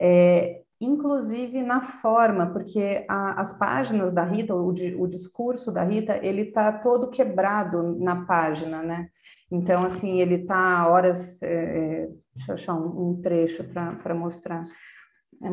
É, 0.00 0.62
inclusive 0.80 1.62
na 1.62 1.82
forma, 1.82 2.46
porque 2.46 3.04
a, 3.08 3.40
as 3.40 3.52
páginas 3.52 4.12
da 4.12 4.24
Rita, 4.24 4.54
o, 4.54 4.68
o 4.68 5.06
discurso 5.06 5.70
da 5.70 5.84
Rita, 5.84 6.18
ele 6.24 6.42
está 6.42 6.72
todo 6.72 7.10
quebrado 7.10 7.98
na 7.98 8.24
página, 8.24 8.82
né? 8.82 9.08
Então, 9.52 9.84
assim, 9.84 10.20
ele 10.20 10.36
está 10.36 10.88
horas. 10.88 11.42
É, 11.42 11.52
é, 11.52 12.08
deixa 12.34 12.52
eu 12.52 12.54
achar 12.54 12.74
um, 12.74 13.10
um 13.10 13.20
trecho 13.20 13.64
para 13.64 14.14
mostrar. 14.14 14.64
É, 15.42 15.48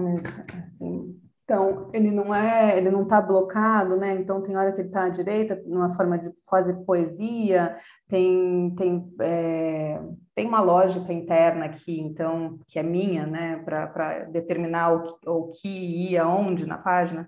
assim, 0.54 1.20
então, 1.44 1.90
ele 1.94 2.12
não 2.12 2.36
é, 2.36 2.78
ele 2.78 2.91
não 2.91 3.04
está 3.04 3.22
blocado, 3.22 3.95
né? 3.95 4.16
Então, 4.16 4.41
tem 4.41 4.56
hora 4.56 4.72
que 4.72 4.82
ele 4.82 4.90
está 4.90 5.06
à 5.06 5.10
direita, 5.10 5.62
numa 5.66 5.95
forma 5.95 6.18
de 6.18 6.30
quase 6.45 6.74
poesia, 6.86 7.78
tem, 8.10 8.76
tem, 8.76 9.14
é, 9.22 10.02
tem 10.38 10.45
uma 10.45 10.61
lógica 10.61 11.11
interna 11.11 11.65
aqui, 11.65 11.99
então, 11.99 12.59
que 12.68 12.77
é 12.77 12.84
minha, 12.84 13.26
né? 13.26 13.59
Para 13.65 14.26
determinar 14.26 14.91
o 14.91 15.01
que, 15.01 15.27
o 15.27 15.51
que 15.51 15.68
ia 16.11 16.27
onde 16.27 16.64
na 16.64 16.77
página. 16.77 17.27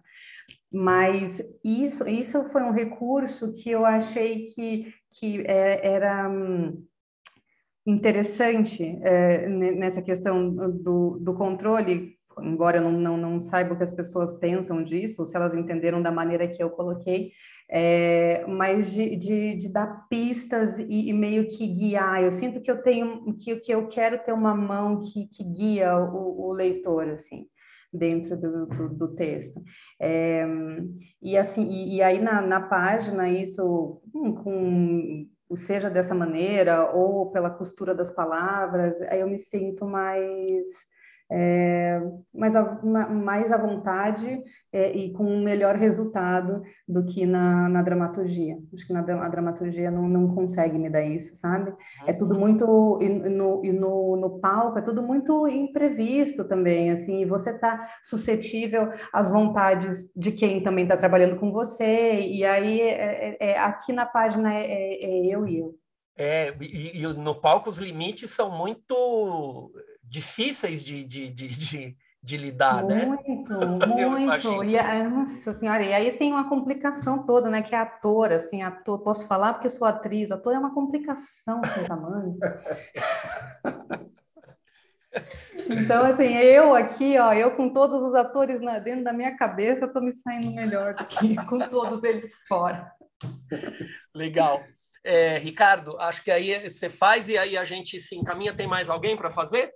Mas 0.71 1.41
isso, 1.63 2.07
isso 2.07 2.51
foi 2.51 2.61
um 2.61 2.71
recurso 2.71 3.55
que 3.55 3.71
eu 3.71 3.83
achei 3.83 4.45
que, 4.53 4.93
que 5.11 5.41
é, 5.47 5.87
era 5.87 6.29
hum, 6.29 6.85
interessante 7.83 8.99
é, 9.01 9.47
nessa 9.49 10.03
questão 10.03 10.53
do, 10.53 11.17
do 11.19 11.33
controle 11.33 12.15
embora 12.43 12.77
eu 12.77 12.83
não, 12.83 12.91
não, 12.91 13.17
não 13.17 13.41
saiba 13.41 13.73
o 13.73 13.77
que 13.77 13.83
as 13.83 13.91
pessoas 13.91 14.39
pensam 14.39 14.81
disso, 14.81 15.25
se 15.25 15.35
elas 15.35 15.53
entenderam 15.53 16.01
da 16.01 16.11
maneira 16.11 16.47
que 16.47 16.61
eu 16.63 16.69
coloquei, 16.69 17.33
é, 17.69 18.45
mas 18.47 18.91
de, 18.91 19.15
de, 19.15 19.55
de, 19.55 19.71
dar 19.71 20.07
pistas 20.09 20.79
e, 20.79 21.09
e, 21.09 21.13
meio 21.13 21.47
que 21.47 21.67
guiar. 21.67 22.23
Eu 22.23 22.31
sinto 22.31 22.61
que 22.61 22.71
eu 22.71 22.81
tenho, 22.81 23.33
que, 23.37 23.55
que 23.57 23.71
eu 23.71 23.87
quero 23.87 24.17
ter 24.23 24.33
uma 24.33 24.55
mão 24.55 24.99
que, 25.01 25.27
que 25.27 25.43
guia 25.43 25.95
o, 25.97 26.47
o 26.47 26.51
leitor, 26.51 27.07
assim, 27.09 27.45
dentro 27.93 28.35
do, 28.35 28.65
do, 28.65 28.89
do 28.89 29.15
texto. 29.15 29.61
É, 29.99 30.47
e 31.21 31.37
assim, 31.37 31.63
e, 31.69 31.97
e 31.97 32.01
aí 32.01 32.19
na, 32.19 32.41
na, 32.41 32.59
página, 32.59 33.29
isso 33.29 34.01
hum, 34.13 34.33
com 34.33 35.27
seja 35.55 35.89
dessa 35.89 36.13
maneira 36.13 36.91
ou 36.91 37.31
pela 37.31 37.49
costura 37.49 37.93
das 37.93 38.11
palavras, 38.11 39.01
aí 39.03 39.19
eu 39.19 39.27
me 39.27 39.37
sinto 39.37 39.85
mais 39.85 40.67
é, 41.31 42.01
mais, 42.33 42.55
a, 42.55 42.81
mais 42.83 43.51
à 43.51 43.57
vontade 43.57 44.41
é, 44.73 44.91
e 44.91 45.11
com 45.13 45.23
um 45.23 45.43
melhor 45.43 45.75
resultado 45.75 46.63
do 46.87 47.05
que 47.05 47.25
na, 47.25 47.69
na 47.69 47.81
dramaturgia. 47.83 48.57
Acho 48.73 48.87
que 48.87 48.93
na 48.93 48.99
a 48.99 49.29
dramaturgia 49.29 49.91
não, 49.91 50.07
não 50.07 50.33
consegue 50.33 50.77
me 50.77 50.89
dar 50.89 51.03
isso, 51.03 51.35
sabe? 51.35 51.73
É 52.07 52.13
tudo 52.13 52.33
uhum. 52.33 52.39
muito 52.41 52.99
e 53.01 53.09
no, 53.09 53.63
e 53.63 53.71
no, 53.71 54.15
no 54.15 54.39
palco 54.39 54.79
é 54.79 54.81
tudo 54.81 55.01
muito 55.03 55.47
imprevisto 55.47 56.43
também, 56.47 56.91
assim. 56.91 57.21
E 57.21 57.25
você 57.25 57.51
está 57.51 57.87
suscetível 58.03 58.91
às 59.13 59.29
vontades 59.29 60.11
de 60.15 60.31
quem 60.31 60.63
também 60.63 60.83
está 60.83 60.97
trabalhando 60.97 61.39
com 61.39 61.51
você. 61.51 62.19
E 62.19 62.43
aí 62.43 62.81
é, 62.81 63.37
é, 63.39 63.51
é 63.51 63.59
aqui 63.59 63.93
na 63.93 64.05
página 64.05 64.53
é, 64.53 64.65
é, 64.65 65.05
é 65.05 65.25
eu 65.27 65.47
e 65.47 65.59
eu. 65.59 65.75
É, 66.17 66.53
e, 66.59 67.01
e, 67.01 67.07
no 67.13 67.33
palco 67.33 67.69
os 67.69 67.77
limites 67.77 68.31
são 68.31 68.51
muito 68.51 69.71
difíceis 70.09 70.83
de, 70.83 71.03
de, 71.03 71.29
de, 71.29 71.47
de, 71.47 71.97
de 72.21 72.37
lidar, 72.37 72.83
muito, 72.83 72.95
né? 72.95 73.05
Muito, 73.05 73.87
muito. 73.87 74.63
E, 74.63 75.03
nossa 75.03 75.53
senhora, 75.53 75.83
e 75.83 75.93
aí 75.93 76.17
tem 76.17 76.33
uma 76.33 76.49
complicação 76.49 77.25
toda, 77.25 77.49
né? 77.49 77.61
Que 77.61 77.75
é 77.75 77.77
ator, 77.77 78.31
assim, 78.31 78.61
ator, 78.61 78.99
posso 78.99 79.27
falar 79.27 79.53
porque 79.53 79.69
sou 79.69 79.87
atriz, 79.87 80.31
ator 80.31 80.53
é 80.53 80.59
uma 80.59 80.73
complicação 80.73 81.61
sem 81.63 81.85
tamanho. 81.85 82.37
Então, 85.67 86.05
assim, 86.05 86.35
eu 86.35 86.73
aqui, 86.75 87.17
ó, 87.17 87.33
eu 87.33 87.55
com 87.55 87.73
todos 87.73 88.01
os 88.01 88.15
atores 88.15 88.61
na, 88.61 88.79
dentro 88.79 89.03
da 89.03 89.11
minha 89.11 89.35
cabeça, 89.35 89.85
estou 89.85 90.01
me 90.01 90.11
saindo 90.11 90.51
melhor 90.51 90.93
do 90.93 91.05
que 91.05 91.35
com 91.45 91.59
todos 91.59 92.03
eles 92.03 92.31
fora. 92.47 92.91
Legal. 94.15 94.63
É, 95.03 95.37
Ricardo, 95.37 95.97
acho 95.99 96.23
que 96.23 96.31
aí 96.31 96.69
você 96.69 96.89
faz 96.89 97.29
e 97.29 97.37
aí 97.37 97.57
a 97.57 97.63
gente 97.63 97.99
se 97.99 98.15
encaminha. 98.15 98.55
Tem 98.55 98.67
mais 98.67 98.89
alguém 98.89 99.15
para 99.15 99.29
fazer? 99.29 99.73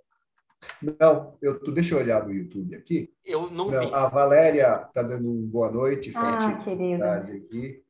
Não, 1.00 1.36
eu, 1.40 1.58
tu, 1.58 1.72
deixa 1.72 1.94
eu 1.94 1.98
olhar 1.98 2.26
no 2.26 2.32
YouTube 2.32 2.74
aqui. 2.74 3.12
Eu 3.24 3.50
não, 3.50 3.70
não 3.70 3.80
vi. 3.80 3.92
A 3.92 4.06
Valéria 4.06 4.84
está 4.86 5.02
dando 5.02 5.30
um 5.30 5.46
boa 5.46 5.70
noite. 5.70 6.12
Ah, 6.14 6.58
querida. 6.62 7.14
Aqui. 7.14 7.82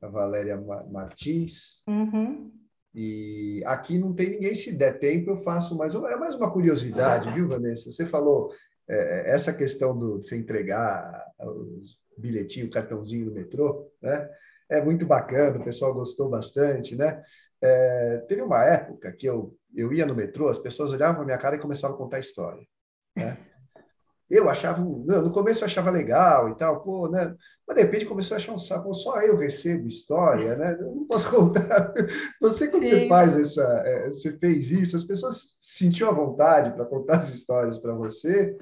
A 0.00 0.08
Valéria 0.08 0.60
Martins. 0.90 1.82
Uhum. 1.86 2.50
E 2.94 3.62
aqui 3.64 3.98
não 3.98 4.12
tem 4.12 4.30
ninguém. 4.30 4.54
Se 4.54 4.76
der 4.76 4.98
tempo, 4.98 5.30
eu 5.30 5.36
faço 5.36 5.76
mais 5.76 5.94
uma. 5.94 6.10
É 6.10 6.16
mais 6.16 6.34
uma 6.34 6.50
curiosidade, 6.50 7.32
viu, 7.32 7.48
Vanessa? 7.48 7.90
Você 7.90 8.04
falou 8.06 8.52
é, 8.88 9.30
essa 9.30 9.52
questão 9.52 9.96
do, 9.96 10.18
de 10.18 10.26
você 10.26 10.36
entregar 10.36 11.24
os 11.40 11.98
bilhetinhos, 12.16 12.68
o 12.68 12.72
cartãozinho 12.72 13.26
no 13.26 13.32
metrô, 13.32 13.90
né? 14.00 14.28
É 14.68 14.82
muito 14.82 15.06
bacana, 15.06 15.58
o 15.58 15.64
pessoal 15.64 15.92
gostou 15.92 16.28
bastante, 16.28 16.96
né? 16.96 17.22
É, 17.62 18.18
teve 18.28 18.42
uma 18.42 18.64
época 18.64 19.12
que 19.12 19.26
eu, 19.26 19.56
eu 19.74 19.92
ia 19.92 20.04
no 20.04 20.16
metrô, 20.16 20.48
as 20.48 20.58
pessoas 20.58 20.92
olhavam 20.92 21.20
na 21.20 21.26
minha 21.26 21.38
cara 21.38 21.54
e 21.54 21.60
começavam 21.60 21.94
a 21.94 21.98
contar 21.98 22.18
história. 22.18 22.66
Né? 23.16 23.38
Eu 24.28 24.48
achava, 24.48 24.80
no 24.80 25.30
começo 25.30 25.60
eu 25.60 25.66
achava 25.66 25.90
legal 25.90 26.48
e 26.48 26.56
tal, 26.56 26.82
pô, 26.82 27.06
né? 27.06 27.34
Mas 27.68 27.76
de 27.76 27.82
repente 27.82 28.06
começou 28.06 28.34
a 28.34 28.38
achar 28.38 28.52
um 28.52 28.58
saco, 28.58 28.92
só 28.94 29.20
eu 29.20 29.36
recebo 29.36 29.86
história, 29.86 30.56
né? 30.56 30.76
Eu 30.80 30.94
não 30.94 31.06
posso 31.06 31.28
contar. 31.30 31.92
Você, 32.40 32.68
quando 32.68 32.84
Sim. 32.84 33.00
você 33.00 33.08
faz 33.08 33.38
essa, 33.38 33.62
é, 33.84 34.08
você 34.08 34.32
fez 34.38 34.70
isso, 34.72 34.96
as 34.96 35.04
pessoas 35.04 35.58
sentiam 35.60 36.08
a 36.08 36.14
vontade 36.14 36.72
para 36.72 36.86
contar 36.86 37.18
as 37.18 37.28
histórias 37.28 37.78
para 37.78 37.92
você. 37.92 38.56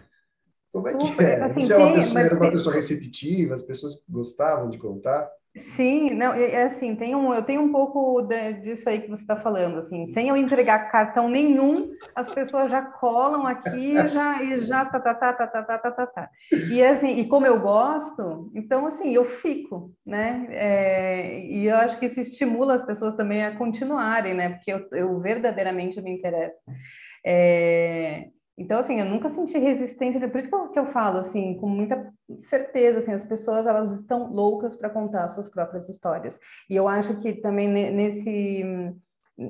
Como 0.73 0.89
é 0.89 0.95
que 0.95 1.23
é? 1.23 1.43
Assim, 1.43 1.61
você 1.61 1.73
é 1.73 1.77
uma 1.77 1.95
pessoa, 1.95 2.21
era 2.21 2.35
uma 2.35 2.51
pessoa 2.51 2.75
receptiva, 2.75 3.55
as 3.55 3.63
pessoas 3.63 4.05
gostavam 4.09 4.69
de 4.69 4.79
contar? 4.79 5.31
Sim, 5.57 6.11
não, 6.15 6.33
é 6.33 6.63
assim, 6.63 6.95
tem 6.95 7.17
um, 7.17 7.35
eu 7.35 7.45
tenho 7.45 7.61
um 7.61 7.73
pouco 7.73 8.23
de, 8.23 8.53
disso 8.61 8.89
aí 8.89 9.01
que 9.01 9.09
você 9.11 9.23
está 9.23 9.35
falando, 9.35 9.79
assim, 9.79 10.07
sem 10.07 10.29
eu 10.29 10.37
entregar 10.37 10.93
cartão 10.93 11.29
nenhum, 11.29 11.91
as 12.15 12.33
pessoas 12.33 12.71
já 12.71 12.81
colam 12.81 13.45
aqui 13.49 13.97
já, 14.11 14.41
e 14.45 14.65
já 14.65 14.85
tá, 14.85 15.01
tá, 15.01 15.13
tá, 15.13 15.33
tá, 15.33 15.47
tá, 15.49 15.63
tá, 15.63 15.79
tá, 15.79 15.91
tá, 15.91 16.07
tá. 16.07 16.31
E 16.71 16.81
assim, 16.85 17.17
e 17.19 17.27
como 17.27 17.47
eu 17.47 17.59
gosto, 17.59 18.53
então 18.55 18.87
assim, 18.87 19.13
eu 19.13 19.25
fico, 19.25 19.93
né, 20.07 20.47
é, 20.51 21.41
e 21.45 21.67
eu 21.67 21.75
acho 21.77 21.99
que 21.99 22.07
isso 22.07 22.21
estimula 22.21 22.75
as 22.75 22.85
pessoas 22.85 23.17
também 23.17 23.45
a 23.45 23.57
continuarem, 23.57 24.35
né, 24.35 24.51
porque 24.51 24.73
eu, 24.73 24.87
eu 24.93 25.19
verdadeiramente 25.19 26.01
me 26.01 26.13
interesso. 26.13 26.61
É, 27.27 28.29
então, 28.61 28.79
assim, 28.79 29.01
eu 29.01 29.07
nunca 29.07 29.31
senti 29.31 29.59
resistência, 29.59 30.29
por 30.29 30.39
isso 30.39 30.51
que 30.51 30.55
eu, 30.55 30.69
que 30.69 30.79
eu 30.79 30.85
falo, 30.85 31.19
assim, 31.19 31.55
com 31.55 31.67
muita 31.67 32.13
certeza, 32.41 32.99
assim, 32.99 33.13
as 33.13 33.25
pessoas, 33.25 33.67
elas 33.67 33.91
estão 33.91 34.31
loucas 34.31 34.77
para 34.77 34.91
contar 34.91 35.29
suas 35.29 35.49
próprias 35.49 35.89
histórias. 35.89 36.39
E 36.69 36.77
eu 36.77 36.87
acho 36.87 37.17
que 37.17 37.33
também 37.33 37.67
nesse 37.67 38.63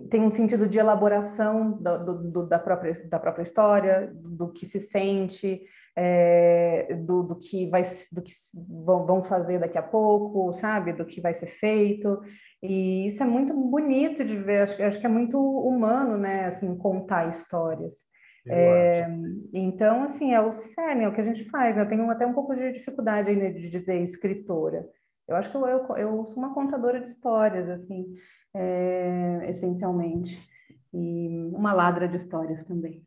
tem 0.09 0.20
um 0.20 0.31
sentido 0.31 0.69
de 0.69 0.78
elaboração 0.78 1.73
do, 1.73 2.31
do, 2.31 2.47
da, 2.47 2.61
própria, 2.61 2.93
da 3.09 3.19
própria 3.19 3.43
história, 3.43 4.12
do 4.15 4.53
que 4.53 4.65
se 4.65 4.78
sente, 4.78 5.61
é, 5.97 6.95
do, 6.95 7.24
do, 7.24 7.37
que 7.37 7.69
vai 7.69 7.82
do 8.12 8.23
que 8.23 8.31
vão 8.69 9.24
fazer 9.24 9.59
daqui 9.59 9.77
a 9.77 9.82
pouco, 9.82 10.53
sabe, 10.53 10.93
do 10.93 11.05
que 11.05 11.20
vai 11.20 11.35
ser 11.35 11.49
feito. 11.49 12.20
E 12.62 13.09
isso 13.09 13.24
é 13.24 13.27
muito 13.27 13.53
bonito 13.53 14.24
de 14.24 14.37
ver, 14.37 14.62
acho, 14.62 14.81
acho 14.81 15.01
que 15.01 15.07
é 15.07 15.09
muito 15.09 15.37
humano, 15.41 16.16
né, 16.16 16.45
assim, 16.45 16.77
contar 16.77 17.28
histórias. 17.28 18.09
É, 18.47 19.07
então, 19.53 20.05
assim, 20.05 20.33
é 20.33 20.41
o 20.41 20.53
cerne, 20.53 21.05
é 21.05 21.09
o 21.09 21.15
que 21.15 21.21
a 21.21 21.25
gente 21.25 21.45
faz. 21.51 21.77
Né? 21.77 21.83
Eu 21.83 21.89
tenho 21.89 22.11
até 22.11 22.27
um 22.27 22.33
pouco 22.33 22.55
de 22.55 22.73
dificuldade 22.73 23.31
ainda 23.31 23.53
de 23.53 23.69
dizer 23.69 24.01
escritora. 24.03 24.87
Eu 25.29 25.37
acho 25.37 25.51
que 25.51 25.57
eu, 25.57 25.67
eu, 25.67 25.97
eu 25.97 26.27
sou 26.27 26.43
uma 26.43 26.55
contadora 26.55 27.01
de 27.01 27.09
histórias, 27.09 27.69
assim, 27.69 28.15
é, 28.55 29.47
essencialmente. 29.49 30.49
E 30.93 31.29
uma 31.55 31.73
ladra 31.73 32.09
de 32.09 32.17
histórias 32.17 32.65
também. 32.65 33.07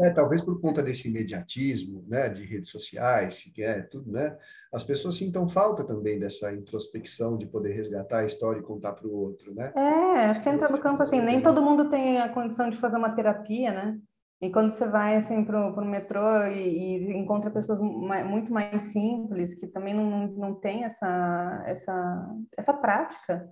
É, 0.00 0.08
talvez 0.08 0.40
por 0.40 0.58
conta 0.58 0.82
desse 0.82 1.06
imediatismo, 1.06 2.02
né, 2.08 2.30
de 2.30 2.46
redes 2.46 2.70
sociais, 2.70 3.38
que 3.54 3.62
é 3.62 3.82
tudo, 3.82 4.10
né, 4.10 4.38
as 4.72 4.82
pessoas 4.82 5.16
sintam 5.16 5.46
falta 5.46 5.84
também 5.84 6.18
dessa 6.18 6.50
introspecção 6.50 7.36
de 7.36 7.46
poder 7.46 7.74
resgatar 7.74 8.20
a 8.20 8.24
história 8.24 8.60
e 8.60 8.62
contar 8.62 8.94
para 8.94 9.06
o 9.06 9.14
outro, 9.14 9.54
né? 9.54 9.70
É, 9.76 10.30
acho 10.30 10.42
que 10.42 10.48
entra 10.48 10.70
no 10.70 10.80
campo 10.80 11.02
assim, 11.02 11.20
nem 11.20 11.42
todo 11.42 11.60
mundo 11.60 11.90
tem 11.90 12.18
a 12.18 12.30
condição 12.30 12.70
de 12.70 12.78
fazer 12.78 12.96
uma 12.96 13.14
terapia, 13.14 13.70
né? 13.70 14.00
E 14.40 14.50
quando 14.50 14.72
você 14.72 14.86
vai 14.86 15.16
assim 15.16 15.44
para 15.44 15.60
o 15.60 15.84
metrô 15.84 16.44
e, 16.46 16.58
e, 16.58 17.16
encontra 17.18 17.50
pessoas 17.50 17.78
muito 17.78 18.50
mais 18.52 18.82
simples 18.84 19.54
que 19.54 19.66
também 19.66 19.92
não, 19.92 20.28
não 20.28 20.54
tem 20.54 20.84
essa, 20.84 21.62
essa, 21.66 22.36
essa 22.56 22.72
prática, 22.72 23.46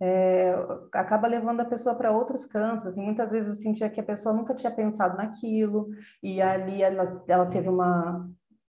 é, 0.00 0.52
acaba 0.92 1.28
levando 1.28 1.60
a 1.60 1.64
pessoa 1.64 1.94
para 1.94 2.10
outros 2.10 2.44
cantos. 2.44 2.86
Assim, 2.86 3.00
muitas 3.00 3.30
vezes 3.30 3.48
eu 3.48 3.54
sentia 3.54 3.88
que 3.88 4.00
a 4.00 4.04
pessoa 4.04 4.34
nunca 4.34 4.54
tinha 4.54 4.72
pensado 4.72 5.16
naquilo 5.16 5.88
e 6.20 6.42
ali 6.42 6.82
ela, 6.82 7.24
ela 7.28 7.46
teve 7.46 7.68
uma 7.68 8.28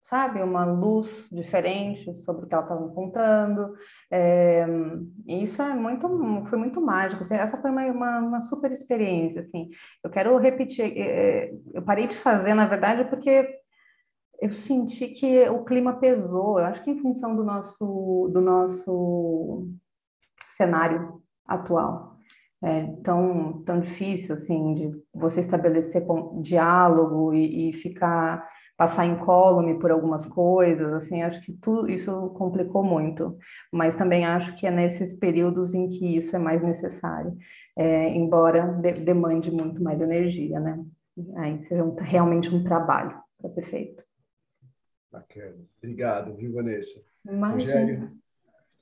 sabe, 0.04 0.42
uma 0.42 0.64
luz 0.64 1.26
diferente 1.32 2.14
sobre 2.16 2.44
o 2.44 2.48
que 2.48 2.54
ela 2.54 2.62
estava 2.62 2.88
contando. 2.90 3.74
É, 4.10 4.66
isso 5.26 5.62
é 5.62 5.74
muito, 5.74 6.06
foi 6.48 6.58
muito 6.58 6.80
mágico. 6.80 7.22
Assim, 7.22 7.34
essa 7.34 7.60
foi 7.60 7.70
uma, 7.70 7.84
uma, 7.86 8.18
uma, 8.18 8.40
super 8.40 8.70
experiência. 8.70 9.40
Assim, 9.40 9.70
eu 10.02 10.10
quero 10.10 10.36
repetir. 10.36 10.92
É, 10.96 11.52
eu 11.72 11.82
parei 11.82 12.06
de 12.06 12.16
fazer, 12.16 12.54
na 12.54 12.66
verdade, 12.66 13.04
porque 13.04 13.48
eu 14.40 14.50
senti 14.50 15.08
que 15.08 15.48
o 15.48 15.64
clima 15.64 15.94
pesou. 15.94 16.58
Eu 16.58 16.66
acho 16.66 16.82
que 16.84 16.90
em 16.90 17.00
função 17.00 17.34
do 17.34 17.42
nosso, 17.42 18.30
do 18.32 18.40
nosso 18.40 19.68
cenário 20.56 21.22
atual. 21.46 22.14
É 22.62 22.86
tão, 23.02 23.62
tão 23.64 23.80
difícil, 23.80 24.34
assim, 24.34 24.72
de 24.74 24.90
você 25.14 25.40
estabelecer 25.40 26.02
diálogo 26.40 27.34
e, 27.34 27.70
e 27.70 27.72
ficar 27.74 28.48
passar 28.76 29.06
incólume 29.06 29.78
por 29.78 29.90
algumas 29.90 30.26
coisas, 30.26 30.92
assim, 30.92 31.22
acho 31.22 31.40
que 31.40 31.52
tudo 31.52 31.88
isso 31.88 32.30
complicou 32.30 32.82
muito, 32.82 33.38
mas 33.72 33.96
também 33.96 34.24
acho 34.24 34.56
que 34.56 34.66
é 34.66 34.70
nesses 34.70 35.14
períodos 35.14 35.74
em 35.74 35.88
que 35.88 36.16
isso 36.16 36.34
é 36.34 36.38
mais 36.38 36.62
necessário, 36.62 37.36
é, 37.76 38.08
embora 38.10 38.66
de, 38.80 38.92
demande 38.92 39.50
muito 39.50 39.82
mais 39.82 40.00
energia, 40.00 40.58
né? 40.58 40.74
Aí 41.36 41.62
seja 41.62 41.84
um, 41.84 41.94
realmente 41.94 42.52
um 42.52 42.64
trabalho 42.64 43.16
para 43.38 43.48
ser 43.48 43.62
feito. 43.62 44.04
Bacana. 45.10 45.56
Obrigado, 45.78 46.34
viu, 46.34 46.52
Vanessa? 46.52 47.00
Rogério? 47.24 48.06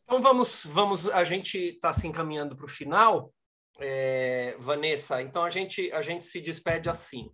Então 0.05 0.23
vamos, 0.23 0.66
vamos, 0.70 1.06
a 1.09 1.24
gente 1.24 1.59
está 1.59 1.93
se 1.93 2.06
encaminhando 2.06 2.56
para 2.56 2.64
o 2.64 2.69
final, 2.69 3.31
é, 3.78 4.56
Vanessa. 4.59 5.20
Então 5.20 5.44
a 5.44 5.51
gente, 5.51 5.93
a 5.93 6.01
gente 6.01 6.24
se 6.24 6.40
despede 6.40 6.89
assim 6.89 7.31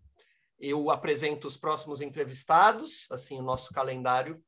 eu 0.59 0.90
apresento 0.90 1.47
os 1.47 1.56
próximos 1.56 2.01
entrevistados, 2.01 3.06
assim, 3.10 3.39
o 3.39 3.43
nosso 3.43 3.72
calendário 3.72 4.43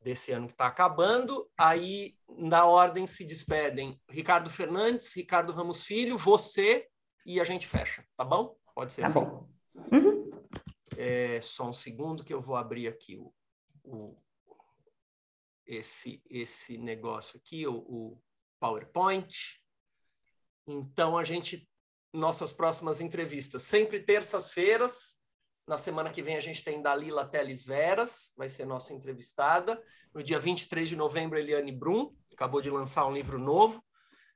desse 0.00 0.32
ano 0.32 0.46
que 0.46 0.54
está 0.54 0.66
acabando. 0.66 1.48
Aí, 1.56 2.16
na 2.28 2.66
ordem, 2.66 3.06
se 3.06 3.24
despedem 3.24 4.00
Ricardo 4.08 4.50
Fernandes, 4.50 5.14
Ricardo 5.14 5.52
Ramos 5.52 5.82
Filho, 5.82 6.18
você 6.18 6.88
e 7.24 7.40
a 7.40 7.44
gente 7.44 7.66
fecha, 7.66 8.04
tá 8.16 8.24
bom? 8.24 8.56
Pode 8.74 8.92
ser 8.92 9.02
tá 9.02 9.08
assim? 9.08 9.20
Bom. 9.20 9.48
Uhum. 9.92 10.30
É, 10.96 11.40
só 11.40 11.68
um 11.68 11.72
segundo 11.72 12.24
que 12.24 12.34
eu 12.34 12.40
vou 12.40 12.56
abrir 12.56 12.88
aqui 12.88 13.16
o, 13.16 13.32
o 13.84 14.16
esse, 15.66 16.20
esse 16.28 16.76
negócio 16.76 17.38
aqui, 17.38 17.66
o, 17.66 17.76
o 17.76 18.22
PowerPoint. 18.58 19.62
Então, 20.66 21.16
a 21.16 21.24
gente 21.24 21.68
nossas 22.12 22.52
próximas 22.52 23.00
entrevistas, 23.00 23.62
sempre 23.62 24.00
terças-feiras, 24.00 25.19
na 25.70 25.78
semana 25.78 26.10
que 26.10 26.20
vem 26.20 26.36
a 26.36 26.40
gente 26.40 26.64
tem 26.64 26.82
Dalila 26.82 27.24
Teles 27.24 27.64
Veras, 27.64 28.32
vai 28.36 28.48
ser 28.48 28.64
nossa 28.64 28.92
entrevistada. 28.92 29.80
No 30.12 30.20
dia 30.20 30.40
23 30.40 30.88
de 30.88 30.96
novembro, 30.96 31.38
Eliane 31.38 31.70
Brum, 31.70 32.12
acabou 32.32 32.60
de 32.60 32.68
lançar 32.68 33.06
um 33.06 33.12
livro 33.12 33.38
novo. 33.38 33.80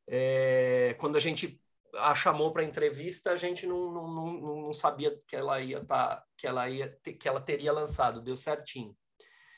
É, 0.06 0.94
quando 0.96 1.16
a 1.16 1.20
gente 1.20 1.60
a 1.96 2.14
chamou 2.14 2.52
para 2.52 2.62
entrevista, 2.62 3.32
a 3.32 3.36
gente 3.36 3.66
não, 3.66 3.90
não, 3.90 4.14
não, 4.14 4.62
não, 4.62 4.72
sabia 4.72 5.12
que 5.26 5.34
ela 5.34 5.60
ia 5.60 5.84
tá, 5.84 6.22
que 6.36 6.46
ela 6.46 6.68
ia 6.68 6.96
que 7.02 7.28
ela 7.28 7.40
teria 7.40 7.72
lançado, 7.72 8.22
deu 8.22 8.36
certinho. 8.36 8.94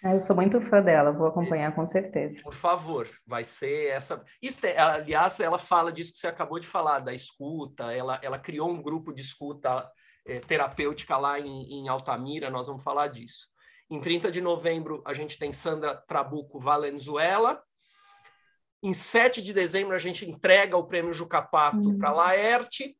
Ah, 0.03 0.15
eu 0.15 0.20
sou 0.20 0.35
muito 0.35 0.61
fã 0.62 0.81
dela, 0.82 1.12
vou 1.12 1.27
acompanhar 1.27 1.74
com 1.74 1.86
certeza. 1.86 2.40
Por 2.43 2.55
favor, 2.55 3.07
vai 3.27 3.44
ser 3.44 3.89
essa. 3.89 4.23
Isso, 4.40 4.61
aliás, 4.78 5.40
ela 5.40 5.59
fala 5.59 5.93
disso 5.93 6.12
que 6.12 6.19
você 6.20 6.27
acabou 6.27 6.59
de 6.59 6.66
falar, 6.66 7.01
da 7.01 7.12
escuta. 7.12 7.93
Ela, 7.93 8.19
ela 8.23 8.39
criou 8.39 8.70
um 8.70 8.82
grupo 8.82 9.12
de 9.12 9.20
escuta 9.20 9.90
é, 10.27 10.40
terapêutica 10.40 11.16
lá 11.16 11.39
em, 11.39 11.81
em 11.81 11.89
Altamira, 11.89 12.51
nós 12.51 12.66
vamos 12.66 12.82
falar 12.82 13.09
disso. 13.09 13.48
Em 13.89 14.01
30 14.01 14.32
de 14.32 14.40
novembro, 14.40 15.03
a 15.07 15.15
gente 15.15 15.39
tem 15.39 15.53
Sandra 15.53 15.94
Trabuco 15.94 16.59
Valenzuela. 16.59 17.62
Em 18.82 18.93
7 18.93 19.40
de 19.40 19.53
dezembro, 19.53 19.94
a 19.94 19.98
gente 19.98 20.28
entrega 20.28 20.77
o 20.77 20.86
prêmio 20.86 21.12
Jucapato 21.12 21.90
uhum. 21.90 21.98
para 21.98 22.09
a 22.09 22.12
Laerte. 22.12 22.97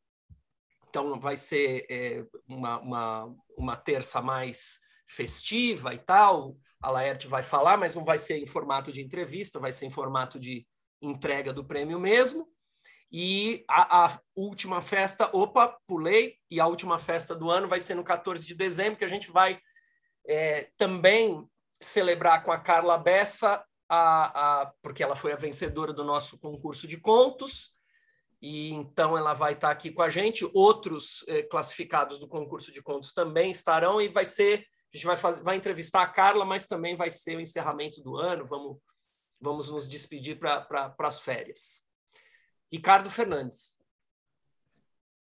Então, 0.89 1.19
vai 1.19 1.35
ser 1.35 1.85
é, 1.89 2.25
uma, 2.47 2.79
uma, 2.79 3.35
uma 3.57 3.75
terça 3.75 4.21
mais 4.21 4.79
festiva 5.05 5.93
e 5.93 5.99
tal. 5.99 6.55
A 6.81 6.89
Laerte 6.89 7.27
vai 7.27 7.43
falar, 7.43 7.77
mas 7.77 7.93
não 7.93 8.05
vai 8.05 8.17
ser 8.17 8.37
em 8.37 8.47
formato 8.47 8.91
de 8.91 9.03
entrevista, 9.03 9.59
vai 9.59 9.73
ser 9.73 9.85
em 9.85 9.91
formato 9.91 10.39
de 10.39 10.65
entrega 11.01 11.51
do 11.51 11.65
prêmio 11.65 11.99
mesmo. 11.99 12.47
E 13.11 13.63
a, 13.69 14.05
a, 14.05 14.19
última 14.35 14.81
festa, 14.81 15.29
opa, 15.33 15.77
pulei, 15.87 16.37
e 16.51 16.59
a 16.59 16.67
última 16.67 16.99
festa 16.99 17.33
do 17.33 17.49
ano 17.49 17.67
vai 17.67 17.79
ser 17.79 17.95
no 17.95 18.03
14 18.03 18.45
de 18.45 18.53
dezembro, 18.53 18.99
que 18.99 19.05
a 19.05 19.09
gente 19.09 19.31
vai 19.31 19.59
é, 20.27 20.69
também 20.77 21.47
celebrar 21.81 22.43
com 22.43 22.51
a 22.51 22.59
Carla 22.59 22.97
Bessa, 22.97 23.63
a, 23.89 24.61
a, 24.61 24.73
porque 24.81 25.01
ela 25.01 25.15
foi 25.15 25.31
a 25.31 25.37
vencedora 25.37 25.93
do 25.93 26.03
nosso 26.03 26.37
concurso 26.37 26.85
de 26.85 26.97
contos, 26.97 27.73
e 28.41 28.71
então 28.73 29.17
ela 29.17 29.33
vai 29.33 29.53
estar 29.53 29.71
aqui 29.71 29.89
com 29.89 30.01
a 30.01 30.09
gente. 30.09 30.49
Outros 30.53 31.23
é, 31.27 31.41
classificados 31.43 32.19
do 32.19 32.27
concurso 32.27 32.71
de 32.71 32.81
contos 32.81 33.13
também 33.13 33.51
estarão, 33.51 34.01
e 34.01 34.09
vai 34.09 34.25
ser, 34.25 34.65
a 34.93 34.97
gente 34.97 35.05
vai, 35.05 35.15
fazer, 35.15 35.41
vai 35.43 35.55
entrevistar 35.55 36.01
a 36.01 36.07
Carla, 36.07 36.43
mas 36.43 36.67
também 36.67 36.97
vai 36.97 37.09
ser 37.09 37.37
o 37.37 37.41
encerramento 37.41 38.01
do 38.01 38.17
ano, 38.17 38.45
vamos, 38.45 38.77
vamos 39.39 39.69
nos 39.69 39.87
despedir 39.87 40.37
para 40.37 40.59
pra, 40.59 40.93
as 41.07 41.21
férias. 41.21 41.86
Ricardo 42.71 43.09
Fernandes. 43.09 43.77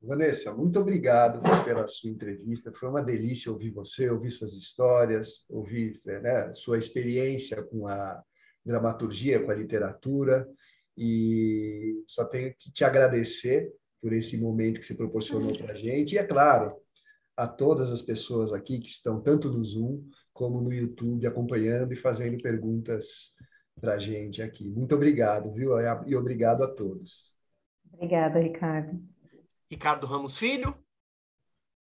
Vanessa, 0.02 0.54
muito 0.54 0.78
obrigado 0.78 1.40
pela 1.64 1.86
sua 1.86 2.10
entrevista. 2.10 2.72
Foi 2.72 2.88
uma 2.88 3.02
delícia 3.02 3.50
ouvir 3.50 3.70
você, 3.70 4.08
ouvir 4.10 4.30
suas 4.30 4.52
histórias, 4.52 5.44
ouvir 5.48 5.98
né, 6.04 6.52
sua 6.52 6.78
experiência 6.78 7.62
com 7.62 7.88
a 7.88 8.22
dramaturgia, 8.64 9.42
com 9.42 9.50
a 9.50 9.54
literatura. 9.54 10.48
E 10.96 12.02
só 12.06 12.24
tenho 12.24 12.54
que 12.58 12.70
te 12.70 12.84
agradecer 12.84 13.72
por 14.00 14.12
esse 14.12 14.36
momento 14.38 14.80
que 14.80 14.86
você 14.86 14.94
proporcionou 14.94 15.56
para 15.58 15.72
a 15.72 15.76
gente. 15.76 16.14
E, 16.14 16.18
é 16.18 16.24
claro, 16.24 16.74
a 17.36 17.46
todas 17.46 17.90
as 17.90 18.02
pessoas 18.02 18.52
aqui 18.52 18.78
que 18.78 18.88
estão 18.88 19.20
tanto 19.20 19.50
no 19.50 19.64
Zoom 19.64 20.08
como 20.32 20.60
no 20.60 20.72
YouTube 20.72 21.26
acompanhando 21.26 21.92
e 21.92 21.96
fazendo 21.96 22.40
perguntas 22.42 23.34
para 23.80 23.94
a 23.94 23.98
gente 23.98 24.42
aqui. 24.42 24.68
Muito 24.68 24.94
obrigado, 24.94 25.52
viu? 25.52 25.72
E 26.06 26.14
obrigado 26.14 26.62
a 26.62 26.74
todos. 26.74 27.35
Obrigada, 27.96 28.38
Ricardo. 28.38 29.02
Ricardo 29.70 30.06
Ramos 30.06 30.36
Filho. 30.36 30.76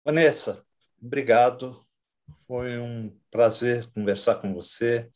Vanessa, 0.03 0.63
obrigado. 1.01 1.77
Foi 2.47 2.79
um 2.79 3.13
prazer 3.29 3.85
conversar 3.91 4.35
com 4.35 4.53
você. 4.53 5.11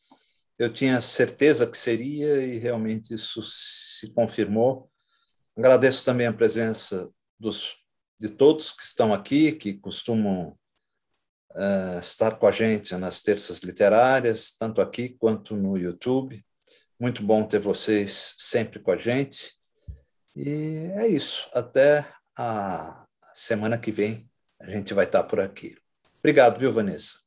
Eu 0.58 0.72
tinha 0.72 1.00
certeza 1.00 1.66
que 1.66 1.78
seria 1.78 2.44
e 2.44 2.60
realmente 2.60 3.14
isso 3.14 3.42
se 3.42 4.12
confirmou. 4.12 4.92
Agradeço 5.58 6.04
também 6.04 6.28
a 6.28 6.34
presença 6.34 7.10
dos, 7.40 7.78
de 8.20 8.28
todos 8.28 8.72
que 8.72 8.84
estão 8.84 9.14
aqui, 9.14 9.54
que 9.54 9.76
costumam 9.76 10.58
uh, 11.52 12.00
estar 12.00 12.38
com 12.38 12.46
a 12.46 12.52
gente 12.52 12.94
nas 12.98 13.22
terças 13.22 13.60
literárias, 13.60 14.52
tanto 14.52 14.82
aqui 14.82 15.16
quanto 15.18 15.56
no 15.56 15.78
YouTube. 15.78 16.46
Muito 17.00 17.24
bom 17.24 17.46
ter 17.46 17.60
vocês 17.60 18.36
sempre 18.38 18.80
com 18.80 18.92
a 18.92 18.98
gente. 18.98 19.59
E 20.42 20.90
é 20.96 21.06
isso. 21.06 21.52
Até 21.54 22.06
a 22.38 23.06
semana 23.34 23.78
que 23.78 23.92
vem 23.92 24.26
a 24.58 24.70
gente 24.70 24.94
vai 24.94 25.04
estar 25.04 25.24
por 25.24 25.42
aqui. 25.42 25.76
Obrigado, 26.20 26.58
viu, 26.58 26.72
Vanessa? 26.72 27.20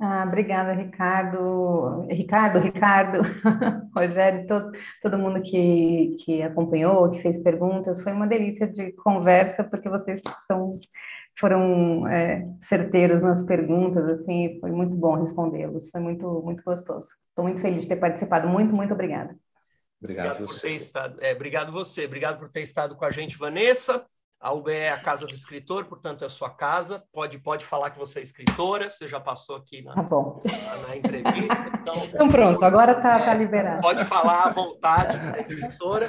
Ah, 0.00 0.24
obrigada, 0.26 0.72
Ricardo. 0.72 2.06
Ricardo, 2.10 2.58
Ricardo, 2.58 3.20
Rogério, 3.96 4.46
todo, 4.48 4.72
todo 5.00 5.18
mundo 5.18 5.40
que, 5.42 6.12
que 6.24 6.42
acompanhou, 6.42 7.12
que 7.12 7.22
fez 7.22 7.38
perguntas. 7.38 8.02
Foi 8.02 8.12
uma 8.12 8.26
delícia 8.26 8.66
de 8.66 8.92
conversa, 8.94 9.62
porque 9.62 9.88
vocês 9.88 10.20
são, 10.46 10.72
foram 11.38 12.06
é, 12.08 12.48
certeiros 12.60 13.22
nas 13.22 13.46
perguntas, 13.46 14.04
assim, 14.08 14.58
foi 14.60 14.72
muito 14.72 14.94
bom 14.96 15.14
respondê-los, 15.22 15.88
foi 15.90 16.00
muito, 16.00 16.42
muito 16.42 16.64
gostoso. 16.64 17.08
Estou 17.28 17.44
muito 17.44 17.60
feliz 17.60 17.82
de 17.82 17.88
ter 17.88 17.96
participado. 17.96 18.48
Muito, 18.48 18.74
muito 18.74 18.92
obrigada. 18.92 19.36
Obrigado, 20.06 20.26
obrigado 20.26 20.48
você. 20.48 20.68
Por 20.68 20.72
ter 20.72 20.76
estado, 20.76 21.18
é, 21.20 21.32
obrigado 21.32 21.72
você, 21.72 22.04
obrigado 22.04 22.38
por 22.38 22.48
ter 22.48 22.62
estado 22.62 22.96
com 22.96 23.04
a 23.04 23.10
gente, 23.10 23.36
Vanessa. 23.36 24.06
A 24.38 24.52
UBE 24.52 24.72
é 24.72 24.90
a 24.90 25.00
casa 25.00 25.26
do 25.26 25.34
escritor, 25.34 25.86
portanto 25.86 26.22
é 26.22 26.26
a 26.26 26.30
sua 26.30 26.50
casa. 26.50 27.02
Pode, 27.12 27.38
pode 27.38 27.64
falar 27.64 27.90
que 27.90 27.98
você 27.98 28.20
é 28.20 28.22
escritora, 28.22 28.88
você 28.88 29.08
já 29.08 29.18
passou 29.18 29.56
aqui 29.56 29.82
na, 29.82 29.94
tá 29.94 30.02
na, 30.02 30.88
na 30.88 30.96
entrevista. 30.96 31.72
Então, 31.80 32.04
então 32.06 32.28
pronto, 32.28 32.64
agora 32.64 32.92
está 32.92 33.18
é, 33.18 33.24
tá 33.24 33.34
liberado. 33.34 33.80
Pode 33.80 34.04
falar 34.04 34.44
à 34.44 34.50
vontade, 34.50 35.18
você 35.18 35.36
é 35.36 35.42
escritora. 35.42 36.06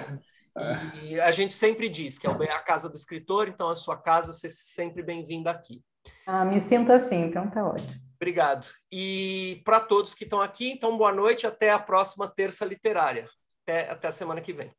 E 1.01 1.19
a 1.19 1.31
gente 1.31 1.53
sempre 1.53 1.89
diz 1.89 2.19
que 2.19 2.27
a 2.27 2.31
UBE 2.31 2.45
é 2.45 2.51
a 2.51 2.59
casa 2.59 2.89
do 2.89 2.95
escritor, 2.95 3.47
então 3.47 3.69
a 3.69 3.75
sua 3.75 3.97
casa, 3.97 4.33
você 4.33 4.47
é 4.47 4.51
sempre 4.51 5.01
bem-vinda 5.01 5.49
aqui. 5.49 5.81
Ah, 6.25 6.45
me 6.45 6.59
sinto 6.59 6.91
assim, 6.91 7.23
então 7.23 7.49
tá 7.49 7.65
ótimo. 7.65 7.93
Obrigado. 8.15 8.67
E 8.91 9.61
para 9.63 9.79
todos 9.79 10.13
que 10.13 10.23
estão 10.23 10.41
aqui, 10.41 10.69
então 10.69 10.97
boa 10.97 11.13
noite, 11.13 11.47
até 11.47 11.71
a 11.71 11.79
próxima 11.79 12.27
terça 12.27 12.65
literária. 12.65 13.27
Até, 13.67 13.89
até 13.91 14.07
a 14.07 14.11
semana 14.11 14.41
que 14.41 14.53
vem. 14.53 14.77